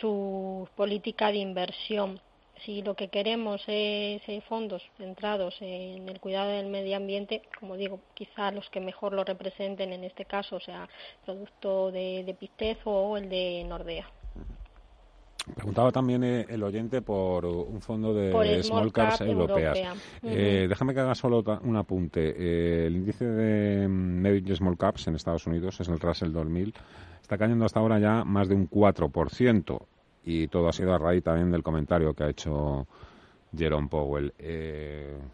su 0.00 0.68
política 0.76 1.30
de 1.30 1.38
inversión. 1.38 2.20
Si 2.64 2.82
lo 2.82 2.94
que 2.94 3.08
queremos 3.08 3.62
es 3.68 4.22
eh, 4.28 4.42
fondos 4.48 4.82
centrados 4.96 5.54
en 5.60 6.08
el 6.08 6.18
cuidado 6.18 6.50
del 6.50 6.66
medio 6.66 6.96
ambiente, 6.96 7.42
como 7.58 7.76
digo, 7.76 8.00
quizá 8.14 8.50
los 8.50 8.68
que 8.70 8.80
mejor 8.80 9.12
lo 9.12 9.22
representen 9.22 9.92
en 9.92 10.02
este 10.02 10.24
caso 10.24 10.58
sea 10.58 10.88
producto 11.24 11.92
de, 11.92 12.24
de 12.24 12.76
o 12.84 13.16
el 13.16 13.28
de 13.28 13.64
Nordea. 13.64 14.10
Preguntaba 15.54 15.92
también 15.92 16.24
eh, 16.24 16.46
el 16.48 16.62
oyente 16.62 17.02
por 17.02 17.44
un 17.46 17.80
fondo 17.80 18.12
de 18.12 18.62
small, 18.62 18.92
caps 18.92 19.22
europeas. 19.22 19.78
Eh, 20.22 20.66
déjame 20.68 20.94
que 20.94 21.00
haga 21.00 21.14
solo 21.14 21.42
un 21.62 21.76
apunte. 21.76 22.34
Eh, 22.36 22.86
el 22.86 22.96
índice 22.96 23.24
de 23.24 23.88
medio 23.88 24.54
small 24.54 24.76
caps 24.76 25.06
en 25.08 25.14
Estados 25.14 25.46
Unidos 25.46 25.80
es 25.80 25.88
el 25.88 25.98
Russell 25.98 26.32
2000. 26.32 26.74
Está 27.22 27.38
cayendo 27.38 27.64
hasta 27.64 27.80
ahora 27.80 27.98
ya 27.98 28.24
más 28.24 28.48
de 28.48 28.54
un 28.54 28.68
4%. 28.68 29.80
Y 30.24 30.48
todo 30.48 30.68
ha 30.68 30.72
sido 30.72 30.92
a 30.92 30.98
raíz 30.98 31.24
también 31.24 31.50
del 31.50 31.62
comentario 31.62 32.12
que 32.14 32.24
ha 32.24 32.28
hecho 32.28 32.86
Jerome 33.56 33.88
Powell. 33.88 34.34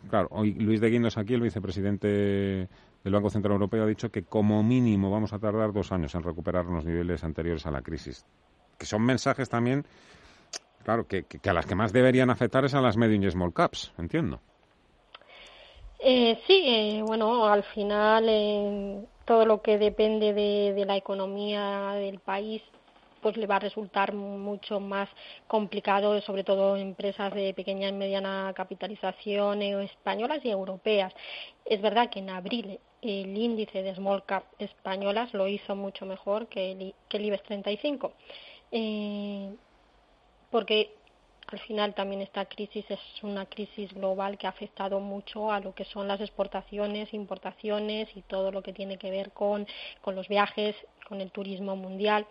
claro, 0.08 0.28
hoy 0.30 0.54
Luis 0.54 0.80
de 0.80 0.90
Guindos 0.90 1.18
aquí, 1.18 1.34
el 1.34 1.40
vicepresidente 1.40 2.06
del 2.06 3.12
Banco 3.12 3.30
Central 3.30 3.54
Europeo, 3.54 3.82
ha 3.82 3.86
dicho 3.86 4.10
que 4.10 4.22
como 4.22 4.62
mínimo 4.62 5.10
vamos 5.10 5.32
a 5.32 5.40
tardar 5.40 5.72
dos 5.72 5.90
años 5.90 6.14
en 6.14 6.22
recuperar 6.22 6.66
los 6.66 6.84
niveles 6.84 7.24
anteriores 7.24 7.66
a 7.66 7.72
la 7.72 7.82
crisis 7.82 8.24
que 8.78 8.86
son 8.86 9.02
mensajes 9.02 9.48
también, 9.48 9.84
claro, 10.84 11.06
que, 11.06 11.24
a 11.44 11.52
las 11.52 11.66
que 11.66 11.74
más 11.74 11.92
deberían 11.92 12.30
afectar 12.30 12.64
es 12.64 12.74
a 12.74 12.80
las 12.80 12.96
medium 12.96 13.24
y 13.24 13.30
small 13.30 13.52
caps, 13.52 13.92
entiendo. 13.98 14.40
Eh, 15.98 16.38
sí, 16.46 16.62
eh, 16.66 17.02
bueno, 17.02 17.46
al 17.46 17.62
final 17.62 18.26
eh, 18.28 19.04
todo 19.24 19.46
lo 19.46 19.62
que 19.62 19.78
depende 19.78 20.34
de, 20.34 20.84
la 20.84 20.96
economía 20.96 21.92
del 21.94 22.18
país 22.18 22.62
pues 23.22 23.38
le 23.38 23.46
va 23.46 23.56
a 23.56 23.60
resultar 23.60 24.12
mucho 24.12 24.80
más 24.80 25.08
complicado, 25.46 26.20
sobre 26.20 26.44
todo 26.44 26.76
empresas 26.76 27.32
de 27.32 27.54
pequeña 27.54 27.88
y 27.88 27.92
mediana 27.92 28.52
capitalización 28.54 29.62
españolas 29.62 30.44
y 30.44 30.50
europeas. 30.50 31.14
Es 31.64 31.80
verdad 31.80 32.10
que 32.10 32.18
en 32.18 32.28
abril 32.28 32.78
el 33.00 33.34
índice 33.34 33.82
de 33.82 33.94
small 33.94 34.26
cap 34.26 34.44
españolas 34.58 35.32
lo 35.32 35.48
hizo 35.48 35.74
mucho 35.74 36.04
mejor 36.04 36.48
que 36.48 36.72
el, 36.72 36.94
que 37.08 37.16
el 37.16 37.24
IBEX 37.24 37.44
35 37.44 38.12
eh, 38.76 39.54
porque 40.50 40.96
al 41.46 41.60
final 41.60 41.94
también 41.94 42.22
esta 42.22 42.44
crisis 42.46 42.84
es 42.90 42.98
una 43.22 43.46
crisis 43.46 43.94
global 43.94 44.36
que 44.36 44.48
ha 44.48 44.50
afectado 44.50 44.98
mucho 44.98 45.52
a 45.52 45.60
lo 45.60 45.72
que 45.76 45.84
son 45.84 46.08
las 46.08 46.20
exportaciones, 46.20 47.14
importaciones 47.14 48.08
y 48.16 48.22
todo 48.22 48.50
lo 48.50 48.64
que 48.64 48.72
tiene 48.72 48.98
que 48.98 49.12
ver 49.12 49.30
con, 49.30 49.64
con 50.00 50.16
los 50.16 50.26
viajes, 50.26 50.74
con 51.08 51.20
el 51.20 51.30
turismo 51.30 51.76
mundial. 51.76 52.26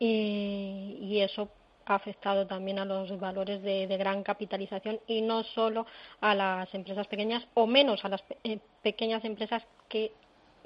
Y, 0.00 1.20
eso 1.20 1.48
ha 1.86 1.94
afectado 1.94 2.46
también 2.46 2.78
a 2.80 2.84
los 2.84 3.18
valores 3.20 3.62
de, 3.62 3.86
gran 3.96 4.24
capitalización 4.24 4.98
y 5.06 5.20
no 5.20 5.44
solo 5.44 5.86
a 6.20 6.34
las 6.34 6.74
empresas 6.74 7.06
pequeñas 7.06 7.46
o 7.54 7.66
menos 7.66 8.04
a 8.04 8.08
las 8.08 8.24
eh, 8.44 8.58
pequeñas 8.82 9.24
empresas 9.24 9.62
que 9.88 10.12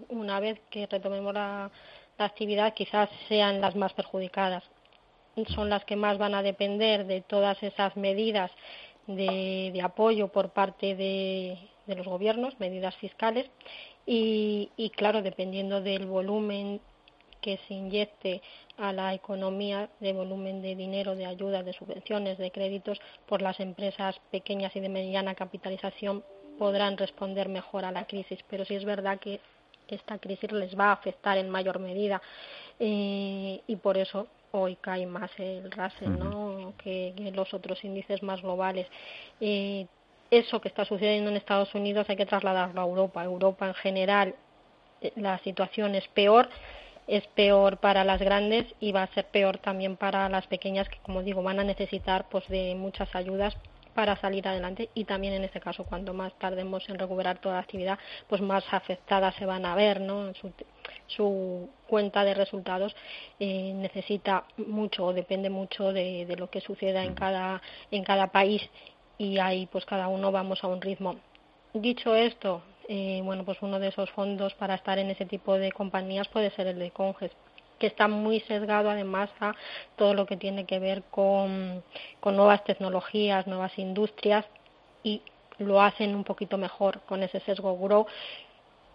una 0.09 0.41
vez 0.41 0.59
que 0.71 0.87
retomemos 0.87 1.35
la 1.35 1.71
actividad 2.19 2.75
quizás 2.75 3.09
sean 3.29 3.61
las 3.61 3.77
más 3.77 3.93
perjudicadas 3.95 4.65
son 5.55 5.71
las 5.71 5.85
que 5.85 5.97
más 5.97 6.19
van 6.19 6.35
a 6.35 6.43
depender 6.43 7.07
de 7.07 7.21
todas 7.21 7.63
esas 7.63 7.97
medidas 7.97 8.51
de, 9.07 9.81
apoyo 9.83 10.29
por 10.29 10.51
parte 10.51 10.95
de, 10.95 11.59
los 11.87 12.07
gobiernos, 12.07 12.59
medidas 12.61 12.97
fiscales, 12.97 13.51
y, 14.07 14.93
claro, 14.97 15.23
dependiendo 15.23 15.81
del 15.81 16.07
volumen 16.07 16.81
que 17.41 17.59
se 17.69 17.75
inyecte 17.75 18.41
a 18.79 18.93
la 18.93 19.15
economía 19.15 19.91
de 20.01 20.13
volumen 20.13 20.63
de 20.63 20.77
dinero, 20.77 21.17
de 21.17 21.27
ayudas, 21.27 21.65
de 21.65 21.73
subvenciones, 21.73 22.39
de 22.39 22.53
créditos, 22.53 23.01
por 23.27 23.43
las 23.43 23.59
empresas 23.59 24.17
pequeñas 24.31 24.75
y 24.77 24.81
de 24.81 24.89
mediana 24.89 25.35
capitalización 25.35 26.25
podrán 26.59 26.97
responder 26.97 27.49
mejor 27.49 27.85
a 27.85 27.91
la 27.91 28.07
crisis. 28.07 28.39
Pero 28.49 28.65
sí 28.65 28.77
es 28.77 28.85
verdad 28.85 29.19
que 29.19 29.41
esta 29.89 30.19
crisis 30.19 30.53
les 30.53 30.79
va 30.79 30.87
a 30.87 30.93
afectar 30.93 31.37
en 31.37 31.51
mayor 31.51 31.81
medida 31.81 32.23
eh, 32.79 33.61
y 33.67 33.77
por 33.77 33.99
eso 33.99 34.29
hoy 34.53 34.77
cae 34.77 35.07
más 35.07 35.31
el 35.39 35.71
Russell 35.71 36.19
¿no? 36.19 36.75
que, 36.79 37.15
los 37.35 37.53
otros 37.53 37.83
índices 37.85 38.23
más 38.23 38.41
globales. 38.41 38.87
Eh, 39.41 39.87
eso 40.31 40.61
que 40.61 40.69
está 40.69 40.85
sucediendo 40.85 41.31
en 41.31 41.37
Estados 41.37 41.75
Unidos 41.75 42.07
hay 42.09 42.17
que 42.17 42.27
trasladarlo 42.27 42.81
a 42.81 42.85
Europa. 42.85 43.25
Europa 43.25 43.67
en 43.67 43.75
general 43.75 44.35
eh, 45.01 45.13
la 45.17 45.39
situación 45.41 45.95
es 45.95 46.07
peor, 46.09 46.49
es 47.07 47.27
peor 47.29 47.79
para 47.79 48.05
las 48.05 48.21
grandes 48.21 48.67
y 48.81 48.93
va 48.93 49.03
a 49.03 49.15
ser 49.15 49.27
peor 49.27 49.59
también 49.59 49.97
para 49.97 50.29
las 50.29 50.47
pequeñas 50.47 50.89
que, 50.89 50.99
como 50.99 51.23
digo, 51.23 51.43
van 51.43 51.61
a 51.61 51.65
necesitar 51.65 52.27
pues 52.31 52.47
de 52.49 52.75
muchas 52.75 53.15
ayudas 53.15 53.57
para 53.95 54.17
salir 54.17 54.47
adelante 54.47 54.89
y 54.95 55.05
también 55.05 55.35
en 55.35 55.45
este 55.45 55.61
caso 55.61 55.85
cuando 55.85 56.15
más 56.15 56.33
tardemos 56.39 56.89
en 56.89 56.99
recuperar 56.99 57.39
toda 57.39 57.57
la 57.57 57.61
actividad 57.61 57.99
pues 58.29 58.41
más 58.41 58.65
afectadas 58.71 59.35
se 59.37 59.47
van 59.47 59.65
a 59.67 59.75
ver 59.75 60.01
no 60.01 60.33
su, 60.35 60.53
su 61.07 61.69
cuenta 61.87 62.25
de 62.25 62.35
resultados 62.35 62.95
eh, 63.39 63.73
necesita 63.75 64.45
mucho 64.57 65.07
o 65.07 65.13
depende 65.13 65.51
mucho 65.51 65.93
de, 65.93 66.27
de, 66.27 66.37
lo 66.37 66.51
que 66.51 66.61
suceda 66.61 67.05
en 67.05 67.15
cada 67.15 67.61
en 67.91 68.05
cada 68.05 68.29
país 68.29 68.63
y 69.19 69.39
ahí 69.39 69.67
pues 69.67 69.85
cada 69.85 70.09
uno 70.09 70.33
vamos 70.33 70.65
a 70.65 70.67
un 70.67 70.81
ritmo. 70.81 71.17
Dicho 71.75 72.15
esto 72.15 72.63
eh, 72.89 73.21
bueno 73.23 73.45
pues 73.45 73.59
uno 73.63 73.79
de 73.79 73.89
esos 73.89 74.11
fondos 74.11 74.55
para 74.55 74.75
estar 74.75 74.99
en 74.99 75.11
ese 75.11 75.27
tipo 75.27 75.55
de 75.55 75.73
compañías 75.73 76.29
puede 76.29 76.51
ser 76.51 76.67
el 76.67 76.79
de 76.79 76.91
Conges 76.91 77.33
que 77.83 77.89
está 77.89 78.07
muy 78.07 78.39
sesgado 78.43 78.91
además 78.91 79.29
a 79.41 79.57
todo 79.97 80.15
lo 80.15 80.25
que 80.25 80.37
tiene 80.37 80.67
que 80.67 80.79
ver 80.79 81.03
con, 81.11 81.83
nuevas 82.25 82.63
tecnologías, 82.63 83.49
nuevas 83.49 83.77
industrias 83.77 84.47
y 85.03 85.21
lo 85.59 85.83
hacen 85.83 86.15
un 86.15 86.23
poquito 86.23 86.57
mejor 86.59 87.01
con 87.09 87.25
ese 87.25 87.41
sesgo 87.41 87.77
grow 87.77 88.07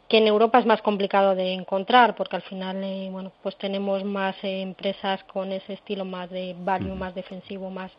que 0.07 0.19
en 0.19 0.27
Europa 0.27 0.59
es 0.59 0.65
más 0.65 0.81
complicado 0.81 1.35
de 1.35 1.51
encontrar 1.51 2.15
porque 2.15 2.37
al 2.37 2.43
final 2.43 2.81
eh, 2.81 3.09
bueno 3.11 3.33
pues 3.43 3.57
tenemos 3.57 4.05
más 4.05 4.41
eh, 4.41 4.61
empresas 4.61 5.21
con 5.25 5.51
ese 5.51 5.73
estilo 5.73 6.05
más 6.05 6.29
de 6.29 6.55
value 6.57 6.95
más 6.95 7.13
defensivo 7.13 7.69
más 7.69 7.91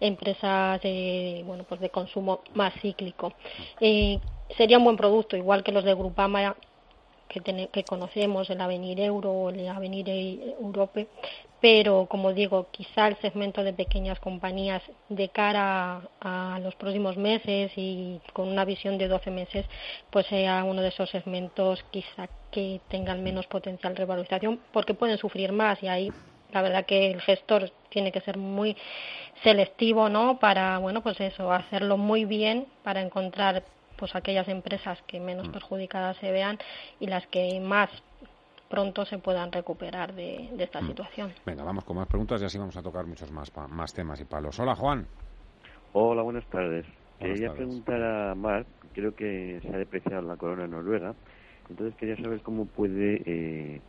empresas 0.00 0.82
de 0.82 1.44
bueno 1.46 1.62
pues 1.68 1.80
de 1.80 1.90
consumo 1.90 2.40
más 2.54 2.74
cíclico. 2.82 3.32
Eh, 3.80 4.18
sería 4.56 4.78
un 4.78 4.84
buen 4.84 4.96
producto 4.96 5.36
igual 5.36 5.62
que 5.62 5.70
los 5.70 5.84
de 5.84 5.94
Grupama 5.94 6.56
que, 7.28 7.68
que 7.72 7.84
conocemos, 7.84 8.48
el 8.50 8.60
Avenir 8.60 9.00
Euro 9.00 9.30
o 9.30 9.50
el 9.50 9.68
Avenir 9.68 10.08
Europe, 10.08 11.06
pero 11.60 12.06
como 12.06 12.32
digo, 12.32 12.68
quizá 12.70 13.08
el 13.08 13.16
segmento 13.16 13.64
de 13.64 13.72
pequeñas 13.72 14.20
compañías 14.20 14.82
de 15.08 15.28
cara 15.30 16.02
a, 16.20 16.60
los 16.62 16.74
próximos 16.74 17.16
meses 17.16 17.72
y 17.76 18.20
con 18.32 18.48
una 18.48 18.64
visión 18.64 18.98
de 18.98 19.08
12 19.08 19.30
meses, 19.30 19.66
pues 20.10 20.26
sea 20.26 20.64
uno 20.64 20.82
de 20.82 20.88
esos 20.88 21.10
segmentos 21.10 21.84
quizá 21.90 22.28
que 22.50 22.80
tengan 22.88 23.22
menos 23.22 23.46
potencial 23.46 23.94
de 23.94 24.00
revalorización 24.00 24.60
porque 24.72 24.94
pueden 24.94 25.18
sufrir 25.18 25.52
más 25.52 25.82
y 25.82 25.88
ahí 25.88 26.12
la 26.52 26.62
verdad 26.62 26.86
que 26.86 27.10
el 27.10 27.20
gestor 27.20 27.72
tiene 27.88 28.12
que 28.12 28.20
ser 28.20 28.36
muy 28.38 28.76
selectivo, 29.42 30.08
¿no? 30.08 30.38
Para, 30.38 30.78
bueno, 30.78 31.02
pues 31.02 31.20
eso, 31.20 31.50
hacerlo 31.52 31.96
muy 31.96 32.24
bien 32.24 32.66
para 32.84 33.00
encontrar 33.00 33.64
pues 33.96 34.14
aquellas 34.14 34.48
empresas 34.48 35.00
que 35.06 35.20
menos 35.20 35.48
mm. 35.48 35.52
perjudicadas 35.52 36.16
se 36.18 36.30
vean 36.30 36.58
y 37.00 37.06
las 37.06 37.26
que 37.26 37.60
más 37.60 37.90
pronto 38.68 39.04
se 39.04 39.18
puedan 39.18 39.52
recuperar 39.52 40.14
de, 40.14 40.50
esta 40.58 40.80
mm. 40.80 40.86
situación. 40.88 41.32
Venga, 41.44 41.64
vamos 41.64 41.84
con 41.84 41.96
más 41.96 42.08
preguntas 42.08 42.40
y 42.42 42.44
así 42.44 42.58
vamos 42.58 42.76
a 42.76 42.82
tocar 42.82 43.06
muchos 43.06 43.30
más, 43.30 43.52
más 43.68 43.92
temas 43.94 44.20
y 44.20 44.24
palos. 44.24 44.58
Hola, 44.58 44.74
Juan. 44.74 45.06
Hola, 45.92 46.22
buenas 46.22 46.44
tardes. 46.46 46.84
quería 47.18 47.52
preguntar 47.52 48.02
a 48.02 48.34
Marc, 48.34 48.66
creo 48.92 49.14
que 49.14 49.60
se 49.62 49.68
ha 49.68 49.78
depreciado 49.78 50.22
la 50.22 50.36
corona 50.36 50.66
noruega, 50.66 51.14
entonces 51.70 51.96
quería 51.96 52.16
saber 52.16 52.40
cómo 52.42 52.66
puede 52.66 53.22
eh, 53.24 53.80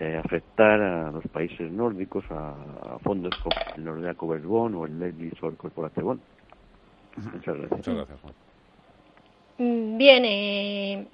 eh, 0.00 0.20
afectar 0.24 0.80
a 0.80 1.10
los 1.12 1.24
países 1.28 1.70
nórdicos, 1.70 2.24
a, 2.30 2.98
fondos 3.02 3.34
como 3.42 3.56
el 3.76 3.84
Nordea 3.84 4.14
Covered 4.14 4.44
Bond 4.44 4.74
o 4.74 4.86
el 4.86 5.56
Corporate 5.56 6.02
Bond. 6.02 6.20
Muchas 7.16 7.56
gracias. 7.56 7.70
Muchas 7.70 7.94
gracias, 7.94 8.20
Juan. 8.20 8.34
Mm, 9.58 9.98
bien, 9.98 10.24
eh, 10.24 11.06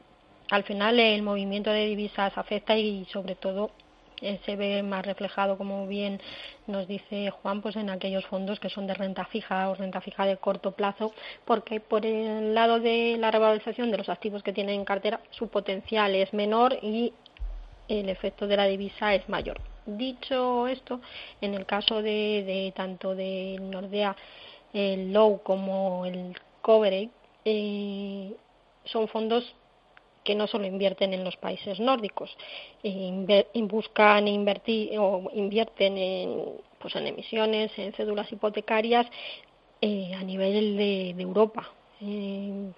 al 0.51 0.65
final 0.65 0.99
el 0.99 1.23
movimiento 1.23 1.71
de 1.71 1.87
divisas 1.87 2.37
afecta 2.39 2.77
y 2.77 3.05
sobre 3.07 3.35
todo 3.35 3.71
eh, 4.23 4.41
se 4.47 4.57
ve 4.57 4.83
más 4.83 5.05
reflejado, 5.05 5.59
como 5.59 5.87
bien 5.87 6.21
nos 6.67 6.89
dice 6.89 7.31
Juan, 7.31 7.61
pues 7.63 7.77
en 7.77 7.91
aquellos 7.91 8.27
fondos 8.27 8.59
que 8.61 8.71
son 8.71 8.87
de 8.87 8.95
renta 8.95 9.27
fija 9.27 9.69
o 9.71 9.75
renta 9.75 10.01
fija 10.01 10.27
de 10.27 10.39
corto 10.39 10.73
plazo, 10.73 11.13
porque 11.45 11.81
por 11.81 12.07
el 12.07 12.55
lado 12.55 12.81
de 12.81 13.17
la 13.19 13.31
revalorización 13.31 13.91
de 13.91 13.99
los 13.99 14.09
activos 14.09 14.43
que 14.43 14.53
tienen 14.53 14.77
en 14.77 14.85
cartera, 14.85 15.21
su 15.31 15.49
potencial 15.49 16.15
es 16.15 16.33
menor 16.33 16.79
y 16.83 17.13
el 17.89 18.09
efecto 18.09 18.47
de 18.47 18.57
la 18.57 18.67
divisa 18.67 19.15
es 19.15 19.29
mayor. 19.29 19.61
Dicho 19.87 20.69
esto, 20.69 21.01
en 21.41 21.55
el 21.55 21.67
caso 21.67 22.03
de, 22.03 22.73
tanto 22.77 23.15
de 23.15 23.59
Nordea, 23.61 24.17
el 24.73 25.13
Low 25.13 25.43
como 25.43 26.07
el 26.07 26.37
Coverage, 26.63 27.11
eh, 27.45 28.35
son 28.85 29.09
fondos 29.09 29.55
que 30.25 30.35
no 30.35 30.47
solo 30.47 30.67
invierten 30.67 31.15
en 31.15 31.25
los 31.25 31.37
países 31.37 31.81
nórdicos, 31.81 32.37
eh, 32.83 33.47
buscan 33.63 34.29
invertir 34.29 34.99
o 34.99 35.31
invierten 35.35 35.97
en, 35.97 36.45
pues 36.79 36.95
en 36.97 37.07
emisiones, 37.07 37.73
en 37.79 37.93
cédulas 37.95 38.31
hipotecarias 38.31 39.07
eh, 39.81 40.13
a 40.15 40.23
nivel 40.23 40.77
de, 40.77 41.11
Europa, 41.19 41.71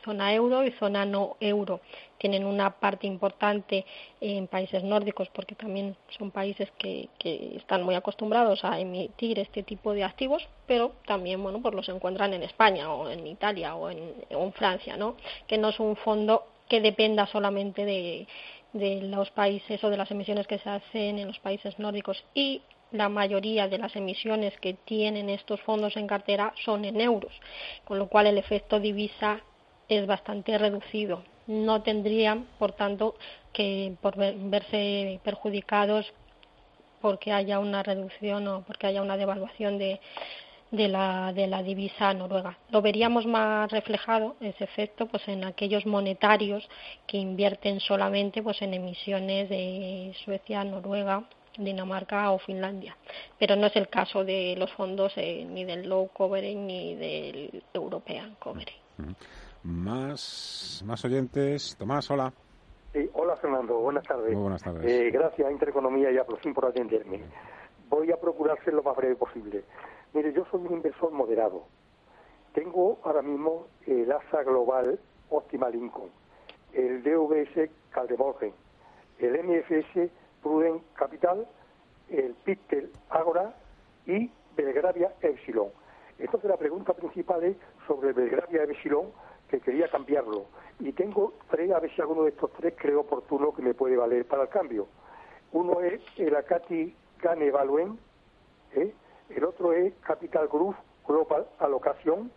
zona 0.04 0.34
euro 0.34 0.64
y 0.64 0.72
zona 0.72 1.04
no 1.04 1.36
euro. 1.40 1.80
Tienen 2.18 2.44
una 2.44 2.70
parte 2.70 3.06
importante 3.06 3.84
en 4.20 4.46
países 4.48 4.82
nórdicos 4.82 5.28
porque 5.30 5.54
también 5.54 5.96
son 6.18 6.30
países 6.30 6.70
que, 6.78 7.08
que, 7.18 7.56
están 7.56 7.82
muy 7.82 7.94
acostumbrados 7.94 8.64
a 8.64 8.80
emitir 8.80 9.38
este 9.38 9.62
tipo 9.62 9.92
de 9.92 10.04
activos, 10.04 10.48
pero 10.66 10.92
también 11.06 11.42
bueno 11.42 11.60
pues 11.60 11.74
los 11.74 11.88
encuentran 11.88 12.34
en 12.34 12.42
España 12.42 12.92
o 12.92 13.08
en 13.08 13.26
Italia 13.26 13.74
o 13.76 13.90
en, 13.90 14.12
o 14.34 14.44
en 14.44 14.52
Francia, 14.52 14.96
¿no? 14.96 15.16
que 15.46 15.58
no 15.58 15.68
es 15.68 15.80
un 15.80 15.96
fondo 15.96 16.44
que 16.68 16.80
dependa 16.80 17.26
solamente 17.26 17.84
de, 17.84 18.26
los 19.02 19.30
países 19.30 19.84
o 19.84 19.90
de 19.90 19.98
las 19.98 20.10
emisiones 20.10 20.46
que 20.46 20.58
se 20.58 20.70
hacen 20.70 21.18
en 21.18 21.26
los 21.26 21.38
países 21.38 21.78
nórdicos 21.78 22.24
y 22.34 22.62
la 22.92 23.08
mayoría 23.08 23.68
de 23.68 23.78
las 23.78 23.94
emisiones 23.96 24.58
que 24.60 24.74
tienen 24.74 25.28
estos 25.28 25.60
fondos 25.62 25.96
en 25.96 26.06
cartera 26.06 26.52
son 26.64 26.84
en 26.84 27.00
euros, 27.00 27.32
con 27.84 27.98
lo 27.98 28.08
cual 28.08 28.26
el 28.26 28.38
efecto 28.38 28.78
divisa 28.80 29.40
es 29.88 30.06
bastante 30.06 30.56
reducido. 30.58 31.24
No 31.46 31.82
tendrían, 31.82 32.46
por 32.58 32.72
tanto, 32.72 33.16
que 33.52 33.94
por 34.00 34.16
verse 34.16 35.20
perjudicados 35.24 36.12
porque 37.00 37.32
haya 37.32 37.58
una 37.58 37.82
reducción 37.82 38.46
o 38.46 38.62
porque 38.62 38.86
haya 38.86 39.02
una 39.02 39.16
devaluación 39.16 39.76
de, 39.76 40.00
de 40.70 40.88
la, 40.88 41.32
de 41.34 41.46
la 41.46 41.62
divisa 41.62 42.14
noruega. 42.14 42.58
Lo 42.70 42.80
veríamos 42.80 43.26
más 43.26 43.70
reflejado, 43.70 44.36
ese 44.40 44.64
efecto, 44.64 45.06
pues 45.06 45.26
en 45.28 45.44
aquellos 45.44 45.84
monetarios 45.84 46.68
que 47.06 47.18
invierten 47.18 47.80
solamente 47.80 48.42
pues 48.42 48.62
en 48.62 48.74
emisiones 48.74 49.48
de 49.48 50.14
Suecia, 50.24 50.64
Noruega, 50.64 51.24
Dinamarca 51.58 52.30
o 52.32 52.38
Finlandia. 52.38 52.96
Pero 53.38 53.56
no 53.56 53.66
es 53.66 53.76
el 53.76 53.88
caso 53.88 54.24
de 54.24 54.54
los 54.56 54.72
fondos 54.72 55.12
eh, 55.16 55.44
ni 55.44 55.64
del 55.64 55.88
low 55.88 56.08
coverage 56.08 56.54
ni 56.54 56.94
del 56.94 57.62
European 57.74 58.36
coverage. 58.38 58.76
Más, 59.62 60.82
más 60.86 61.04
oyentes. 61.04 61.76
Tomás, 61.78 62.10
hola. 62.10 62.32
hola 63.14 63.36
Fernando, 63.36 63.78
buenas 63.78 64.04
tardes. 64.04 64.32
Muy 64.32 64.42
buenas 64.42 64.62
tardes. 64.62 64.90
Eh, 64.90 65.10
gracias 65.10 65.48
a 65.48 65.52
Intereconomía 65.52 66.10
y 66.10 66.18
a 66.18 66.24
Profim 66.24 66.52
por 66.52 66.66
atenderme. 66.66 67.22
Voy 67.88 68.10
a 68.10 68.16
procurar 68.16 68.62
ser 68.64 68.74
lo 68.74 68.82
más 68.82 68.96
breve 68.96 69.16
posible. 69.16 69.64
Mire, 70.14 70.32
yo 70.32 70.44
soy 70.50 70.60
un 70.60 70.74
inversor 70.74 71.12
moderado. 71.12 71.64
Tengo 72.54 72.98
ahora 73.04 73.22
mismo 73.22 73.66
el 73.86 74.10
ASA 74.10 74.42
Global 74.42 74.98
Optimal 75.30 75.74
Income, 75.74 76.10
el 76.74 77.02
DVS 77.02 77.70
Caldemorgen, 77.90 78.52
el 79.18 79.42
MFS 79.42 80.10
Prudent 80.42 80.82
Capital, 80.94 81.46
el 82.08 82.34
Pictel 82.44 82.90
Agora 83.10 83.54
y 84.06 84.30
Belgravia 84.56 85.12
Epsilon. 85.20 85.68
Entonces 86.18 86.50
la 86.50 86.56
pregunta 86.56 86.92
principal 86.92 87.42
es 87.44 87.56
sobre 87.86 88.08
el 88.08 88.14
Belgravia 88.14 88.64
Epsilon, 88.64 89.06
que 89.48 89.60
quería 89.60 89.88
cambiarlo. 89.88 90.46
Y 90.78 90.92
tengo 90.92 91.34
tres, 91.50 91.70
a 91.72 91.80
ver 91.80 91.94
si 91.94 92.00
alguno 92.00 92.24
de 92.24 92.30
estos 92.30 92.52
tres 92.52 92.74
creo 92.76 93.00
oportuno 93.00 93.52
que 93.52 93.62
me 93.62 93.74
puede 93.74 93.96
valer 93.96 94.26
para 94.26 94.44
el 94.44 94.48
cambio. 94.48 94.88
Uno 95.52 95.80
es 95.80 96.00
el 96.16 96.34
Acati 96.34 96.94
Cane 97.18 97.50
Valuen, 97.50 97.98
¿eh? 98.74 98.92
el 99.28 99.44
otro 99.44 99.72
es 99.72 99.92
Capital 100.00 100.48
Group 100.48 100.76
Global 101.06 101.46
Alocación 101.58 102.30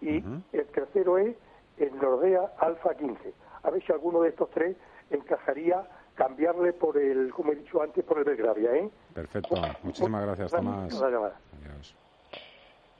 y 0.00 0.22
el 0.52 0.66
tercero 0.66 1.18
es 1.18 1.36
el 1.78 1.96
Nordea 1.96 2.52
Alfa 2.58 2.94
15. 2.94 3.32
A 3.62 3.70
ver 3.70 3.82
si 3.84 3.92
alguno 3.92 4.20
de 4.20 4.28
estos 4.30 4.50
tres 4.50 4.76
encajaría 5.10 5.86
cambiarle 6.16 6.72
por 6.72 6.98
el, 6.98 7.30
como 7.30 7.52
he 7.52 7.56
dicho 7.56 7.80
antes, 7.80 8.04
por 8.04 8.18
el 8.18 8.24
Belgravia. 8.24 8.74
¿eh? 8.74 8.90
Perfecto. 9.14 9.54
Muchísimas 9.84 10.24
gracias, 10.24 10.50
Tomás. 10.50 10.92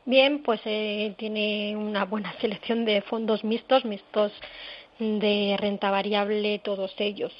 Bien, 0.04 0.42
pues 0.44 0.60
eh, 0.66 1.16
tiene 1.18 1.76
una 1.76 2.04
buena 2.04 2.32
selección 2.40 2.84
de 2.84 3.02
fondos 3.02 3.42
mixtos, 3.42 3.84
mixtos 3.84 4.32
de 4.98 5.56
renta 5.58 5.90
variable 5.90 6.58
todos 6.60 6.94
ellos, 6.98 7.32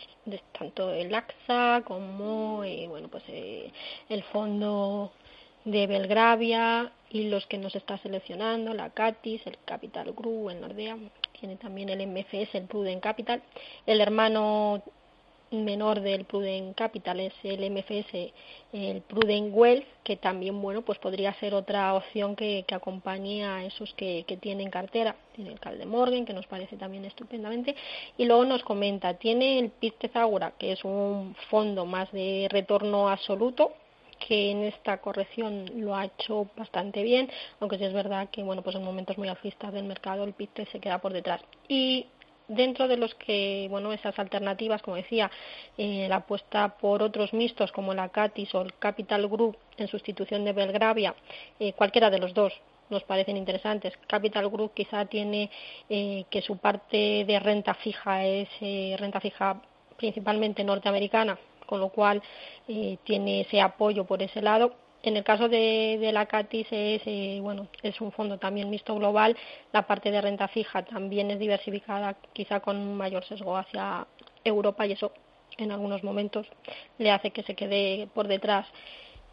tanto 0.58 0.90
el 0.90 1.14
AXA 1.14 1.82
como 1.86 2.62
eh, 2.64 2.86
bueno 2.86 3.08
pues 3.08 3.24
eh, 3.28 3.72
el 4.10 4.22
fondo 4.24 5.10
de 5.64 5.86
Belgravia 5.86 6.92
y 7.08 7.30
los 7.30 7.46
que 7.46 7.56
nos 7.56 7.74
está 7.74 7.96
seleccionando, 7.98 8.74
la 8.74 8.90
CATIS, 8.90 9.46
el 9.46 9.56
Capital 9.64 10.12
Group, 10.12 10.50
el 10.50 10.60
Nordea, 10.60 10.98
tiene 11.38 11.56
también 11.56 11.88
el 11.88 12.06
MFS, 12.06 12.54
el 12.54 12.66
Prudent 12.66 13.02
Capital. 13.02 13.42
El 13.86 14.00
hermano 14.00 14.82
menor 15.51 16.01
del 16.01 16.24
Prudent 16.24 16.77
Capital 16.77 17.20
es 17.20 17.32
el 17.44 17.70
MFS, 17.70 18.32
el 18.73 19.01
Prudent 19.02 19.55
Wealth, 19.55 19.86
que 20.02 20.16
también, 20.16 20.60
bueno, 20.60 20.82
pues 20.82 20.98
podría 20.98 21.32
ser 21.35 21.55
otra 21.55 21.94
opción 21.94 22.35
que, 22.36 22.64
que 22.66 22.74
acompañe 22.74 23.44
a 23.44 23.64
esos 23.64 23.93
que, 23.94 24.24
tienen 24.40 24.70
cartera. 24.70 25.16
Tiene 25.35 25.52
el 25.52 25.60
Calde 25.60 25.86
Morgan, 25.86 26.24
que 26.24 26.32
nos 26.32 26.47
parece 26.47 26.77
también 26.77 27.05
estupendamente. 27.05 27.74
Y 28.18 28.24
luego 28.24 28.44
nos 28.44 28.62
comenta, 28.62 29.14
tiene 29.14 29.59
el 29.59 29.70
Piste 29.70 30.09
Zagura, 30.09 30.52
que 30.59 30.73
es 30.73 30.85
un 30.85 31.35
fondo 31.48 31.86
más 31.86 32.10
de 32.12 32.48
retorno 32.51 33.09
absoluto, 33.09 33.73
que 34.18 34.51
en 34.51 34.64
esta 34.64 34.98
corrección 34.98 35.66
lo 35.77 35.94
ha 35.94 36.06
hecho 36.06 36.48
bastante 36.56 37.02
bien, 37.02 37.31
aunque 37.60 37.78
sí 37.78 37.85
es 37.85 37.93
verdad 37.93 38.28
que 38.31 38.43
bueno, 38.43 38.62
pues 38.62 38.74
en 38.77 38.82
momentos 38.82 39.18
muy 39.18 39.28
alcistas 39.28 39.73
del 39.73 39.85
mercado 39.85 40.24
el 40.24 40.32
PIT 40.32 40.68
se 40.73 40.81
queda 40.81 40.98
por 40.98 41.12
detrás. 41.12 41.43
Y 41.68 42.06
dentro 42.48 42.89
de 42.89 42.97
los 42.97 43.14
que, 43.14 43.66
bueno, 43.70 43.93
esas 43.93 44.18
alternativas, 44.18 44.82
como 44.82 44.97
decía, 44.97 45.31
eh, 45.78 46.06
la 46.09 46.16
apuesta 46.16 46.77
por 46.78 47.02
otros 47.02 47.32
mixtos 47.32 47.73
como 47.73 47.94
la 47.94 48.09
CATIS 48.09 48.55
o 48.55 48.62
el 48.62 48.74
Capital 48.74 49.28
Group 49.28 49.56
en 49.77 49.89
sustitución 49.89 50.44
de 50.44 50.52
Belgravia, 50.52 51.14
eh, 51.59 51.73
cualquiera 51.73 52.10
de 52.10 52.18
los 52.18 52.35
dos 52.35 52.52
nos 52.89 53.02
parecen 53.02 53.36
interesantes. 53.36 53.94
Capital 54.06 54.48
Group 54.48 54.73
quizá 54.74 55.06
tiene 55.06 55.51
eh, 55.89 56.24
que 56.31 56.40
su 56.40 56.56
parte 56.59 57.24
de 57.27 57.40
renta 57.40 57.74
fija 57.74 58.24
es 58.24 58.48
renta 59.01 59.20
fija 59.20 59.60
principalmente 59.97 60.62
norteamericana, 60.62 61.39
con 61.66 61.81
lo 61.81 61.89
cual 61.89 62.23
eh, 62.68 62.98
tiene 63.05 63.43
ese 63.43 63.60
apoyo 63.60 64.05
por 64.05 64.23
ese 64.23 64.40
lado. 64.40 64.74
En 65.06 65.16
el 65.16 65.22
caso 65.22 65.48
de, 65.48 66.10
la 66.12 66.26
CATIS 66.26 66.66
es, 66.72 67.02
eh, 67.06 67.38
bueno, 67.40 67.68
es 67.80 68.00
un 68.00 68.10
fondo 68.10 68.38
también 68.38 68.68
mixto 68.68 68.96
global. 68.96 69.36
La 69.72 69.86
parte 69.86 70.10
de 70.10 70.20
renta 70.20 70.48
fija 70.48 70.84
también 70.84 71.30
es 71.30 71.38
diversificada, 71.38 72.16
quizá 72.32 72.58
con 72.58 72.76
un 72.76 72.96
mayor 72.96 73.24
sesgo 73.24 73.56
hacia 73.56 74.04
Europa 74.42 74.84
y 74.84 74.92
eso 74.92 75.12
en 75.58 75.70
algunos 75.70 76.02
momentos 76.02 76.48
le 76.98 77.12
hace 77.12 77.30
que 77.30 77.44
se 77.44 77.54
quede 77.54 78.08
por 78.14 78.26
detrás. 78.26 78.66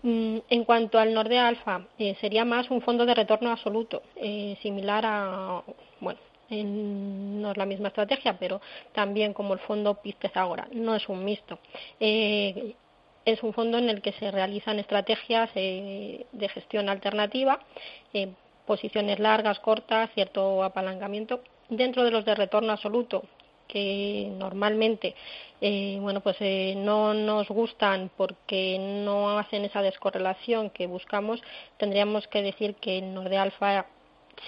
Mm, 0.04 0.38
en 0.48 0.64
cuanto 0.64 1.00
al 1.00 1.12
Nordea 1.12 1.48
Alfa, 1.48 1.88
eh, 1.98 2.16
sería 2.22 2.46
más 2.46 2.70
un 2.70 2.82
fondo 2.82 3.04
de 3.08 3.16
retorno 3.16 3.50
absoluto, 3.50 4.04
eh, 4.18 4.56
similar 4.62 5.04
a, 5.08 5.64
bueno, 6.00 6.20
no 6.52 7.50
es 7.50 7.58
la 7.58 7.66
misma 7.66 7.88
estrategia, 7.88 8.38
pero 8.38 8.62
también 8.92 9.34
como 9.34 9.54
el 9.56 9.60
fondo 9.60 9.96
Pistez 9.96 10.38
ahora, 10.38 10.68
no 10.72 10.96
es 10.96 11.10
un 11.10 11.26
mixto. 11.26 11.58
Eh, 12.00 12.76
es 13.26 13.44
un 13.44 13.54
fondo 13.54 13.78
en 13.78 13.90
el 13.90 14.02
que 14.02 14.14
se 14.14 14.32
realizan 14.32 14.80
estrategias 14.80 15.50
eh, 15.56 16.26
de 16.32 16.50
gestión 16.50 16.90
alternativa, 16.90 17.60
eh, 18.14 18.30
posiciones 18.66 19.20
largas, 19.20 19.60
cortas, 19.60 20.10
cierto 20.14 20.64
apalancamiento 20.64 21.42
dentro 21.70 22.04
de 22.04 22.12
los 22.12 22.26
de 22.26 22.36
retorno 22.36 22.74
absoluto 22.74 23.24
que 23.68 24.30
normalmente 24.38 25.16
eh, 25.62 25.98
bueno 26.02 26.20
pues 26.20 26.36
no 26.76 27.14
nos 27.14 27.48
gustan 27.48 28.12
porque 28.18 28.78
no 28.78 29.40
hacen 29.40 29.64
esa 29.64 29.82
descorrelación 29.82 30.70
que 30.70 30.86
buscamos 30.86 31.42
tendríamos 31.78 32.28
que 32.28 32.42
decir 32.42 32.76
que 32.76 33.02
Nordea 33.02 33.42
Alfa 33.42 33.86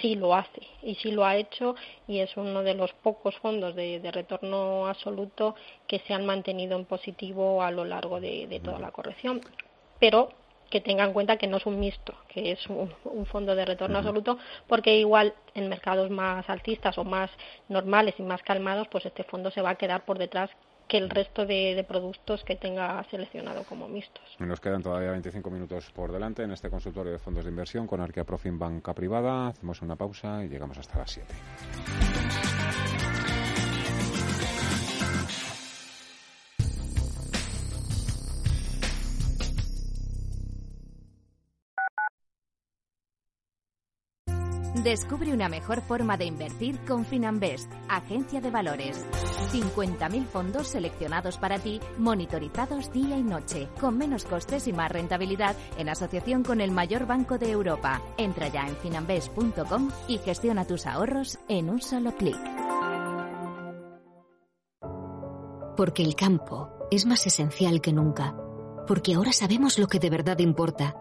sí 0.00 0.14
lo 0.14 0.34
hace 0.34 0.62
y 0.82 0.94
sí 0.96 1.10
lo 1.10 1.24
ha 1.24 1.36
hecho 1.36 1.74
y 2.06 2.20
es 2.20 2.36
uno 2.36 2.62
de 2.62 2.74
los 2.74 2.92
pocos 2.92 3.36
fondos 3.36 3.74
de, 3.74 4.00
retorno 4.12 4.86
absoluto 4.86 5.54
que 5.86 6.00
se 6.00 6.14
han 6.14 6.26
mantenido 6.26 6.78
en 6.78 6.84
positivo 6.84 7.62
a 7.62 7.70
lo 7.70 7.84
largo 7.84 8.20
de, 8.20 8.60
toda 8.62 8.78
la 8.78 8.90
corrección. 8.90 9.40
Pero 9.98 10.30
que 10.70 10.80
tenga 10.80 11.04
en 11.04 11.12
cuenta 11.12 11.36
que 11.36 11.46
no 11.46 11.58
es 11.58 11.66
un 11.66 11.78
mixto, 11.78 12.14
que 12.28 12.52
es 12.52 12.66
un, 12.66 12.90
fondo 13.26 13.54
de 13.54 13.64
retorno 13.64 13.98
absoluto, 13.98 14.38
porque 14.66 14.98
igual 14.98 15.32
en 15.54 15.68
mercados 15.68 16.10
más 16.10 16.48
altistas 16.50 16.98
o 16.98 17.04
más 17.04 17.30
normales 17.68 18.14
y 18.18 18.22
más 18.22 18.42
calmados, 18.42 18.88
pues 18.88 19.06
este 19.06 19.22
fondo 19.24 19.50
se 19.50 19.62
va 19.62 19.70
a 19.70 19.74
quedar 19.76 20.04
por 20.04 20.18
detrás 20.18 20.50
que 20.88 20.98
el 20.98 21.10
resto 21.10 21.46
de, 21.46 21.84
productos 21.86 22.44
que 22.44 22.56
tenga 22.56 23.02
seleccionado 23.10 23.64
como 23.64 23.88
mixtos. 23.88 24.24
Nos 24.38 24.60
quedan 24.60 24.82
todavía 24.82 25.10
25 25.10 25.50
minutos 25.50 25.90
por 25.94 26.12
delante 26.12 26.42
en 26.42 26.52
este 26.52 26.70
consultorio 26.70 27.12
de 27.12 27.18
fondos 27.18 27.44
de 27.44 27.50
inversión 27.50 27.86
con 27.86 28.00
Arquea 28.00 28.24
Profim 28.24 28.58
Banca 28.58 28.94
Privada. 28.94 29.48
Hacemos 29.48 29.82
una 29.82 29.96
pausa 29.96 30.44
y 30.44 30.48
llegamos 30.48 30.78
hasta 30.78 30.98
las 30.98 31.10
7. 31.10 31.34
Descubre 44.86 45.32
una 45.32 45.48
mejor 45.48 45.80
forma 45.80 46.16
de 46.16 46.26
invertir 46.26 46.78
con 46.86 47.04
Finanbest, 47.04 47.68
agencia 47.88 48.40
de 48.40 48.52
valores. 48.52 49.04
50.000 49.50 50.26
fondos 50.26 50.68
seleccionados 50.68 51.38
para 51.38 51.58
ti, 51.58 51.80
monitorizados 51.98 52.92
día 52.92 53.18
y 53.18 53.24
noche, 53.24 53.66
con 53.80 53.98
menos 53.98 54.24
costes 54.24 54.68
y 54.68 54.72
más 54.72 54.92
rentabilidad 54.92 55.56
en 55.76 55.88
asociación 55.88 56.44
con 56.44 56.60
el 56.60 56.70
mayor 56.70 57.04
banco 57.04 57.36
de 57.36 57.50
Europa. 57.50 58.00
Entra 58.16 58.46
ya 58.46 58.64
en 58.68 58.76
finanbest.com 58.76 59.90
y 60.06 60.18
gestiona 60.18 60.64
tus 60.64 60.86
ahorros 60.86 61.40
en 61.48 61.68
un 61.68 61.82
solo 61.82 62.14
clic. 62.14 62.38
Porque 65.76 66.04
el 66.04 66.14
campo 66.14 66.70
es 66.92 67.06
más 67.06 67.26
esencial 67.26 67.80
que 67.80 67.92
nunca. 67.92 68.36
Porque 68.86 69.14
ahora 69.14 69.32
sabemos 69.32 69.80
lo 69.80 69.88
que 69.88 69.98
de 69.98 70.10
verdad 70.10 70.38
importa. 70.38 70.94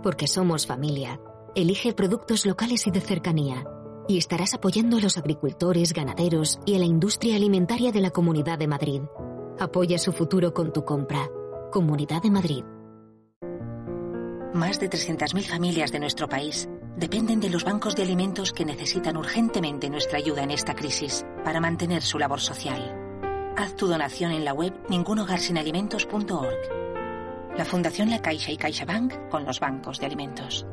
Porque 0.00 0.28
somos 0.28 0.64
familia 0.64 1.18
Elige 1.54 1.92
productos 1.92 2.46
locales 2.46 2.86
y 2.86 2.90
de 2.90 3.02
cercanía. 3.02 3.66
Y 4.08 4.16
estarás 4.16 4.54
apoyando 4.54 4.96
a 4.96 5.00
los 5.00 5.18
agricultores, 5.18 5.92
ganaderos 5.92 6.58
y 6.64 6.76
a 6.76 6.78
la 6.78 6.86
industria 6.86 7.36
alimentaria 7.36 7.92
de 7.92 8.00
la 8.00 8.08
Comunidad 8.08 8.58
de 8.58 8.66
Madrid. 8.66 9.02
Apoya 9.60 9.98
su 9.98 10.12
futuro 10.12 10.54
con 10.54 10.72
tu 10.72 10.86
compra. 10.86 11.28
Comunidad 11.70 12.22
de 12.22 12.30
Madrid. 12.30 12.64
Más 14.54 14.80
de 14.80 14.88
300.000 14.88 15.42
familias 15.42 15.92
de 15.92 16.00
nuestro 16.00 16.26
país 16.26 16.70
dependen 16.96 17.40
de 17.40 17.50
los 17.50 17.64
bancos 17.64 17.96
de 17.96 18.02
alimentos 18.02 18.54
que 18.54 18.64
necesitan 18.64 19.18
urgentemente 19.18 19.90
nuestra 19.90 20.16
ayuda 20.16 20.44
en 20.44 20.52
esta 20.52 20.74
crisis 20.74 21.26
para 21.44 21.60
mantener 21.60 22.00
su 22.00 22.18
labor 22.18 22.40
social. 22.40 22.96
Haz 23.58 23.76
tu 23.76 23.88
donación 23.88 24.32
en 24.32 24.46
la 24.46 24.54
web 24.54 24.72
ningunogarsinalimentos.org. 24.88 27.58
La 27.58 27.66
Fundación 27.66 28.08
La 28.08 28.22
Caixa 28.22 28.52
y 28.52 28.56
CaixaBank 28.56 29.28
con 29.28 29.44
los 29.44 29.60
bancos 29.60 30.00
de 30.00 30.06
alimentos. 30.06 30.66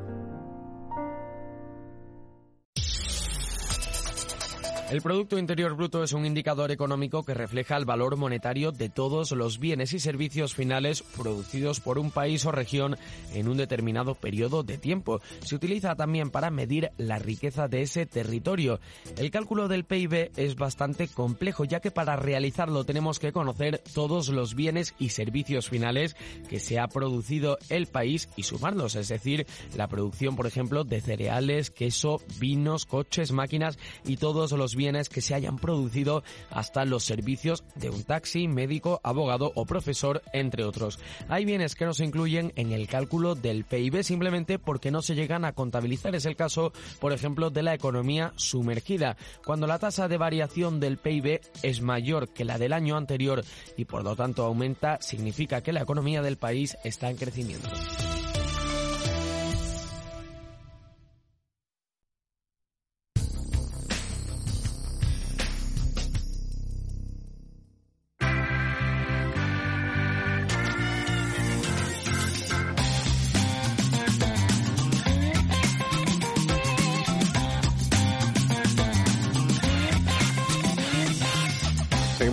El 4.90 5.04
Producto 5.04 5.38
Interior 5.38 5.76
Bruto 5.76 6.04
es 6.04 6.14
un 6.14 6.26
indicador 6.26 6.72
económico 6.72 7.24
que 7.24 7.36
refleja 7.36 7.78
el 7.78 7.86
valor 7.86 8.18
monetario 8.18 8.72
de 8.72 8.90
todos 8.90 9.32
los 9.34 9.60
bienes 9.60 9.94
y 9.94 10.00
servicios 10.00 10.56
finales 10.56 11.04
producidos 11.04 11.80
por 11.80 12.00
un 12.00 12.10
país 12.10 12.44
o 12.48 12.52
región 12.52 12.98
en 13.36 13.48
un 13.48 13.58
determinado 13.58 14.16
periodo 14.16 14.64
de 14.64 14.80
tiempo. 14.80 15.22
Se 15.46 15.56
utiliza 15.56 15.94
también 15.94 16.32
para 16.32 16.50
medir 16.50 16.90
la 16.98 17.20
riqueza 17.20 17.68
de 17.68 17.84
ese 17.84 18.08
territorio. 18.08 18.80
El 19.16 19.30
cálculo 19.30 19.68
del 19.68 19.84
PIB 19.84 20.32
es 20.36 20.56
bastante 20.56 21.08
complejo, 21.08 21.66
ya 21.66 21.82
que 21.82 21.92
para 21.92 22.16
realizarlo 22.16 22.84
tenemos 22.84 23.20
que 23.20 23.32
conocer 23.32 23.84
todos 23.94 24.30
los 24.30 24.56
bienes 24.56 24.96
y 24.98 25.10
servicios 25.10 25.70
finales 25.70 26.16
que 26.50 26.60
se 26.60 26.80
ha 26.80 26.88
producido 26.88 27.60
el 27.70 27.86
país 27.86 28.28
y 28.36 28.42
sumarlos, 28.42 28.96
es 28.96 29.10
decir, 29.10 29.46
la 29.78 29.88
producción, 29.88 30.36
por 30.36 30.48
ejemplo, 30.48 30.84
de 30.84 31.00
cereales, 31.00 31.70
queso, 31.70 32.24
vinos, 32.40 32.88
coches, 32.88 33.32
máquinas 33.32 33.78
y 34.04 34.18
todos 34.18 34.52
los 34.54 34.79
bienes 34.80 35.10
que 35.10 35.20
se 35.20 35.36
hayan 35.36 35.58
producido 35.58 36.24
hasta 36.50 36.86
los 36.86 37.04
servicios 37.04 37.66
de 37.76 37.90
un 37.90 38.04
taxi, 38.04 38.48
médico, 38.48 39.02
abogado 39.04 39.52
o 39.56 39.66
profesor, 39.66 40.22
entre 40.32 40.64
otros. 40.64 41.00
Hay 41.28 41.44
bienes 41.44 41.76
que 41.76 41.84
no 41.84 41.94
se 41.94 42.06
incluyen 42.06 42.54
en 42.56 42.72
el 42.72 42.88
cálculo 42.88 43.36
del 43.36 43.66
PIB 43.66 44.04
simplemente 44.04 44.58
porque 44.58 44.90
no 44.90 45.02
se 45.02 45.16
llegan 45.16 45.44
a 45.44 45.52
contabilizar. 45.52 46.16
Es 46.16 46.26
el 46.26 46.38
caso, 46.38 46.72
por 47.02 47.12
ejemplo, 47.12 47.50
de 47.50 47.62
la 47.62 47.74
economía 47.74 48.32
sumergida. 48.38 49.18
Cuando 49.46 49.68
la 49.68 49.80
tasa 49.80 50.08
de 50.08 50.18
variación 50.18 50.80
del 50.80 50.98
PIB 50.98 51.42
es 51.62 51.82
mayor 51.82 52.30
que 52.30 52.46
la 52.46 52.58
del 52.58 52.72
año 52.72 52.96
anterior 52.96 53.44
y 53.76 53.84
por 53.84 54.06
lo 54.06 54.16
tanto 54.16 54.46
aumenta, 54.46 55.02
significa 55.02 55.62
que 55.62 55.74
la 55.74 55.82
economía 55.82 56.22
del 56.22 56.38
país 56.38 56.78
está 56.86 57.10
en 57.10 57.18
crecimiento. 57.18 57.70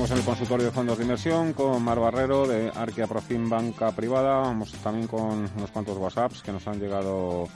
Consultorio 0.08 0.66
de 0.66 0.72
fondos 0.72 0.98
de 0.98 1.02
inversión 1.02 1.52
con 1.52 1.82
Mar 1.82 1.98
Barrero 1.98 2.46
de 2.46 2.70
Arquea 2.72 3.08
Profim 3.08 3.48
Banca 3.48 3.90
Privada. 3.90 4.38
Vamos 4.38 4.70
también 4.74 5.08
con 5.08 5.50
unos 5.56 5.70
cuantos 5.72 5.98
WhatsApps 5.98 6.42
que 6.42 6.52
nos 6.52 6.66
han 6.68 6.78
llegado 6.78 7.48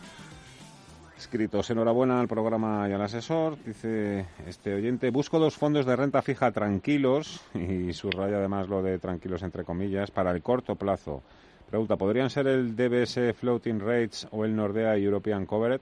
escritos. 1.16 1.70
Enhorabuena 1.70 2.18
al 2.18 2.26
programa 2.26 2.88
y 2.88 2.92
al 2.92 3.02
asesor. 3.02 3.56
Dice 3.64 4.26
este 4.48 4.74
oyente, 4.74 5.10
busco 5.10 5.38
dos 5.38 5.54
fondos 5.54 5.86
de 5.86 5.94
renta 5.94 6.22
fija 6.22 6.50
tranquilos 6.50 7.40
y 7.54 7.92
subraya 7.92 8.38
además 8.38 8.68
lo 8.68 8.82
de 8.82 8.98
tranquilos 8.98 9.44
entre 9.44 9.62
comillas 9.62 10.10
para 10.10 10.32
el 10.32 10.42
corto 10.42 10.74
plazo. 10.74 11.22
Pregunta, 11.68 11.96
¿podrían 11.96 12.30
ser 12.30 12.48
el 12.48 12.74
DBS 12.74 13.32
Floating 13.36 13.78
Rates 13.78 14.26
o 14.32 14.44
el 14.44 14.56
Nordea 14.56 14.96
European 14.96 15.46
Covered? 15.46 15.80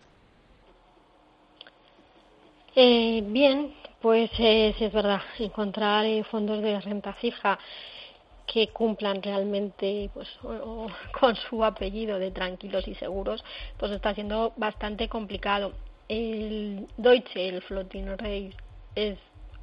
Eh, 2.77 3.25
bien, 3.27 3.73
pues 4.01 4.31
eh, 4.39 4.75
sí 4.79 4.85
es 4.85 4.93
verdad, 4.93 5.23
encontrar 5.39 6.05
eh, 6.07 6.25
fondos 6.25 6.63
de 6.63 6.81
renta 6.81 7.13
fija 7.15 7.59
que 8.47 8.69
cumplan 8.69 9.23
realmente 9.23 10.11
pues 10.15 10.29
con 11.21 11.37
su 11.37 11.65
apellido 11.65 12.19
de 12.19 12.31
tranquilos 12.31 12.87
y 12.89 12.95
seguros, 12.95 13.45
pues 13.77 13.93
está 13.93 14.15
siendo 14.15 14.53
bastante 14.57 15.09
complicado. 15.09 15.73
El 16.09 16.87
Deutsche, 16.97 17.49
el 17.49 17.61
Floating 17.63 18.07
Rate, 18.17 18.57
es 18.95 19.19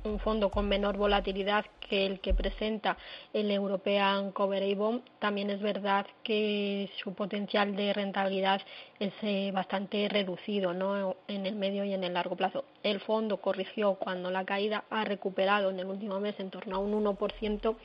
un 0.05 0.19
fondo 0.19 0.49
con 0.49 0.67
menor 0.67 0.97
volatilidad 0.97 1.65
que 1.79 2.05
el 2.05 2.19
que 2.19 2.33
presenta 2.33 2.97
el 3.33 3.51
European 3.51 4.31
Coverage 4.31 4.75
Bond. 4.75 5.01
También 5.19 5.49
es 5.49 5.61
verdad 5.61 6.05
que 6.23 6.89
su 7.03 7.13
potencial 7.13 7.75
de 7.75 7.93
rentabilidad 7.93 8.61
es 8.99 9.13
eh, 9.21 9.51
bastante 9.53 10.07
reducido 10.09 10.73
¿no? 10.73 11.15
en 11.27 11.45
el 11.45 11.55
medio 11.55 11.83
y 11.83 11.93
en 11.93 12.03
el 12.03 12.13
largo 12.13 12.35
plazo. 12.35 12.65
El 12.83 12.99
fondo 12.99 13.37
corrigió 13.37 13.95
cuando 13.95 14.31
la 14.31 14.45
caída 14.45 14.85
ha 14.89 15.03
recuperado 15.03 15.69
en 15.69 15.79
el 15.79 15.87
último 15.87 16.19
mes 16.19 16.39
en 16.39 16.49
torno 16.49 16.75
a 16.75 16.79
un 16.79 16.93
1%, 17.03 17.75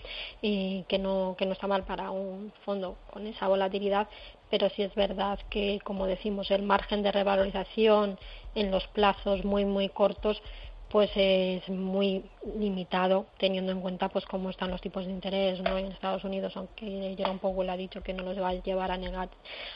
y 0.43 0.85
que, 0.89 0.99
no, 0.99 1.35
que 1.39 1.47
no 1.47 1.53
está 1.53 1.67
mal 1.67 1.85
para 1.85 2.11
un 2.11 2.53
fondo 2.65 2.97
con 3.11 3.27
esa 3.27 3.49
volatilidad, 3.49 4.09
pero 4.51 4.69
sí 4.71 4.83
es 4.83 4.95
verdad 4.95 5.39
que, 5.49 5.79
como 5.85 6.07
decimos, 6.07 6.51
el 6.51 6.63
margen 6.63 7.03
de 7.03 7.13
revalorización 7.13 8.19
en 8.55 8.71
los 8.71 8.87
plazos 8.89 9.45
muy, 9.45 9.65
muy 9.65 9.89
cortos 9.89 10.43
pues 10.91 11.11
es 11.15 11.69
muy 11.69 12.25
limitado 12.59 13.27
teniendo 13.39 13.71
en 13.73 13.81
cuenta 13.81 14.09
pues 14.09 14.27
cómo 14.27 14.51
están 14.51 14.71
los 14.71 14.81
tipos 14.81 15.07
de 15.07 15.13
interés 15.13 15.61
no 15.61 15.79
en 15.79 15.87
Estados 15.87 16.25
Unidos 16.25 16.57
aunque 16.57 17.15
Jerome 17.17 17.39
Powell 17.39 17.71
ha 17.71 17.77
dicho 17.77 18.03
que 18.03 18.13
no 18.13 18.25
los 18.25 18.39
va 18.41 18.49
a 18.49 18.55
llevar 18.55 18.91
a, 18.91 19.29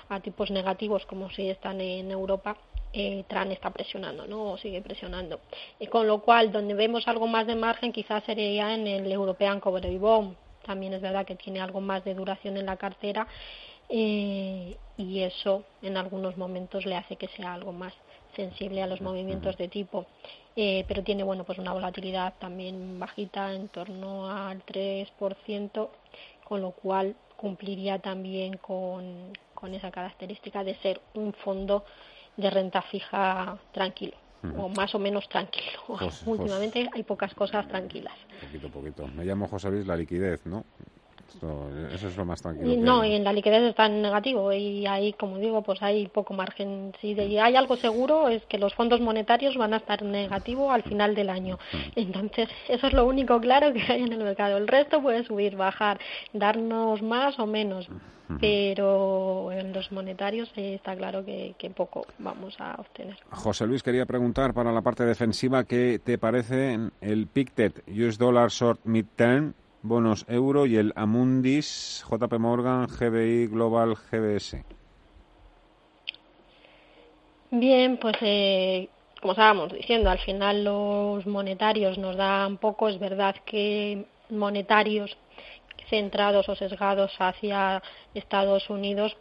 a 0.08 0.20
tipos 0.20 0.50
negativos 0.50 1.06
como 1.06 1.30
si 1.30 1.48
están 1.48 1.80
en 1.80 2.10
Europa 2.10 2.56
eh, 2.92 3.24
Tran 3.26 3.50
está 3.50 3.70
presionando 3.70 4.26
no 4.26 4.52
o 4.52 4.58
sigue 4.58 4.80
presionando. 4.80 5.40
Y 5.80 5.88
con 5.88 6.06
lo 6.06 6.20
cual 6.20 6.52
donde 6.52 6.74
vemos 6.74 7.08
algo 7.08 7.26
más 7.26 7.44
de 7.46 7.56
margen 7.56 7.92
quizás 7.92 8.22
sería 8.24 8.72
en 8.72 8.86
el 8.86 9.10
European 9.10 9.58
Coverage 9.58 9.98
Bond. 9.98 10.36
También 10.64 10.94
es 10.94 11.02
verdad 11.02 11.26
que 11.26 11.34
tiene 11.34 11.60
algo 11.60 11.80
más 11.80 12.04
de 12.04 12.14
duración 12.14 12.56
en 12.56 12.66
la 12.66 12.76
cartera 12.76 13.26
eh, 13.88 14.76
y 14.96 15.20
eso 15.20 15.64
en 15.82 15.96
algunos 15.96 16.36
momentos 16.36 16.86
le 16.86 16.94
hace 16.94 17.16
que 17.16 17.26
sea 17.28 17.54
algo 17.54 17.72
más 17.72 17.92
sensible 18.36 18.82
a 18.82 18.86
los 18.86 19.00
movimientos 19.00 19.56
de 19.56 19.68
tipo. 19.68 20.06
Eh, 20.56 20.84
pero 20.86 21.02
tiene 21.02 21.24
bueno 21.24 21.44
pues 21.44 21.58
una 21.58 21.72
volatilidad 21.72 22.34
también 22.38 23.00
bajita 23.00 23.52
en 23.52 23.68
torno 23.68 24.30
al 24.30 24.64
3%, 24.64 25.88
con 26.44 26.60
lo 26.60 26.70
cual 26.70 27.16
cumpliría 27.36 27.98
también 27.98 28.56
con, 28.58 29.32
con 29.54 29.74
esa 29.74 29.90
característica 29.90 30.62
de 30.62 30.76
ser 30.76 31.00
un 31.14 31.32
fondo 31.32 31.84
de 32.36 32.50
renta 32.50 32.82
fija 32.82 33.58
tranquilo 33.72 34.16
o 34.56 34.68
más 34.68 34.94
o 34.94 34.98
menos 34.98 35.28
tranquilo. 35.28 35.80
Últimamente 36.26 36.88
hay 36.92 37.02
pocas 37.02 37.34
cosas 37.34 37.66
tranquilas. 37.68 38.14
Poquito, 38.40 38.68
poquito. 38.68 39.06
Me 39.08 39.24
llamo 39.24 39.48
José 39.48 39.70
Luis 39.70 39.86
La 39.86 39.96
Liquidez, 39.96 40.44
¿no? 40.44 40.64
Eso 41.92 42.08
es 42.08 42.16
lo 42.16 42.24
más 42.24 42.40
tranquilo. 42.40 42.76
no, 42.82 43.04
y 43.04 43.14
en 43.14 43.24
la 43.24 43.32
liquidez 43.32 43.62
está 43.62 43.86
en 43.86 44.02
negativo 44.02 44.52
y 44.52 44.86
ahí, 44.86 45.12
como 45.14 45.38
digo, 45.38 45.62
pues 45.62 45.82
hay 45.82 46.06
poco 46.08 46.34
margen. 46.34 46.92
Si 47.00 47.18
hay 47.18 47.56
algo 47.56 47.76
seguro 47.76 48.28
es 48.28 48.44
que 48.46 48.58
los 48.58 48.74
fondos 48.74 49.00
monetarios 49.00 49.56
van 49.56 49.74
a 49.74 49.78
estar 49.78 50.02
en 50.02 50.12
negativo 50.12 50.70
al 50.70 50.82
final 50.82 51.14
del 51.14 51.30
año. 51.30 51.58
Entonces, 51.96 52.48
eso 52.68 52.86
es 52.86 52.92
lo 52.92 53.06
único 53.06 53.40
claro 53.40 53.72
que 53.72 53.82
hay 53.82 54.02
en 54.02 54.12
el 54.12 54.22
mercado. 54.22 54.56
El 54.56 54.68
resto 54.68 55.02
puede 55.02 55.24
subir, 55.24 55.56
bajar, 55.56 55.98
darnos 56.32 57.02
más 57.02 57.38
o 57.38 57.46
menos. 57.46 57.88
Pero 58.40 59.52
en 59.52 59.74
los 59.74 59.92
monetarios 59.92 60.50
está 60.56 60.96
claro 60.96 61.24
que, 61.24 61.54
que 61.58 61.68
poco 61.68 62.06
vamos 62.18 62.56
a 62.58 62.74
obtener. 62.78 63.16
José 63.30 63.66
Luis, 63.66 63.82
quería 63.82 64.06
preguntar 64.06 64.54
para 64.54 64.72
la 64.72 64.80
parte 64.80 65.04
defensiva, 65.04 65.64
¿qué 65.64 66.00
te 66.02 66.16
parece 66.16 66.78
el 67.02 67.26
PICTET, 67.26 67.82
US 67.88 68.16
Dollar 68.16 68.48
Short 68.48 68.80
Midterm, 68.84 69.52
bonos 69.84 70.24
euro 70.28 70.66
y 70.66 70.76
el 70.76 70.92
Amundis, 70.96 72.04
JP 72.10 72.38
Morgan, 72.38 72.86
GBI, 72.86 73.46
Global, 73.46 73.94
GBS. 74.10 74.64
Bien, 77.50 77.98
pues 77.98 78.16
eh, 78.22 78.88
como 79.20 79.32
estábamos 79.32 79.72
diciendo, 79.72 80.10
al 80.10 80.18
final 80.18 80.64
los 80.64 81.26
monetarios 81.26 81.98
nos 81.98 82.16
dan 82.16 82.56
poco. 82.58 82.88
Es 82.88 82.98
verdad 82.98 83.36
que 83.44 84.06
monetarios 84.30 85.16
centrados 85.88 86.48
o 86.48 86.56
sesgados 86.56 87.12
hacia 87.18 87.82
Estados 88.14 88.68
Unidos 88.70 89.16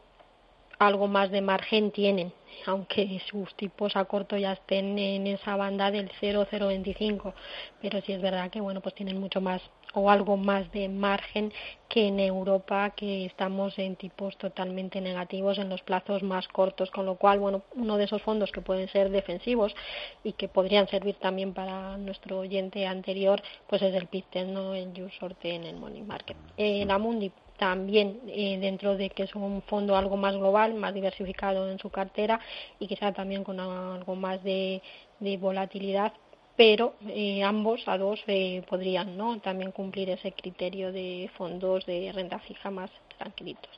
algo 0.79 1.07
más 1.07 1.29
de 1.31 1.41
margen 1.41 1.91
tienen, 1.91 2.33
aunque 2.65 3.21
sus 3.29 3.53
tipos 3.55 3.95
a 3.95 4.05
corto 4.05 4.37
ya 4.37 4.53
estén 4.53 4.97
en 4.97 5.27
esa 5.27 5.55
banda 5.55 5.91
del 5.91 6.09
0,025, 6.19 7.33
pero 7.81 8.01
sí 8.01 8.13
es 8.13 8.21
verdad 8.21 8.49
que 8.49 8.61
bueno, 8.61 8.81
pues 8.81 8.95
tienen 8.95 9.19
mucho 9.19 9.41
más 9.41 9.61
o 9.93 10.09
algo 10.09 10.37
más 10.37 10.71
de 10.71 10.89
margen 10.89 11.53
que 11.87 12.07
en 12.07 12.19
Europa, 12.19 12.89
que 12.91 13.25
estamos 13.25 13.77
en 13.77 13.95
tipos 13.95 14.35
totalmente 14.37 14.99
negativos 14.99 15.59
en 15.59 15.69
los 15.69 15.81
plazos 15.83 16.23
más 16.23 16.47
cortos, 16.47 16.89
con 16.89 17.05
lo 17.05 17.15
cual, 17.15 17.39
bueno, 17.39 17.61
uno 17.75 17.97
de 17.97 18.05
esos 18.05 18.21
fondos 18.21 18.51
que 18.51 18.61
pueden 18.61 18.89
ser 18.89 19.11
defensivos 19.11 19.75
y 20.23 20.33
que 20.33 20.47
podrían 20.47 20.87
servir 20.87 21.15
también 21.15 21.53
para 21.53 21.97
nuestro 21.97 22.39
oyente 22.39 22.87
anterior, 22.87 23.41
pues 23.67 23.81
es 23.81 23.93
el 23.93 24.07
PIT, 24.07 24.35
¿no? 24.47 24.73
el 24.73 24.93
Sorte 25.19 25.53
en 25.53 25.65
el 25.65 25.75
Money 25.75 26.01
Market. 26.01 26.37
Eh, 26.57 26.83
la 26.85 26.97
Mundi 26.97 27.31
también 27.57 28.19
eh, 28.27 28.57
dentro 28.59 28.97
de 28.97 29.09
que 29.09 29.23
es 29.23 29.35
un 29.35 29.61
fondo 29.63 29.95
algo 29.95 30.17
más 30.17 30.35
global, 30.35 30.73
más 30.73 30.93
diversificado 30.93 31.69
en 31.69 31.79
su 31.79 31.89
cartera 31.89 32.39
y 32.79 32.87
quizá 32.87 33.11
también 33.11 33.43
con 33.43 33.59
algo 33.59 34.15
más 34.15 34.43
de, 34.43 34.81
de 35.19 35.37
volatilidad, 35.37 36.13
pero 36.55 36.95
eh, 37.07 37.43
ambos 37.43 37.87
a 37.87 37.97
dos 37.97 38.21
eh, 38.27 38.63
podrían 38.69 39.17
¿no? 39.17 39.39
también 39.39 39.71
cumplir 39.71 40.09
ese 40.09 40.31
criterio 40.31 40.91
de 40.91 41.29
fondos 41.37 41.85
de 41.85 42.11
renta 42.13 42.39
fija 42.39 42.69
más 42.69 42.91
tranquilitos. 43.17 43.71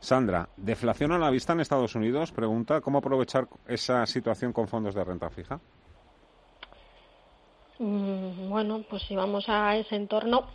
Sandra, 0.00 0.48
¿deflación 0.56 1.12
a 1.12 1.18
la 1.18 1.30
vista 1.30 1.52
en 1.52 1.60
Estados 1.60 1.94
Unidos? 1.94 2.32
Pregunta, 2.32 2.80
¿cómo 2.80 2.98
aprovechar 2.98 3.48
esa 3.66 4.04
situación 4.06 4.52
con 4.52 4.66
fondos 4.66 4.94
de 4.94 5.04
renta 5.04 5.30
fija? 5.30 5.60
Mm, 7.78 8.50
bueno, 8.50 8.84
pues 8.88 9.02
si 9.04 9.16
vamos 9.16 9.48
a 9.48 9.76
ese 9.76 9.96
entorno, 9.96 10.46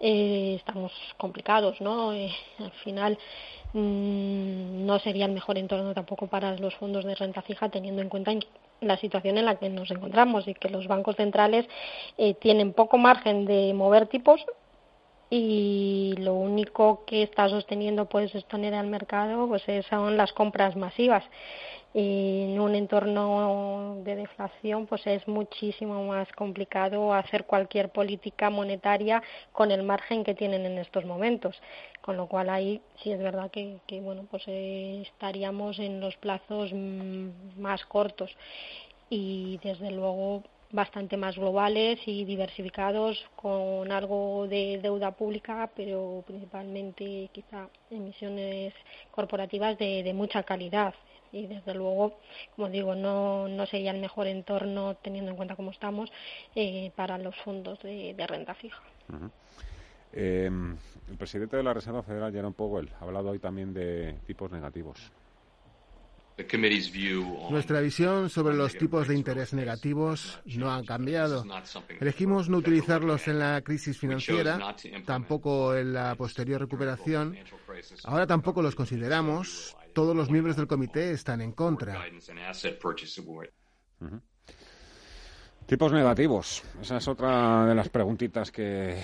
eh, 0.00 0.56
estamos 0.58 0.92
complicados, 1.16 1.80
¿no? 1.80 2.12
Eh, 2.12 2.30
al 2.58 2.70
final 2.84 3.18
mm, 3.72 4.84
no 4.86 4.98
sería 4.98 5.26
el 5.26 5.32
mejor 5.32 5.56
entorno 5.58 5.94
tampoco 5.94 6.26
para 6.26 6.56
los 6.58 6.74
fondos 6.76 7.04
de 7.04 7.14
renta 7.14 7.42
fija 7.42 7.68
teniendo 7.68 8.02
en 8.02 8.08
cuenta 8.08 8.32
la 8.80 8.98
situación 8.98 9.38
en 9.38 9.46
la 9.46 9.56
que 9.56 9.70
nos 9.70 9.90
encontramos 9.90 10.46
y 10.48 10.54
que 10.54 10.68
los 10.68 10.86
bancos 10.86 11.16
centrales 11.16 11.66
eh, 12.18 12.34
tienen 12.34 12.74
poco 12.74 12.98
margen 12.98 13.46
de 13.46 13.72
mover 13.72 14.06
tipos 14.06 14.44
y 15.30 16.14
lo 16.18 16.34
único 16.34 17.04
que 17.06 17.22
está 17.22 17.48
sosteniendo 17.48 18.04
pues 18.04 18.34
esto 18.34 18.56
en 18.56 18.64
el 18.64 18.86
mercado 18.86 19.48
pues 19.48 19.64
son 19.88 20.16
las 20.16 20.32
compras 20.32 20.76
masivas 20.76 21.24
en 21.98 22.60
un 22.60 22.74
entorno 22.74 24.02
de 24.04 24.16
deflación 24.16 24.84
pues 24.86 25.06
es 25.06 25.26
muchísimo 25.26 26.04
más 26.04 26.30
complicado 26.32 27.14
hacer 27.14 27.46
cualquier 27.46 27.88
política 27.88 28.50
monetaria 28.50 29.22
con 29.52 29.70
el 29.70 29.82
margen 29.82 30.22
que 30.22 30.34
tienen 30.34 30.66
en 30.66 30.76
estos 30.76 31.06
momentos. 31.06 31.56
Con 32.02 32.18
lo 32.18 32.26
cual 32.26 32.50
ahí 32.50 32.82
sí 33.02 33.12
es 33.12 33.18
verdad 33.18 33.50
que, 33.50 33.80
bueno 34.02 34.26
pues 34.30 34.42
eh, 34.46 35.04
estaríamos 35.10 35.78
en 35.78 36.00
los 36.00 36.14
plazos 36.18 36.70
mm, 36.70 37.58
más 37.58 37.82
cortos. 37.86 38.30
Y 39.08 39.58
desde 39.62 39.90
luego 39.90 40.42
bastante 40.72 41.16
más 41.16 41.36
globales 41.36 41.98
y 42.04 42.26
diversificados 42.26 43.24
con 43.36 43.90
algo 43.90 44.46
de 44.48 44.80
deuda 44.82 45.12
pública 45.12 45.70
pero 45.74 46.24
principalmente 46.26 47.30
quizá 47.32 47.68
emisiones 47.90 48.74
corporativas 49.12 49.78
de, 49.78 50.02
de 50.02 50.12
mucha 50.12 50.42
calidad 50.42 50.92
y 51.32 51.46
desde 51.46 51.74
luego, 51.74 52.18
como 52.54 52.68
digo, 52.68 52.94
no, 52.94 53.48
no 53.48 53.66
sería 53.66 53.90
el 53.90 54.00
mejor 54.00 54.26
entorno 54.26 54.96
teniendo 54.96 55.30
en 55.30 55.36
cuenta 55.36 55.56
cómo 55.56 55.70
estamos 55.70 56.10
eh, 56.54 56.90
para 56.96 57.18
los 57.18 57.36
fondos 57.36 57.80
de, 57.82 58.14
renta 58.26 58.54
fija. 58.54 58.82
Eh, 60.12 60.50
el 61.10 61.16
presidente 61.16 61.56
de 61.56 61.62
la 61.62 61.74
Reserva 61.74 62.02
Federal, 62.02 62.32
Jerome 62.32 62.54
Powell, 62.54 62.90
ha 63.00 63.04
hablado 63.04 63.30
hoy 63.30 63.38
también 63.38 63.72
de 63.72 64.14
tipos 64.26 64.50
negativos. 64.50 65.12
Nuestra 67.50 67.80
visión 67.80 68.28
sobre 68.28 68.54
los 68.54 68.76
tipos 68.76 69.08
de 69.08 69.14
interés 69.14 69.54
negativos 69.54 70.38
no 70.44 70.70
han 70.70 70.84
cambiado. 70.84 71.46
Elegimos 71.98 72.50
no 72.50 72.58
utilizarlos 72.58 73.26
en 73.28 73.38
la 73.38 73.62
crisis 73.62 73.98
financiera, 73.98 74.76
tampoco 75.06 75.74
en 75.74 75.94
la 75.94 76.14
posterior 76.14 76.60
recuperación. 76.60 77.38
Ahora 78.04 78.26
tampoco 78.26 78.60
los 78.60 78.74
consideramos. 78.74 79.74
Todos 79.96 80.14
los 80.14 80.28
miembros 80.28 80.56
del 80.56 80.66
comité 80.66 81.12
están 81.12 81.40
en 81.40 81.52
contra. 81.52 82.04
Tipos 85.64 85.90
negativos. 85.90 86.62
Esa 86.82 86.98
es 86.98 87.08
otra 87.08 87.64
de 87.64 87.74
las 87.74 87.88
preguntitas 87.88 88.52
que, 88.52 89.02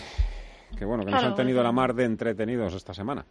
bueno, 0.83 1.03
que 1.03 1.11
nos 1.11 1.25
han 1.25 1.35
tenido 1.35 1.63
la 1.63 1.73
mar 1.73 1.95
de 1.95 2.05
entretenidos 2.05 2.75
esta 2.75 2.93
semana 2.93 3.25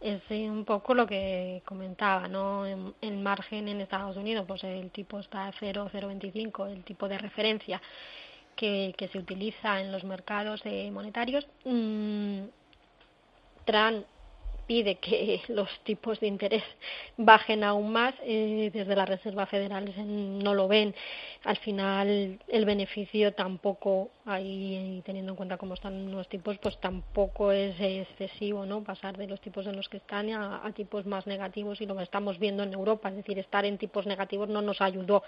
es 0.00 0.22
un 0.30 0.64
poco 0.64 0.94
lo 0.94 1.06
que 1.06 1.60
comentaba, 1.66 2.28
¿no? 2.28 2.64
El 2.64 3.18
margen 3.18 3.66
en 3.66 3.80
Estados 3.80 4.16
Unidos, 4.16 4.44
pues 4.46 4.62
el 4.62 4.90
tipo 4.92 5.18
está 5.18 5.48
a 5.48 5.52
0,025, 5.52 6.66
el 6.66 6.84
tipo 6.84 7.08
de 7.08 7.18
referencia 7.18 7.82
que, 8.54 8.94
que 8.96 9.08
se 9.08 9.18
utiliza 9.18 9.80
en 9.80 9.90
los 9.90 10.04
mercados 10.04 10.62
monetarios. 10.92 11.46
Mm, 11.64 12.44
Tran 13.64 14.04
pide 14.68 14.96
que 14.96 15.40
los 15.48 15.68
tipos 15.82 16.20
de 16.20 16.28
interés 16.28 16.62
bajen 17.16 17.64
aún 17.64 17.90
más. 17.90 18.14
Eh, 18.22 18.70
desde 18.72 18.94
la 18.94 19.06
Reserva 19.06 19.46
Federal 19.46 19.92
no 19.96 20.54
lo 20.54 20.68
ven. 20.68 20.94
Al 21.44 21.56
final, 21.56 22.38
el 22.46 22.64
beneficio 22.64 23.32
tampoco, 23.32 24.10
ahí 24.26 25.02
teniendo 25.04 25.32
en 25.32 25.36
cuenta 25.36 25.56
cómo 25.56 25.74
están 25.74 26.12
los 26.12 26.28
tipos, 26.28 26.58
pues 26.58 26.78
tampoco 26.78 27.50
es 27.50 27.74
excesivo, 27.80 28.66
¿no? 28.66 28.84
Pasar 28.84 29.16
de 29.16 29.26
los 29.26 29.40
tipos 29.40 29.66
en 29.66 29.74
los 29.74 29.88
que 29.88 29.96
están 29.96 30.30
a, 30.30 30.70
tipos 30.76 31.06
más 31.06 31.26
negativos 31.26 31.80
y 31.80 31.86
lo 31.86 31.98
estamos 32.00 32.38
viendo 32.38 32.62
en 32.62 32.72
Europa. 32.72 33.08
Es 33.08 33.16
decir, 33.16 33.38
estar 33.38 33.64
en 33.64 33.78
tipos 33.78 34.06
negativos 34.06 34.48
no 34.48 34.60
nos 34.62 34.80
ayudó 34.80 35.22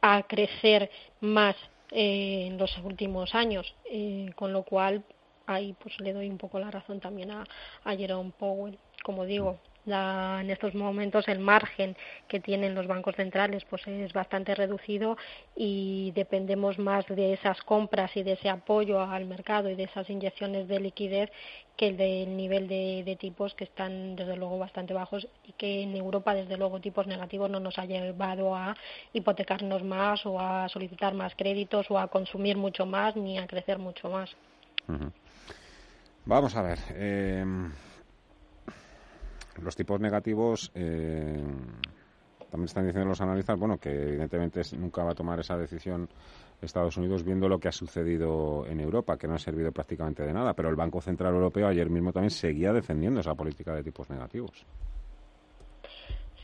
a 0.00 0.22
crecer 0.22 0.90
más 1.20 1.56
eh, 1.90 2.46
en 2.46 2.58
los 2.58 2.76
últimos 2.78 3.34
años, 3.34 3.74
eh, 3.90 4.30
con 4.36 4.52
lo 4.52 4.62
cual 4.62 5.02
ahí 5.46 5.74
pues 5.82 5.98
le 6.00 6.12
doy 6.12 6.28
un 6.28 6.38
poco 6.38 6.58
la 6.58 6.70
razón 6.70 7.00
también 7.00 7.30
a, 7.30 7.44
a 7.84 7.96
Jerome 7.96 8.32
Powell. 8.38 8.78
Como 9.02 9.24
digo, 9.24 9.58
la, 9.86 10.38
en 10.40 10.50
estos 10.50 10.74
momentos 10.74 11.28
el 11.28 11.38
margen 11.38 11.96
que 12.28 12.40
tienen 12.40 12.74
los 12.74 12.86
bancos 12.86 13.14
centrales 13.14 13.64
pues 13.70 13.86
es 13.86 14.12
bastante 14.12 14.54
reducido 14.54 15.16
y 15.54 16.12
dependemos 16.14 16.78
más 16.78 17.06
de 17.06 17.34
esas 17.34 17.62
compras 17.62 18.16
y 18.16 18.24
de 18.24 18.32
ese 18.32 18.48
apoyo 18.48 19.00
al 19.00 19.24
mercado 19.26 19.70
y 19.70 19.76
de 19.76 19.84
esas 19.84 20.10
inyecciones 20.10 20.66
de 20.66 20.80
liquidez 20.80 21.30
que 21.76 21.88
el 21.88 21.96
del 21.96 22.36
nivel 22.36 22.66
de 22.68 23.16
tipos 23.20 23.54
que 23.54 23.64
están 23.64 24.16
desde 24.16 24.36
luego 24.36 24.58
bastante 24.58 24.92
bajos 24.92 25.28
y 25.44 25.52
que 25.52 25.82
en 25.82 25.94
Europa 25.94 26.34
desde 26.34 26.56
luego 26.56 26.80
tipos 26.80 27.06
negativos 27.06 27.48
no 27.48 27.60
nos 27.60 27.78
ha 27.78 27.84
llevado 27.84 28.56
a 28.56 28.74
hipotecarnos 29.12 29.84
más 29.84 30.24
o 30.26 30.40
a 30.40 30.68
solicitar 30.68 31.14
más 31.14 31.34
créditos 31.36 31.90
o 31.90 31.98
a 31.98 32.08
consumir 32.08 32.56
mucho 32.56 32.86
más 32.86 33.14
ni 33.14 33.38
a 33.38 33.46
crecer 33.46 33.78
mucho 33.78 34.10
más. 34.10 34.34
Vamos 36.26 36.56
a 36.56 36.62
ver. 36.62 36.78
Eh, 36.90 37.44
los 39.62 39.76
tipos 39.76 40.00
negativos. 40.00 40.72
Eh, 40.74 41.40
también 42.50 42.66
están 42.66 42.84
diciendo 42.84 43.08
los 43.08 43.20
analistas, 43.20 43.58
bueno, 43.58 43.78
que 43.78 43.90
evidentemente 43.90 44.62
nunca 44.76 45.04
va 45.04 45.12
a 45.12 45.14
tomar 45.14 45.38
esa 45.40 45.56
decisión 45.56 46.08
Estados 46.60 46.96
Unidos 46.96 47.22
viendo 47.22 47.48
lo 47.48 47.58
que 47.58 47.68
ha 47.68 47.72
sucedido 47.72 48.66
en 48.66 48.80
Europa, 48.80 49.16
que 49.16 49.28
no 49.28 49.34
ha 49.34 49.38
servido 49.38 49.70
prácticamente 49.70 50.24
de 50.24 50.32
nada. 50.32 50.54
Pero 50.54 50.68
el 50.68 50.76
Banco 50.76 51.00
Central 51.00 51.34
Europeo 51.34 51.68
ayer 51.68 51.88
mismo 51.90 52.12
también 52.12 52.30
seguía 52.30 52.72
defendiendo 52.72 53.20
esa 53.20 53.34
política 53.34 53.72
de 53.74 53.84
tipos 53.84 54.10
negativos. 54.10 54.66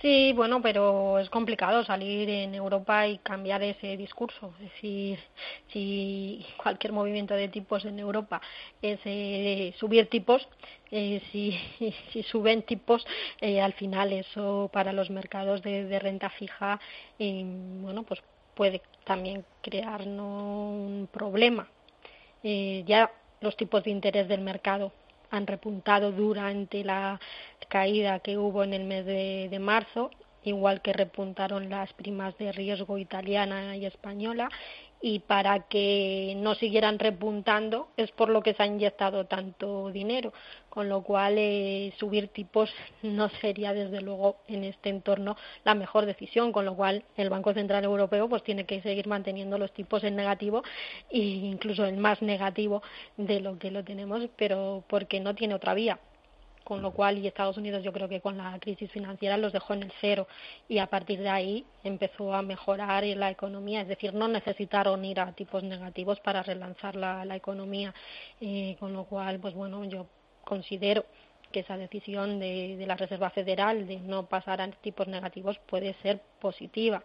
Sí, 0.02 0.32
bueno, 0.34 0.60
pero 0.60 1.20
es 1.20 1.30
complicado 1.30 1.84
salir 1.84 2.28
en 2.28 2.56
Europa 2.56 3.06
y 3.06 3.18
cambiar 3.18 3.62
ese 3.62 3.96
discurso. 3.96 4.52
Es 4.58 4.72
decir, 4.72 5.20
si 5.72 6.44
cualquier 6.60 6.92
movimiento 6.92 7.34
de 7.34 7.46
tipos 7.48 7.84
en 7.84 8.00
Europa 8.00 8.42
es 8.82 8.98
eh, 9.04 9.72
subir 9.78 10.08
tipos, 10.10 10.48
eh, 10.90 11.22
si, 11.30 11.56
si, 12.12 12.22
suben 12.24 12.62
tipos, 12.62 13.06
eh, 13.40 13.60
al 13.60 13.74
final 13.74 14.12
eso 14.12 14.68
para 14.72 14.92
los 14.92 15.08
mercados 15.08 15.62
de, 15.62 15.98
renta 16.00 16.30
fija, 16.30 16.80
bueno, 17.18 18.02
pues 18.02 18.20
puede 18.56 18.82
también 19.04 19.44
crear 19.62 20.02
un 20.02 21.08
problema. 21.12 21.68
ya 22.42 23.08
los 23.40 23.56
tipos 23.56 23.84
de 23.84 23.90
interés 23.90 24.26
del 24.26 24.40
mercado 24.40 24.92
han 25.32 25.46
repuntado 25.46 26.12
durante 26.12 26.84
la 26.84 27.18
caída 27.68 28.20
que 28.20 28.36
hubo 28.38 28.62
en 28.62 28.74
el 28.74 28.84
mes 28.84 29.04
de, 29.06 29.58
marzo, 29.58 30.10
igual 30.44 30.82
que 30.82 30.92
repuntaron 30.92 31.70
las 31.70 31.92
primas 31.94 32.36
de 32.36 32.52
riesgo 32.52 32.98
italiana 32.98 33.76
y 33.76 33.86
española, 33.86 34.50
y 35.02 35.18
para 35.18 35.66
que 35.66 36.34
no 36.36 36.54
siguieran 36.54 37.00
repuntando 37.00 37.88
es 37.96 38.12
por 38.12 38.28
lo 38.28 38.40
que 38.40 38.54
se 38.54 38.62
ha 38.62 38.66
inyectado 38.66 39.26
tanto 39.26 39.90
dinero, 39.90 40.32
con 40.70 40.88
lo 40.88 41.02
cual 41.02 41.34
eh, 41.38 41.92
subir 41.98 42.28
tipos 42.28 42.72
no 43.02 43.28
sería 43.40 43.74
desde 43.74 44.00
luego 44.00 44.36
en 44.46 44.64
este 44.64 44.88
entorno 44.90 45.36
la 45.64 45.74
mejor 45.74 46.06
decisión, 46.06 46.52
con 46.52 46.64
lo 46.64 46.76
cual 46.76 47.04
el 47.16 47.30
Banco 47.30 47.52
Central 47.52 47.84
Europeo 47.84 48.28
pues 48.28 48.44
tiene 48.44 48.64
que 48.64 48.80
seguir 48.80 49.08
manteniendo 49.08 49.58
los 49.58 49.72
tipos 49.72 50.04
en 50.04 50.14
negativo 50.14 50.62
e 51.10 51.18
incluso 51.18 51.84
en 51.84 51.98
más 51.98 52.22
negativo 52.22 52.82
de 53.16 53.40
lo 53.40 53.58
que 53.58 53.72
lo 53.72 53.82
tenemos, 53.82 54.28
pero 54.36 54.84
porque 54.86 55.18
no 55.18 55.34
tiene 55.34 55.54
otra 55.54 55.74
vía 55.74 55.98
con 56.64 56.82
lo 56.82 56.92
cual 56.92 57.18
y 57.18 57.26
Estados 57.26 57.56
Unidos 57.56 57.82
yo 57.82 57.92
creo 57.92 58.08
que 58.08 58.20
con 58.20 58.36
la 58.36 58.58
crisis 58.60 58.90
financiera 58.90 59.36
los 59.36 59.52
dejó 59.52 59.74
en 59.74 59.84
el 59.84 59.92
cero. 60.00 60.26
Y 60.68 60.78
a 60.78 60.86
partir 60.86 61.20
de 61.20 61.28
ahí 61.28 61.64
empezó 61.84 62.34
a 62.34 62.42
mejorar 62.42 63.04
la 63.04 63.30
economía, 63.30 63.82
es 63.82 63.88
decir, 63.88 64.14
no 64.14 64.28
necesitaron 64.28 65.04
ir 65.04 65.20
a 65.20 65.32
tipos 65.32 65.62
negativos 65.62 66.20
para 66.20 66.42
relanzar 66.42 66.96
la, 66.96 67.36
economía, 67.36 67.94
eh, 68.40 68.76
con 68.78 68.92
lo 68.92 69.04
cual, 69.04 69.40
pues 69.40 69.54
bueno, 69.54 69.84
yo 69.84 70.06
considero 70.44 71.04
que 71.50 71.60
esa 71.60 71.76
decisión 71.76 72.38
de, 72.38 72.76
de 72.76 72.86
la 72.86 72.96
Reserva 72.96 73.30
Federal 73.30 73.86
de 73.86 73.98
no 74.00 74.26
pasar 74.26 74.60
a 74.60 74.70
tipos 74.70 75.06
negativos 75.08 75.58
puede 75.66 75.94
ser 76.02 76.20
positiva. 76.40 77.02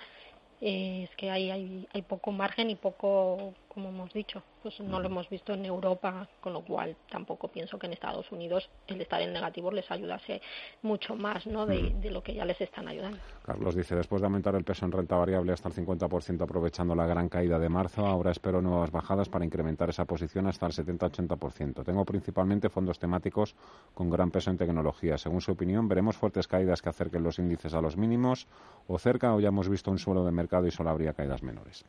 Eh, 0.62 1.04
es 1.04 1.16
que 1.16 1.30
hay, 1.30 1.52
hay, 1.52 1.88
hay 1.94 2.02
poco 2.02 2.32
margen 2.32 2.70
y 2.70 2.76
poco, 2.76 3.54
como 3.78 3.90
hemos 3.90 4.12
dicho, 4.12 4.42
pues 4.64 4.80
no 4.80 5.00
lo 5.00 5.06
hemos 5.06 5.30
visto 5.30 5.54
en 5.54 5.64
Europa, 5.64 6.28
con 6.42 6.52
lo 6.52 6.62
cual 6.62 6.98
tampoco 7.12 7.48
pienso 7.48 7.78
que 7.78 7.86
en 7.86 7.94
Estados 7.94 8.32
Unidos 8.32 8.72
el 8.88 9.00
estar 9.00 9.22
en 9.22 9.32
negativo 9.32 9.70
les 9.70 9.92
ayudase 9.92 10.42
mucho 10.82 11.16
más 11.16 11.46
¿no? 11.46 11.68
de, 11.68 11.94
de 12.02 12.10
lo 12.10 12.24
que 12.24 12.34
ya 12.34 12.44
les 12.44 12.60
están 12.60 12.88
ayudando. 12.88 13.20
Carlos 13.46 13.76
dice, 13.76 13.96
después 13.96 14.20
de 14.20 14.26
aumentar 14.26 14.56
el 14.56 14.64
peso 14.64 14.84
en 14.84 14.92
renta 14.92 15.16
variable 15.16 15.54
hasta 15.54 15.70
el 15.70 15.76
50% 15.76 16.42
aprovechando 16.42 16.96
la 16.96 17.06
gran 17.06 17.30
caída 17.30 17.60
de 17.60 17.70
marzo, 17.70 18.08
ahora 18.08 18.32
espero 18.32 18.64
nuevas 18.64 18.90
bajadas 18.90 19.30
para 19.30 19.46
incrementar 19.46 19.92
esa 19.92 20.06
posición 20.06 20.48
hasta 20.48 20.66
el 20.66 20.72
70-80%. 20.72 21.86
Tengo 21.86 22.04
principalmente 22.04 22.70
fondos 22.70 22.98
temáticos 22.98 23.56
con 23.94 24.10
gran 24.10 24.32
peso 24.32 24.50
en 24.50 24.58
tecnología. 24.58 25.20
Según 25.20 25.42
su 25.42 25.52
opinión, 25.52 25.88
veremos 25.88 26.18
fuertes 26.18 26.48
caídas 26.48 26.82
que 26.82 26.90
acerquen 26.90 27.22
los 27.22 27.38
índices 27.38 27.76
a 27.76 27.82
los 27.82 27.96
mínimos 27.96 28.48
o 28.88 28.98
cerca 28.98 29.36
o 29.36 29.40
ya 29.40 29.50
hemos 29.50 29.70
visto 29.70 29.92
un 29.92 30.00
suelo 30.00 30.26
de 30.26 30.32
mercado 30.32 30.66
y 30.66 30.72
solo 30.72 30.90
habría 30.90 31.14
caídas 31.14 31.44
menores? 31.44 31.86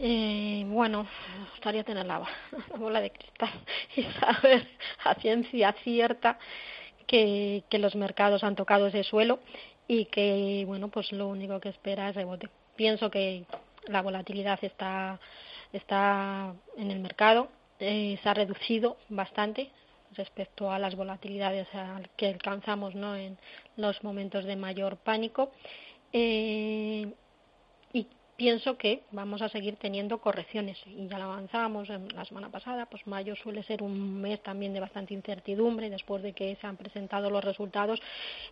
Eh, 0.00 0.64
bueno, 0.68 1.08
me 1.38 1.50
gustaría 1.50 1.82
tener 1.82 2.06
la, 2.06 2.22
bola 2.78 3.00
de 3.00 3.10
cristal 3.10 3.50
y 3.96 4.02
saber 4.04 4.68
a 5.04 5.14
ciencia 5.16 5.72
cierta 5.82 6.38
que, 7.06 7.64
que 7.68 7.78
los 7.78 7.96
mercados 7.96 8.44
han 8.44 8.54
tocado 8.54 8.86
ese 8.86 9.02
suelo 9.02 9.40
y 9.88 10.04
que, 10.06 10.64
bueno, 10.66 10.88
pues 10.88 11.10
lo 11.12 11.26
único 11.28 11.58
que 11.58 11.70
espera 11.70 12.10
es 12.10 12.14
rebote. 12.14 12.48
Pienso 12.76 13.10
que 13.10 13.44
la 13.86 14.02
volatilidad 14.02 14.58
está, 14.62 15.18
está 15.72 16.54
en 16.76 16.90
el 16.90 17.00
mercado, 17.00 17.48
eh, 17.80 18.18
se 18.22 18.28
ha 18.28 18.34
reducido 18.34 18.98
bastante 19.08 19.70
respecto 20.14 20.70
a 20.70 20.78
las 20.78 20.94
volatilidades 20.94 21.68
que 22.16 22.28
alcanzamos 22.28 22.94
¿no? 22.94 23.16
en 23.16 23.36
los 23.76 24.02
momentos 24.04 24.44
de 24.44 24.56
mayor 24.56 24.96
pánico 24.96 25.50
eh, 26.12 27.12
pienso 28.38 28.78
que 28.78 29.02
vamos 29.10 29.42
a 29.42 29.48
seguir 29.48 29.76
teniendo 29.76 30.18
correcciones 30.18 30.78
y 30.86 31.08
ya 31.08 31.18
lo 31.18 31.24
avanzábamos 31.24 31.90
en 31.90 32.06
la 32.14 32.24
semana 32.24 32.48
pasada, 32.48 32.86
pues 32.86 33.04
mayo 33.04 33.34
suele 33.34 33.64
ser 33.64 33.82
un 33.82 34.20
mes 34.20 34.40
también 34.44 34.72
de 34.72 34.78
bastante 34.78 35.12
incertidumbre 35.12 35.90
después 35.90 36.22
de 36.22 36.32
que 36.32 36.56
se 36.60 36.66
han 36.66 36.76
presentado 36.76 37.30
los 37.30 37.44
resultados 37.44 38.00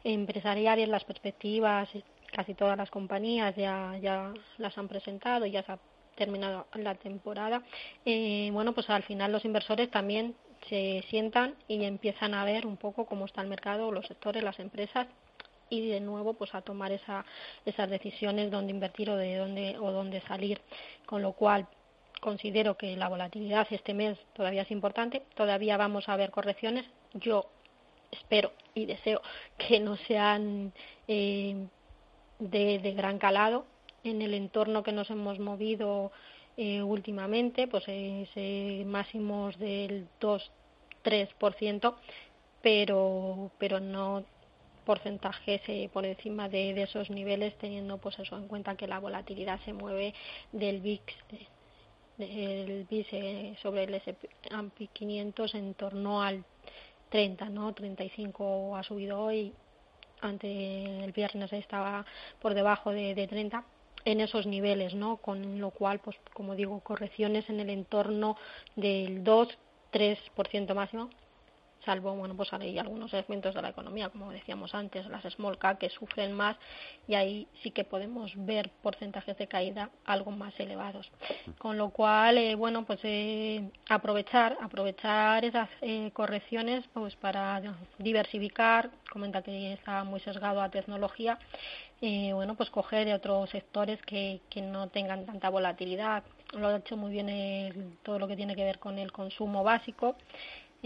empresariales, 0.02 0.88
las 0.88 1.04
perspectivas, 1.04 1.88
casi 2.32 2.54
todas 2.54 2.76
las 2.76 2.90
compañías 2.90 3.54
ya, 3.54 3.96
ya 4.02 4.34
las 4.58 4.76
han 4.76 4.88
presentado, 4.88 5.46
ya 5.46 5.62
se 5.62 5.70
ha 5.70 5.78
terminado 6.16 6.66
la 6.74 6.96
temporada. 6.96 7.62
Eh, 8.04 8.50
bueno, 8.52 8.72
pues 8.72 8.90
al 8.90 9.04
final 9.04 9.30
los 9.30 9.44
inversores 9.44 9.88
también 9.88 10.34
se 10.68 11.04
sientan 11.10 11.54
y 11.68 11.84
empiezan 11.84 12.34
a 12.34 12.44
ver 12.44 12.66
un 12.66 12.76
poco 12.76 13.06
cómo 13.06 13.26
está 13.26 13.40
el 13.40 13.46
mercado, 13.46 13.92
los 13.92 14.06
sectores, 14.08 14.42
las 14.42 14.58
empresas 14.58 15.06
y 15.68 15.88
de 15.88 16.00
nuevo 16.00 16.34
pues 16.34 16.54
a 16.54 16.62
tomar 16.62 16.92
esa, 16.92 17.24
esas 17.64 17.90
decisiones 17.90 18.50
dónde 18.50 18.72
invertir 18.72 19.10
o 19.10 19.16
de 19.16 19.36
dónde 19.36 19.78
o 19.78 19.90
dónde 19.90 20.20
salir. 20.22 20.60
Con 21.06 21.22
lo 21.22 21.32
cual 21.32 21.66
considero 22.20 22.76
que 22.76 22.96
la 22.96 23.08
volatilidad 23.08 23.66
este 23.70 23.94
mes 23.94 24.18
todavía 24.34 24.62
es 24.62 24.70
importante. 24.70 25.22
Todavía 25.34 25.76
vamos 25.76 26.08
a 26.08 26.16
ver 26.16 26.30
correcciones. 26.30 26.86
Yo 27.14 27.46
espero 28.10 28.52
y 28.74 28.86
deseo 28.86 29.20
que 29.58 29.80
no 29.80 29.96
sean 29.96 30.72
eh, 31.08 31.66
de, 32.38 32.92
gran 32.96 33.18
calado. 33.18 33.66
En 34.04 34.22
el 34.22 34.34
entorno 34.34 34.82
que 34.82 34.92
nos 34.92 35.10
hemos 35.10 35.38
movido 35.40 36.12
eh, 36.56 36.82
últimamente 36.82 37.66
pues 37.66 37.84
eh, 37.88 38.84
máximos 38.86 39.58
del 39.58 40.08
2 40.20 40.52
3% 41.04 41.94
pero 42.62 43.50
pero 43.58 43.78
no 43.78 44.24
porcentajes 44.86 45.60
eh, 45.66 45.90
por 45.92 46.06
encima 46.06 46.48
de, 46.48 46.80
esos 46.80 47.10
niveles 47.10 47.58
teniendo 47.58 47.98
pues 47.98 48.18
eso 48.18 48.36
en 48.38 48.48
cuenta 48.48 48.76
que 48.76 48.86
la 48.86 49.00
volatilidad 49.00 49.60
se 49.64 49.74
mueve 49.74 50.14
del 50.52 50.80
VIX 50.80 51.02
VIX 52.18 53.12
eh, 53.12 53.56
sobre 53.60 53.84
el 53.84 53.94
S&P 53.94 54.86
500 54.94 55.54
en 55.54 55.74
torno 55.74 56.22
al 56.22 56.44
30 57.10 57.50
no 57.50 57.74
35 57.74 58.76
ha 58.76 58.82
subido 58.82 59.20
hoy. 59.20 59.52
Ante 60.22 61.04
el 61.04 61.12
viernes 61.12 61.52
estaba 61.52 62.06
por 62.40 62.54
debajo 62.54 62.90
de, 62.90 63.14
de 63.14 63.26
30 63.26 63.64
en 64.06 64.20
esos 64.22 64.46
niveles, 64.46 64.94
¿no? 64.94 65.18
Con 65.18 65.60
lo 65.60 65.70
cual, 65.70 65.98
pues 65.98 66.16
como 66.32 66.54
digo, 66.54 66.80
correcciones 66.80 67.50
en 67.50 67.60
el 67.60 67.68
entorno 67.68 68.38
del 68.76 69.22
2-3% 69.24 70.74
máximo 70.74 71.10
salvo 71.86 72.12
bueno 72.14 72.36
pues 72.36 72.52
hay 72.52 72.78
algunos 72.78 73.12
segmentos 73.12 73.54
de 73.54 73.62
la 73.62 73.70
economía 73.70 74.10
como 74.10 74.32
decíamos 74.32 74.74
antes 74.74 75.06
las 75.06 75.22
small 75.32 75.56
cap 75.56 75.78
que 75.78 75.88
sufren 75.88 76.32
más 76.32 76.56
y 77.06 77.14
ahí 77.14 77.46
sí 77.62 77.70
que 77.70 77.84
podemos 77.84 78.32
ver 78.34 78.70
porcentajes 78.82 79.38
de 79.38 79.46
caída 79.46 79.90
algo 80.04 80.32
más 80.32 80.58
elevados. 80.58 81.10
Con 81.58 81.78
lo 81.78 81.90
cual 81.90 82.36
eh, 82.38 82.56
bueno 82.56 82.84
pues 82.84 82.98
eh, 83.04 83.70
aprovechar 83.88 84.58
aprovechar 84.60 85.44
esas 85.44 85.68
eh, 85.80 86.10
correcciones 86.12 86.84
pues 86.92 87.14
para 87.16 87.62
diversificar 87.98 88.90
comenta 89.10 89.42
que 89.42 89.72
está 89.72 90.02
muy 90.04 90.20
sesgado 90.20 90.60
a 90.60 90.70
tecnología 90.70 91.38
bueno 92.00 92.56
pues 92.56 92.68
coger 92.68 93.06
de 93.06 93.14
otros 93.14 93.48
sectores 93.50 94.02
que, 94.02 94.40
que 94.50 94.60
no 94.60 94.88
tengan 94.88 95.24
tanta 95.24 95.48
volatilidad. 95.48 96.24
Lo 96.52 96.68
ha 96.68 96.76
hecho 96.76 96.96
muy 96.96 97.10
bien 97.10 97.98
todo 98.02 98.18
lo 98.18 98.28
que 98.28 98.36
tiene 98.36 98.54
que 98.54 98.64
ver 98.64 98.78
con 98.78 98.98
el 98.98 99.12
consumo 99.12 99.64
básico 99.64 100.16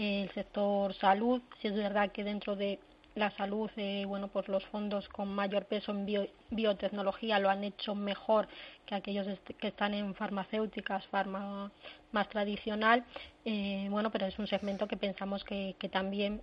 el 0.01 0.31
sector 0.31 0.93
salud. 0.95 1.41
Si 1.61 1.67
es 1.67 1.75
verdad 1.75 2.11
que 2.11 2.23
dentro 2.23 2.55
de 2.55 2.79
la 3.13 3.29
salud, 3.31 3.69
eh, 3.75 4.05
bueno, 4.07 4.29
pues 4.29 4.47
los 4.47 4.65
fondos 4.67 5.07
con 5.09 5.27
mayor 5.27 5.65
peso 5.65 5.91
en 5.91 6.29
biotecnología 6.49 7.39
lo 7.39 7.49
han 7.49 7.63
hecho 7.63 7.93
mejor 7.93 8.47
que 8.85 8.95
aquellos 8.95 9.27
que 9.59 9.67
están 9.67 9.93
en 9.93 10.15
farmacéuticas, 10.15 11.05
farma 11.07 11.71
más 12.11 12.29
tradicional. 12.29 13.05
Eh, 13.45 13.87
bueno, 13.89 14.11
pero 14.11 14.25
es 14.25 14.39
un 14.39 14.47
segmento 14.47 14.87
que 14.87 14.97
pensamos 14.97 15.43
que, 15.43 15.75
que 15.77 15.89
también 15.89 16.41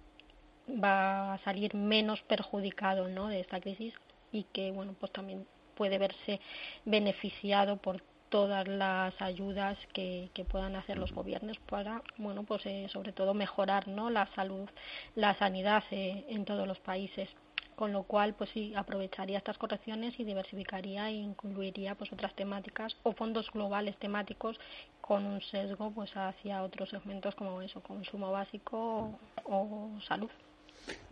va 0.68 1.34
a 1.34 1.38
salir 1.38 1.74
menos 1.74 2.20
perjudicado 2.22 3.08
¿no? 3.08 3.28
de 3.28 3.40
esta 3.40 3.60
crisis 3.60 3.94
y 4.30 4.44
que 4.52 4.70
bueno 4.70 4.94
pues 5.00 5.10
también 5.12 5.46
puede 5.74 5.96
verse 5.96 6.40
beneficiado 6.84 7.78
por 7.78 8.02
todas 8.28 8.66
las 8.68 9.20
ayudas 9.20 9.78
que, 9.92 10.30
que 10.34 10.44
puedan 10.44 10.76
hacer 10.76 10.98
los 10.98 11.12
gobiernos 11.12 11.58
para, 11.60 12.02
bueno, 12.16 12.44
pues 12.44 12.64
eh, 12.66 12.88
sobre 12.92 13.12
todo 13.12 13.34
mejorar, 13.34 13.88
¿no? 13.88 14.10
La 14.10 14.26
salud, 14.34 14.68
la 15.14 15.34
sanidad 15.38 15.84
eh, 15.90 16.24
en 16.28 16.44
todos 16.44 16.66
los 16.66 16.78
países. 16.78 17.28
Con 17.76 17.92
lo 17.92 18.02
cual 18.02 18.34
pues 18.34 18.50
sí 18.50 18.74
aprovecharía 18.74 19.38
estas 19.38 19.56
correcciones 19.56 20.18
y 20.18 20.24
diversificaría 20.24 21.10
e 21.10 21.12
incluiría 21.12 21.94
pues 21.94 22.12
otras 22.12 22.34
temáticas 22.34 22.96
o 23.04 23.12
fondos 23.12 23.48
globales 23.52 23.96
temáticos 23.98 24.58
con 25.00 25.24
un 25.24 25.40
sesgo 25.42 25.92
pues 25.92 26.10
hacia 26.16 26.64
otros 26.64 26.88
segmentos 26.88 27.36
como 27.36 27.62
eso 27.62 27.80
consumo 27.80 28.32
básico 28.32 29.16
o, 29.44 29.90
salud. 30.08 30.30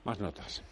Más 0.03 0.19
notas 0.19 0.65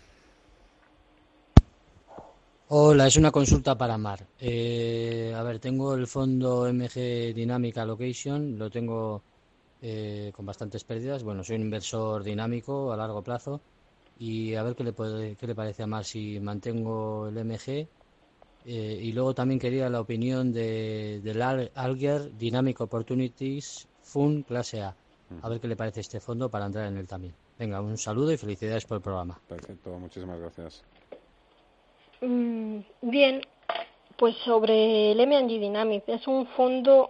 Hola, 2.69 3.07
es 3.07 3.17
una 3.17 3.31
consulta 3.31 3.77
para 3.77 3.99
Mar. 3.99 4.27
Eh, 4.41 5.35
a 5.37 5.43
ver, 5.43 5.59
tengo 5.59 5.95
el 5.95 6.07
fondo 6.07 6.67
MG 6.67 7.35
Dynamic 7.35 7.77
Allocation, 7.77 8.59
lo 8.59 8.71
tengo 8.71 9.23
eh, 9.83 10.33
con 10.35 10.47
bastantes 10.47 10.83
pérdidas. 10.83 11.23
Bueno, 11.23 11.45
soy 11.45 11.57
un 11.57 11.63
inversor 11.63 12.25
dinámico 12.25 12.91
a 12.91 12.97
largo 12.97 13.23
plazo 13.23 13.61
y 14.19 14.55
a 14.55 14.63
ver 14.63 14.75
qué 14.75 14.83
le, 14.83 14.95
puede, 14.95 15.37
le 15.39 15.55
parece 15.55 15.83
a 15.83 15.87
Mar 15.87 16.07
si 16.07 16.41
mantengo 16.41 17.29
el 17.29 17.37
MG. 17.37 17.87
Eh, 18.67 18.99
y 19.03 19.13
luego 19.13 19.35
también 19.35 19.61
quería 19.61 19.91
la 19.91 20.01
opinión 20.01 20.51
de, 20.51 21.21
del 21.23 21.43
Alger 21.43 22.35
Dynamic 22.35 22.81
Opportunities 22.81 23.87
Fund 24.01 24.47
clase 24.47 24.81
A. 24.81 24.97
A 25.43 25.49
ver 25.51 25.61
qué 25.61 25.69
le 25.69 25.77
parece 25.77 26.01
este 26.01 26.19
fondo 26.19 26.49
para 26.49 26.65
entrar 26.65 26.87
en 26.87 26.97
él 26.97 27.07
también. 27.07 27.35
Venga, 27.59 27.83
un 27.83 27.99
saludo 27.99 28.33
y 28.33 28.39
felicidades 28.39 28.87
por 28.87 28.97
el 28.97 29.03
programa. 29.03 29.39
Perfecto, 29.47 29.99
muchísimas 29.99 30.41
gracias. 30.41 30.83
Mm, 32.27 32.81
bien, 33.03 33.43
pues 34.17 34.35
sobre 34.45 35.13
el 35.13 35.21
MNG 35.27 35.61
Dynamic 35.61 36.05
es 36.09 36.27
un 36.27 36.47
fondo 36.47 37.09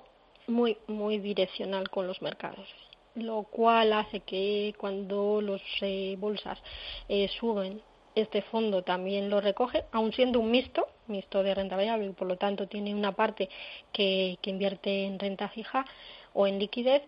muy 0.48 0.76
muy 0.88 1.18
direccional 1.18 1.88
con 1.88 2.06
los 2.06 2.20
mercados 2.20 2.68
lo 3.14 3.44
cual 3.44 3.92
hace 3.92 4.20
que 4.20 4.74
cuando 4.76 5.40
los 5.40 5.62
eh, 5.82 6.16
bolsas 6.18 6.58
eh, 7.08 7.28
suben 7.38 7.80
este 8.14 8.42
fondo 8.42 8.82
también 8.82 9.30
lo 9.30 9.40
recoge, 9.40 9.84
aun 9.92 10.12
siendo 10.12 10.40
un 10.40 10.50
mixto, 10.50 10.86
mixto 11.08 11.42
de 11.42 11.54
renta 11.54 11.76
variable, 11.76 12.06
y 12.06 12.10
por 12.10 12.28
lo 12.28 12.36
tanto 12.36 12.68
tiene 12.68 12.94
una 12.94 13.12
parte 13.12 13.48
que, 13.92 14.38
que 14.40 14.50
invierte 14.50 15.04
en 15.04 15.18
renta 15.18 15.48
fija 15.48 15.84
o 16.32 16.46
en 16.46 16.58
liquidez 16.58 17.02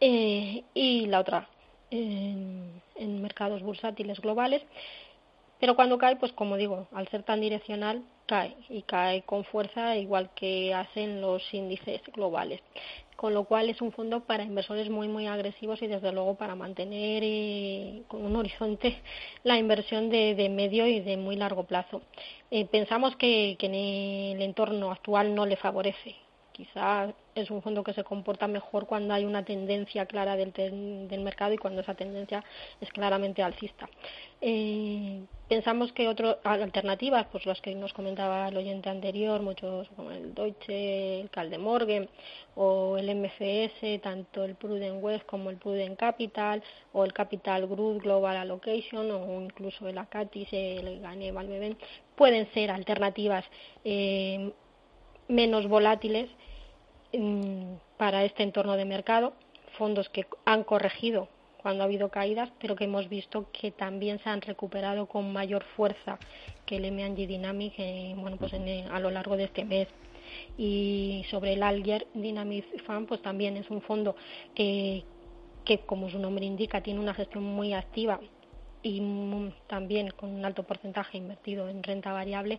eh, 0.00 0.64
y 0.74 1.06
la 1.06 1.20
otra 1.20 1.48
en 1.90 3.22
mercados 3.22 3.62
bursátiles 3.62 4.20
globales. 4.20 4.62
Pero 5.62 5.76
cuando 5.76 5.96
cae, 5.96 6.16
pues 6.16 6.32
como 6.32 6.56
digo, 6.56 6.88
al 6.90 7.06
ser 7.06 7.22
tan 7.22 7.40
direccional, 7.40 8.02
cae 8.26 8.56
y 8.68 8.82
cae 8.82 9.22
con 9.22 9.44
fuerza 9.44 9.96
igual 9.96 10.30
que 10.34 10.74
hacen 10.74 11.20
los 11.20 11.42
índices 11.54 12.02
globales 12.12 12.60
con 13.14 13.34
lo 13.34 13.44
cual 13.44 13.70
es 13.70 13.80
un 13.80 13.92
fondo 13.92 14.24
para 14.24 14.42
inversores 14.42 14.90
muy 14.90 15.06
muy 15.06 15.28
agresivos 15.28 15.80
y 15.80 15.86
desde 15.86 16.10
luego 16.10 16.34
para 16.34 16.56
mantener 16.56 17.22
eh, 17.24 18.02
con 18.08 18.24
un 18.24 18.34
horizonte 18.34 19.00
la 19.44 19.56
inversión 19.56 20.10
de, 20.10 20.48
medio 20.50 20.88
y 20.88 20.98
de 20.98 21.16
muy 21.16 21.36
largo 21.36 21.62
plazo. 21.62 22.02
Eh, 22.50 22.64
pensamos 22.66 23.14
que, 23.14 23.54
que 23.60 23.66
en 23.66 23.74
el 23.76 24.42
entorno 24.42 24.90
actual 24.90 25.36
no 25.36 25.46
le 25.46 25.54
favorece 25.54 26.16
quizá 26.62 27.12
es 27.34 27.50
un 27.50 27.60
fondo 27.60 27.82
que 27.82 27.92
se 27.92 28.04
comporta 28.04 28.46
mejor 28.46 28.86
cuando 28.86 29.14
hay 29.14 29.24
una 29.24 29.44
tendencia 29.44 30.06
clara 30.06 30.36
del, 30.36 30.52
del 30.52 31.20
mercado 31.20 31.52
y 31.52 31.58
cuando 31.58 31.80
esa 31.80 31.94
tendencia 31.94 32.44
es 32.80 32.88
claramente 32.90 33.42
alcista. 33.42 33.88
Eh, 34.40 35.22
pensamos 35.48 35.92
que 35.92 36.06
otras 36.06 36.36
alternativas, 36.44 37.26
pues 37.32 37.46
las 37.46 37.60
que 37.60 37.74
nos 37.74 37.92
comentaba 37.92 38.48
el 38.48 38.56
oyente 38.56 38.90
anterior, 38.90 39.40
muchos 39.40 39.88
como 39.96 40.12
el 40.12 40.34
Deutsche, 40.34 41.20
el 41.20 41.30
Caldemorgen 41.30 42.08
o 42.54 42.96
el 42.96 43.12
MFS, 43.16 44.00
tanto 44.00 44.44
el 44.44 44.54
Prudent 44.54 45.02
West 45.02 45.26
como 45.26 45.50
el 45.50 45.56
Prudent 45.56 45.98
Capital 45.98 46.62
o 46.92 47.04
el 47.04 47.12
Capital 47.12 47.66
Group 47.66 48.02
Global 48.02 48.36
Allocation 48.36 49.10
o 49.10 49.40
incluso 49.40 49.88
el 49.88 49.98
Acatis, 49.98 50.48
el 50.52 51.00
Gane 51.00 51.32
Valbeben, 51.32 51.76
pueden 52.14 52.46
ser 52.52 52.70
alternativas 52.70 53.44
eh, 53.84 54.52
menos 55.28 55.66
volátiles 55.66 56.28
para 57.96 58.24
este 58.24 58.42
entorno 58.42 58.76
de 58.76 58.84
mercado, 58.84 59.34
fondos 59.76 60.08
que 60.08 60.26
han 60.44 60.64
corregido 60.64 61.28
cuando 61.62 61.82
ha 61.82 61.86
habido 61.86 62.08
caídas, 62.08 62.50
pero 62.60 62.74
que 62.74 62.84
hemos 62.84 63.08
visto 63.08 63.46
que 63.52 63.70
también 63.70 64.18
se 64.18 64.28
han 64.28 64.40
recuperado 64.40 65.06
con 65.06 65.32
mayor 65.32 65.62
fuerza 65.76 66.18
que 66.66 66.76
el 66.76 66.84
M&G 66.86 67.26
Dynamic 67.26 67.74
eh, 67.78 68.14
bueno, 68.16 68.36
pues 68.36 68.52
a 68.52 69.00
lo 69.00 69.10
largo 69.10 69.36
de 69.36 69.44
este 69.44 69.64
mes. 69.64 69.88
Y 70.56 71.24
sobre 71.30 71.52
el 71.52 71.62
Alger 71.62 72.06
Dynamic 72.14 72.82
Fund, 72.84 73.06
pues 73.06 73.22
también 73.22 73.56
es 73.56 73.70
un 73.70 73.82
fondo 73.82 74.16
que, 74.54 75.04
que, 75.64 75.78
como 75.80 76.10
su 76.10 76.18
nombre 76.18 76.44
indica, 76.44 76.80
tiene 76.80 77.00
una 77.00 77.14
gestión 77.14 77.44
muy 77.44 77.74
activa 77.74 78.18
y 78.82 79.00
también 79.68 80.10
con 80.10 80.30
un 80.30 80.44
alto 80.44 80.64
porcentaje 80.64 81.18
invertido 81.18 81.68
en 81.68 81.82
renta 81.82 82.12
variable 82.12 82.58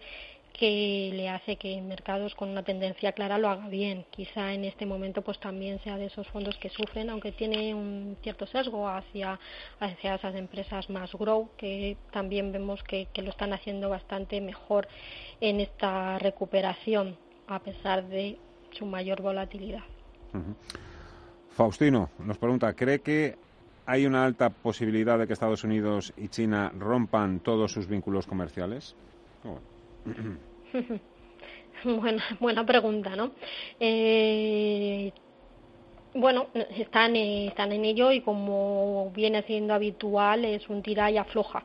que 0.54 1.10
le 1.12 1.30
hace 1.30 1.56
que 1.56 1.82
mercados 1.82 2.36
con 2.36 2.50
una 2.50 2.64
tendencia 2.64 3.12
clara 3.12 3.40
lo 3.40 3.50
haga 3.50 3.68
bien. 3.68 4.06
Quizá 4.12 4.54
en 4.54 4.64
este 4.64 4.86
momento 4.86 5.24
pues 5.24 5.40
también 5.40 5.80
sea 5.80 5.98
de 5.98 6.06
esos 6.06 6.28
fondos 6.28 6.56
que 6.58 6.70
sufren, 6.70 7.10
aunque 7.10 7.32
tiene 7.32 7.74
un 7.74 8.16
cierto 8.22 8.46
sesgo 8.46 8.88
hacia, 8.88 9.40
hacia 9.80 10.16
esas 10.16 10.36
empresas 10.36 10.90
más 10.92 11.12
grow, 11.14 11.50
que 11.58 11.98
también 12.12 12.52
vemos 12.52 12.84
que, 12.84 13.08
lo 13.16 13.30
están 13.30 13.54
haciendo 13.54 13.90
bastante 13.90 14.40
mejor 14.42 14.88
en 15.42 15.60
esta 15.60 16.20
recuperación, 16.20 17.18
a 17.48 17.60
pesar 17.60 18.08
de 18.08 18.38
su 18.72 18.86
mayor 18.86 19.22
volatilidad. 19.22 19.84
Faustino 21.50 22.10
nos 22.20 22.38
pregunta, 22.38 22.74
¿cree 22.74 23.00
que 23.02 23.38
hay 23.86 24.06
una 24.06 24.24
alta 24.24 24.50
posibilidad 24.50 25.18
de 25.18 25.26
que 25.26 25.34
Estados 25.34 25.64
Unidos 25.64 26.14
y 26.16 26.28
China 26.28 26.72
rompan 26.78 27.40
todos 27.40 27.72
sus 27.72 27.88
vínculos 27.88 28.28
comerciales? 28.28 28.96
buena, 31.84 32.24
buena 32.40 32.66
pregunta, 32.66 33.16
¿no? 33.16 33.32
Eh, 33.80 35.12
bueno, 36.16 36.48
están, 36.78 37.16
están 37.16 37.72
en 37.72 37.86
ello 37.86 38.12
y 38.12 38.22
como 38.22 39.12
viene 39.16 39.42
siendo 39.44 39.74
habitual 39.74 40.46
es 40.46 40.70
un 40.70 40.84
tira 40.84 41.10
y 41.10 41.18
afloja. 41.18 41.64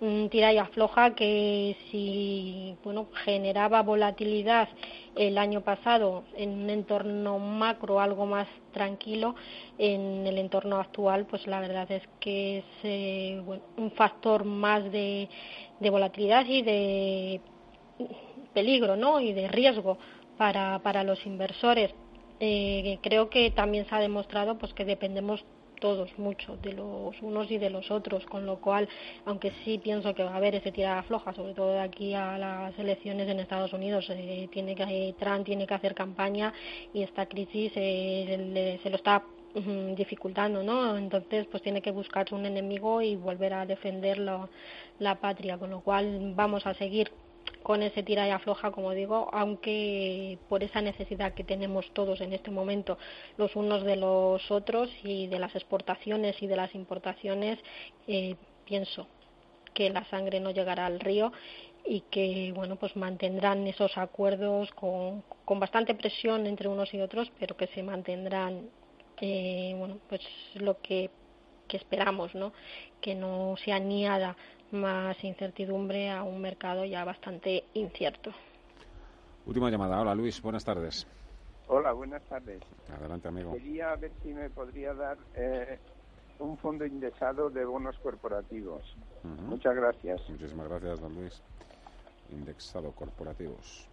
Un 0.00 0.28
tira 0.28 0.52
y 0.52 0.58
afloja 0.58 1.14
que 1.14 1.76
si 1.90 2.76
bueno, 2.84 3.08
generaba 3.24 3.82
volatilidad 3.82 4.68
el 5.14 5.38
año 5.38 5.62
pasado 5.62 6.24
en 6.36 6.50
un 6.50 6.68
entorno 6.68 7.38
macro 7.38 7.98
algo 7.98 8.26
más 8.26 8.48
tranquilo, 8.72 9.34
en 9.78 10.26
el 10.26 10.36
entorno 10.36 10.76
actual 10.76 11.24
pues 11.24 11.46
la 11.46 11.60
verdad 11.60 11.90
es 11.90 12.02
que 12.20 12.58
es 12.58 12.64
eh, 12.82 13.42
un 13.78 13.90
factor 13.92 14.44
más 14.44 14.84
de, 14.92 15.30
de 15.80 15.90
volatilidad 15.90 16.44
y 16.44 16.60
de 16.60 17.40
peligro 18.52 18.96
¿no? 18.96 19.20
y 19.20 19.32
de 19.32 19.48
riesgo 19.48 19.98
para, 20.36 20.78
para 20.80 21.04
los 21.04 21.24
inversores. 21.26 21.94
Eh, 22.40 22.98
creo 23.02 23.30
que 23.30 23.50
también 23.50 23.86
se 23.86 23.94
ha 23.94 24.00
demostrado 24.00 24.58
pues 24.58 24.74
que 24.74 24.84
dependemos 24.84 25.44
todos 25.80 26.18
mucho 26.18 26.56
de 26.56 26.72
los 26.72 27.20
unos 27.20 27.50
y 27.50 27.58
de 27.58 27.70
los 27.70 27.90
otros, 27.90 28.24
con 28.26 28.46
lo 28.46 28.60
cual, 28.60 28.88
aunque 29.26 29.52
sí 29.62 29.78
pienso 29.78 30.14
que 30.14 30.24
va 30.24 30.32
a 30.32 30.36
haber 30.36 30.54
ese 30.54 30.72
tirada 30.72 31.02
floja, 31.02 31.34
sobre 31.34 31.54
todo 31.54 31.72
de 31.72 31.80
aquí 31.80 32.14
a 32.14 32.38
las 32.38 32.78
elecciones 32.78 33.28
en 33.28 33.40
Estados 33.40 33.72
Unidos, 33.72 34.06
eh, 34.10 34.48
tiene 34.50 34.74
que 34.74 35.14
Trump 35.18 35.44
tiene 35.44 35.66
que 35.66 35.74
hacer 35.74 35.94
campaña 35.94 36.52
y 36.94 37.02
esta 37.02 37.26
crisis 37.26 37.72
eh, 37.76 38.78
se 38.82 38.90
lo 38.90 38.96
está 38.96 39.22
dificultando, 39.96 40.62
¿no? 40.62 40.98
Entonces, 40.98 41.46
pues 41.46 41.62
tiene 41.62 41.80
que 41.80 41.90
buscarse 41.90 42.34
un 42.34 42.44
enemigo 42.44 43.00
y 43.00 43.16
volver 43.16 43.54
a 43.54 43.64
defender 43.64 44.18
la, 44.18 44.46
la 44.98 45.14
patria, 45.14 45.56
con 45.56 45.70
lo 45.70 45.80
cual 45.80 46.32
vamos 46.34 46.66
a 46.66 46.74
seguir 46.74 47.10
con 47.66 47.82
ese 47.82 48.04
tira 48.04 48.28
y 48.28 48.30
afloja, 48.30 48.70
como 48.70 48.92
digo, 48.92 49.28
aunque 49.32 50.38
por 50.48 50.62
esa 50.62 50.80
necesidad 50.82 51.34
que 51.34 51.42
tenemos 51.42 51.92
todos 51.94 52.20
en 52.20 52.32
este 52.32 52.52
momento, 52.52 52.96
los 53.38 53.56
unos 53.56 53.82
de 53.82 53.96
los 53.96 54.48
otros 54.52 54.88
y 55.02 55.26
de 55.26 55.40
las 55.40 55.52
exportaciones 55.56 56.40
y 56.40 56.46
de 56.46 56.54
las 56.54 56.72
importaciones, 56.76 57.58
eh, 58.06 58.36
pienso 58.66 59.08
que 59.74 59.90
la 59.90 60.04
sangre 60.04 60.38
no 60.38 60.52
llegará 60.52 60.86
al 60.86 61.00
río 61.00 61.32
y 61.84 62.02
que 62.02 62.52
bueno 62.54 62.76
pues 62.76 62.94
mantendrán 62.94 63.66
esos 63.66 63.98
acuerdos 63.98 64.70
con, 64.70 65.24
con 65.44 65.58
bastante 65.58 65.96
presión 65.96 66.46
entre 66.46 66.68
unos 66.68 66.94
y 66.94 67.00
otros 67.00 67.32
pero 67.40 67.56
que 67.56 67.66
se 67.66 67.82
mantendrán 67.82 68.70
eh, 69.20 69.74
bueno 69.76 69.98
pues 70.08 70.20
lo 70.54 70.80
que, 70.80 71.10
que 71.66 71.76
esperamos 71.76 72.34
no 72.34 72.52
que 73.00 73.14
no 73.14 73.56
se 73.56 73.72
añada 73.72 74.36
más 74.70 75.22
incertidumbre 75.22 76.10
a 76.10 76.22
un 76.22 76.40
mercado 76.40 76.84
ya 76.84 77.04
bastante 77.04 77.64
incierto. 77.74 78.32
Última 79.46 79.70
llamada. 79.70 80.00
Hola 80.00 80.14
Luis, 80.14 80.42
buenas 80.42 80.64
tardes. 80.64 81.06
Hola, 81.68 81.92
buenas 81.92 82.22
tardes. 82.24 82.60
Adelante, 82.96 83.28
amigo. 83.28 83.52
Quería 83.52 83.94
ver 83.96 84.12
si 84.22 84.32
me 84.32 84.48
podría 84.50 84.94
dar 84.94 85.18
eh, 85.34 85.78
un 86.38 86.56
fondo 86.58 86.86
indexado 86.86 87.50
de 87.50 87.64
bonos 87.64 87.96
corporativos. 87.98 88.82
Muchas 89.22 89.74
gracias. 89.74 90.20
Muchísimas 90.28 90.68
gracias, 90.68 91.00
don 91.00 91.14
Luis. 91.14 91.42
Indexado 92.30 92.92
corporativos. 92.92 93.88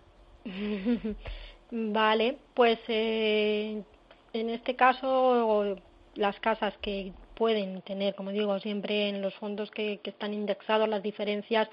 Vale, 1.71 2.37
pues 2.53 2.79
eh, 2.87 3.83
en 4.33 4.49
este 4.49 4.75
caso 4.75 5.75
las 6.15 6.39
casas 6.39 6.75
que 6.79 7.13
pueden 7.35 7.81
tener, 7.81 8.15
como 8.15 8.31
digo, 8.31 8.59
siempre 8.59 9.09
en 9.09 9.21
los 9.21 9.33
fondos 9.35 9.71
que, 9.71 9.99
están 10.03 10.33
indexados 10.33 10.87
las 10.87 11.03
diferencias 11.03 11.69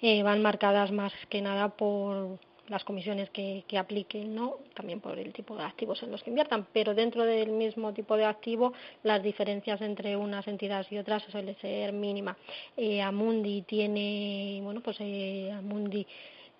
eh, 0.00 0.22
van 0.22 0.42
marcadas 0.42 0.90
más 0.92 1.12
que 1.28 1.40
nada 1.42 1.68
por 1.68 2.38
las 2.68 2.84
comisiones 2.84 3.28
que, 3.30 3.64
apliquen, 3.78 4.34
¿no? 4.34 4.56
También 4.74 5.00
por 5.00 5.18
el 5.18 5.32
tipo 5.32 5.56
de 5.56 5.64
activos 5.64 6.02
en 6.02 6.10
los 6.10 6.22
que 6.22 6.30
inviertan, 6.30 6.66
pero 6.72 6.94
dentro 6.94 7.24
del 7.24 7.50
mismo 7.50 7.92
tipo 7.92 8.16
de 8.16 8.24
activo 8.24 8.72
las 9.02 9.22
diferencias 9.22 9.80
entre 9.80 10.16
unas 10.16 10.46
entidades 10.46 10.90
y 10.92 10.98
otras 10.98 11.22
suele 11.24 11.54
ser 11.56 11.92
mínima. 11.92 12.36
Eh, 12.76 13.02
Amundi 13.02 13.62
tiene, 13.62 14.60
bueno, 14.62 14.80
pues 14.80 14.96
eh, 15.00 15.50
Amundi, 15.52 16.06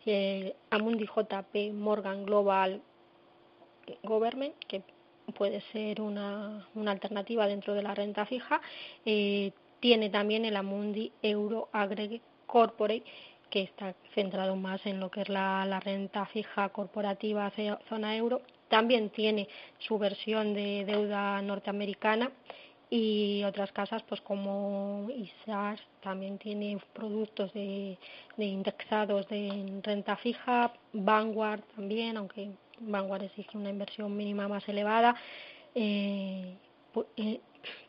eh, 0.07 0.55
Amundi 0.71 1.07
JP 1.07 1.73
Morgan 1.73 2.27
Global 2.27 2.83
Government, 4.03 4.55
que 4.67 4.83
puede 5.33 5.61
ser 5.73 6.01
una, 6.01 6.67
una 6.75 6.91
alternativa 6.93 7.47
dentro 7.47 7.75
de 7.75 7.83
la 7.83 7.95
renta 7.95 8.27
fija. 8.27 8.61
Eh, 9.05 9.53
tiene 9.81 10.11
también 10.11 10.45
el 10.45 10.57
Amundi 10.57 11.13
Euro 11.23 11.69
Aggregate 11.73 12.23
Corporate, 12.47 13.05
que 13.51 13.63
está 13.63 13.95
centrado 14.15 14.57
más 14.57 14.85
en 14.87 14.99
lo 14.99 15.11
que 15.11 15.23
es 15.23 15.29
la, 15.29 15.81
renta 15.81 16.25
fija 16.27 16.69
corporativa 16.71 17.53
zona 17.89 18.17
euro. 18.17 18.41
También 18.69 19.11
tiene 19.11 19.49
su 19.79 19.99
versión 19.99 20.55
de 20.55 20.85
deuda 20.87 21.43
norteamericana 21.43 22.31
y 22.89 23.43
otras 23.45 23.73
casas 23.73 24.03
pues 24.05 24.21
como 24.21 25.09
ISAS 25.11 25.81
también 26.03 26.39
tiene 26.39 26.79
productos 26.93 27.53
de, 27.53 27.99
indexados 28.39 29.29
de 29.29 29.81
renta 29.83 30.17
fija, 30.17 30.73
Vanguard 30.93 31.63
también, 31.77 32.17
aunque 32.17 32.51
Vanguard 32.81 33.25
exige 33.25 33.57
una 33.57 33.71
inversión 33.71 34.17
mínima 34.17 34.49
más 34.49 34.69
elevada, 34.69 35.15
eh, 35.75 36.57
eh 37.17 37.41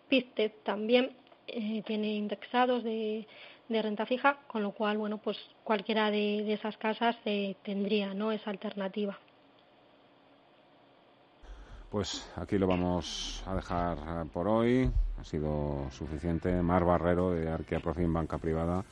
también 0.63 1.11
eh, 1.47 1.81
tiene 1.85 2.13
indexados 2.13 2.83
de 2.83 3.27
de 3.69 3.81
renta 3.81 4.05
fija, 4.05 4.37
con 4.47 4.63
lo 4.63 4.71
cual, 4.71 4.97
bueno, 4.97 5.17
pues 5.17 5.37
cualquiera 5.63 6.11
de, 6.11 6.53
esas 6.53 6.77
casas 6.77 7.15
eh, 7.25 7.55
tendría, 7.63 8.13
¿no? 8.13 8.31
Esa 8.31 8.49
alternativa. 8.49 9.17
Pues 11.89 12.27
aquí 12.35 12.57
lo 12.57 12.67
vamos 12.67 13.43
a 13.45 13.55
dejar 13.55 13.97
eh, 13.97 14.29
por 14.31 14.47
hoy. 14.47 14.89
Ha 15.19 15.23
sido 15.23 15.87
suficiente. 15.91 16.51
Mar 16.61 16.83
Barrero 16.83 17.31
de 17.31 17.49
Arquea 17.49 17.79
Profim 17.79 18.11
Banca 18.11 18.37
Privada. 18.37 18.83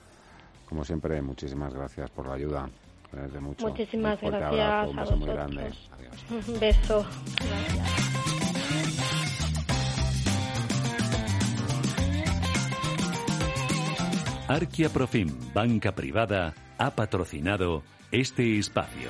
Como 0.69 0.85
siempre, 0.85 1.21
muchísimas 1.21 1.73
gracias 1.73 2.09
por 2.11 2.27
la 2.27 2.35
ayuda. 2.35 2.69
Mucho. 3.41 3.67
Muchísimas 3.67 4.21
gracias. 4.21 4.89
un 4.89 4.95
beso 4.95 5.17
muy 5.17 5.27
grande. 5.27 5.61
Adiós. 5.91 6.47
Un 6.47 6.59
beso. 6.59 7.05
Gracias. 7.37 8.11
Arquia 14.51 14.89
Profim, 14.89 15.29
banca 15.53 15.93
privada, 15.95 16.53
ha 16.77 16.91
patrocinado 16.91 17.83
este 18.11 18.59
espacio. 18.59 19.09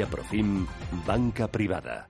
Profim, 0.07 0.65
banca 1.05 1.47
privada. 1.47 2.09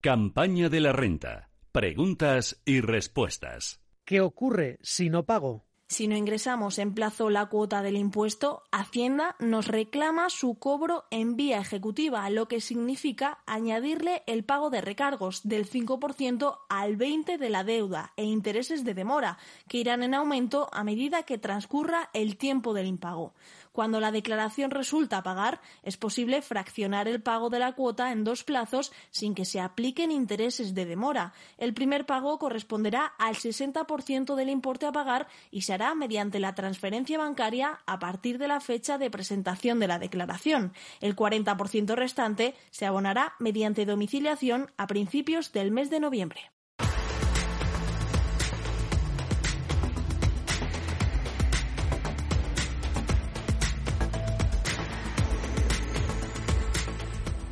Campaña 0.00 0.68
de 0.68 0.80
la 0.80 0.92
renta. 0.92 1.50
Preguntas 1.72 2.62
y 2.64 2.80
respuestas. 2.80 3.80
¿Qué 4.04 4.20
ocurre 4.20 4.78
si 4.82 5.10
no 5.10 5.24
pago? 5.24 5.66
Si 5.88 6.08
no 6.08 6.16
ingresamos 6.16 6.80
en 6.80 6.94
plazo 6.94 7.30
la 7.30 7.46
cuota 7.46 7.80
del 7.80 7.96
impuesto, 7.96 8.64
Hacienda 8.72 9.36
nos 9.38 9.68
reclama 9.68 10.30
su 10.30 10.58
cobro 10.58 11.04
en 11.12 11.36
vía 11.36 11.60
ejecutiva, 11.60 12.28
lo 12.28 12.48
que 12.48 12.60
significa 12.60 13.38
añadirle 13.46 14.24
el 14.26 14.44
pago 14.44 14.68
de 14.68 14.80
recargos 14.80 15.46
del 15.46 15.70
5% 15.70 16.58
al 16.68 16.98
20% 16.98 17.38
de 17.38 17.50
la 17.50 17.62
deuda 17.62 18.12
e 18.16 18.24
intereses 18.24 18.84
de 18.84 18.94
demora, 18.94 19.38
que 19.68 19.78
irán 19.78 20.02
en 20.02 20.14
aumento 20.14 20.68
a 20.72 20.82
medida 20.82 21.22
que 21.22 21.38
transcurra 21.38 22.10
el 22.14 22.36
tiempo 22.36 22.74
del 22.74 22.86
impago. 22.86 23.34
Cuando 23.76 24.00
la 24.00 24.10
declaración 24.10 24.70
resulta 24.70 25.22
pagar, 25.22 25.60
es 25.82 25.98
posible 25.98 26.40
fraccionar 26.40 27.08
el 27.08 27.20
pago 27.20 27.50
de 27.50 27.58
la 27.58 27.72
cuota 27.72 28.10
en 28.10 28.24
dos 28.24 28.42
plazos 28.42 28.90
sin 29.10 29.34
que 29.34 29.44
se 29.44 29.60
apliquen 29.60 30.10
intereses 30.10 30.74
de 30.74 30.86
demora. 30.86 31.34
El 31.58 31.74
primer 31.74 32.06
pago 32.06 32.38
corresponderá 32.38 33.04
al 33.18 33.34
60% 33.34 34.34
del 34.34 34.48
importe 34.48 34.86
a 34.86 34.92
pagar 34.92 35.28
y 35.50 35.60
se 35.60 35.74
hará 35.74 35.94
mediante 35.94 36.40
la 36.40 36.54
transferencia 36.54 37.18
bancaria 37.18 37.80
a 37.84 37.98
partir 37.98 38.38
de 38.38 38.48
la 38.48 38.60
fecha 38.60 38.96
de 38.96 39.10
presentación 39.10 39.78
de 39.78 39.88
la 39.88 39.98
declaración. 39.98 40.72
El 41.02 41.14
40% 41.14 41.96
restante 41.96 42.54
se 42.70 42.86
abonará 42.86 43.34
mediante 43.40 43.84
domiciliación 43.84 44.70
a 44.78 44.86
principios 44.86 45.52
del 45.52 45.70
mes 45.70 45.90
de 45.90 46.00
noviembre. 46.00 46.55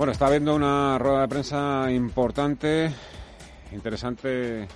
Bueno, 0.05 0.13
está 0.13 0.27
habiendo 0.27 0.55
una 0.55 0.99
rueda 0.99 1.23
de 1.23 1.29
prensa 1.29 1.91
importante, 1.91 2.93
interesante. 3.73 4.69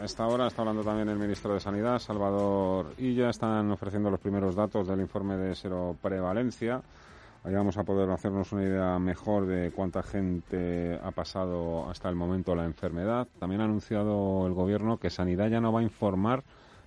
A 0.00 0.04
esta 0.04 0.28
hora 0.28 0.46
está 0.46 0.62
hablando 0.62 0.84
también 0.84 1.08
el 1.08 1.18
ministro 1.18 1.54
de 1.54 1.58
Sanidad, 1.58 1.98
Salvador 1.98 2.94
Illa. 2.98 3.30
Están 3.30 3.68
ofreciendo 3.72 4.12
los 4.12 4.20
primeros 4.20 4.54
datos 4.54 4.86
del 4.86 5.00
informe 5.00 5.36
de 5.38 5.56
seroprevalencia. 5.56 6.80
Ahí 7.42 7.52
vamos 7.52 7.76
a 7.78 7.82
poder 7.82 8.08
hacernos 8.10 8.52
una 8.52 8.62
idea 8.62 8.96
mejor 9.00 9.46
de 9.46 9.72
cuánta 9.72 10.04
gente 10.04 11.00
ha 11.02 11.10
pasado 11.10 11.90
hasta 11.90 12.08
el 12.08 12.14
momento 12.14 12.54
la 12.54 12.64
enfermedad. 12.64 13.26
También 13.40 13.62
ha 13.62 13.64
anunciado 13.64 14.46
el 14.46 14.54
Gobierno 14.54 14.98
que 14.98 15.10
Sanidad 15.10 15.48
ya 15.48 15.60
no 15.60 15.72
va 15.72 15.80
a 15.80 15.82
informar 15.82 16.44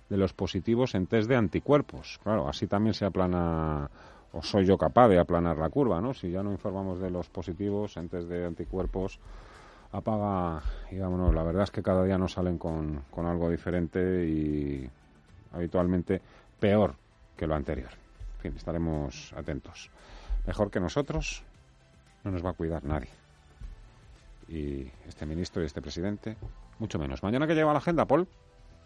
de 0.08 0.16
los 0.16 0.32
positivos 0.32 0.94
en 0.94 1.06
test 1.06 1.28
de 1.28 1.36
anticuerpos. 1.36 2.18
Claro, 2.22 2.48
así 2.48 2.66
también 2.66 2.94
se 2.94 3.04
aplana 3.04 3.90
o 4.32 4.42
soy 4.42 4.64
yo 4.64 4.78
capaz 4.78 5.08
de 5.08 5.18
aplanar 5.18 5.58
la 5.58 5.70
curva, 5.70 6.00
¿no? 6.00 6.14
Si 6.14 6.30
ya 6.30 6.42
no 6.42 6.52
informamos 6.52 7.00
de 7.00 7.10
los 7.10 7.28
positivos 7.28 7.96
antes 7.96 8.28
de 8.28 8.46
anticuerpos, 8.46 9.18
apaga 9.92 10.62
y. 10.90 10.96
La 10.96 11.42
verdad 11.42 11.64
es 11.64 11.70
que 11.70 11.82
cada 11.82 12.04
día 12.04 12.18
nos 12.18 12.32
salen 12.32 12.58
con, 12.58 13.02
con 13.10 13.26
algo 13.26 13.50
diferente 13.50 14.26
y 14.26 14.88
habitualmente 15.52 16.20
peor 16.58 16.94
que 17.36 17.46
lo 17.46 17.54
anterior. 17.54 17.90
En 18.36 18.40
fin, 18.40 18.54
estaremos 18.56 19.32
atentos. 19.36 19.90
Mejor 20.46 20.70
que 20.70 20.80
nosotros 20.80 21.42
no 22.24 22.30
nos 22.30 22.44
va 22.44 22.50
a 22.50 22.54
cuidar 22.54 22.84
nadie. 22.84 23.10
Y 24.48 24.90
este 25.08 25.26
ministro 25.26 25.62
y 25.62 25.66
este 25.66 25.82
presidente, 25.82 26.36
mucho 26.78 26.98
menos. 26.98 27.22
Mañana 27.22 27.46
que 27.46 27.54
lleva 27.54 27.72
la 27.72 27.78
agenda, 27.78 28.04
Paul. 28.06 28.26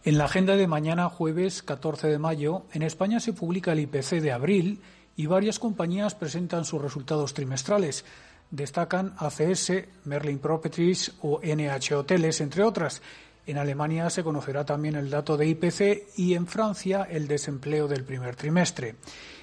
En 0.04 0.18
la 0.18 0.24
agenda 0.24 0.56
de 0.56 0.66
mañana, 0.66 1.08
jueves 1.08 1.62
14 1.62 2.08
de 2.08 2.18
mayo, 2.18 2.64
en 2.72 2.82
España 2.82 3.20
se 3.20 3.32
publica 3.32 3.72
el 3.72 3.80
IPC 3.80 4.20
de 4.20 4.32
abril 4.32 4.82
y 5.16 5.26
varias 5.26 5.58
compañías 5.58 6.14
presentan 6.14 6.64
sus 6.64 6.80
resultados 6.80 7.34
trimestrales. 7.34 8.04
Destacan 8.50 9.14
ACS, 9.18 9.72
Merlin 10.04 10.38
Properties 10.38 11.12
o 11.22 11.40
NH 11.42 11.94
Hoteles, 11.94 12.40
entre 12.40 12.62
otras. 12.62 13.02
En 13.46 13.58
Alemania 13.58 14.08
se 14.08 14.24
conocerá 14.24 14.64
también 14.64 14.94
el 14.94 15.10
dato 15.10 15.36
de 15.36 15.46
IPC 15.46 16.16
y 16.16 16.34
en 16.34 16.46
Francia 16.46 17.06
el 17.10 17.28
desempleo 17.28 17.86
del 17.88 18.04
primer 18.04 18.36
trimestre. 18.36 18.96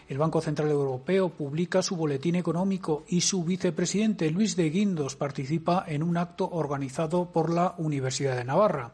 El 0.08 0.18
Banco 0.18 0.42
Central 0.42 0.70
Europeo 0.70 1.30
publica 1.30 1.82
su 1.82 1.96
boletín 1.96 2.36
económico 2.36 3.06
y 3.08 3.22
su 3.22 3.44
vicepresidente 3.44 4.30
Luis 4.32 4.56
de 4.56 4.70
Guindos 4.70 5.16
participa 5.16 5.86
en 5.88 6.04
un 6.04 6.18
acto 6.18 6.50
organizado 6.50 7.32
por 7.32 7.50
la 7.50 7.76
Universidad 7.78 8.36
de 8.36 8.44
Navarra. 8.44 8.92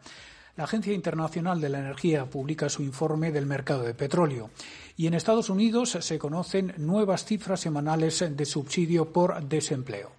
La 0.57 0.65
Agencia 0.65 0.93
Internacional 0.93 1.61
de 1.61 1.69
la 1.69 1.79
Energía 1.79 2.25
publica 2.25 2.67
su 2.67 2.83
informe 2.83 3.31
del 3.31 3.45
mercado 3.45 3.83
de 3.83 3.93
petróleo. 3.93 4.49
Y 4.97 5.05
en 5.05 5.13
Estados 5.13 5.51
Unidos 5.51 5.91
se 6.01 6.17
conocen 6.17 6.73
nuevas 6.77 7.23
cifras 7.23 7.59
semanales 7.59 8.25
de 8.35 8.45
subsidio 8.45 9.13
por 9.13 9.41
desempleo. 9.43 10.17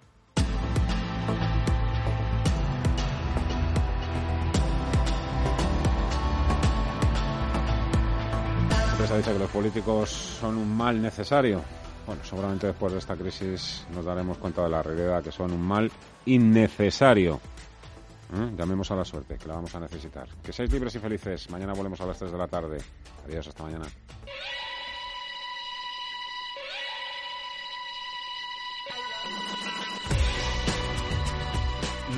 se 9.09 9.13
ha 9.15 9.17
dicho 9.17 9.33
que 9.33 9.39
los 9.39 9.49
políticos 9.49 10.09
son 10.11 10.55
un 10.57 10.77
mal 10.77 11.01
necesario. 11.01 11.63
Bueno, 12.05 12.23
seguramente 12.23 12.67
después 12.67 12.93
de 12.93 12.99
esta 12.99 13.15
crisis 13.15 13.83
nos 13.91 14.05
daremos 14.05 14.37
cuenta 14.37 14.63
de 14.63 14.69
la 14.69 14.83
realidad, 14.83 15.23
que 15.23 15.31
son 15.31 15.51
un 15.51 15.61
mal 15.61 15.91
innecesario. 16.27 17.41
¿Eh? 18.35 18.51
Llamemos 18.55 18.91
a 18.91 18.95
la 18.95 19.05
suerte, 19.05 19.37
que 19.37 19.47
la 19.47 19.55
vamos 19.55 19.73
a 19.73 19.79
necesitar. 19.79 20.27
Que 20.43 20.53
seáis 20.53 20.71
libres 20.71 20.93
y 20.93 20.99
felices. 20.99 21.49
Mañana 21.49 21.73
volvemos 21.73 21.99
a 22.01 22.05
las 22.05 22.19
3 22.19 22.31
de 22.31 22.37
la 22.37 22.47
tarde. 22.47 22.77
Adiós, 23.25 23.47
hasta 23.47 23.63
mañana. 23.63 23.85